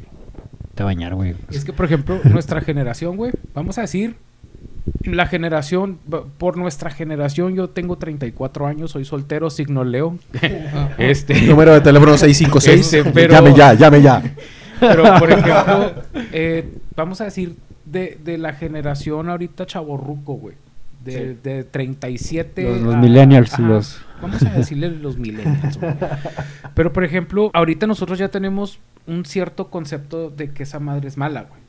Te 0.76 0.84
a 0.84 0.86
bañar, 0.86 1.16
güey. 1.16 1.34
Es 1.50 1.66
que, 1.66 1.74
por 1.74 1.88
ejemplo, 1.88 2.20
nuestra 2.26 2.62
generación, 2.62 3.18
güey, 3.18 3.32
vamos 3.56 3.80
a 3.80 3.82
decir, 3.82 4.18
la 5.02 5.26
generación, 5.26 5.98
por 6.38 6.58
nuestra 6.58 6.92
generación, 6.92 7.56
yo 7.56 7.72
tengo 7.72 7.98
34 7.98 8.68
años, 8.68 8.92
soy 8.92 9.04
soltero, 9.04 9.50
signo 9.50 9.84
Leo. 9.84 10.20
este, 11.00 11.42
Número 11.42 11.74
de 11.74 11.82
teléfono 11.82 12.16
656. 12.16 12.94
Este, 12.94 13.12
pero- 13.12 13.34
Llame 13.34 13.56
ya, 13.56 13.74
llame 13.74 14.04
ya. 14.04 14.22
Pero, 14.80 15.04
por 15.20 15.32
ejemplo, 15.32 15.94
eh, 16.32 16.78
vamos 16.96 17.22
a 17.22 17.26
decir, 17.26 17.56
de, 17.86 18.18
de 18.24 18.38
la 18.38 18.54
generación 18.54 19.30
ahorita 19.30 19.66
chaborruco, 19.66 20.34
güey. 20.34 20.56
De, 21.04 21.36
de 21.36 21.64
37 21.64 22.64
Los- 22.64 22.82
los 22.82 22.96
a- 22.96 22.98
millennials, 22.98 23.54
ajá, 23.54 23.62
los- 23.64 24.02
Vamos 24.22 24.42
a 24.44 24.50
decirle 24.52 24.90
los 24.90 25.18
millennials, 25.18 25.80
güey. 25.80 25.94
Pero, 26.74 26.92
por 26.94 27.04
ejemplo, 27.04 27.52
ahorita 27.54 27.86
nosotros 27.86 28.18
ya 28.18 28.30
tenemos 28.30 28.80
un 29.06 29.24
cierto 29.26 29.68
concepto 29.70 30.32
de 30.32 30.52
que 30.52 30.64
esa 30.64 30.80
madre 30.80 31.08
es 31.08 31.16
mala, 31.18 31.44
güey. 31.44 31.62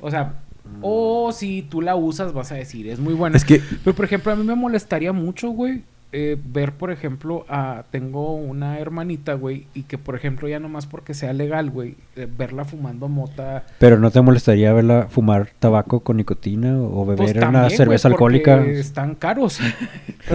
O 0.00 0.10
sea, 0.10 0.34
o 0.80 1.30
si 1.32 1.62
tú 1.62 1.80
la 1.80 1.94
usas, 1.94 2.32
vas 2.32 2.50
a 2.50 2.56
decir, 2.56 2.88
es 2.88 2.98
muy 2.98 3.14
buena. 3.14 3.36
Es 3.36 3.44
que 3.44 3.60
Pero, 3.84 3.94
por 3.94 4.04
ejemplo, 4.04 4.32
a 4.32 4.36
mí 4.36 4.42
me 4.44 4.56
molestaría 4.56 5.12
mucho, 5.12 5.50
güey, 5.50 5.82
eh, 6.12 6.36
ver, 6.44 6.72
por 6.72 6.90
ejemplo, 6.90 7.44
a... 7.48 7.84
Tengo 7.90 8.34
una 8.34 8.78
hermanita, 8.78 9.34
güey, 9.34 9.66
y 9.74 9.84
que, 9.84 9.98
por 9.98 10.14
ejemplo, 10.14 10.46
ya 10.48 10.60
nomás 10.60 10.86
porque 10.86 11.14
sea 11.14 11.32
legal, 11.32 11.70
güey, 11.70 11.96
eh, 12.16 12.28
verla 12.30 12.64
fumando 12.64 13.08
mota... 13.08 13.64
Pero 13.78 13.98
no 13.98 14.10
te 14.10 14.20
molestaría 14.20 14.72
verla 14.72 15.06
fumar 15.08 15.50
tabaco 15.58 16.00
con 16.00 16.18
nicotina 16.18 16.78
o 16.78 17.06
beber 17.06 17.16
pues, 17.16 17.30
una 17.32 17.40
también, 17.40 17.62
güey, 17.64 17.76
cerveza 17.76 18.08
alcohólica. 18.08 18.62
están 18.64 19.14
caros. 19.14 19.58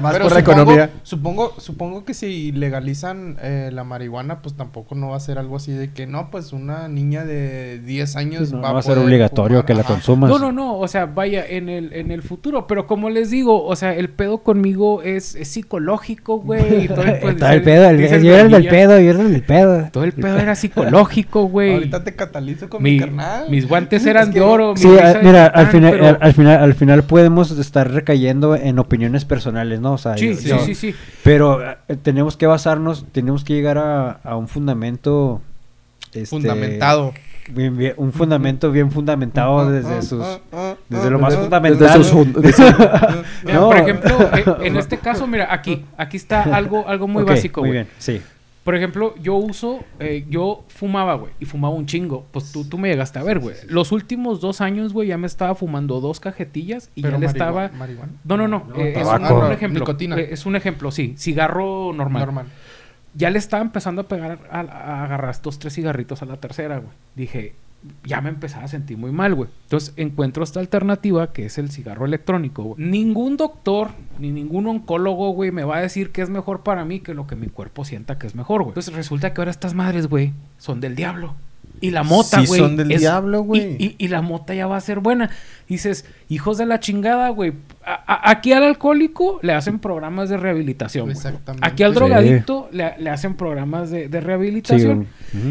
más 0.00 0.12
Pero 0.12 0.24
por 0.24 0.32
la 0.32 0.40
supongo, 0.40 0.40
economía. 0.40 0.90
Supongo, 1.02 1.54
supongo 1.58 2.04
que 2.04 2.14
si 2.14 2.52
legalizan 2.52 3.36
eh, 3.40 3.70
la 3.72 3.84
marihuana, 3.84 4.42
pues 4.42 4.56
tampoco 4.56 4.94
no 4.94 5.10
va 5.10 5.16
a 5.16 5.20
ser 5.20 5.38
algo 5.38 5.56
así 5.56 5.72
de 5.72 5.92
que 5.92 6.06
no, 6.06 6.30
pues 6.30 6.52
una 6.52 6.88
niña 6.88 7.24
de 7.24 7.78
10 7.78 8.16
años 8.16 8.52
no, 8.52 8.60
va, 8.60 8.72
va 8.72 8.80
a 8.80 8.82
ser 8.82 8.98
obligatorio 8.98 9.58
fumar. 9.58 9.66
que 9.66 9.74
la 9.74 9.84
consumas. 9.84 10.30
No, 10.30 10.38
no, 10.38 10.50
no, 10.50 10.78
o 10.78 10.88
sea, 10.88 11.06
vaya, 11.06 11.46
en 11.46 11.68
el, 11.68 11.92
en 11.92 12.10
el 12.10 12.22
futuro, 12.22 12.66
pero 12.66 12.86
como 12.86 13.10
les 13.10 13.30
digo, 13.30 13.64
o 13.64 13.76
sea, 13.76 13.94
el 13.94 14.10
pedo 14.10 14.38
conmigo 14.38 15.03
es, 15.04 15.34
es 15.34 15.48
psicológico, 15.48 16.38
güey. 16.40 16.84
y 16.84 16.88
todo 16.88 17.02
el, 17.02 17.18
pues, 17.20 17.34
pedo, 17.36 17.90
el, 17.90 17.98
dices, 17.98 18.22
yo 18.22 18.32
era 18.34 18.42
el 18.42 18.50
del 18.50 18.66
pedo, 18.68 18.98
yo 19.00 19.10
era 19.10 19.20
el 19.20 19.32
del 19.32 19.42
pedo. 19.42 19.88
Todo 19.92 20.04
el 20.04 20.12
pedo 20.12 20.38
era 20.38 20.54
psicológico, 20.56 21.44
güey. 21.44 21.74
Ahorita 21.74 22.02
te 22.04 22.14
catalizo 22.14 22.68
con 22.68 22.82
mi, 22.82 22.92
Mi- 22.92 23.00
carnal. 23.00 23.50
mis 23.50 23.68
guantes 23.68 24.04
eran 24.06 24.32
que- 24.32 24.40
de 24.40 24.44
oro. 24.44 24.74
mi 24.74 24.80
Sí, 24.80 24.88
risa 24.88 25.18
a- 25.18 25.22
mira, 25.22 25.46
al 25.46 25.66
final, 25.68 25.90
pero- 25.92 26.06
al, 26.08 26.18
al 26.20 26.32
final, 26.34 26.62
al 26.62 26.74
final 26.74 27.02
podemos 27.04 27.50
estar 27.52 27.90
recayendo 27.90 28.56
en 28.56 28.78
opiniones 28.78 29.24
personales, 29.24 29.80
¿no? 29.80 29.92
O 29.92 29.98
sea, 29.98 30.16
Sí, 30.16 30.30
yo- 30.30 30.36
sí, 30.36 30.48
yo- 30.48 30.58
sí, 30.60 30.74
sí. 30.74 30.94
Pero 31.22 31.62
eh, 31.62 31.76
tenemos 32.02 32.36
que 32.36 32.46
basarnos, 32.46 33.06
tenemos 33.12 33.44
que 33.44 33.54
llegar 33.54 33.78
a, 33.78 34.10
a 34.22 34.36
un 34.36 34.48
fundamento 34.48 35.40
este, 36.12 36.26
Fundamentado. 36.26 37.12
Bien- 37.50 37.76
bien- 37.76 37.94
un 37.96 38.12
fundamento 38.12 38.70
bien 38.70 38.90
fundamentado 38.90 39.70
desde 39.70 40.02
sus 40.02 40.24
desde 40.88 41.10
lo 41.10 41.18
más 41.18 41.36
fundamental. 41.36 41.78
Desde 41.78 42.04
sus 42.04 42.26
Mira, 42.26 43.22
No. 43.54 43.66
Por 43.68 43.76
ejemplo, 43.78 44.62
en 44.62 44.76
este 44.76 44.98
caso, 44.98 45.26
mira, 45.26 45.52
aquí, 45.52 45.84
aquí 45.96 46.16
está 46.16 46.42
algo, 46.42 46.88
algo 46.88 47.08
muy 47.08 47.24
básico, 47.24 47.60
Muy 47.60 47.70
güey. 47.70 47.78
bien, 47.82 47.88
sí. 47.98 48.20
Por 48.64 48.74
ejemplo, 48.74 49.14
yo 49.20 49.34
uso, 49.34 49.80
eh, 50.00 50.24
yo 50.30 50.64
fumaba, 50.68 51.16
güey, 51.16 51.32
y 51.38 51.44
fumaba 51.44 51.74
un 51.74 51.84
chingo. 51.84 52.24
Pues 52.30 52.50
tú, 52.50 52.64
tú 52.64 52.78
me 52.78 52.88
llegaste 52.88 53.18
a 53.18 53.22
ver, 53.22 53.38
güey. 53.38 53.54
Los 53.68 53.92
últimos 53.92 54.40
dos 54.40 54.62
años, 54.62 54.94
güey, 54.94 55.08
ya 55.08 55.18
me 55.18 55.26
estaba 55.26 55.54
fumando 55.54 56.00
dos 56.00 56.18
cajetillas 56.18 56.88
y 56.94 57.02
Pero 57.02 57.16
ya 57.16 57.20
le 57.20 57.26
estaba... 57.26 57.70
marihuana. 57.76 58.12
No, 58.24 58.38
no, 58.38 58.48
no. 58.48 58.64
No, 58.66 58.76
eh, 58.76 58.94
es 58.98 59.06
un, 59.06 59.52
ejemplo. 59.52 59.80
Nicotina. 59.80 60.16
Eh, 60.16 60.28
es 60.30 60.46
un 60.46 60.56
ejemplo, 60.56 60.90
sí. 60.90 61.14
Cigarro 61.18 61.92
normal. 61.94 62.22
Normal. 62.22 62.46
Ya 63.14 63.30
le 63.30 63.38
estaba 63.38 63.62
empezando 63.62 64.02
a 64.02 64.08
pegar, 64.08 64.40
a, 64.50 65.04
agarrar 65.04 65.30
estos 65.30 65.58
tres 65.58 65.74
cigarritos 65.74 66.22
a 66.22 66.26
la 66.26 66.36
tercera, 66.36 66.78
güey. 66.78 66.92
Dije, 67.14 67.54
ya 68.04 68.20
me 68.20 68.28
empezaba 68.30 68.64
a 68.64 68.68
sentir 68.68 68.98
muy 68.98 69.12
mal, 69.12 69.34
güey. 69.34 69.50
Entonces 69.64 69.92
encuentro 69.96 70.42
esta 70.42 70.60
alternativa 70.60 71.32
que 71.32 71.46
es 71.46 71.58
el 71.58 71.70
cigarro 71.70 72.06
electrónico, 72.06 72.62
güey. 72.62 72.82
Ningún 72.82 73.36
doctor 73.36 73.90
ni 74.18 74.30
ningún 74.30 74.66
oncólogo, 74.66 75.30
güey, 75.30 75.50
me 75.50 75.64
va 75.64 75.76
a 75.76 75.80
decir 75.80 76.10
que 76.10 76.22
es 76.22 76.30
mejor 76.30 76.62
para 76.62 76.84
mí 76.84 77.00
que 77.00 77.14
lo 77.14 77.26
que 77.26 77.36
mi 77.36 77.48
cuerpo 77.48 77.84
sienta 77.84 78.18
que 78.18 78.26
es 78.26 78.34
mejor, 78.34 78.62
güey. 78.62 78.70
Entonces 78.70 78.94
resulta 78.94 79.32
que 79.32 79.40
ahora 79.40 79.50
estas 79.50 79.74
madres, 79.74 80.08
güey, 80.08 80.32
son 80.58 80.80
del 80.80 80.96
diablo. 80.96 81.34
Y 81.86 81.90
la 81.90 82.02
mota, 82.02 82.40
Sí 82.40 82.46
güey. 82.46 82.60
son 82.60 82.76
del 82.76 82.90
es- 82.92 83.00
diablo, 83.00 83.42
güey. 83.42 83.76
Y, 83.78 83.84
y- 83.84 83.94
y 83.98 84.08
la 84.08 84.22
mota 84.22 84.54
ya 84.54 84.66
va 84.66 84.76
a 84.76 84.80
ser 84.80 85.00
buena. 85.00 85.30
Dices, 85.68 86.04
hijos 86.28 86.58
de 86.58 86.66
la 86.66 86.80
chingada, 86.80 87.28
güey. 87.30 87.52
Aquí 88.06 88.52
al 88.52 88.64
alcohólico 88.64 89.38
le 89.42 89.52
hacen 89.52 89.78
programas 89.78 90.28
de 90.28 90.36
rehabilitación. 90.38 91.04
güey. 91.06 91.16
Exactamente. 91.16 91.66
Aquí 91.66 91.82
al 91.82 91.92
Sí. 91.92 91.94
drogadicto 91.96 92.68
le, 92.72 92.94
le 92.98 93.10
hacen 93.10 93.34
programas 93.34 93.90
de, 93.90 94.08
de 94.08 94.18
Sí, 94.20 94.24
rehabilitación. 94.26 95.06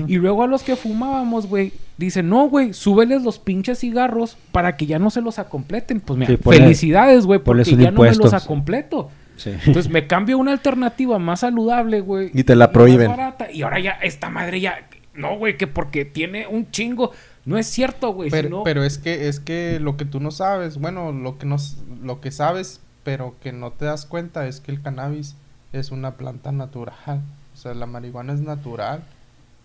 Y 0.08 0.16
luego 0.18 0.44
a 0.44 0.48
los 0.48 0.64
que 0.64 0.76
fumábamos, 0.76 1.48
güey, 1.48 1.74
dicen, 1.98 2.30
no, 2.30 2.50
güey, 2.50 2.74
súbeles 2.74 3.22
los 3.24 3.38
pinches 3.40 3.80
cigarros 3.80 4.38
para 4.52 4.76
que 4.78 4.86
ya 4.88 4.98
no 5.00 5.10
se 5.12 5.22
los 5.22 5.38
acompleten. 5.40 6.00
Pues 6.02 6.18
mira, 6.18 6.32
Sí, 6.32 6.38
ponle- 6.38 6.58
felicidades, 6.58 7.26
güey, 7.26 7.40
porque 7.40 7.64
ya 7.76 7.92
no 7.92 8.02
me 8.02 8.16
los 8.16 8.34
acompleto. 8.34 9.10
Sí. 9.36 9.50
Entonces 9.66 9.90
me 9.92 10.06
cambio 10.06 10.38
una 10.38 10.52
alternativa 10.52 11.18
más 11.20 11.40
saludable, 11.42 12.02
güey. 12.02 12.30
Y 12.34 12.44
te 12.44 12.56
la 12.56 12.66
más 12.68 12.74
prohíben. 12.74 13.10
barata, 13.10 13.52
y 13.52 13.64
ahora 13.64 13.80
ya, 13.80 13.92
esta 14.04 14.30
madre 14.30 14.62
ya, 14.62 14.76
no, 15.14 15.38
güey, 15.38 15.58
que 15.58 15.68
porque 15.68 16.06
tiene 16.06 16.48
un 16.48 16.70
chingo. 16.72 17.12
No 17.46 17.58
es 17.58 17.68
cierto, 17.68 18.14
güey. 18.14 18.30
Pero, 18.30 18.64
pero 18.64 18.84
es 18.84 18.98
que 18.98 19.28
es 19.28 19.40
que 19.40 19.80
lo 19.80 19.98
que 19.98 20.06
tú 20.06 20.20
no 20.20 20.32
sabes, 20.32 20.78
bueno, 20.78 21.12
lo 21.12 21.38
que 21.38 21.46
no 21.46 21.58
lo 22.02 22.22
que 22.22 22.32
sabes, 22.32 22.80
pero 23.04 23.36
que 23.42 23.52
no 23.52 23.72
te 23.72 23.86
das 23.86 24.06
cuenta 24.06 24.48
es 24.48 24.60
que 24.60 24.72
el 24.72 24.82
cannabis 24.82 25.36
es 25.74 25.92
una 25.92 26.16
planta 26.16 26.52
natural. 26.52 27.22
O 27.54 27.58
sea, 27.58 27.74
la 27.74 27.86
marihuana 27.86 28.34
es 28.34 28.42
natural 28.42 29.04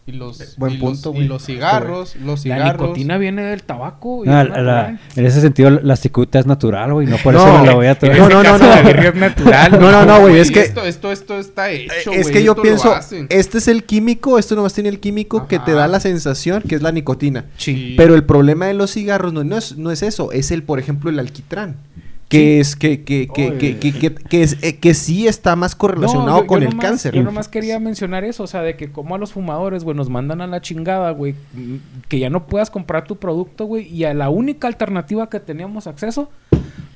y 0.09 0.13
los 0.13 0.57
Buen 0.57 0.73
y 0.73 0.77
los- 0.79 1.03
punto, 1.03 1.21
y 1.21 1.25
los 1.25 1.45
cigarros, 1.45 2.17
los 2.17 2.39
la 2.47 2.55
cigarros 2.57 2.81
nicotina 2.83 3.19
viene 3.19 3.43
del 3.43 3.63
tabaco. 3.63 4.25
y 4.25 4.29
No, 4.29 4.43
la- 4.43 4.63
la- 4.63 4.99
en 5.17 5.27
ese 5.27 5.43
sentido, 5.43 5.69
la 5.71 5.97
cicuta 5.97 6.39
es 6.39 6.47
natural, 6.47 6.95
güey. 6.95 7.07
No 7.07 7.19
por 7.19 7.35
No, 7.35 7.41
eso 7.41 7.59
no 7.59 7.65
la 7.67 7.75
voy 7.75 7.87
a 7.89 7.99
tomar. 7.99 8.17
No, 8.19 8.29
no, 8.29 8.43
no, 8.43 8.57
no. 8.57 8.67
La 8.67 8.81
birria 8.83 9.11
es 9.11 9.15
natural. 9.15 9.73
No, 9.79 9.93
no, 9.93 10.07
no, 10.07 10.21
güey, 10.21 10.39
es 10.39 10.51
que- 10.51 10.61
esto 10.61 10.83
esto 10.85 11.13
esto 11.13 11.39
está 11.39 11.71
hecho, 11.71 12.11
es 12.13 12.31
que 12.31 12.43
yo 12.43 12.57
pienso, 12.57 12.95
este 13.29 13.59
es 13.59 13.69
el 13.69 13.85
químico, 13.85 14.39
esto 14.39 14.57
nomás 14.57 14.73
tiene 14.73 14.89
el 14.89 14.99
químico 14.99 15.47
que 15.47 15.59
te 15.59 15.73
da 15.73 15.87
la 15.89 16.01
sensación, 16.01 16.63
que 16.63 16.75
es 16.75 16.81
la 16.83 16.91
nicotina. 16.93 17.45
Sí. 17.59 17.95
Pero 17.99 18.15
el 18.15 18.25
problema 18.25 18.67
de 18.67 18.75
los 18.75 18.93
cigarros 18.93 19.33
no, 19.35 19.45
no 19.45 19.59
es, 19.59 19.77
no 19.77 19.91
es 19.91 20.03
eso, 20.03 20.33
es 20.33 20.51
el, 20.51 20.63
por 20.63 20.79
ejemplo, 20.79 21.11
el 21.11 21.19
alquitrán. 21.19 21.77
Que 22.29 22.61
es 22.61 22.77
que, 22.77 23.05
que, 23.05 23.27
que, 23.35 23.55
que, 23.57 23.79
que, 23.79 23.93
que- 23.93 24.15
que 24.15 24.43
es, 24.43 24.63
eh, 24.63 24.77
que 24.77 24.93
sí 24.93 25.27
está 25.27 25.57
más 25.57 25.75
correlacionado 25.75 26.29
No, 26.31 26.41
yo- 26.43 26.47
con 26.47 26.61
yo 26.61 26.69
el 26.69 26.75
nomás- 26.75 26.85
cáncer. 26.87 27.15
Yo 27.15 27.23
nomás 27.23 27.49
quería 27.49 27.81
mencionar 27.81 28.23
eso, 28.25 28.43
o 28.43 28.47
sea, 28.47 28.61
de 28.63 28.77
que 28.77 28.93
como 28.93 29.15
a 29.15 29.19
los 29.19 29.33
fumadores, 29.33 29.83
güey, 29.83 29.97
nos 29.97 30.11
mandan 30.11 30.43
a 30.43 30.47
la 30.47 30.61
chingada, 30.61 31.11
güey, 31.13 31.33
mm, 31.55 31.77
que 32.09 32.19
ya 32.19 32.29
no 32.29 32.47
puedas 32.47 32.69
comprar 32.71 33.05
tu 33.05 33.17
producto, 33.17 33.65
güey, 33.65 33.87
y 33.89 34.05
a 34.05 34.13
la 34.13 34.29
única 34.29 34.69
alternativa 34.69 35.31
que 35.31 35.41
teníamos 35.41 35.87
acceso, 35.87 36.29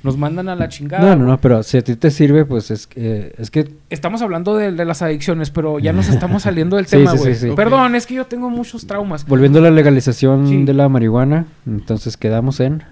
nos 0.03 0.19
mandan 0.19 0.49
a 0.49 0.57
la 0.57 0.69
chingada. 0.69 1.15
No, 1.15 1.17
no, 1.17 1.27
no, 1.31 1.39
pero 1.41 1.63
si 1.63 1.79
a 1.79 1.83
ti 1.83 1.95
te 1.97 2.11
sirve, 2.11 2.45
pues 2.45 2.71
es, 2.71 2.87
que- 2.87 3.35
es 3.39 3.51
que 3.51 3.73
Estamos 3.89 4.21
hablando 4.21 4.57
de, 4.57 4.73
de 4.73 4.85
las 4.85 5.01
adicciones, 5.01 5.51
pero 5.51 5.79
ya 5.79 5.93
nos 5.95 6.09
estamos 6.09 6.43
saliendo 6.43 6.77
del 6.77 6.87
Sí, 6.87 6.97
tema, 6.99 7.13
sí, 7.13 7.19
güey. 7.19 7.35
sí, 7.37 7.49
sí. 7.49 7.55
Perdón, 7.57 7.95
es 7.95 8.07
que 8.07 8.15
yo 8.15 8.27
tengo 8.27 8.51
muchos 8.51 8.87
traumas. 8.87 9.25
volviendo 9.27 9.61
a 9.61 9.63
la 9.63 9.71
legalización 9.71 10.47
Sí. 10.49 10.65
de 10.65 10.75
la 10.75 10.89
marihuana, 10.91 11.47
entonces 11.67 12.17
quedamos 12.19 12.59
en 12.61 12.83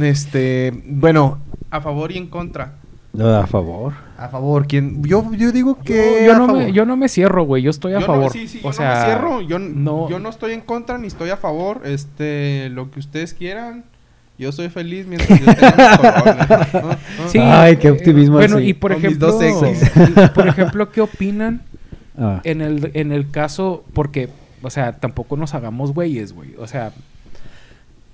Este, 0.00 0.72
bueno, 0.86 1.38
A 1.70 1.80
favor 1.80 2.12
y 2.12 2.18
en 2.18 2.26
contra. 2.28 2.74
no, 3.12 3.28
a 3.36 3.46
favor. 3.46 3.92
a 4.18 4.28
favor, 4.28 4.66
¿quién? 4.66 5.02
Yo, 5.04 5.30
yo 5.34 5.52
digo 5.52 5.78
que 5.82 6.24
yo 6.26 6.32
a 6.32 6.38
no 6.38 6.46
favor. 6.46 6.62
me, 6.64 6.72
yo 6.72 6.84
no 6.86 6.96
me 6.96 7.08
cierro, 7.08 7.44
güey. 7.44 7.62
Yo 7.62 7.70
estoy 7.70 7.94
a 7.94 8.00
Yo 8.00 8.06
favor. 8.06 8.24
No, 8.26 8.30
sí, 8.30 8.46
sí, 8.48 8.58
o 8.62 8.68
yo 8.68 8.72
sea, 8.72 8.88
no 8.94 8.98
me 9.00 9.04
cierro. 9.06 9.40
Yo, 9.42 9.58
no- 9.58 10.08
yo 10.08 10.18
no 10.18 10.28
estoy 10.30 10.52
en 10.52 10.60
contra 10.60 10.98
ni 10.98 11.06
estoy 11.08 11.30
a 11.30 11.36
favor. 11.36 11.82
Este, 11.84 12.68
lo 12.70 12.90
que 12.90 13.00
ustedes 13.00 13.34
quieran. 13.34 13.84
Yo 14.38 14.50
soy 14.50 14.70
feliz 14.70 15.06
mientras 15.06 15.38
yo. 15.38 15.46
¿No? 16.82 17.28
Sí, 17.28 17.38
Ay, 17.38 17.76
qué 17.76 17.88
eh, 17.88 17.92
optimismo 17.92 18.36
Bueno, 18.36 18.56
así. 18.56 18.68
y 18.68 18.74
por 18.74 18.92
Con 18.92 18.98
ejemplo, 19.04 19.38
por 20.34 20.48
ejemplo, 20.48 20.90
¿qué 20.90 21.00
opinan 21.00 21.62
Ah, 22.18 22.40
en 22.44 22.60
el, 22.60 22.90
en 22.94 23.12
el 23.12 23.30
caso? 23.30 23.84
Porque, 23.94 24.28
o 24.62 24.70
sea, 24.70 24.92
tampoco 24.98 25.36
nos 25.36 25.54
hagamos 25.54 25.92
güeyes, 25.94 26.32
güey. 26.32 26.54
O 26.58 26.66
sea, 26.66 26.92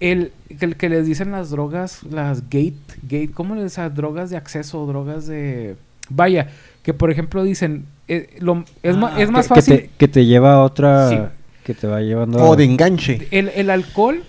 el, 0.01 0.33
el 0.61 0.77
que 0.77 0.89
les 0.89 1.07
dicen 1.07 1.31
las 1.33 1.51
drogas, 1.51 2.03
las 2.05 2.43
gate, 2.45 2.75
gate, 3.03 3.31
¿cómo 3.33 3.55
les 3.55 3.65
dicen? 3.65 3.95
Drogas 3.95 4.31
de 4.31 4.37
acceso, 4.37 4.87
drogas 4.87 5.27
de... 5.27 5.77
Vaya, 6.11 6.49
que 6.83 6.95
por 6.95 7.11
ejemplo 7.11 7.43
dicen, 7.45 7.85
eh, 8.09 8.37
lo- 8.41 8.65
es, 8.83 8.97
ma- 8.97 9.13
Ah, 9.15 9.21
es 9.23 9.31
más 9.31 9.47
que, 9.49 9.55
fácil... 9.55 9.75
Que 9.77 9.81
te, 9.83 9.91
que 9.99 10.09
te 10.09 10.27
lleva 10.27 10.55
a 10.55 10.63
otra... 10.63 11.09
Sí. 11.11 11.19
Que 11.65 11.75
te 11.75 11.87
va 11.87 12.01
llevando 12.01 12.39
O 12.39 12.55
a- 12.55 12.57
de 12.57 12.65
enganche. 12.65 13.29
El, 13.31 13.49
el 13.51 13.69
alcohol 13.71 14.23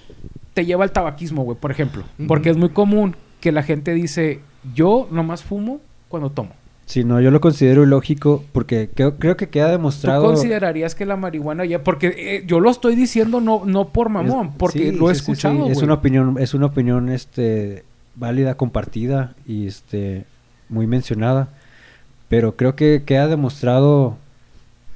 te 0.54 0.66
lleva 0.66 0.84
al 0.84 0.92
tabaquismo, 0.92 1.44
güey, 1.44 1.58
por 1.58 1.72
ejemplo. 1.72 2.04
Porque 2.28 2.50
es 2.50 2.58
muy 2.58 2.70
común 2.70 3.16
que 3.40 3.52
la 3.54 3.64
gente 3.64 3.94
dice, 3.94 4.42
yo 4.76 5.08
nomás 5.12 5.44
fumo 5.44 5.80
cuando 6.10 6.30
tomo. 6.32 6.52
Sí, 6.90 7.04
no, 7.04 7.22
yo 7.22 7.30
lo 7.30 7.40
considero 7.40 7.84
ilógico 7.84 8.44
porque 8.52 8.90
creo, 8.92 9.16
creo 9.18 9.38
que 9.38 9.50
queda 9.50 9.68
¿Tú 9.68 9.74
demostrado... 9.74 10.24
considerarías 10.26 10.96
que 10.96 11.06
la 11.06 11.16
marihuana 11.18 11.64
ya... 11.64 11.84
Porque 11.84 12.08
eh, 12.18 12.44
yo 12.48 12.60
lo 12.60 12.72
estoy 12.72 12.96
diciendo 12.96 13.40
no, 13.42 13.62
no 13.64 13.90
por 13.90 14.10
mamón, 14.10 14.48
Es- 14.48 14.54
porque 14.58 14.90
sí, 14.90 14.98
lo 14.98 15.12
he 15.12 15.14
sí, 15.14 15.20
sí, 15.20 15.26
sí, 15.28 15.32
escuchado, 15.34 15.70
Es 15.70 15.84
una 15.84 15.94
opinión, 15.94 16.38
es 16.40 16.56
una 16.56 16.66
opinión 16.66 17.10
este 17.10 17.84
válida, 18.16 18.56
compartida 18.56 19.36
y 19.46 19.68
este 19.68 20.26
muy 20.68 20.88
mencionada. 20.88 21.50
Pero 22.28 22.56
creo 22.56 22.76
que 22.76 23.04
queda 23.06 23.28
demostrado 23.28 24.18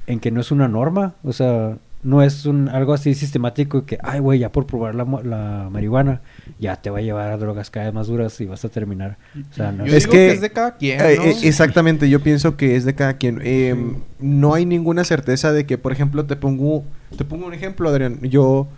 en 0.08 0.18
que 0.18 0.32
no 0.32 0.40
es 0.40 0.50
una 0.50 0.66
norma. 0.66 1.14
O 1.22 1.32
sea, 1.32 1.76
no 2.04 2.22
es 2.22 2.46
un 2.46 2.68
algo 2.68 2.92
así 2.92 3.14
sistemático 3.14 3.84
que, 3.86 3.98
ay, 4.02 4.20
güey, 4.20 4.38
ya 4.38 4.52
por 4.52 4.66
probar 4.66 4.94
la, 4.94 5.04
mo- 5.04 5.22
la 5.22 5.68
marihuana, 5.72 6.20
ya 6.60 6.76
te 6.76 6.90
va 6.90 6.98
a 6.98 7.02
llevar 7.02 7.32
a 7.32 7.36
drogas 7.38 7.70
cada 7.70 7.86
vez 7.86 7.94
más 7.94 8.06
duras 8.06 8.40
y 8.40 8.46
vas 8.46 8.64
a 8.64 8.68
terminar. 8.68 9.16
O 9.50 9.54
sea, 9.54 9.72
no 9.72 9.86
Yo 9.86 9.96
Es 9.96 10.04
digo 10.04 10.12
que- 10.12 10.18
que, 10.18 10.32
es 10.32 10.40
de 10.40 10.50
cada 10.50 10.76
quien, 10.76 11.00
Eh, 11.00 11.14
¿no? 11.16 11.22
eh, 11.24 11.36
exactamente, 11.42 12.08
yo 12.08 12.20
pienso 12.22 12.56
que 12.56 12.76
es 12.76 12.84
de 12.84 12.94
cada 12.94 13.14
quien. 13.14 13.40
Eh, 13.42 13.74
No 14.20 14.54
hay 14.54 14.64
ninguna 14.66 15.02
certeza 15.04 15.52
de 15.52 15.66
que, 15.66 15.78
por 15.78 15.92
ejemplo, 15.92 16.24
te 16.26 16.36
pongo, 16.36 16.84
te 17.16 17.24
pongo 17.24 17.46
un 17.46 17.54
ejemplo, 17.54 17.88
Adrián. 17.88 18.20
Yo 18.22 18.68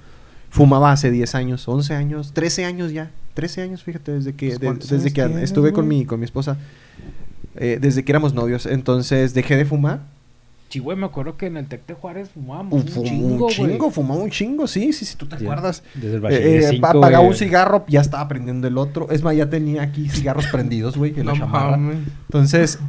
fumaba 0.51 0.93
hace 0.93 1.11
10 1.11 1.35
años, 1.35 1.69
11 1.69 1.95
años, 1.95 2.33
13 2.33 2.65
años 2.65 2.93
ya. 2.93 3.11
13 3.35 3.61
años, 3.63 3.83
fíjate, 3.83 4.13
desde 4.13 4.35
que, 4.35 4.47
Pues, 4.49 4.61
de- 4.61 4.67
¿cuántos 4.67 4.89
desde 4.91 5.13
que 5.13 5.23
tienes, 5.25 5.43
estuve 5.45 5.73
con 5.73 5.87
mi, 5.87 6.07
con 6.07 6.19
mi 6.21 6.25
esposa. 6.25 6.57
eh, 7.57 7.79
desde 7.81 8.05
que 8.05 8.13
éramos 8.13 8.35
novios. 8.35 8.67
Entonces 8.67 9.35
dejé 9.35 9.57
de 9.57 9.65
fumar. 9.65 10.01
Sí, 10.69 10.81
güey, 10.81 10.97
me 10.97 11.07
acuerdo 11.07 11.37
que 11.37 11.47
en 11.47 11.57
el 11.57 11.67
Tec 11.69 11.87
de 11.87 11.95
Juárez 11.95 12.31
fumábamos 12.31 12.85
un 12.97 13.05
chingo, 13.05 13.47
un 13.47 13.51
chingo, 13.53 13.91
fumaba 13.91 14.21
un 14.21 14.31
chingo, 14.31 14.67
sí, 14.67 14.93
sí, 14.93 15.05
sí, 15.05 15.15
tú 15.17 15.27
te 15.27 15.39
Sí, 15.39 15.45
acuerdas. 15.45 15.83
Desde 15.95 16.17
el 16.17 16.25
Eh, 16.27 16.59
eh, 16.59 16.63
cinco, 16.71 16.87
apagaba 16.89 17.19
güey. 17.19 17.29
un 17.31 17.35
cigarro, 17.37 17.85
ya 17.89 18.01
estaba 18.01 18.27
prendiendo 18.27 18.67
el 18.67 18.77
otro. 18.77 19.09
Es 19.11 19.23
más, 19.23 19.37
ya 19.37 19.49
tenía 19.49 19.83
aquí 19.83 20.09
cigarros 20.09 20.47
prendidos, 20.53 20.97
güey, 20.97 21.13
en 21.19 21.27
la 21.27 21.33
No 21.33 21.39
chamarra. 21.39 21.79
Entonces, 22.27 22.81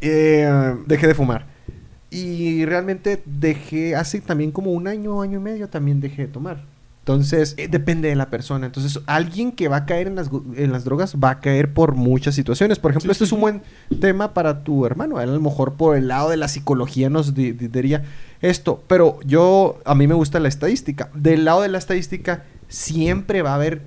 eh, 0.00 0.74
dejé 0.86 1.06
de 1.06 1.14
fumar. 1.14 1.46
Y 2.10 2.64
realmente 2.64 3.22
dejé, 3.26 3.94
hace 3.94 4.20
también 4.22 4.50
como 4.50 4.72
un 4.72 4.88
año, 4.88 5.20
año 5.20 5.38
y 5.38 5.42
medio, 5.42 5.68
también 5.68 6.00
dejé 6.00 6.22
de 6.22 6.28
tomar. 6.28 6.64
Entonces, 7.08 7.54
eh, 7.56 7.68
depende 7.68 8.10
de 8.10 8.16
la 8.16 8.28
persona. 8.28 8.66
Entonces, 8.66 9.00
alguien 9.06 9.52
que 9.52 9.68
va 9.68 9.76
a 9.78 9.86
caer 9.86 10.08
en 10.08 10.14
las, 10.16 10.28
en 10.54 10.72
las 10.72 10.84
drogas 10.84 11.16
va 11.16 11.30
a 11.30 11.40
caer 11.40 11.72
por 11.72 11.94
muchas 11.94 12.34
situaciones. 12.34 12.78
Por 12.78 12.90
ejemplo, 12.90 13.10
este 13.10 13.24
es 13.24 13.32
un 13.32 13.40
buen 13.40 13.62
tema 13.98 14.34
para 14.34 14.62
tu 14.62 14.84
hermano. 14.84 15.18
Él 15.18 15.30
a 15.30 15.32
lo 15.32 15.40
mejor 15.40 15.72
por 15.72 15.96
el 15.96 16.06
lado 16.08 16.28
de 16.28 16.36
la 16.36 16.48
psicología 16.48 17.08
nos 17.08 17.32
di- 17.34 17.52
di- 17.52 17.68
diría 17.68 18.02
esto. 18.42 18.84
Pero 18.88 19.20
yo, 19.24 19.78
a 19.86 19.94
mí 19.94 20.06
me 20.06 20.12
gusta 20.12 20.38
la 20.38 20.48
estadística. 20.48 21.08
Del 21.14 21.46
lado 21.46 21.62
de 21.62 21.68
la 21.68 21.78
estadística, 21.78 22.44
siempre 22.68 23.40
va 23.40 23.52
a 23.52 23.54
haber 23.54 23.80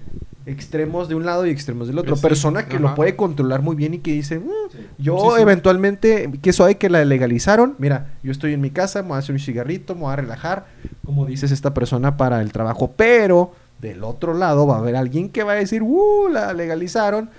extremos 0.46 1.08
de 1.08 1.16
un 1.16 1.26
lado 1.26 1.46
y 1.46 1.50
extremos 1.50 1.88
del 1.88 1.98
otro. 2.00 2.12
Pues 2.12 2.22
sí, 2.22 2.28
Persona 2.28 2.66
que 2.66 2.80
lo 2.80 2.96
puede 2.96 3.16
controlar 3.16 3.62
muy 3.62 3.76
bien 3.76 3.94
y 3.94 4.00
que 4.00 4.12
dice, 4.12 4.40
"Mm, 4.40 4.50
yo 4.98 5.38
eventualmente, 5.38 6.32
que 6.42 6.50
eso 6.50 6.66
hay 6.66 6.76
que 6.76 6.90
la 6.90 7.06
legalizaron. 7.06 7.76
Mira, 7.78 8.08
yo 8.24 8.32
estoy 8.32 8.54
en 8.54 8.62
mi 8.62 8.72
casa, 8.72 9.02
me 9.02 9.10
voy 9.10 9.16
a 9.18 9.20
hacer 9.20 9.34
un 9.34 9.40
cigarrito, 9.40 9.96
me 9.96 10.02
voy 10.02 10.14
a 10.14 10.16
relajar, 10.18 10.66
como 11.06 11.26
dices 11.26 11.52
esta 11.52 11.74
persona 11.74 12.18
para 12.18 12.42
el 12.42 12.52
trabajo. 12.52 12.92
Pero 12.96 13.54
del 13.80 14.04
otro 14.04 14.34
lado 14.34 14.68
va 14.68 14.76
a 14.76 14.80
haber 14.80 14.96
alguien 14.96 15.30
que 15.30 15.44
va 15.44 15.54
a 15.54 15.56
decir, 15.56 15.82
uh, 15.84 16.28
la 16.30 16.54
legalizaron. 16.54 17.30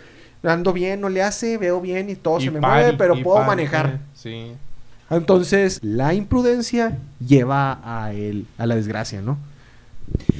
Ando 0.42 0.72
bien, 0.72 1.00
no 1.00 1.08
le 1.08 1.22
hace, 1.22 1.56
veo 1.56 1.80
bien 1.80 2.10
y 2.10 2.16
todo 2.16 2.40
Y 2.40 2.44
se 2.44 2.50
me 2.50 2.60
mueve, 2.60 2.94
pero 2.94 3.20
puedo 3.22 3.44
manejar. 3.44 4.00
Sí. 4.14 4.52
Entonces, 5.08 5.78
la 5.82 6.14
imprudencia 6.14 6.98
lleva 7.24 7.80
a, 7.84 8.12
el, 8.12 8.46
a 8.58 8.66
la 8.66 8.74
desgracia, 8.74 9.20
¿no? 9.22 9.38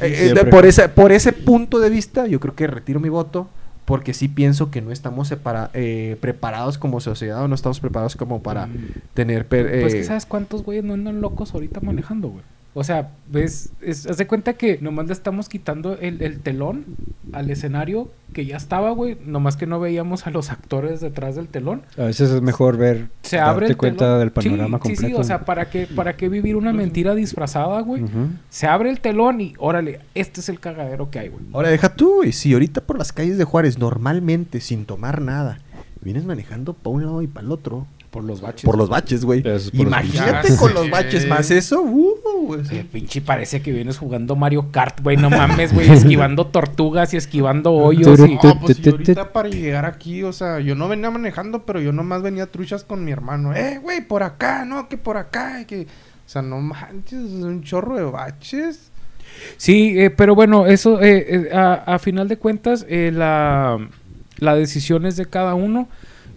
Eh, 0.00 0.32
eh, 0.36 0.44
por, 0.46 0.66
ese, 0.66 0.88
por 0.88 1.12
ese 1.12 1.32
punto 1.32 1.78
de 1.80 1.90
vista, 1.90 2.26
yo 2.26 2.40
creo 2.40 2.54
que 2.54 2.66
retiro 2.66 3.00
mi 3.00 3.08
voto, 3.08 3.48
porque 3.84 4.14
sí 4.14 4.28
pienso 4.28 4.70
que 4.70 4.80
no 4.80 4.92
estamos 4.92 5.28
separa- 5.30 5.70
eh, 5.74 6.16
preparados 6.20 6.78
como 6.78 7.00
sociedad 7.00 7.42
o 7.42 7.48
no 7.48 7.54
estamos 7.54 7.80
preparados 7.80 8.16
como 8.16 8.42
para 8.42 8.66
Mm. 8.66 8.78
tener... 9.14 9.46
per- 9.46 9.80
Pues 9.80 9.94
eh, 9.94 9.98
que 9.98 10.04
sabes 10.04 10.24
cuántos 10.26 10.62
güeyes 10.64 10.84
no 10.84 10.94
andan 10.94 11.20
locos 11.20 11.52
ahorita 11.54 11.80
manejando, 11.80 12.28
güey. 12.28 12.42
O 12.74 12.84
sea, 12.84 13.10
ves, 13.28 13.70
es, 13.82 14.06
haz 14.06 14.16
de 14.16 14.26
cuenta 14.26 14.54
que 14.54 14.78
nomás 14.80 15.06
le 15.06 15.12
estamos 15.12 15.48
quitando 15.50 15.98
el, 15.98 16.22
el 16.22 16.40
telón 16.40 16.84
al 17.32 17.50
escenario 17.50 18.08
que 18.32 18.46
ya 18.46 18.56
estaba, 18.56 18.90
güey. 18.92 19.18
Nomás 19.26 19.56
que 19.56 19.66
no 19.66 19.78
veíamos 19.78 20.26
a 20.26 20.30
los 20.30 20.50
actores 20.50 21.02
detrás 21.02 21.36
del 21.36 21.48
telón. 21.48 21.82
A 21.98 22.04
veces 22.04 22.30
es 22.30 22.40
mejor 22.40 22.78
ver, 22.78 23.08
Se 23.22 23.36
darte 23.36 23.50
abre 23.50 23.66
el 23.66 23.76
cuenta 23.76 24.06
telón. 24.06 24.20
del 24.20 24.32
panorama 24.32 24.78
sí, 24.78 24.82
completo. 24.82 25.00
Sí, 25.02 25.06
sí, 25.08 25.14
o 25.14 25.22
sea, 25.22 25.44
¿para 25.44 25.68
qué, 25.68 25.86
¿para 25.86 26.16
qué 26.16 26.30
vivir 26.30 26.56
una 26.56 26.72
mentira 26.72 27.14
disfrazada, 27.14 27.80
güey? 27.82 28.04
Se 28.48 28.66
abre 28.66 28.88
el 28.88 29.00
telón 29.00 29.42
y, 29.42 29.52
órale, 29.58 30.00
este 30.14 30.40
es 30.40 30.48
el 30.48 30.58
cagadero 30.58 31.10
que 31.10 31.18
hay, 31.18 31.28
güey. 31.28 31.44
Ahora 31.52 31.68
deja 31.68 31.94
tú, 31.94 32.16
güey, 32.16 32.32
si 32.32 32.54
ahorita 32.54 32.80
por 32.80 32.96
las 32.96 33.12
calles 33.12 33.36
de 33.36 33.44
Juárez, 33.44 33.78
normalmente, 33.78 34.60
sin 34.60 34.86
tomar 34.86 35.20
nada, 35.20 35.58
vienes 36.00 36.24
manejando 36.24 36.72
para 36.72 36.96
un 36.96 37.04
lado 37.04 37.20
y 37.20 37.26
para 37.26 37.44
el 37.44 37.52
otro, 37.52 37.86
Por 38.12 38.24
los 38.24 38.42
baches. 38.42 38.64
por 38.64 38.76
los 38.76 38.90
baches, 38.90 39.24
güey. 39.24 39.42
Los 39.42 39.72
Imagínate 39.72 40.54
con 40.56 40.74
los 40.74 40.90
baches 40.90 41.26
más 41.26 41.50
eso, 41.50 41.80
uh, 41.82 42.14
güey. 42.46 42.60
Eh, 42.70 42.84
pinche 42.92 43.22
parece 43.22 43.62
que 43.62 43.72
vienes 43.72 43.96
jugando 43.96 44.36
Mario 44.36 44.70
Kart, 44.70 45.00
güey. 45.02 45.16
No 45.16 45.30
mames, 45.30 45.72
güey. 45.72 45.90
Esquivando 45.90 46.46
tortugas 46.46 47.14
y 47.14 47.16
esquivando 47.16 47.72
hoyos. 47.72 48.20
y- 48.20 48.34
No, 48.34 48.60
pues 48.60 48.78
y 48.80 48.88
ahorita 48.90 49.32
para 49.32 49.48
llegar 49.48 49.86
aquí, 49.86 50.22
o 50.24 50.32
sea, 50.34 50.60
yo 50.60 50.74
no 50.74 50.88
venía 50.88 51.10
manejando, 51.10 51.64
pero 51.64 51.80
yo 51.80 51.90
nomás 51.92 52.20
venía 52.20 52.46
truchas 52.46 52.84
con 52.84 53.02
mi 53.02 53.12
hermano. 53.12 53.54
Eh, 53.54 53.78
güey, 53.82 54.06
por 54.06 54.22
acá, 54.22 54.66
no, 54.66 54.88
que 54.90 54.98
por 54.98 55.16
acá, 55.16 55.64
que... 55.66 55.86
O 56.24 56.28
sea, 56.32 56.42
no 56.42 56.60
manches, 56.60 57.18
es 57.18 57.42
un 57.42 57.62
chorro 57.62 57.96
de 57.96 58.04
baches. 58.04 58.90
Sí, 59.56 59.98
eh, 59.98 60.10
pero 60.10 60.34
bueno, 60.34 60.66
eso, 60.66 61.00
eh, 61.00 61.46
eh, 61.46 61.50
a, 61.54 61.74
a 61.94 61.98
final 61.98 62.28
de 62.28 62.36
cuentas, 62.36 62.84
eh, 62.90 63.10
la, 63.12 63.78
la 64.36 64.54
decisión 64.54 65.06
es 65.06 65.16
de 65.16 65.24
cada 65.26 65.54
uno. 65.54 65.88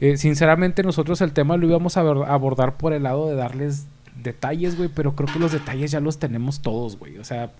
Eh, 0.01 0.17
sinceramente, 0.17 0.83
nosotros 0.83 1.21
el 1.21 1.31
tema 1.33 1.57
lo 1.57 1.67
íbamos 1.67 1.97
a 1.97 2.03
abor- 2.03 2.27
abordar 2.27 2.75
por 2.77 2.93
el 2.93 3.03
lado 3.03 3.27
de 3.29 3.35
darles 3.35 3.85
detalles, 4.21 4.77
güey, 4.77 4.89
pero 4.93 5.15
creo 5.15 5.31
que 5.31 5.39
los 5.39 5.51
detalles 5.51 5.91
ya 5.91 5.99
los 5.99 6.17
tenemos 6.19 6.61
todos, 6.61 6.97
güey. 6.97 7.17
O 7.17 7.23
sea, 7.23 7.51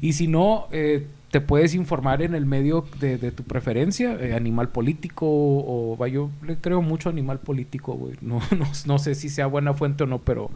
y 0.00 0.12
si 0.12 0.28
no, 0.28 0.66
eh, 0.70 1.06
te 1.30 1.40
puedes 1.40 1.74
informar 1.74 2.22
en 2.22 2.34
el 2.34 2.46
medio 2.46 2.84
de, 3.00 3.18
de 3.18 3.32
tu 3.32 3.42
preferencia, 3.42 4.12
eh, 4.20 4.34
animal 4.34 4.68
político 4.68 5.26
o, 5.26 5.96
vaya, 5.98 6.14
yo 6.14 6.30
le 6.46 6.56
creo 6.56 6.82
mucho 6.82 7.08
animal 7.08 7.38
político, 7.40 7.94
güey. 7.94 8.14
No, 8.20 8.40
no, 8.56 8.66
no 8.86 8.98
sé 8.98 9.14
si 9.14 9.28
sea 9.28 9.46
buena 9.46 9.74
fuente 9.74 10.04
o 10.04 10.06
no, 10.06 10.18
pero 10.18 10.50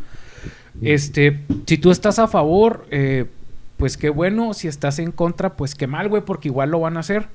este, 0.83 1.41
si 1.67 1.79
tú 1.79 1.91
estás 1.91 2.19
a 2.19 2.29
favor, 2.29 2.87
eh, 2.91 3.27
pues 3.79 3.97
qué 3.97 4.11
bueno. 4.11 4.55
Si 4.55 4.69
estás 4.69 4.99
en 4.99 5.11
contra, 5.13 5.55
pues 5.57 5.75
qué 5.75 5.87
mal, 5.87 6.09
güey, 6.09 6.23
porque 6.23 6.49
igual 6.49 6.71
lo 6.71 6.81
van 6.81 6.97
a 6.97 7.01
hacer. 7.01 7.27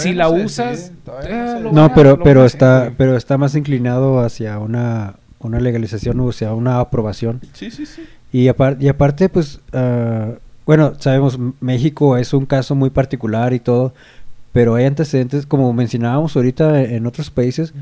Si 0.00 0.10
no 0.10 0.16
la 0.16 0.28
usas, 0.28 0.70
decide, 0.78 0.96
todavía 1.04 1.58
no 1.60 1.68
eh, 1.68 1.72
No, 1.72 1.84
a- 1.84 1.94
pero, 1.94 2.18
pero 2.22 2.44
está, 2.44 2.92
pero 2.96 3.16
está 3.16 3.38
más 3.38 3.54
inclinado 3.54 4.20
hacia 4.20 4.58
una, 4.58 5.14
una 5.40 5.60
legalización 5.60 6.20
o 6.20 6.30
hacia 6.30 6.52
una 6.54 6.80
aprobación. 6.80 7.40
Sí, 7.52 7.70
sí, 7.70 7.86
sí. 7.86 8.02
Y, 8.32 8.46
apar- 8.48 8.76
y 8.80 8.88
aparte, 8.88 9.28
pues, 9.28 9.60
ah, 9.72 10.30
bueno, 10.66 10.92
sabemos, 10.98 11.38
México 11.60 12.16
es 12.16 12.32
un 12.32 12.46
caso 12.46 12.74
muy 12.74 12.90
particular 12.90 13.52
y 13.52 13.60
todo, 13.60 13.92
pero 14.52 14.74
hay 14.76 14.84
antecedentes, 14.86 15.46
como 15.46 15.72
mencionábamos 15.72 16.34
ahorita 16.36 16.82
en, 16.82 16.94
en 16.94 17.06
otros 17.06 17.30
países. 17.30 17.74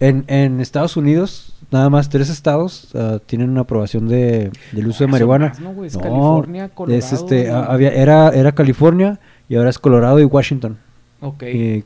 En, 0.00 0.22
en 0.28 0.60
Estados 0.60 0.96
Unidos, 0.96 1.54
nada 1.72 1.90
más 1.90 2.08
tres 2.08 2.28
estados 2.30 2.90
ah, 2.94 3.18
tienen 3.26 3.50
una 3.50 3.62
aprobación 3.62 4.06
de, 4.08 4.52
del 4.70 4.86
uso 4.86 5.02
de 5.02 5.08
marihuana. 5.10 5.48
más, 5.48 5.58
¿no, 5.60 5.72
güey? 5.72 5.88
Es 5.88 5.94
No, 5.96 6.00
California, 6.02 6.68
Colorado. 6.68 6.98
es 7.04 7.12
este, 7.12 7.50
ah, 7.50 7.66
había, 7.68 7.90
era, 7.90 8.28
era 8.28 8.52
California 8.52 9.18
y 9.48 9.56
ahora 9.56 9.70
es 9.70 9.78
Colorado 9.80 10.20
y 10.20 10.24
Washington. 10.24 10.78
Ok. 11.20 11.42
Y 11.44 11.84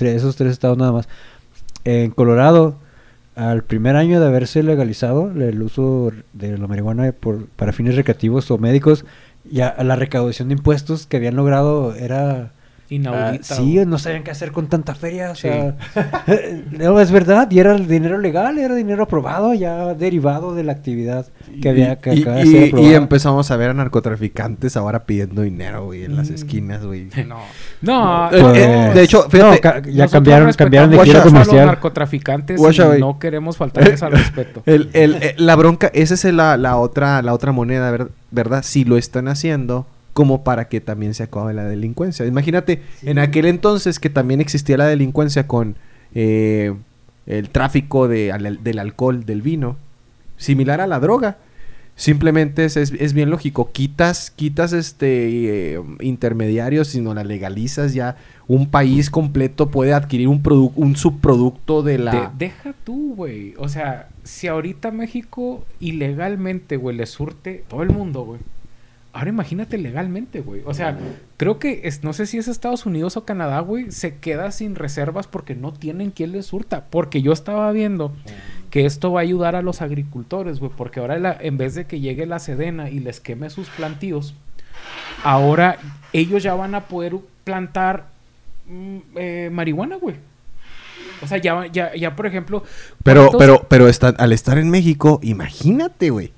esos 0.00 0.36
tres 0.36 0.52
estados 0.52 0.78
nada 0.78 0.92
más. 0.92 1.08
En 1.84 2.10
Colorado, 2.10 2.76
al 3.34 3.64
primer 3.64 3.96
año 3.96 4.20
de 4.20 4.26
haberse 4.26 4.62
legalizado 4.62 5.30
el 5.30 5.62
uso 5.62 6.12
de 6.32 6.56
la 6.56 6.66
marihuana 6.66 7.12
por, 7.12 7.46
para 7.46 7.72
fines 7.72 7.96
recreativos 7.96 8.50
o 8.50 8.58
médicos, 8.58 9.04
ya 9.50 9.74
la 9.82 9.96
recaudación 9.96 10.48
de 10.48 10.54
impuestos 10.54 11.06
que 11.06 11.16
habían 11.16 11.36
logrado 11.36 11.94
era... 11.94 12.52
Inaudita. 12.90 13.54
ah, 13.54 13.56
sí, 13.56 13.74
güey. 13.74 13.86
no 13.86 13.98
sabían 13.98 14.22
qué 14.24 14.30
hacer 14.30 14.52
con 14.52 14.68
tanta 14.68 14.94
feria. 14.94 15.30
O 15.30 15.34
Sí. 15.34 15.48
sea, 15.48 15.74
no, 16.70 17.00
es 17.00 17.10
verdad, 17.10 17.50
y 17.50 17.58
era 17.58 17.74
el 17.74 17.86
dinero 17.88 18.18
legal, 18.18 18.58
era 18.58 18.74
dinero 18.74 19.04
aprobado, 19.04 19.54
ya 19.54 19.94
derivado 19.94 20.54
de 20.54 20.64
la 20.64 20.72
actividad 20.72 21.26
que 21.62 21.68
había 21.70 21.96
que 21.96 22.14
y, 22.14 22.22
acaba 22.22 22.36
de 22.36 22.42
y- 22.46 22.50
ser 22.70 22.78
y 22.78 22.94
empezamos 22.94 23.50
a 23.50 23.56
ver 23.56 23.70
a 23.70 23.74
narcotraficantes 23.74 24.76
ahora 24.76 25.04
pidiendo 25.06 25.42
dinero, 25.42 25.86
güey, 25.86 26.04
en 26.04 26.16
las 26.16 26.30
Mm. 26.30 26.34
esquinas, 26.34 26.84
güey. 26.84 27.08
No. 27.26 27.38
No, 27.80 28.28
Pues, 28.30 28.42
eh, 28.58 28.90
de 28.94 29.02
hecho, 29.02 29.28
fíjate, 29.30 29.54
no, 29.56 29.60
ca- 29.60 29.82
ya 29.90 30.08
cambiaron, 30.08 30.52
cambiaron 30.52 30.90
de 30.90 30.98
giro 30.98 31.06
mucho 31.06 31.20
a 31.20 31.24
los 31.24 31.32
comercial. 31.32 31.66
narcotraficantes 31.66 32.60
y 32.60 33.00
no 33.00 33.18
queremos 33.18 33.56
faltarles 33.56 34.02
al 34.02 34.12
respeto. 34.12 34.62
El, 34.66 34.90
el- 34.92 35.14
eh, 35.22 35.34
la 35.38 35.56
bronca, 35.56 35.90
esa 35.94 36.14
es 36.14 36.24
la, 36.24 36.56
la 36.56 36.76
otra, 36.76 37.22
la 37.22 37.32
otra 37.34 37.52
moneda, 37.52 37.90
ver- 37.90 38.08
¿verdad? 38.30 38.62
Si 38.62 38.84
lo 38.84 38.96
están 38.96 39.28
haciendo 39.28 39.86
como 40.14 40.42
para 40.44 40.68
que 40.68 40.80
también 40.80 41.12
se 41.12 41.24
acabe 41.24 41.52
la 41.52 41.64
delincuencia. 41.64 42.24
Imagínate, 42.24 42.80
en 43.02 43.18
aquel 43.18 43.44
entonces 43.44 43.98
que 43.98 44.08
también 44.08 44.40
existía 44.40 44.78
la 44.78 44.86
delincuencia 44.86 45.46
con 45.46 45.76
eh, 46.14 46.72
el 47.26 47.50
tráfico 47.50 48.08
de, 48.08 48.32
al- 48.32 48.62
del 48.64 48.78
alcohol, 48.78 49.26
del 49.26 49.42
vino, 49.42 49.76
similar 50.38 50.80
a 50.80 50.86
la 50.86 50.98
droga. 51.00 51.36
Simplemente 51.96 52.64
es, 52.64 52.76
es, 52.76 52.92
es 52.98 53.12
bien 53.12 53.30
lógico, 53.30 53.70
quitas, 53.70 54.32
quitas 54.32 54.72
este 54.72 55.74
eh, 55.74 55.80
intermediarios, 56.00 56.88
sino 56.88 57.14
la 57.14 57.22
legalizas 57.22 57.94
ya 57.94 58.16
un 58.48 58.68
país 58.68 59.10
completo 59.10 59.70
puede 59.70 59.92
adquirir 59.94 60.26
un 60.28 60.42
un 60.74 60.96
subproducto 60.96 61.82
de 61.84 61.98
la 61.98 62.12
De- 62.12 62.46
deja 62.46 62.74
tú, 62.84 63.14
güey. 63.14 63.54
O 63.58 63.68
sea, 63.68 64.08
si 64.24 64.48
ahorita 64.48 64.90
México 64.90 65.64
ilegalmente, 65.78 66.76
güey, 66.76 66.96
le 66.96 67.06
surte 67.06 67.62
todo 67.68 67.82
el 67.84 67.90
mundo, 67.90 68.24
güey. 68.24 68.40
Ahora 69.16 69.28
imagínate 69.30 69.78
legalmente, 69.78 70.40
güey. 70.40 70.62
O 70.66 70.74
sea, 70.74 70.98
creo 71.36 71.58
que 71.60 71.82
es, 71.84 72.02
no 72.02 72.12
sé 72.12 72.26
si 72.26 72.36
es 72.36 72.48
Estados 72.48 72.84
Unidos 72.84 73.16
o 73.16 73.24
Canadá, 73.24 73.60
güey, 73.60 73.92
se 73.92 74.16
queda 74.18 74.50
sin 74.50 74.74
reservas 74.74 75.28
porque 75.28 75.54
no 75.54 75.72
tienen 75.72 76.10
quien 76.10 76.32
les 76.32 76.46
surta. 76.46 76.84
Porque 76.90 77.22
yo 77.22 77.32
estaba 77.32 77.70
viendo 77.70 78.12
que 78.70 78.86
esto 78.86 79.12
va 79.12 79.20
a 79.20 79.22
ayudar 79.22 79.54
a 79.54 79.62
los 79.62 79.82
agricultores, 79.82 80.58
güey. 80.58 80.72
Porque 80.76 80.98
ahora 80.98 81.16
la- 81.20 81.38
en 81.40 81.56
vez 81.56 81.76
de 81.76 81.86
que 81.86 82.00
llegue 82.00 82.26
la 82.26 82.40
sedena 82.40 82.90
y 82.90 82.98
les 82.98 83.20
queme 83.20 83.50
sus 83.50 83.68
plantíos, 83.70 84.34
ahora 85.22 85.78
ellos 86.12 86.42
ya 86.42 86.54
van 86.54 86.74
a 86.74 86.80
poder 86.86 87.14
plantar 87.44 88.08
mm, 88.66 88.96
eh, 89.16 89.48
marihuana, 89.52 89.96
güey. 89.96 90.16
O 91.22 91.26
sea, 91.26 91.38
ya, 91.38 91.66
ya, 91.66 91.94
ya 91.94 92.16
por 92.16 92.26
ejemplo. 92.26 92.64
Pero, 93.02 93.28
¿cuántos- 93.28 93.38
pero, 93.40 93.66
pero 93.68 93.88
está- 93.88 94.08
al 94.18 94.32
estar 94.32 94.58
en 94.58 94.70
México, 94.70 95.20
imagínate, 95.22 96.10
güey. 96.10 96.32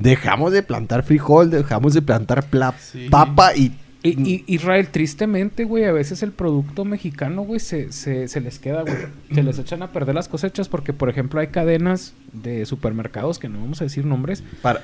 Dejamos 0.00 0.52
de 0.52 0.62
plantar 0.62 1.02
frijol, 1.02 1.50
dejamos 1.50 1.94
de 1.94 2.02
plantar 2.02 2.44
pla- 2.44 2.74
Sí. 2.78 3.08
papa 3.10 3.54
y... 3.54 3.72
Y, 4.02 4.18
y- 4.26 4.44
Israel, 4.46 4.88
tristemente, 4.88 5.64
güey, 5.64 5.84
a 5.84 5.92
veces 5.92 6.22
el 6.22 6.32
producto 6.32 6.86
mexicano, 6.86 7.42
güey, 7.42 7.60
se, 7.60 7.92
se, 7.92 8.28
se 8.28 8.40
les 8.40 8.58
queda, 8.58 8.80
güey. 8.80 8.96
Se 9.34 9.42
les 9.42 9.58
echan 9.58 9.82
a 9.82 9.88
perder 9.92 10.14
las 10.14 10.26
cosechas 10.26 10.70
porque, 10.70 10.94
por 10.94 11.10
ejemplo, 11.10 11.38
hay 11.38 11.48
cadenas 11.48 12.14
de 12.32 12.64
supermercados, 12.64 13.38
que 13.38 13.50
no 13.50 13.60
vamos 13.60 13.82
a 13.82 13.84
decir 13.84 14.06
nombres, 14.06 14.42
Para, 14.62 14.80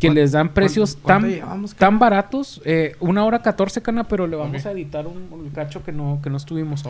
que 0.00 0.10
les 0.10 0.32
dan 0.32 0.52
precios 0.52 0.98
cuánto 1.00 1.28
tan, 1.28 1.34
llevamos, 1.36 1.74
tan 1.76 1.98
baratos. 2.00 2.60
eh, 2.64 2.96
una 2.98 3.24
hora 3.24 3.40
14, 3.40 3.82
cana, 3.82 4.02
pero 4.08 4.26
le 4.26 4.34
vamos 4.34 4.66
a 4.66 4.72
editar 4.72 5.06
un, 5.06 5.28
un 5.30 5.50
cacho 5.50 5.84
que 5.84 5.92
no, 5.92 6.18
que 6.20 6.28
no 6.28 6.36
estuvimos. 6.36 6.82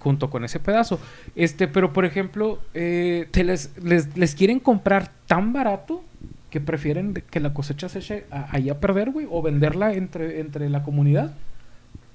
Junto 0.00 0.30
con 0.30 0.44
ese 0.44 0.58
pedazo. 0.58 0.98
Este, 1.36 1.68
pero 1.68 1.92
por 1.92 2.06
ejemplo, 2.06 2.58
eh, 2.74 3.28
te 3.30 3.44
les, 3.44 3.70
les, 3.84 4.16
les 4.16 4.34
quieren 4.34 4.58
comprar 4.58 5.12
tan 5.28 5.52
barato 5.52 6.02
que 6.50 6.60
prefieren 6.60 7.14
que 7.30 7.40
la 7.40 7.52
cosecha 7.52 7.88
se 7.88 7.98
eche 7.98 8.24
ahí 8.30 8.70
a 8.70 8.80
perder, 8.80 9.10
güey, 9.10 9.26
o 9.30 9.42
venderla 9.42 9.92
entre, 9.94 10.40
entre 10.40 10.68
la 10.70 10.82
comunidad 10.82 11.32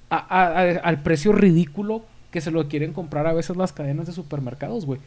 a- 0.09 0.15
a- 0.17 0.59
a- 0.59 0.79
al 0.79 1.01
precio 1.03 1.31
ridículo 1.33 2.03
que 2.31 2.41
se 2.41 2.49
lo 2.49 2.67
quieren 2.67 2.93
comprar 2.93 3.27
a 3.27 3.33
veces 3.33 3.57
las 3.57 3.73
cadenas 3.73 4.07
de 4.07 4.13
supermercados, 4.13 4.85
güey. 4.87 4.99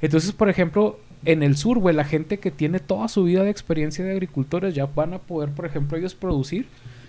Entonces, 0.00 0.32
por 0.32 0.48
ejemplo, 0.48 0.98
en 1.24 1.44
el 1.44 1.56
sur, 1.56 1.78
güey, 1.78 1.94
la 1.94 2.04
gente 2.04 2.38
que 2.38 2.50
tiene 2.50 2.80
toda 2.80 3.06
su 3.06 3.22
vida 3.24 3.44
de 3.44 3.50
experiencia 3.50 4.04
de 4.04 4.10
agricultores 4.10 4.74
ya 4.74 4.86
van 4.86 5.14
a 5.14 5.18
poder, 5.18 5.50
por 5.50 5.64
ejemplo, 5.64 5.96
ellos 5.96 6.14
producir 6.14 6.66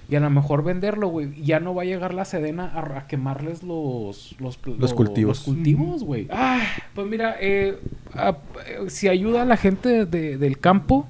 y 0.09 0.15
a 0.15 0.19
lo 0.19 0.29
mejor 0.29 0.63
venderlo, 0.63 1.07
güey. 1.07 1.41
Ya 1.43 1.59
no 1.59 1.73
va 1.73 1.81
a 1.81 1.85
llegar 1.85 2.13
la 2.13 2.25
sedena 2.25 2.65
a, 2.65 2.99
a 2.99 3.07
quemarles 3.07 3.63
los, 3.63 4.35
los, 4.39 4.59
Los 4.77 4.93
cultivos. 4.93 5.37
Los 5.37 5.39
cultivos, 5.45 6.03
güey. 6.03 6.27
Ah, 6.29 6.61
pues 6.93 7.07
mira, 7.07 7.35
eh, 7.39 7.79
a- 8.13 8.37
eh, 8.67 8.89
si 8.89 9.07
ayuda 9.07 9.41
a 9.41 9.45
la 9.45 9.57
gente 9.57 10.05
de- 10.05 10.37
del 10.37 10.59
campo 10.59 11.07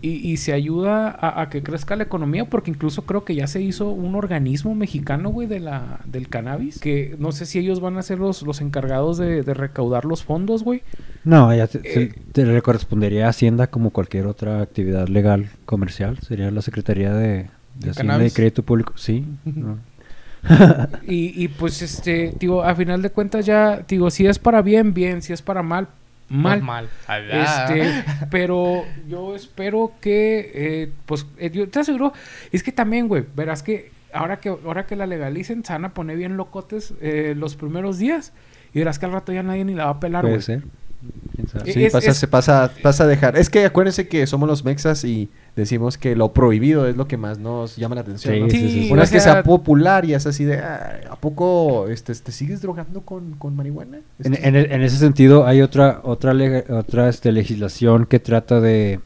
y, 0.00 0.10
y 0.30 0.36
se 0.38 0.52
ayuda 0.52 1.08
a, 1.10 1.42
a 1.42 1.48
que 1.50 1.62
crezca 1.62 1.94
la 1.96 2.02
economía, 2.04 2.46
porque 2.46 2.70
incluso 2.70 3.02
creo 3.02 3.24
que 3.24 3.34
ya 3.34 3.46
se 3.46 3.60
hizo 3.60 3.90
un 3.90 4.14
organismo 4.14 4.74
mexicano, 4.74 5.30
güey, 5.30 5.46
de 5.46 5.60
la, 5.60 6.00
del 6.06 6.28
cannabis, 6.28 6.78
que 6.80 7.14
no 7.18 7.30
sé 7.32 7.46
si 7.46 7.58
ellos 7.58 7.80
van 7.80 7.98
a 7.98 8.02
ser 8.02 8.18
los, 8.18 8.42
los 8.42 8.60
encargados 8.60 9.18
de, 9.18 9.42
de 9.42 9.54
recaudar 9.54 10.04
los 10.04 10.24
fondos, 10.24 10.64
güey. 10.64 10.82
No, 11.24 11.54
ya 11.54 11.66
te, 11.66 11.80
se- 11.82 12.02
Eh. 12.02 12.14
te 12.32 12.62
correspondería 12.62 13.26
a 13.26 13.30
Hacienda 13.30 13.66
como 13.68 13.90
cualquier 13.90 14.26
otra 14.26 14.60
actividad 14.62 15.08
legal 15.08 15.50
comercial. 15.66 16.18
Sería 16.20 16.50
la 16.50 16.62
Secretaría 16.62 17.12
de, 17.14 17.28
de 17.28 17.48
¿De 17.76 17.90
Hacienda 17.90 18.24
y? 18.26 18.30
Crédito 18.30 18.62
Público. 18.62 18.94
Sí. 18.96 19.24
no. 19.44 19.78
Y, 21.06 21.40
y 21.44 21.48
pues, 21.48 21.82
este, 21.82 22.34
digo, 22.40 22.64
a 22.64 22.74
final 22.74 23.00
de 23.02 23.10
cuentas 23.10 23.46
ya, 23.46 23.84
digo, 23.86 24.10
si 24.10 24.26
es 24.26 24.38
para 24.40 24.60
bien, 24.62 24.92
bien, 24.92 25.22
si 25.22 25.32
es 25.32 25.40
para 25.42 25.62
mal, 25.62 25.86
mal. 26.32 26.62
Mal. 26.62 26.88
Este, 27.30 28.04
pero 28.30 28.84
yo 29.08 29.34
espero 29.36 29.92
que, 30.00 30.50
eh, 30.54 30.92
pues, 31.06 31.26
eh, 31.38 31.50
yo 31.52 31.68
te 31.68 31.80
aseguro, 31.80 32.12
es 32.50 32.62
que 32.62 32.72
también, 32.72 33.08
güey, 33.08 33.24
verás 33.36 33.62
que 33.62 33.90
ahora 34.12 34.40
que 34.40 34.48
ahora 34.48 34.86
que 34.86 34.96
la 34.96 35.06
legalicen, 35.06 35.64
se 35.64 35.72
van 35.72 35.84
a 35.84 35.94
poner 35.94 36.16
bien 36.16 36.36
locotes 36.36 36.94
eh, 37.00 37.34
los 37.36 37.56
primeros 37.56 37.98
días 37.98 38.32
y 38.74 38.78
verás 38.80 38.98
que 38.98 39.06
al 39.06 39.12
rato 39.12 39.32
ya 39.32 39.42
nadie 39.42 39.64
ni 39.64 39.74
la 39.74 39.84
va 39.86 39.90
a 39.92 40.00
pelar, 40.00 40.22
Puede 40.22 40.34
güey. 40.34 40.42
ser. 40.44 40.62
¿Quién 41.34 41.48
sabe? 41.48 41.70
Eh, 41.70 41.72
Sí, 41.74 41.84
es- 41.84 41.92
pasa, 41.92 42.10
es- 42.10 42.16
se 42.16 42.28
pasa, 42.28 42.72
pasa 42.82 43.04
a 43.04 43.06
dejar. 43.06 43.36
Es 43.36 43.50
que 43.50 43.64
acuérdense 43.64 44.06
que 44.08 44.26
somos 44.26 44.48
los 44.48 44.64
mexas 44.64 45.04
y 45.04 45.28
decimos 45.56 45.98
que 45.98 46.16
lo 46.16 46.32
prohibido 46.32 46.86
es 46.86 46.96
lo 46.96 47.06
que 47.06 47.16
más 47.16 47.38
nos 47.38 47.76
llama 47.76 47.94
la 47.94 48.00
atención. 48.00 48.34
Sí, 48.34 48.40
¿no? 48.40 48.48
sí, 48.50 48.58
sí, 48.58 48.82
sí. 48.86 48.90
Una 48.92 49.02
vez 49.02 49.10
que 49.10 49.20
sea, 49.20 49.42
popular 49.42 50.04
y 50.04 50.14
es 50.14 50.26
así 50.26 50.44
de, 50.44 50.58
"Ah, 50.58 51.00
¿a 51.10 51.16
poco 51.16 51.88
este, 51.88 52.14
te 52.14 52.32
sigues 52.32 52.62
drogando 52.62 53.02
con, 53.02 53.32
con 53.32 53.54
marihuana? 53.54 53.98
En, 54.22 54.34
Este- 54.34 54.48
en 54.48 54.56
en 54.56 54.82
ese 54.82 54.96
sentido, 54.96 55.46
hay 55.46 55.60
otra 55.60 56.00
otra 56.04 56.32
otra 56.70 57.08
este, 57.08 57.32
legislación 57.32 58.06
que 58.06 58.18
trata 58.18 58.60
de 58.60 59.00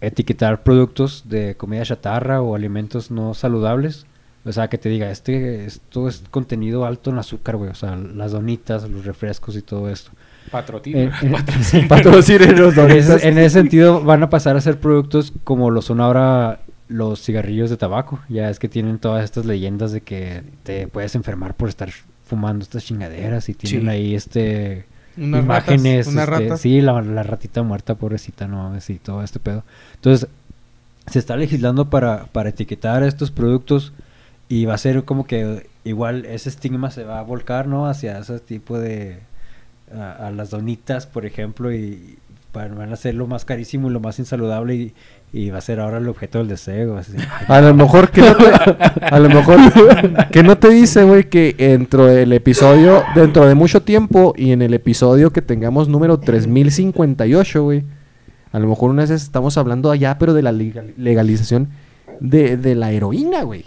etiquetar 0.00 0.62
productos 0.64 1.24
de 1.28 1.54
comida 1.56 1.82
chatarra 1.84 2.42
o 2.42 2.54
alimentos 2.54 3.10
no 3.10 3.34
saludables. 3.34 4.06
O 4.44 4.50
sea, 4.50 4.66
que 4.66 4.76
te 4.76 4.88
diga, 4.88 5.08
este 5.12 5.66
esto 5.66 6.08
es 6.08 6.24
contenido 6.32 6.84
alto 6.84 7.10
en 7.10 7.18
azúcar, 7.18 7.56
güey. 7.56 7.70
O 7.70 7.74
sea, 7.76 7.94
las 7.94 8.32
donitas, 8.32 8.88
los 8.90 9.04
refrescos 9.04 9.54
y 9.56 9.62
todo 9.62 9.88
esto. 9.88 10.10
En- 10.52 11.10
Patrocinen 11.88 12.60
los 12.60 12.76
en 12.76 12.90
ese, 12.90 13.08
donitas. 13.08 13.24
en 13.24 13.38
ese 13.38 13.50
sentido, 13.50 14.02
van 14.02 14.22
a 14.22 14.30
pasar 14.30 14.56
a 14.56 14.60
ser 14.60 14.78
productos 14.78 15.32
como 15.44 15.70
lo 15.70 15.82
son 15.82 16.00
ahora 16.00 16.60
los 16.88 17.22
cigarrillos 17.22 17.70
de 17.70 17.76
tabaco. 17.76 18.20
Ya 18.28 18.50
es 18.50 18.58
que 18.58 18.68
tienen 18.68 18.98
todas 18.98 19.24
estas 19.24 19.46
leyendas 19.46 19.92
de 19.92 20.02
que 20.02 20.42
te 20.62 20.86
puedes 20.88 21.14
enfermar 21.14 21.54
por 21.54 21.68
estar 21.68 21.88
fumando 22.26 22.62
estas 22.62 22.84
chingaderas 22.84 23.48
y 23.48 23.54
tienen 23.54 23.82
Sí. 23.82 23.88
ahí 23.88 24.14
este 24.14 24.84
Unas 25.16 25.42
imágenes, 25.44 26.06
ratas, 26.06 26.12
unas 26.14 26.28
este, 26.28 26.40
ratas. 26.40 26.60
sí, 26.60 26.80
la, 26.80 27.00
la 27.02 27.22
ratita 27.22 27.62
muerta, 27.62 27.94
pobrecita, 27.94 28.46
no 28.46 28.58
mames, 28.64 28.88
y 28.90 28.96
todo 28.98 29.22
este 29.22 29.38
pedo. 29.38 29.64
Entonces, 29.94 30.28
se 31.06 31.18
está 31.18 31.36
legislando 31.36 31.90
para, 31.90 32.26
para 32.26 32.50
etiquetar 32.50 33.02
estos 33.02 33.30
productos 33.30 33.92
y 34.48 34.66
va 34.66 34.74
a 34.74 34.78
ser 34.78 35.04
como 35.04 35.26
que 35.26 35.66
igual 35.84 36.24
ese 36.26 36.48
estigma 36.48 36.90
se 36.90 37.04
va 37.04 37.18
a 37.18 37.22
volcar, 37.22 37.66
¿no? 37.66 37.86
Hacia 37.86 38.18
ese 38.18 38.38
tipo 38.38 38.78
de... 38.78 39.18
a, 39.90 40.30
las 40.30 40.50
donitas, 40.50 41.06
por 41.06 41.26
ejemplo, 41.26 41.72
y 41.72 42.16
para- 42.52 42.74
van 42.74 42.92
a 42.92 42.96
ser 42.96 43.14
lo 43.14 43.26
más 43.26 43.44
carísimo 43.44 43.88
y 43.88 43.92
lo 43.92 44.00
más 44.00 44.18
insaludable 44.18 44.92
y, 45.32 45.50
va 45.50 45.56
a 45.58 45.62
ser 45.62 45.80
ahora 45.80 45.96
el 45.96 46.08
objeto 46.08 46.36
del 46.38 46.48
deseo. 46.48 47.00
A 47.48 47.60
lo 47.62 47.74
mejor 47.74 48.10
que 48.10 48.20
no 48.20 48.36
te, 48.36 48.44
a 49.06 49.18
lo 49.18 49.28
mejor 49.30 49.58
que 50.30 50.42
no 50.42 50.58
te 50.58 50.68
dice, 50.68 51.04
güey, 51.04 51.24
que 51.30 51.54
dentro 51.56 52.04
del 52.06 52.32
episodio, 52.34 53.02
dentro 53.14 53.46
de 53.46 53.54
mucho 53.54 53.80
tiempo 53.82 54.34
y 54.36 54.52
en 54.52 54.60
el 54.60 54.74
episodio 54.74 55.30
que 55.32 55.40
tengamos 55.40 55.88
número 55.88 56.18
3058, 56.20 57.62
güey, 57.62 57.84
a 58.52 58.58
lo 58.58 58.68
mejor 58.68 58.90
una 58.90 59.02
vez 59.02 59.10
estamos 59.10 59.56
hablando 59.56 59.90
allá, 59.90 60.18
pero 60.18 60.34
de 60.34 60.42
la 60.42 60.52
legal- 60.52 60.92
legalización 60.98 61.70
de, 62.20 62.58
de 62.58 62.74
la 62.74 62.92
heroína, 62.92 63.42
güey. 63.42 63.64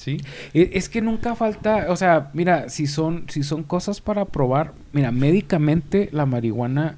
Sí. 0.00 0.16
E- 0.54 0.70
Es 0.74 0.88
que 0.88 1.02
nunca 1.02 1.34
falta, 1.34 1.86
o 1.90 1.96
sea, 1.96 2.30
mira, 2.32 2.68
si 2.70 2.86
son, 2.86 3.24
si 3.28 3.42
son 3.42 3.62
cosas 3.64 4.00
para 4.00 4.24
probar, 4.24 4.72
mira, 4.92 5.12
médicamente 5.12 6.08
la 6.12 6.24
marihuana 6.24 6.96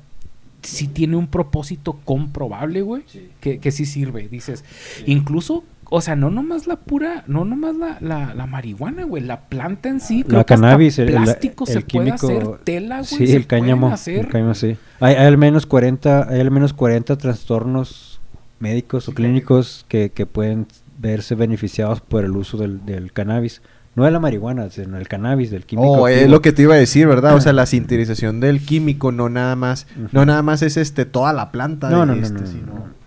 sí 0.62 0.86
tiene 0.86 1.16
un 1.16 1.26
propósito 1.26 1.94
comprobable, 2.04 2.82
güey, 2.82 3.02
que, 3.40 3.58
que 3.58 3.72
sí 3.72 3.84
sirve. 3.86 4.28
Dices, 4.28 4.64
incluso 5.06 5.64
O 5.94 6.00
sea, 6.00 6.16
no 6.16 6.30
nomás 6.30 6.66
la 6.66 6.76
pura, 6.76 7.22
no 7.26 7.44
nomás 7.44 7.76
la, 7.76 7.98
la, 8.00 8.32
la 8.34 8.46
marihuana, 8.46 9.04
güey, 9.04 9.22
la 9.22 9.40
planta 9.40 9.90
en 9.90 10.00
sí. 10.00 10.24
La 10.26 10.40
hasta 10.40 10.54
cannabis, 10.54 10.98
el, 10.98 11.08
el- 11.10 11.14
plástico 11.16 11.64
el 11.66 11.72
se 11.72 11.82
químico. 11.82 12.16
puede 12.28 12.38
hacer, 12.38 12.58
tela, 12.64 12.94
güey. 13.00 13.04
Sí, 13.04 13.26
se 13.26 13.36
el 13.36 13.46
cáñamo. 13.46 13.80
pueden 13.80 13.92
el 13.92 13.94
hacer. 13.94 14.28
cáñamo, 14.28 14.54
sí. 14.54 14.76
Hay, 15.00 15.16
hay 15.16 15.26
al 15.26 15.36
menos 15.36 15.66
40, 15.66 16.28
hay 16.30 16.40
al 16.40 16.50
menos 16.50 16.72
40 16.72 17.18
trastornos 17.18 18.20
médicos 18.58 19.06
o 19.08 19.12
clínicos 19.12 19.84
que, 19.88 20.08
que 20.10 20.24
pueden 20.24 20.66
verse 21.02 21.34
beneficiados 21.34 22.00
por 22.00 22.24
el 22.24 22.30
uso 22.30 22.56
del, 22.56 22.86
del 22.86 23.12
cannabis. 23.12 23.60
No 23.94 24.04
de 24.04 24.10
la 24.10 24.20
marihuana, 24.20 24.70
sino 24.70 24.96
del 24.96 25.06
cannabis, 25.06 25.50
del 25.50 25.66
químico. 25.66 25.90
Oh, 25.90 26.08
es 26.08 26.26
lo 26.30 26.40
que 26.40 26.52
te 26.52 26.62
iba 26.62 26.72
a 26.74 26.78
decir, 26.78 27.06
¿verdad? 27.06 27.34
O 27.36 27.40
sea, 27.42 27.52
la 27.62 27.66
sintetización 27.66 28.40
del 28.40 28.64
químico 28.64 29.12
no 29.12 29.28
nada 29.28 29.54
más, 29.54 29.86
no 30.12 30.24
nada 30.24 30.42
más 30.42 30.62
es 30.62 30.78
este 30.78 31.04
toda 31.04 31.34
la 31.34 31.52
planta 31.52 31.90
No, 31.90 32.00
de 32.00 32.06
no, 32.06 32.14
no, 32.14 32.22
este, 32.22 32.34
no, 32.34 32.40
no, 32.40 32.46
sino- 32.46 32.66
no. 32.74 33.01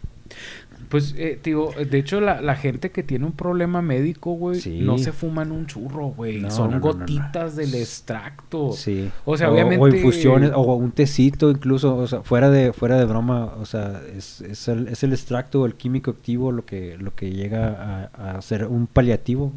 Pues, 0.95 1.13
eh, 1.17 1.39
digo, 1.43 1.71
de 1.77 1.97
hecho, 1.97 2.21
la, 2.21 2.41
la 2.41 2.55
gente 2.55 2.91
que 2.91 3.03
tiene 3.03 3.25
un 3.25 3.33
problema 3.33 3.81
médico, 3.81 4.31
güey, 4.33 4.59
Sí. 4.61 4.79
no 4.81 4.97
se 4.97 5.11
fuman 5.11 5.51
un 5.51 5.65
churro, 5.65 6.07
güey. 6.07 6.39
No, 6.41 6.49
Son 6.51 6.71
no, 6.71 6.77
no, 6.77 6.81
gotitas 6.81 7.55
del 7.57 7.75
extracto. 7.75 8.71
Sí. 8.71 9.11
O 9.25 9.35
sea, 9.37 9.49
O 9.49 9.53
obviamente- 9.53 9.97
infusiones, 9.97 10.51
o 10.55 10.61
un 10.75 10.91
tecito 10.91 11.49
incluso, 11.51 11.97
o 11.97 12.07
sea, 12.07 12.21
fuera 12.23 12.49
de, 12.49 12.71
fuera 12.73 12.97
de 12.97 13.05
broma, 13.05 13.53
o 13.59 13.65
sea, 13.65 14.01
es, 14.15 14.41
es, 14.41 14.67
el, 14.67 14.87
es 14.87 15.03
el 15.03 15.11
extracto, 15.13 15.65
el 15.65 15.75
químico 15.75 16.11
activo 16.11 16.51
lo 16.51 16.65
que, 16.65 16.97
lo 16.97 17.13
que 17.13 17.31
llega 17.31 18.09
a, 18.13 18.37
a 18.37 18.41
ser 18.41 18.65
un 18.67 18.87
paliativo. 18.87 19.51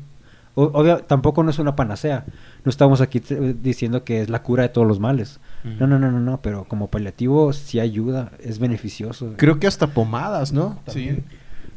O- 0.55 0.73
obvio, 0.75 0.99
tampoco 0.99 1.45
no 1.45 1.51
es 1.51 1.59
una 1.61 1.77
panacea. 1.77 2.25
No 2.65 2.71
estamos 2.71 3.01
aquí 3.01 3.21
te- 3.21 3.55
diciendo 3.55 4.03
que 4.03 4.23
es 4.23 4.29
la 4.29 4.43
cura 4.43 4.65
de 4.65 4.71
todos 4.71 4.89
los 4.89 4.99
males. 4.99 5.39
No, 5.65 5.87
no, 5.87 5.99
no, 5.99 6.11
no, 6.11 6.21
no, 6.21 6.41
pero 6.41 6.65
como 6.65 6.89
paliativo 6.89 7.53
sí 7.53 7.81
ayuda, 7.81 8.31
es 8.43 8.59
beneficioso. 8.59 9.35
Creo 9.37 9.59
que 9.59 9.67
hasta 9.67 9.89
pomadas, 9.89 10.53
¿no? 10.53 10.79
Sí. 10.87 11.19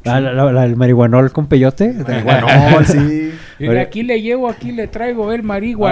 La, 0.04 0.20
la- 0.20 0.52
la- 0.52 0.66
el 0.66 0.76
marihuanol 0.78 1.32
con 1.32 1.46
peyote. 1.48 1.94
Marihuanol, 2.08 2.86
sí. 2.86 3.32
Aquí 3.80 4.02
le 4.04 4.22
llevo, 4.22 4.50
aquí 4.50 4.72
le 4.72 4.88
traigo 4.88 5.32
el 5.32 5.44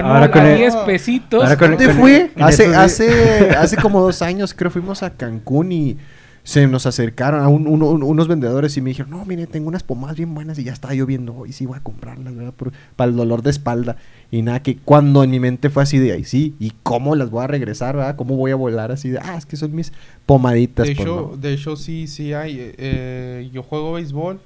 Ahora 0.05 0.31
con 0.31 0.41
a 0.41 0.51
el- 0.51 0.57
10 0.57 0.75
pesitos. 0.77 1.43
ahora 1.43 1.57
con- 1.57 1.69
¿Dónde 1.71 1.85
con- 1.87 1.95
fue? 1.97 2.31
Hace, 2.39 2.75
hace, 2.75 3.49
hace 3.51 3.75
como 3.77 4.01
dos 4.01 4.21
años 4.23 4.53
creo 4.55 4.71
fuimos 4.71 5.03
a 5.03 5.11
Cancún 5.11 5.71
y 5.71 5.97
se 6.41 6.65
nos 6.65 6.87
acercaron 6.87 7.43
a 7.43 7.47
un- 7.49 7.67
uno- 7.67 7.89
un- 7.89 8.01
unos 8.01 8.27
vendedores 8.27 8.75
y 8.77 8.81
me 8.81 8.89
dijeron, 8.89 9.11
no, 9.11 9.23
mire, 9.25 9.45
tengo 9.45 9.67
unas 9.67 9.83
pomadas 9.83 10.17
bien 10.17 10.33
buenas 10.33 10.57
y 10.57 10.63
ya 10.63 10.73
estaba 10.73 10.95
yo 10.95 11.05
viendo, 11.05 11.35
hoy 11.35 11.51
sí 11.51 11.67
voy 11.67 11.77
a 11.77 11.81
comprarlas, 11.81 12.35
¿verdad? 12.35 12.53
Por- 12.53 12.71
para 12.95 13.11
el 13.11 13.15
dolor 13.17 13.43
de 13.43 13.51
espalda. 13.51 13.97
Y 14.31 14.43
nada, 14.43 14.61
que 14.61 14.77
cuando 14.77 15.23
en 15.23 15.31
mi 15.31 15.39
mente 15.39 15.69
fue 15.71 15.81
así 15.83 15.97
de, 15.97 16.11
ay, 16.13 16.23
sí, 16.23 16.55
¿y 16.59 16.71
cómo 16.83 17.15
las 17.15 17.31
voy 17.31 17.43
a 17.43 17.47
regresar, 17.47 17.95
verdad? 17.95 18.15
¿Cómo 18.15 18.35
voy 18.35 18.51
a 18.51 18.55
volar 18.55 18.91
así 18.91 19.09
de, 19.09 19.17
ah, 19.19 19.35
es 19.37 19.45
que 19.47 19.55
son 19.55 19.73
mis 19.73 19.91
pomaditas? 20.27 20.87
De 20.87 20.93
pues, 20.93 21.01
hecho, 21.07 21.29
no. 21.31 21.37
de 21.37 21.53
hecho 21.53 21.75
sí, 21.75 22.05
sí 22.07 22.33
hay. 22.33 22.59
eh, 22.59 22.75
eh, 22.77 23.49
yo 23.51 23.63
juego 23.63 23.93
béisbol 23.93 24.39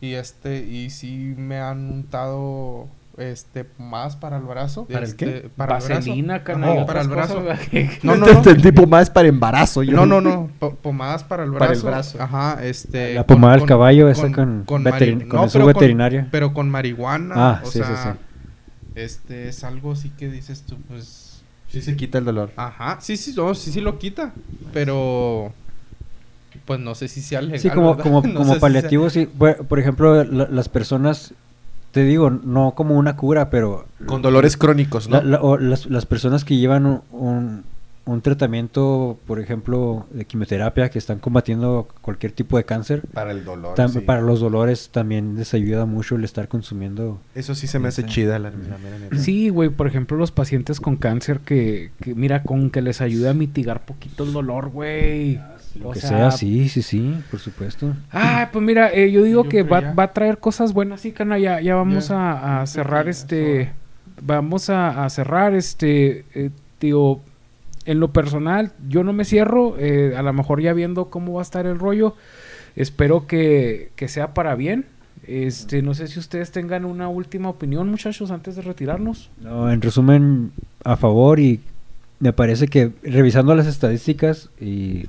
y 0.00 0.12
este 0.12 0.64
y 0.64 0.90
sí 0.90 1.34
me 1.38 1.58
han 1.58 1.90
untado 1.90 2.86
este 3.16 3.66
más 3.78 4.14
para 4.14 4.36
el 4.36 4.44
brazo. 4.44 4.84
¿Para 4.84 4.98
el 4.98 5.04
este, 5.04 5.24
qué? 5.24 5.50
Para 5.56 5.78
el 5.78 5.82
brazo. 5.82 5.94
Vaselina, 5.94 6.44
cana, 6.44 6.66
Ajá, 6.72 6.82
y 6.82 6.84
para 6.84 7.00
el 7.00 7.08
brazo. 7.08 7.42
No, 8.02 8.14
no, 8.14 8.26
no. 8.26 8.32
entendí 8.38 8.70
pomadas 8.72 9.10
para 9.10 9.26
embarazo. 9.26 9.82
Yo. 9.82 9.92
No, 9.96 10.04
no, 10.06 10.20
no. 10.20 10.50
po- 10.58 10.74
pomadas 10.74 11.24
para 11.24 11.44
el 11.44 11.50
brazo. 11.50 11.64
Para 11.64 11.72
el 11.74 11.82
brazo. 11.82 12.22
Ajá, 12.22 12.58
este. 12.62 13.14
La 13.14 13.26
pomada 13.26 13.56
del 13.56 13.66
caballo 13.66 14.08
esa 14.08 14.30
con 14.30 14.66
veterin- 14.84 15.26
con 15.26 15.40
no, 15.40 15.44
eso 15.46 15.54
pero 15.54 15.66
veterinaria. 15.66 16.28
pero 16.30 16.52
con 16.54 16.68
marihuana. 16.70 17.34
Ah, 17.36 17.60
o 17.64 17.66
sí, 17.66 17.78
sí, 17.78 17.84
sea, 17.84 18.12
sí. 18.12 18.18
Este 19.04 19.48
es 19.48 19.64
algo 19.64 19.92
así 19.92 20.10
que 20.10 20.28
dices 20.30 20.62
tú, 20.62 20.76
pues. 20.88 21.42
Sí 21.68 21.82
se 21.82 21.96
quita 21.96 22.18
el 22.18 22.24
dolor. 22.24 22.50
Ajá. 22.56 22.98
Sí, 23.00 23.16
sí, 23.18 23.34
no, 23.36 23.54
sí, 23.54 23.70
sí 23.72 23.80
lo 23.80 23.98
quita. 23.98 24.32
Pero. 24.72 25.52
Pues 26.64 26.80
no 26.80 26.94
sé 26.94 27.08
si 27.08 27.20
sea 27.22 27.40
legal. 27.42 27.60
Sí, 27.60 27.70
como, 27.70 27.90
¿verdad? 27.94 28.02
como, 28.02 28.22
No 28.26 28.32
como 28.34 28.44
sé 28.44 28.44
si 28.44 28.50
sea- 28.52 28.60
paliativo, 28.60 29.10
sí. 29.10 29.26
Por, 29.26 29.66
por 29.66 29.78
ejemplo, 29.78 30.24
la- 30.24 30.48
las 30.48 30.68
personas, 30.68 31.34
te 31.92 32.02
digo, 32.04 32.30
no 32.30 32.72
como 32.74 32.96
una 32.96 33.16
cura, 33.16 33.50
pero 33.50 33.86
Con 34.06 34.22
dolores 34.22 34.56
crónicos, 34.56 35.08
¿no? 35.08 35.16
la- 35.18 35.22
la- 35.24 35.40
o 35.42 35.58
las, 35.58 35.86
las 35.86 36.06
personas 36.06 36.44
que 36.44 36.56
llevan 36.56 36.86
un, 36.86 37.02
un- 37.12 37.64
un 38.08 38.20
tratamiento, 38.22 39.18
por 39.26 39.38
ejemplo, 39.40 40.06
de 40.10 40.24
quimioterapia, 40.24 40.88
que 40.90 40.98
están 40.98 41.18
combatiendo 41.18 41.88
cualquier 42.00 42.32
tipo 42.32 42.56
de 42.56 42.64
cáncer, 42.64 43.02
para 43.12 43.32
el 43.32 43.44
dolor. 43.44 43.76
tam- 43.76 43.88
sí. 43.90 44.00
para 44.00 44.20
los 44.22 44.40
dolores 44.40 44.90
también 44.90 45.36
les 45.36 45.54
ayuda 45.54 45.84
mucho 45.86 46.16
el 46.16 46.24
estar 46.24 46.48
consumiendo. 46.48 47.20
Eso 47.34 47.54
sí 47.54 47.66
se 47.66 47.78
me 47.78 47.88
hace 47.88 48.04
chida, 48.04 48.38
la, 48.38 48.50
la 48.50 48.78
mera 48.78 48.98
neta. 48.98 49.16
Sí, 49.18 49.48
güey, 49.50 49.68
por 49.68 49.86
ejemplo, 49.86 50.16
los 50.16 50.30
pacientes 50.30 50.80
con 50.80 50.96
cáncer 50.96 51.40
que, 51.40 51.90
que, 52.00 52.14
mira, 52.14 52.42
con 52.42 52.70
que 52.70 52.82
les 52.82 53.00
ayude 53.00 53.28
a 53.28 53.34
mitigar 53.34 53.84
poquito 53.84 54.24
el 54.24 54.32
dolor, 54.32 54.70
güey. 54.70 55.40
Lo 55.78 55.90
O 55.90 55.92
que 55.92 56.00
sea, 56.00 56.08
sea, 56.08 56.30
sí, 56.32 56.68
sí, 56.68 56.82
sí, 56.82 57.14
por 57.30 57.38
supuesto. 57.40 57.94
Ah, 58.10 58.48
pues 58.52 58.64
mira, 58.64 58.90
eh, 58.92 59.12
yo 59.12 59.22
digo 59.22 59.44
Yo 59.44 59.48
que 59.50 59.62
va, 59.62 59.92
va 59.92 60.04
a 60.04 60.12
traer 60.12 60.38
cosas 60.38 60.72
buenas, 60.72 61.02
sí, 61.02 61.12
Cana, 61.12 61.38
ya, 61.38 61.60
ya 61.60 61.76
vamos 61.76 62.08
Ya, 62.08 62.62
a, 62.62 62.66
cerrar 62.66 63.06
este, 63.08 63.72
vamos 64.22 64.70
a, 64.70 65.04
a 65.04 65.10
cerrar 65.10 65.54
este, 65.54 66.24
eh, 66.34 66.50
digo, 66.80 67.20
en 67.88 68.00
lo 68.00 68.12
personal, 68.12 68.72
yo 68.86 69.02
no 69.02 69.14
me 69.14 69.24
cierro, 69.24 69.78
eh, 69.78 70.14
a 70.14 70.20
lo 70.20 70.30
mejor 70.34 70.60
ya 70.60 70.74
viendo 70.74 71.08
cómo 71.08 71.32
va 71.32 71.40
a 71.40 71.42
estar 71.42 71.64
el 71.64 71.78
rollo, 71.78 72.14
espero 72.76 73.26
que, 73.26 73.92
que 73.96 74.08
sea 74.08 74.34
para 74.34 74.54
bien. 74.56 74.84
Este, 75.26 75.80
no 75.80 75.94
sé 75.94 76.06
si 76.06 76.18
ustedes 76.18 76.52
tengan 76.52 76.84
una 76.84 77.08
última 77.08 77.48
opinión, 77.48 77.88
muchachos, 77.88 78.30
antes 78.30 78.56
de 78.56 78.62
retirarnos. 78.62 79.30
No, 79.40 79.72
en 79.72 79.80
resumen, 79.80 80.52
a 80.84 80.96
favor 80.96 81.40
y 81.40 81.60
me 82.20 82.34
parece 82.34 82.68
que 82.68 82.92
revisando 83.02 83.54
las 83.54 83.66
estadísticas 83.66 84.50
y, 84.60 85.06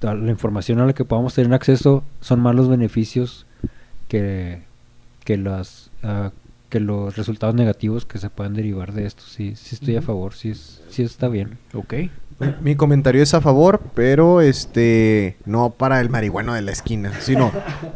la 0.00 0.30
información 0.30 0.80
a 0.80 0.86
la 0.86 0.94
que 0.94 1.04
podamos 1.04 1.34
tener 1.34 1.52
acceso, 1.52 2.02
son 2.22 2.40
más 2.40 2.54
los 2.54 2.70
beneficios 2.70 3.44
que, 4.08 4.62
que, 5.22 5.36
las, 5.36 5.90
ah, 6.02 6.32
que 6.68 6.80
los 6.80 7.16
resultados 7.16 7.54
negativos 7.54 8.04
que 8.06 8.18
se 8.18 8.28
puedan 8.30 8.54
derivar 8.54 8.92
de 8.92 9.06
esto. 9.06 9.22
Sí, 9.26 9.54
sí 9.56 9.74
estoy 9.76 9.96
a 9.96 10.02
favor, 10.02 10.34
sí, 10.34 10.50
es- 10.50 10.82
sí 10.90 11.02
está 11.02 11.28
bien. 11.28 11.58
Ok. 11.74 11.94
Mi 12.60 12.76
comentario 12.76 13.22
es 13.22 13.32
a 13.34 13.40
favor, 13.40 13.80
pero 13.94 14.40
este 14.42 15.36
no 15.46 15.70
para 15.70 16.00
el 16.00 16.10
marihuano 16.10 16.52
de 16.54 16.62
la 16.62 16.72
esquina, 16.72 17.12
sino 17.20 17.50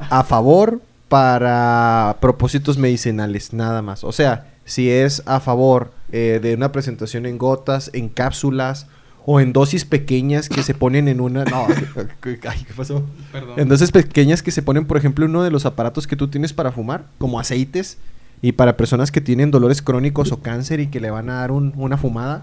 a 0.09 0.25
favor 0.25 0.81
para 1.09 2.17
propósitos 2.21 2.79
medicinales, 2.79 3.53
nada 3.53 3.83
más. 3.83 4.05
O 4.05 4.13
sea, 4.13 4.47
si 4.65 4.89
es 4.91 5.23
a 5.27 5.41
favor 5.41 5.93
eh, 6.13 6.39
de 6.43 6.55
una 6.55 6.73
presentación 6.73 7.27
en 7.27 7.37
gotas, 7.37 7.91
en 7.93 8.09
cápsulas 8.09 8.87
o 9.27 9.41
en 9.41 9.53
dosis 9.53 9.85
pequeñas 9.85 10.49
que 10.49 10.63
se 10.63 10.73
ponen 10.73 11.07
en 11.09 11.21
una... 11.21 11.45
No, 11.45 11.67
ay, 12.49 12.65
¿qué 12.67 12.75
pasó? 12.75 13.05
Perdón. 13.33 13.61
En 13.61 13.69
dosis 13.69 13.91
pequeñas 13.93 14.43
que 14.43 14.51
se 14.51 14.63
ponen, 14.63 14.87
por 14.87 14.97
ejemplo, 14.97 15.25
en 15.27 15.33
uno 15.33 15.43
de 15.43 15.51
los 15.51 15.67
aparatos 15.67 16.07
que 16.07 16.17
tú 16.17 16.29
tienes 16.29 16.53
para 16.53 16.73
fumar, 16.73 17.05
como 17.19 17.39
aceites, 17.39 17.99
y 18.43 18.53
para 18.53 18.77
personas 18.77 19.11
que 19.13 19.21
tienen 19.21 19.51
dolores 19.51 19.83
crónicos 19.83 20.33
o 20.33 20.41
cáncer 20.41 20.81
y 20.81 20.87
que 20.87 21.01
le 21.01 21.11
van 21.11 21.29
a 21.31 21.35
dar 21.35 21.51
un- 21.53 21.73
una 21.77 21.97
fumada, 21.97 22.43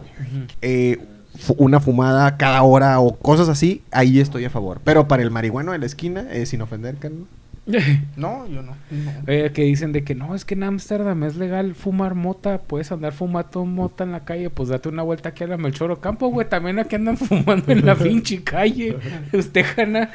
eh, 0.61 0.99
una 1.57 1.79
fumada 1.79 2.37
cada 2.37 2.61
hora 2.63 2.99
o 2.99 3.15
cosas 3.15 3.49
así, 3.49 3.81
ahí 3.91 4.19
estoy 4.19 4.45
a 4.45 4.49
favor. 4.49 4.79
Pero 4.83 5.07
para 5.07 5.23
el 5.23 5.31
marihuano 5.31 5.71
de 5.71 5.79
la 5.79 5.85
esquina, 5.85 6.25
eh, 6.31 6.45
sin 6.45 6.61
ofender, 6.61 6.95
Carlos. 6.97 7.21
No, 7.21 7.27
yo 8.17 8.17
no. 8.17 8.45
no. 8.47 8.75
Eh, 9.27 9.51
que 9.53 9.63
dicen 9.63 9.91
de 9.91 10.03
que 10.03 10.15
no, 10.15 10.33
es 10.35 10.45
que 10.45 10.53
en 10.55 10.63
Ámsterdam 10.63 11.23
es 11.23 11.35
legal 11.35 11.75
fumar 11.75 12.15
mota, 12.15 12.59
puedes 12.59 12.91
andar 12.91 13.11
fumando 13.13 13.65
mota 13.65 14.03
en 14.03 14.11
la 14.13 14.21
calle, 14.25 14.49
pues 14.49 14.69
date 14.69 14.87
una 14.89 15.03
vuelta 15.03 15.29
aquí 15.29 15.43
a 15.43 15.47
la 15.47 15.57
Melchor 15.57 15.99
Campo, 15.99 16.27
güey, 16.29 16.47
también 16.47 16.79
aquí 16.79 16.95
andan 16.95 17.17
fumando 17.17 17.71
en 17.71 17.85
la 17.85 17.95
pinche 17.95 18.41
calle. 18.43 18.97
Usted, 19.33 19.65
Jana, 19.75 20.09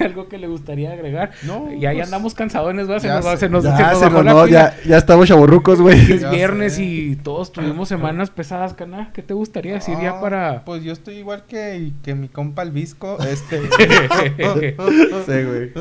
algo 0.00 0.28
que 0.28 0.38
le 0.38 0.46
gustaría 0.46 0.92
agregar. 0.92 1.30
No, 1.44 1.70
y 1.72 1.84
ahí 1.86 1.96
pues, 1.96 2.06
andamos 2.08 2.34
cansadones, 2.34 2.86
¿verdad? 2.88 3.02
Se 3.02 3.08
ya 3.08 3.14
nos, 3.16 3.26
va- 3.26 3.36
se 3.36 3.48
nos, 3.48 3.64
Ya, 3.64 3.76
se 3.76 3.82
nos 3.82 3.98
se 3.98 4.04
bajó 4.06 4.16
nos- 4.16 4.24
la 4.24 4.32
no, 4.32 4.46
ya, 4.46 4.74
ya 4.86 4.96
estamos 4.96 5.28
chaborrucos, 5.28 5.80
güey. 5.80 5.98
Es 6.12 6.20
Ya 6.22 6.30
viernes 6.30 6.74
sé. 6.74 6.84
y 6.84 7.16
todos 7.16 7.52
tuvimos 7.52 7.88
semanas 7.88 8.30
pesadas, 8.30 8.74
Cana. 8.74 9.10
¿Qué 9.12 9.22
te 9.22 9.34
gustaría 9.34 9.74
decir 9.74 9.96
ya 10.02 10.12
Ah, 10.16 10.20
para...? 10.20 10.64
Pues 10.64 10.82
yo 10.82 10.92
estoy 10.92 11.16
igual 11.16 11.44
que, 11.46 11.92
que 12.02 12.14
mi 12.14 12.28
compa 12.28 12.62
el 12.62 12.70
Visco. 12.70 13.18
Este. 13.22 13.60
Sí, 15.26 15.42
güey. 15.42 15.72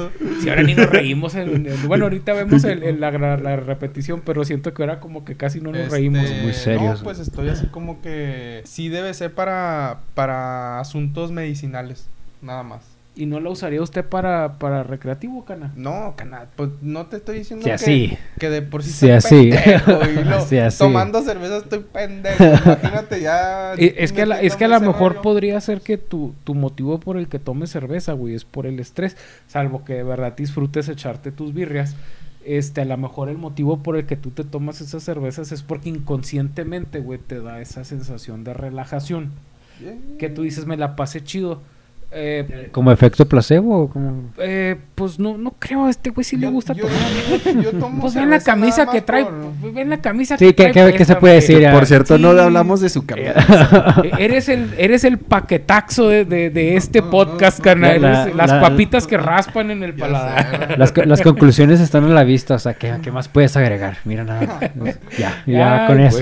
Si 0.41 0.49
ahora 0.49 0.63
ni 0.63 0.73
nos 0.75 0.89
reímos. 0.89 1.12
En- 1.35 1.67
en- 1.67 1.87
bueno, 1.87 2.05
ahorita 2.05 2.33
vemos 2.33 2.63
el- 2.63 2.83
el- 2.83 2.99
la, 2.99 3.11
la- 3.11 3.37
la 3.37 3.55
repetición, 3.57 4.21
pero 4.25 4.43
siento 4.45 4.73
que 4.73 4.83
ahora 4.83 4.99
como 4.99 5.25
que 5.25 5.35
casi 5.35 5.61
no 5.61 5.71
nos 5.71 5.81
Este, 5.81 5.91
reímos. 5.95 6.29
muy 6.41 6.53
serios. 6.53 6.99
No, 6.99 7.03
pues 7.03 7.19
estoy 7.19 7.49
así 7.49 7.67
como 7.67 8.01
que 8.01 8.61
sí 8.65 8.89
debe 8.89 9.13
ser 9.13 9.33
para, 9.33 9.99
para 10.15 10.79
asuntos 10.79 11.31
medicinales, 11.31 12.07
nada 12.41 12.63
más. 12.63 12.81
¿Y 13.15 13.27
no 13.27 13.39
la 13.39 13.51
usaría 13.51 13.79
usted 13.79 14.03
para, 14.03 14.57
para 14.57 14.81
recreativo, 14.81 15.45
Cana? 15.45 15.71
No, 15.75 16.15
cana, 16.17 16.47
pues 16.55 16.71
no 16.81 17.05
te 17.05 17.17
estoy 17.17 17.37
diciendo 17.39 17.63
Sí, 17.63 17.69
que, 17.69 17.73
así. 17.75 18.17
que 18.39 18.49
de 18.49 18.61
por 18.63 18.81
sí, 18.81 18.89
Sí, 18.91 19.11
así. 19.11 19.51
pendejo 19.51 19.99
y 20.09 20.23
lo- 20.25 20.41
Sí, 20.45 20.57
así. 20.57 20.79
tomando 20.79 21.21
cerveza 21.21 21.57
estoy 21.57 21.81
pendejo. 21.93 22.43
Imagínate 22.43 23.21
ya. 23.21 23.73
Eh, 23.77 23.93
Es 23.99 24.13
que, 24.13 24.23
a 24.23 24.25
la- 24.25 24.41
es 24.41 24.55
que 24.55 24.65
a 24.65 24.67
lo 24.67 24.79
mejor 24.79 25.11
rollo. 25.11 25.21
podría 25.21 25.61
ser 25.61 25.81
que 25.81 25.99
tu, 25.99 26.33
tu 26.43 26.55
motivo 26.55 26.99
por 26.99 27.17
el 27.17 27.27
que 27.27 27.37
tomes 27.37 27.69
cerveza, 27.69 28.13
güey, 28.13 28.33
es 28.33 28.45
por 28.45 28.65
el 28.65 28.79
estrés. 28.79 29.15
Salvo 29.47 29.85
que 29.85 29.93
de 29.93 30.03
verdad 30.03 30.33
disfrutes 30.35 30.89
echarte 30.89 31.31
tus 31.31 31.53
birrias. 31.53 31.95
Este, 32.45 32.81
a 32.81 32.85
lo 32.85 32.97
mejor 32.97 33.29
el 33.29 33.37
motivo 33.37 33.83
por 33.83 33.95
el 33.95 34.05
que 34.07 34.17
tú 34.17 34.31
te 34.31 34.43
tomas 34.43 34.81
esas 34.81 35.03
cervezas 35.03 35.51
es 35.51 35.61
porque 35.61 35.89
inconscientemente, 35.89 36.99
güey, 36.99 37.19
te 37.19 37.39
da 37.41 37.61
esa 37.61 37.83
sensación 37.83 38.43
de 38.43 38.55
relajación. 38.55 39.31
Que 40.17 40.29
tú 40.29 40.41
dices, 40.41 40.65
me 40.65 40.77
la 40.77 40.95
pasé 40.95 41.23
chido. 41.23 41.61
Eh, 42.15 42.69
¿Como 42.71 42.91
efecto 42.91 43.27
placebo 43.27 43.83
o 43.83 43.89
como...? 43.89 44.29
eh, 44.37 44.75
pues 44.95 45.17
no, 45.19 45.37
no 45.37 45.55
creo, 45.57 45.85
a 45.85 45.89
este 45.89 46.11
güey 46.11 46.23
sí 46.23 46.35
le 46.37 46.43
Yo- 46.47 46.51
gusta 46.51 46.73
yo- 46.73 46.85
tomar. 46.85 47.63
yo 47.63 47.71
tomo 47.71 48.01
Pues 48.01 48.13
ven 48.13 48.29
la 48.29 48.39
camisa 48.39 48.85
que 48.85 49.01
trae, 49.01 49.25
por- 49.25 49.73
ven 49.73 49.89
la 49.89 49.97
camisa 49.97 50.37
Sí, 50.37 50.45
¿qué- 50.53 50.69
trae 50.71 50.91
qué- 50.91 50.97
qué 50.97 51.05
se 51.05 51.15
puede 51.15 51.35
decir? 51.35 51.67
Por 51.71 51.85
cierto, 51.85 52.17
no 52.17 52.33
Sí. 52.33 52.39
hablamos 52.39 52.81
de 52.81 52.89
su 52.89 53.05
camisa. 53.05 53.33
Eh, 54.03 54.11
Eres 54.19 54.49
el, 54.49 54.69
eres 54.77 55.03
el 55.03 55.17
paquetaxo 55.17 56.07
de, 56.09 56.25
de, 56.25 56.49
de 56.49 56.75
este 56.75 57.01
podcast, 57.01 57.59
carnal. 57.59 58.01
La- 58.01 58.23
Eres 58.23 58.35
las 58.35 58.49
la- 58.51 58.61
papitas 58.61 59.07
que 59.07 59.17
raspan 59.17 59.71
en 59.71 59.83
el 59.83 59.93
paladar. 59.93 60.67
sé. 60.67 60.77
Las, 60.77 60.93
las 61.07 61.21
conclusiones 61.21 61.79
están 61.79 62.03
a 62.05 62.07
la 62.09 62.23
vista, 62.23 62.55
o 62.55 62.59
sea, 62.59 62.73
¿qué, 62.75 62.93
qué 63.01 63.11
más 63.11 63.27
puedes 63.27 63.55
agregar? 63.57 63.97
Mira 64.05 64.23
nada. 64.23 64.59
Ya, 65.17 65.43
ya 65.45 65.81
Ay, 65.81 65.87
con 65.87 65.99
eso. 65.99 66.19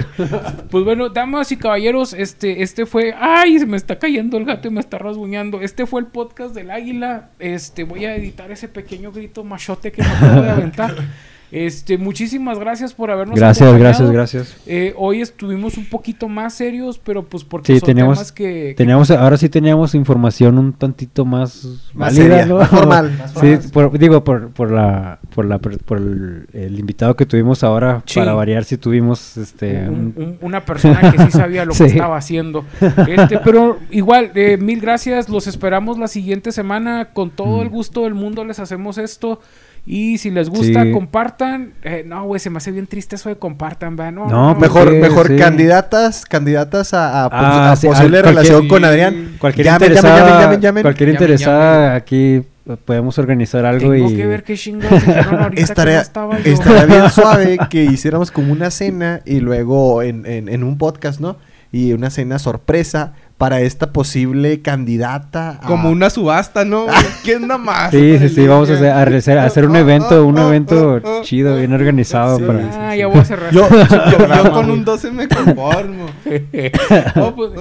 Pues 0.69 0.83
bueno, 0.83 1.09
damas 1.09 1.51
y 1.51 1.57
caballeros, 1.57 2.13
este, 2.13 2.61
este 2.63 2.85
fue. 2.85 3.13
¡Ay! 3.19 3.59
Se 3.59 3.65
me 3.65 3.77
está 3.77 3.97
cayendo 3.97 4.37
el 4.37 4.45
gato 4.45 4.67
y 4.67 4.71
me 4.71 4.79
está 4.79 4.97
rasguñando. 4.97 5.61
Este 5.61 5.80
fue 5.85 6.01
el 6.01 6.07
podcast 6.07 6.53
del 6.53 6.71
águila. 6.71 7.29
Este, 7.39 7.83
voy 7.83 8.05
a 8.05 8.15
editar 8.15 8.51
ese 8.51 8.67
pequeño 8.67 9.11
grito 9.11 9.43
machote 9.43 9.91
que 9.91 10.01
me 10.01 10.09
acabo 10.09 10.41
de 10.41 10.49
aventar. 10.49 10.95
Este, 11.51 11.97
muchísimas 11.97 12.57
gracias 12.59 12.93
por 12.93 13.11
habernos 13.11 13.37
Gracias, 13.37 13.67
acompañado. 13.67 14.09
gracias, 14.11 14.11
gracias. 14.45 14.57
Eh, 14.67 14.93
hoy 14.97 15.19
estuvimos 15.21 15.77
un 15.77 15.85
poquito 15.85 16.29
más 16.29 16.53
serios, 16.53 16.97
pero 16.97 17.23
pues 17.23 17.43
porque 17.43 17.73
Sí, 17.73 17.79
son 17.79 17.87
teníamos- 17.87 18.17
temas 18.19 18.31
que, 18.31 18.43
que- 18.69 18.73
Teníamos, 18.77 19.11
ahora 19.11 19.35
sí 19.35 19.49
teníamos 19.49 19.93
información 19.93 20.57
un 20.57 20.71
tantito 20.71 21.25
más, 21.25 21.65
Más 21.93 22.15
válida, 22.17 22.37
seria, 22.39 22.45
¿no? 22.45 22.57
más 22.59 22.69
formal. 22.69 23.11
Sí, 23.41 23.57
por- 23.73 23.97
digo, 23.99 24.23
por, 24.23 24.51
por 24.51 24.71
la, 24.71 25.19
por 25.35 25.43
la, 25.45 25.59
por 25.59 25.97
el, 25.97 26.47
el 26.53 26.79
invitado 26.79 27.15
que 27.17 27.25
tuvimos 27.25 27.63
ahora, 27.65 28.01
Sí. 28.05 28.19
para 28.19 28.33
variar 28.33 28.63
si 28.63 28.77
tuvimos, 28.77 29.35
este, 29.35 29.89
un- 29.89 30.13
un- 30.15 30.23
un- 30.23 30.37
una 30.41 30.63
persona 30.63 31.11
que 31.11 31.17
sí 31.25 31.31
sabía 31.31 31.65
lo 31.65 31.73
que 31.77 31.83
estaba 31.85 32.15
haciendo. 32.15 32.63
Este, 33.07 33.39
pero 33.39 33.77
igual, 33.89 34.31
eh, 34.35 34.55
mil 34.57 34.79
gracias. 34.79 35.27
Los 35.27 35.47
esperamos 35.47 35.97
la 35.97 36.07
siguiente 36.07 36.51
semana. 36.53 37.09
Con 37.13 37.29
todo 37.29 37.61
el 37.61 37.69
Mm. 37.69 37.73
gusto 37.73 38.03
del 38.03 38.13
mundo 38.13 38.45
les 38.45 38.59
hacemos 38.59 38.97
esto. 38.97 39.41
Y 39.85 40.19
si 40.19 40.29
les 40.29 40.49
gusta, 40.49 40.83
Sí. 40.83 40.91
compartan. 40.91 41.73
Eh, 41.81 42.03
no, 42.05 42.23
güey, 42.25 42.39
se 42.39 42.49
me 42.51 42.57
hace 42.57 42.71
bien 42.71 42.85
triste 42.85 43.15
eso 43.15 43.29
de 43.29 43.37
compartan, 43.37 43.95
¿verdad? 43.95 44.11
No, 44.11 44.27
No, 44.27 44.55
Mejor, 44.55 44.89
Sí, 44.91 44.95
mejor 44.97 45.27
sí. 45.27 45.37
candidatas, 45.37 46.25
candidatas 46.25 46.93
a, 46.93 47.23
a, 47.25 47.29
Ah, 47.31 47.71
a 47.71 47.75
sí, 47.75 47.87
posible 47.87 48.19
a 48.19 48.21
relación 48.21 48.67
con. 48.67 48.85
Adrián. 48.85 49.35
cualquier 49.39 49.65
Llamen, 49.65 49.81
interesada, 49.91 50.19
llamen, 50.19 50.41
llamen, 50.41 50.61
llamen. 50.61 50.81
cualquier 50.83 51.09
interesada 51.09 51.83
llamen. 51.85 51.97
aquí 51.97 52.41
podemos 52.85 53.17
organizar 53.17 53.65
algo 53.65 53.91
Tengo 53.91 54.11
y 54.11 54.15
que 54.15 54.27
ver 54.27 54.43
qué 54.43 54.55
chingados 54.55 55.03
no 55.07 55.49
Estaría, 55.55 56.01
estaba 56.01 56.37
yo. 56.39 56.53
estaría 56.53 56.85
bien 56.85 57.09
suave 57.09 57.57
que 57.69 57.83
hiciéramos 57.85 58.29
como 58.29 58.53
una 58.53 58.69
cena 58.69 59.21
y 59.25 59.39
luego 59.39 60.03
en, 60.03 60.27
en, 60.27 60.47
en 60.47 60.63
un 60.63 60.77
podcast, 60.77 61.19
¿no? 61.19 61.37
Y 61.71 61.93
una 61.93 62.11
cena 62.11 62.37
sorpresa 62.37 63.13
para 63.41 63.59
esta 63.61 63.91
posible 63.91 64.61
candidata. 64.61 65.57
a- 65.63 65.65
Como 65.65 65.89
una 65.89 66.11
subasta, 66.11 66.63
¿no? 66.63 66.85
¿Quién 67.23 67.47
da 67.47 67.57
más? 67.57 67.89
Sí, 67.89 68.19
sí, 68.19 68.29
sí, 68.29 68.45
vamos 68.45 68.69
a 68.69 68.73
hacer, 68.75 68.89
a 68.91 69.01
hacer, 69.01 69.37
a 69.39 69.45
hacer 69.45 69.65
un 69.65 69.75
evento, 69.75 70.27
un 70.27 70.37
evento 70.37 71.01
chido, 71.23 71.57
bien 71.57 71.73
organizado 71.73 72.37
Sí, 72.37 72.43
para... 72.43 72.89
Ah, 72.91 72.95
ya 72.95 73.07
voy 73.07 73.17
a 73.17 73.25
cerrar. 73.25 73.51
Yo, 73.51 73.67
yo, 73.67 73.77
yo 74.11 74.17
programa, 74.17 74.51
con 74.51 74.69
un 74.69 74.85
12 74.85 75.09
me 75.11 75.27
conformo. 75.27 76.05
No, 77.15 77.35
pues, 77.35 77.51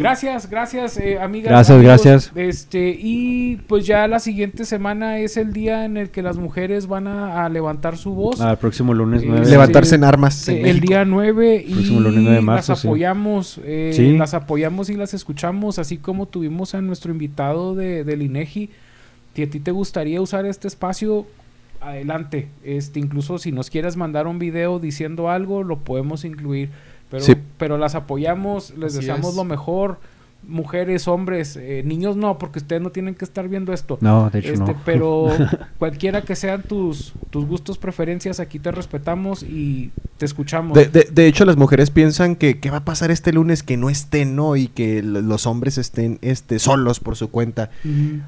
gracias, 0.00 0.50
gracias, 0.50 0.96
eh, 0.98 1.18
amigas. 1.20 1.50
Gracias, 1.50 1.76
amigos. 1.76 2.02
gracias. 2.04 2.32
Este, 2.34 2.96
y 3.00 3.56
pues 3.68 3.86
ya 3.86 4.08
la 4.08 4.18
siguiente 4.18 4.64
semana 4.64 5.18
es 5.18 5.36
el 5.36 5.52
día 5.52 5.84
en 5.84 5.96
el 5.96 6.10
que 6.10 6.20
las 6.22 6.36
mujeres 6.36 6.88
van 6.88 7.06
a, 7.06 7.44
a 7.44 7.48
levantar 7.48 7.96
su 7.96 8.12
voz. 8.12 8.40
Al 8.40 8.58
próximo 8.58 8.92
lunes 8.92 9.22
Eh, 9.22 9.26
9. 9.28 9.46
levantarse 9.46 9.94
en 9.94 10.02
armas. 10.02 10.48
Eh, 10.48 10.52
en 10.52 10.56
el 10.58 10.62
México. 10.74 10.86
día 10.88 11.04
9 11.04 11.64
y 11.64 11.72
Próximo 11.74 12.00
lunes 12.00 12.22
9 12.22 12.36
de 12.36 12.42
marzo, 12.42 12.72
las 12.72 12.80
sí. 12.80 12.88
apoyamos, 12.88 13.60
eh, 13.64 13.92
Sí. 13.94 14.16
las 14.16 14.34
apoyamos 14.34 14.90
y 14.90 14.94
las 14.94 15.14
escuchamos, 15.14 15.27
así 15.78 15.98
como 15.98 16.26
tuvimos 16.26 16.74
a 16.74 16.80
nuestro 16.80 17.12
invitado 17.12 17.74
de, 17.74 18.04
del 18.04 18.22
INEGI. 18.22 18.70
Si 19.34 19.42
a 19.42 19.50
ti 19.50 19.60
te 19.60 19.70
gustaría 19.70 20.20
usar 20.20 20.46
este 20.46 20.66
espacio, 20.68 21.26
adelante. 21.80 22.48
Este, 22.64 22.98
incluso 22.98 23.38
si 23.38 23.52
nos 23.52 23.70
quieres 23.70 23.96
mandar 23.96 24.26
un 24.26 24.38
video 24.38 24.78
diciendo 24.80 25.30
algo, 25.30 25.62
lo 25.62 25.78
podemos 25.78 26.24
incluir. 26.24 26.70
Pero, 27.10 27.22
Sí. 27.24 27.34
pero 27.56 27.78
las 27.78 27.94
apoyamos, 27.94 28.70
les 28.76 28.92
Así 28.92 28.98
deseamos 29.06 29.30
es. 29.30 29.36
lo 29.36 29.44
mejor. 29.44 29.98
Mujeres, 30.46 31.08
hombres, 31.08 31.56
eh, 31.56 31.82
niños 31.84 32.16
no, 32.16 32.38
porque 32.38 32.60
ustedes 32.60 32.80
no 32.80 32.90
tienen 32.90 33.14
que 33.14 33.24
estar 33.24 33.48
viendo 33.48 33.72
esto. 33.74 33.98
No, 34.00 34.30
de 34.30 34.38
hecho 34.38 34.52
Este, 34.54 34.64
no. 34.72 34.80
Pero 34.84 35.28
cualquiera 35.78 36.22
que 36.22 36.36
sean 36.36 36.62
tus, 36.62 37.12
tus 37.30 37.44
gustos, 37.44 37.76
preferencias, 37.76 38.40
aquí 38.40 38.58
te 38.58 38.70
respetamos 38.70 39.42
y 39.42 39.90
te 40.16 40.24
escuchamos. 40.24 40.74
De, 40.78 40.86
de- 40.86 41.08
de 41.12 41.26
hecho, 41.26 41.44
las 41.44 41.56
mujeres 41.58 41.90
piensan 41.90 42.34
que 42.34 42.60
qué 42.60 42.70
va 42.70 42.78
a 42.78 42.84
pasar 42.84 43.10
este 43.10 43.32
lunes 43.32 43.62
que 43.62 43.76
no 43.76 43.90
estén, 43.90 44.36
¿no? 44.36 44.56
Y 44.56 44.68
que 44.68 45.02
los 45.02 45.46
hombres 45.46 45.76
estén 45.76 46.18
este, 46.22 46.58
solos 46.58 46.98
por 47.00 47.16
su 47.16 47.30
cuenta. 47.30 47.70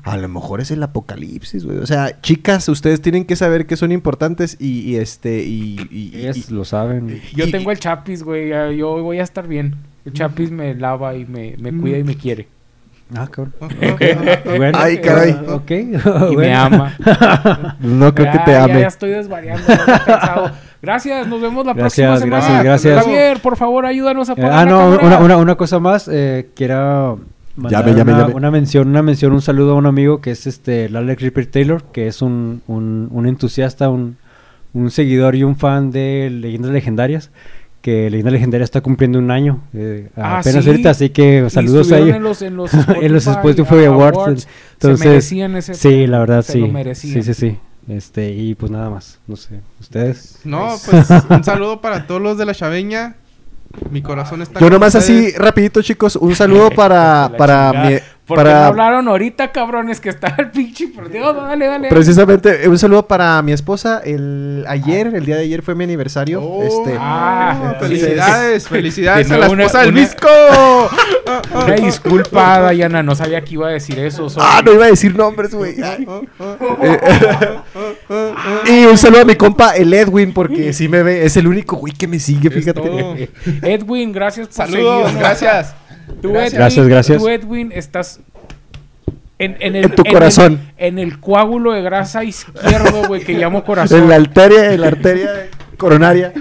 A 0.03 0.17
lo 0.19 0.29
mejor 0.29 0.61
es 0.61 0.71
el 0.71 0.83
apocalipsis, 0.83 1.65
güey. 1.65 1.79
O 1.79 1.87
sea, 1.87 2.21
chicas, 2.21 2.69
ustedes 2.69 3.01
tienen 3.01 3.25
que 3.25 3.37
saber 3.37 3.67
que 3.67 3.77
son 3.79 3.93
importantes 3.93 4.57
y, 4.61 4.81
y, 4.81 4.97
este 4.97 5.43
y, 5.45 5.79
y- 5.91 6.11
y- 6.15 6.21
Ellas 6.21 6.51
lo 6.51 6.65
saben. 6.67 7.21
Yo 7.35 7.47
y- 7.47 7.51
tengo 7.51 7.71
el 7.71 7.79
Chapis, 7.79 8.23
güey. 8.25 8.51
Yo 8.77 9.03
voy 9.03 9.21
a 9.21 9.23
estar 9.23 9.49
bien. 9.49 9.77
El 10.05 10.13
Chapis 10.13 10.51
me 10.51 10.75
lava 10.75 11.15
y 11.15 11.27
me, 11.27 11.57
me 11.59 11.73
cuida 11.77 11.99
y 11.99 12.05
me 12.05 12.17
quiere. 12.17 12.49
Ah, 13.15 13.27
cabrón. 13.31 13.53
Bueno, 14.57 14.79
Ay, 14.81 14.99
caray. 14.99 15.33
ok. 15.49 15.71
Y 16.33 16.37
me 16.37 16.55
ama. 16.55 16.95
no 17.81 18.15
creo 18.15 18.33
que 18.33 18.39
te 18.41 18.57
ame. 18.57 18.81
Ya, 18.81 18.87
estoy 18.87 19.11
desvariando. 19.11 19.67
ya 19.67 19.75
estoy 19.75 19.97
cansado. 20.07 20.51
Gracias, 20.83 21.27
nos 21.27 21.41
vemos 21.43 21.67
la 21.67 21.75
Gracias, 21.75 22.09
próxima 22.21 22.41
semana. 22.41 22.63
gracias, 22.63 22.95
gracias. 22.95 23.05
Javier, 23.05 23.41
por 23.43 23.57
favor, 23.57 23.85
ayúdanos 23.85 24.29
a 24.31 24.33
Eh, 24.33 24.37
poner 24.37 24.53
ah, 24.53 24.65
no, 24.65 24.99
una, 25.03 25.19
una, 25.19 25.37
una 25.37 25.55
cosa 25.57 25.79
más. 25.81 26.09
Eh, 26.11 26.51
quiero 26.55 27.19
mandar 27.57 27.85
Llame, 27.85 27.99
llame, 27.99 28.13
una, 28.13 28.21
llame. 28.23 28.35
una 28.35 28.51
mención, 28.51 28.89
una 28.89 29.03
mención, 29.03 29.33
un 29.33 29.43
saludo 29.43 29.73
a 29.73 29.75
un 29.75 29.87
amigo 29.87 30.21
que 30.23 30.31
es 30.31 30.47
este 30.47 30.87
Alex 30.87 31.21
Ripper 31.23 31.47
Taylor, 31.47 31.83
que 31.93 32.07
es 32.07 32.23
un, 32.23 32.63
un, 32.69 33.09
un 33.11 33.27
entusiasta, 33.27 33.91
un, 33.91 34.17
un 34.73 34.91
seguidor 34.91 35.35
y 35.35 35.43
un 35.43 35.57
fan 35.57 35.91
de 35.91 36.31
Leyendas 36.31 36.71
Legendarias. 36.71 37.31
Que 37.81 38.11
Leyendas 38.11 38.33
Legendarias 38.35 38.67
está 38.67 38.81
cumpliendo 38.83 39.19
un 39.19 39.31
año. 39.31 39.63
eh, 39.73 40.09
Ah, 40.17 40.39
apenas 40.41 40.65
sí. 40.65 40.71
ahorita, 40.71 40.91
así 40.91 41.11
que 41.11 41.49
saludos 41.49 41.91
a 41.93 41.99
ellos. 41.99 42.17
En 42.17 42.23
los, 42.23 42.43
en 42.43 42.57
los 42.57 42.71
En 43.01 43.13
los 43.13 43.27
Spotify, 43.27 43.85
Awards, 43.87 44.43
se 44.43 44.49
entonces, 44.75 45.07
merecían 45.07 45.57
ese 45.57 45.75
Sí, 45.75 46.07
la 46.07 46.19
verdad, 46.19 46.43
se 46.43 46.53
sí. 46.53 46.59
lo 46.61 46.69
merecían. 46.69 47.23
Sí, 47.23 47.35
sí, 47.35 47.35
sí. 47.35 47.59
Este, 47.89 48.31
y 48.33 48.55
pues 48.55 48.71
nada 48.71 48.91
más. 48.91 49.19
No 49.27 49.37
sé. 49.37 49.61
¿Ustedes? 49.81 50.41
No, 50.45 50.77
pues 50.91 51.09
un 51.31 51.43
saludo 51.45 51.81
para 51.81 52.07
todos 52.07 52.21
los 52.21 52.37
de 52.37 52.45
la 52.47 52.55
chaveña. 52.55 53.17
Mi 53.91 54.03
corazón 54.03 54.43
está 54.43 54.59
Yo 54.61 54.69
nomás 54.69 54.95
así, 54.97 55.31
rapidito, 55.31 55.81
chicos, 55.81 56.17
un 56.17 56.35
saludo 56.35 56.71
para, 56.77 57.29
La 57.31 57.37
para 57.37 57.73
mi... 57.73 57.97
¿Por 58.31 58.39
qué 58.39 58.45
Para, 58.45 58.61
no 58.61 58.67
hablaron 58.67 59.09
ahorita, 59.09 59.53
cabrones? 59.53 60.01
Que 60.01 60.09
está 60.09 60.35
el 60.39 60.51
pinche 60.51 60.89
perdido. 60.89 61.33
Dale, 61.35 61.67
dale. 61.67 61.89
precisamente, 61.89 62.67
un 62.69 62.79
saludo 62.79 63.07
para 63.07 63.41
mi 63.43 63.53
esposa. 63.53 64.01
El 64.05 64.65
ayer, 64.69 65.09
el 65.15 65.27
día 65.27 65.37
de 65.37 65.43
ayer 65.43 65.63
fue 65.63 65.75
mi 65.75 65.85
aniversario. 65.85 66.41
Oh, 66.43 66.63
este, 66.63 66.97
Ah, 66.99 67.77
felicidades, 67.81 68.69
felicidades 68.69 69.29
De 69.29 69.35
a 69.35 69.39
la 69.39 69.47
esposa 69.49 69.81
del 69.81 69.91
una- 69.91 70.01
Visco. 70.01 70.29
Una 71.55 71.75
disculpa, 71.75 72.61
Dayana. 72.61 73.03
No 73.03 73.15
sabía 73.15 73.43
que 73.43 73.55
iba 73.55 73.69
a 73.69 73.73
decir 73.73 73.99
eso. 73.99 74.29
sorry. 74.31 74.47
Ah, 74.49 74.63
no 74.65 74.73
iba 74.73 74.85
a 74.85 74.89
decir 74.89 75.15
nombres, 75.17 75.55
güey. 75.55 75.75
Ay. 75.83 76.07
y 78.67 78.85
un 78.87 78.99
saludo 78.99 79.23
a 79.23 79.25
mi 79.25 79.35
compa, 79.37 79.71
el 79.77 79.93
Edwin, 79.93 80.33
porque 80.33 80.73
sí 80.73 80.89
me 80.89 81.03
ve. 81.03 81.25
Es 81.25 81.37
el 81.37 81.47
único 81.47 81.77
güey 81.77 81.93
que 81.93 82.07
me 82.07 82.19
sigue, 82.19 82.51
fíjate. 82.51 83.31
Edwin, 83.63 84.13
gracias 84.13 84.49
por 84.49 84.57
Saludos, 84.57 84.97
seguirnos. 85.07 85.21
gracias. 85.21 85.75
Tú, 86.21 86.31
Gracias. 86.33 86.53
Edwin, 86.53 86.59
Gracias, 86.61 86.87
gracias. 86.89 87.19
Tú, 87.23 87.29
Edwin, 87.29 87.73
estás 87.75 88.21
en, 89.39 89.57
en 89.61 89.77
el, 89.77 89.85
En 89.87 89.95
tu 89.95 90.03
el- 90.05 90.13
corazón. 90.13 90.61
en 90.77 90.99
el 90.99 91.19
coágulo 91.21 91.73
de 91.73 91.83
grasa 91.83 92.25
izquierdo, 92.25 93.07
güey, 93.09 93.23
que 93.25 93.33
llamo 93.35 93.65
corazón. 93.65 94.03
En 94.03 94.09
la 94.09 94.17
arteria, 94.17 94.73
en 94.73 94.81
la 94.81 94.87
arteria 94.89 95.49
coronaria. 95.77 96.33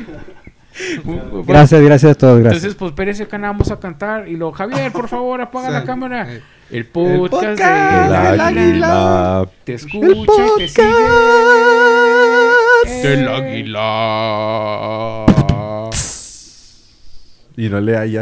Gracias, 1.46 1.82
gracias 1.82 2.12
a 2.14 2.16
todos. 2.16 2.40
Gracias. 2.40 2.64
Entonces, 2.64 2.78
pues, 2.80 2.92
espérese 2.92 3.28
que 3.28 3.38
vamos 3.38 3.70
a 3.72 3.80
cantar. 3.80 4.28
Y 4.30 4.36
lo, 4.38 4.52
Javier, 4.54 4.92
por 4.92 5.08
favor, 5.10 5.42
apaga 5.42 5.70
la 5.70 5.84
cámara. 5.84 6.34
Eh. 6.34 6.42
El 6.72 6.86
podcast, 6.86 7.32
podcast 7.32 7.60
del 7.60 8.32
del 8.32 8.42
águila. 8.42 9.48
Te 9.64 9.74
escucha 9.74 10.46
y 10.58 10.58
te 10.60 10.68
sigue. 10.68 10.88
Del 13.04 13.24
Eh. 13.28 13.36
águila. 13.36 15.26
Y 17.58 17.68
no 17.70 17.82
le 17.82 17.98
haya. 17.98 18.18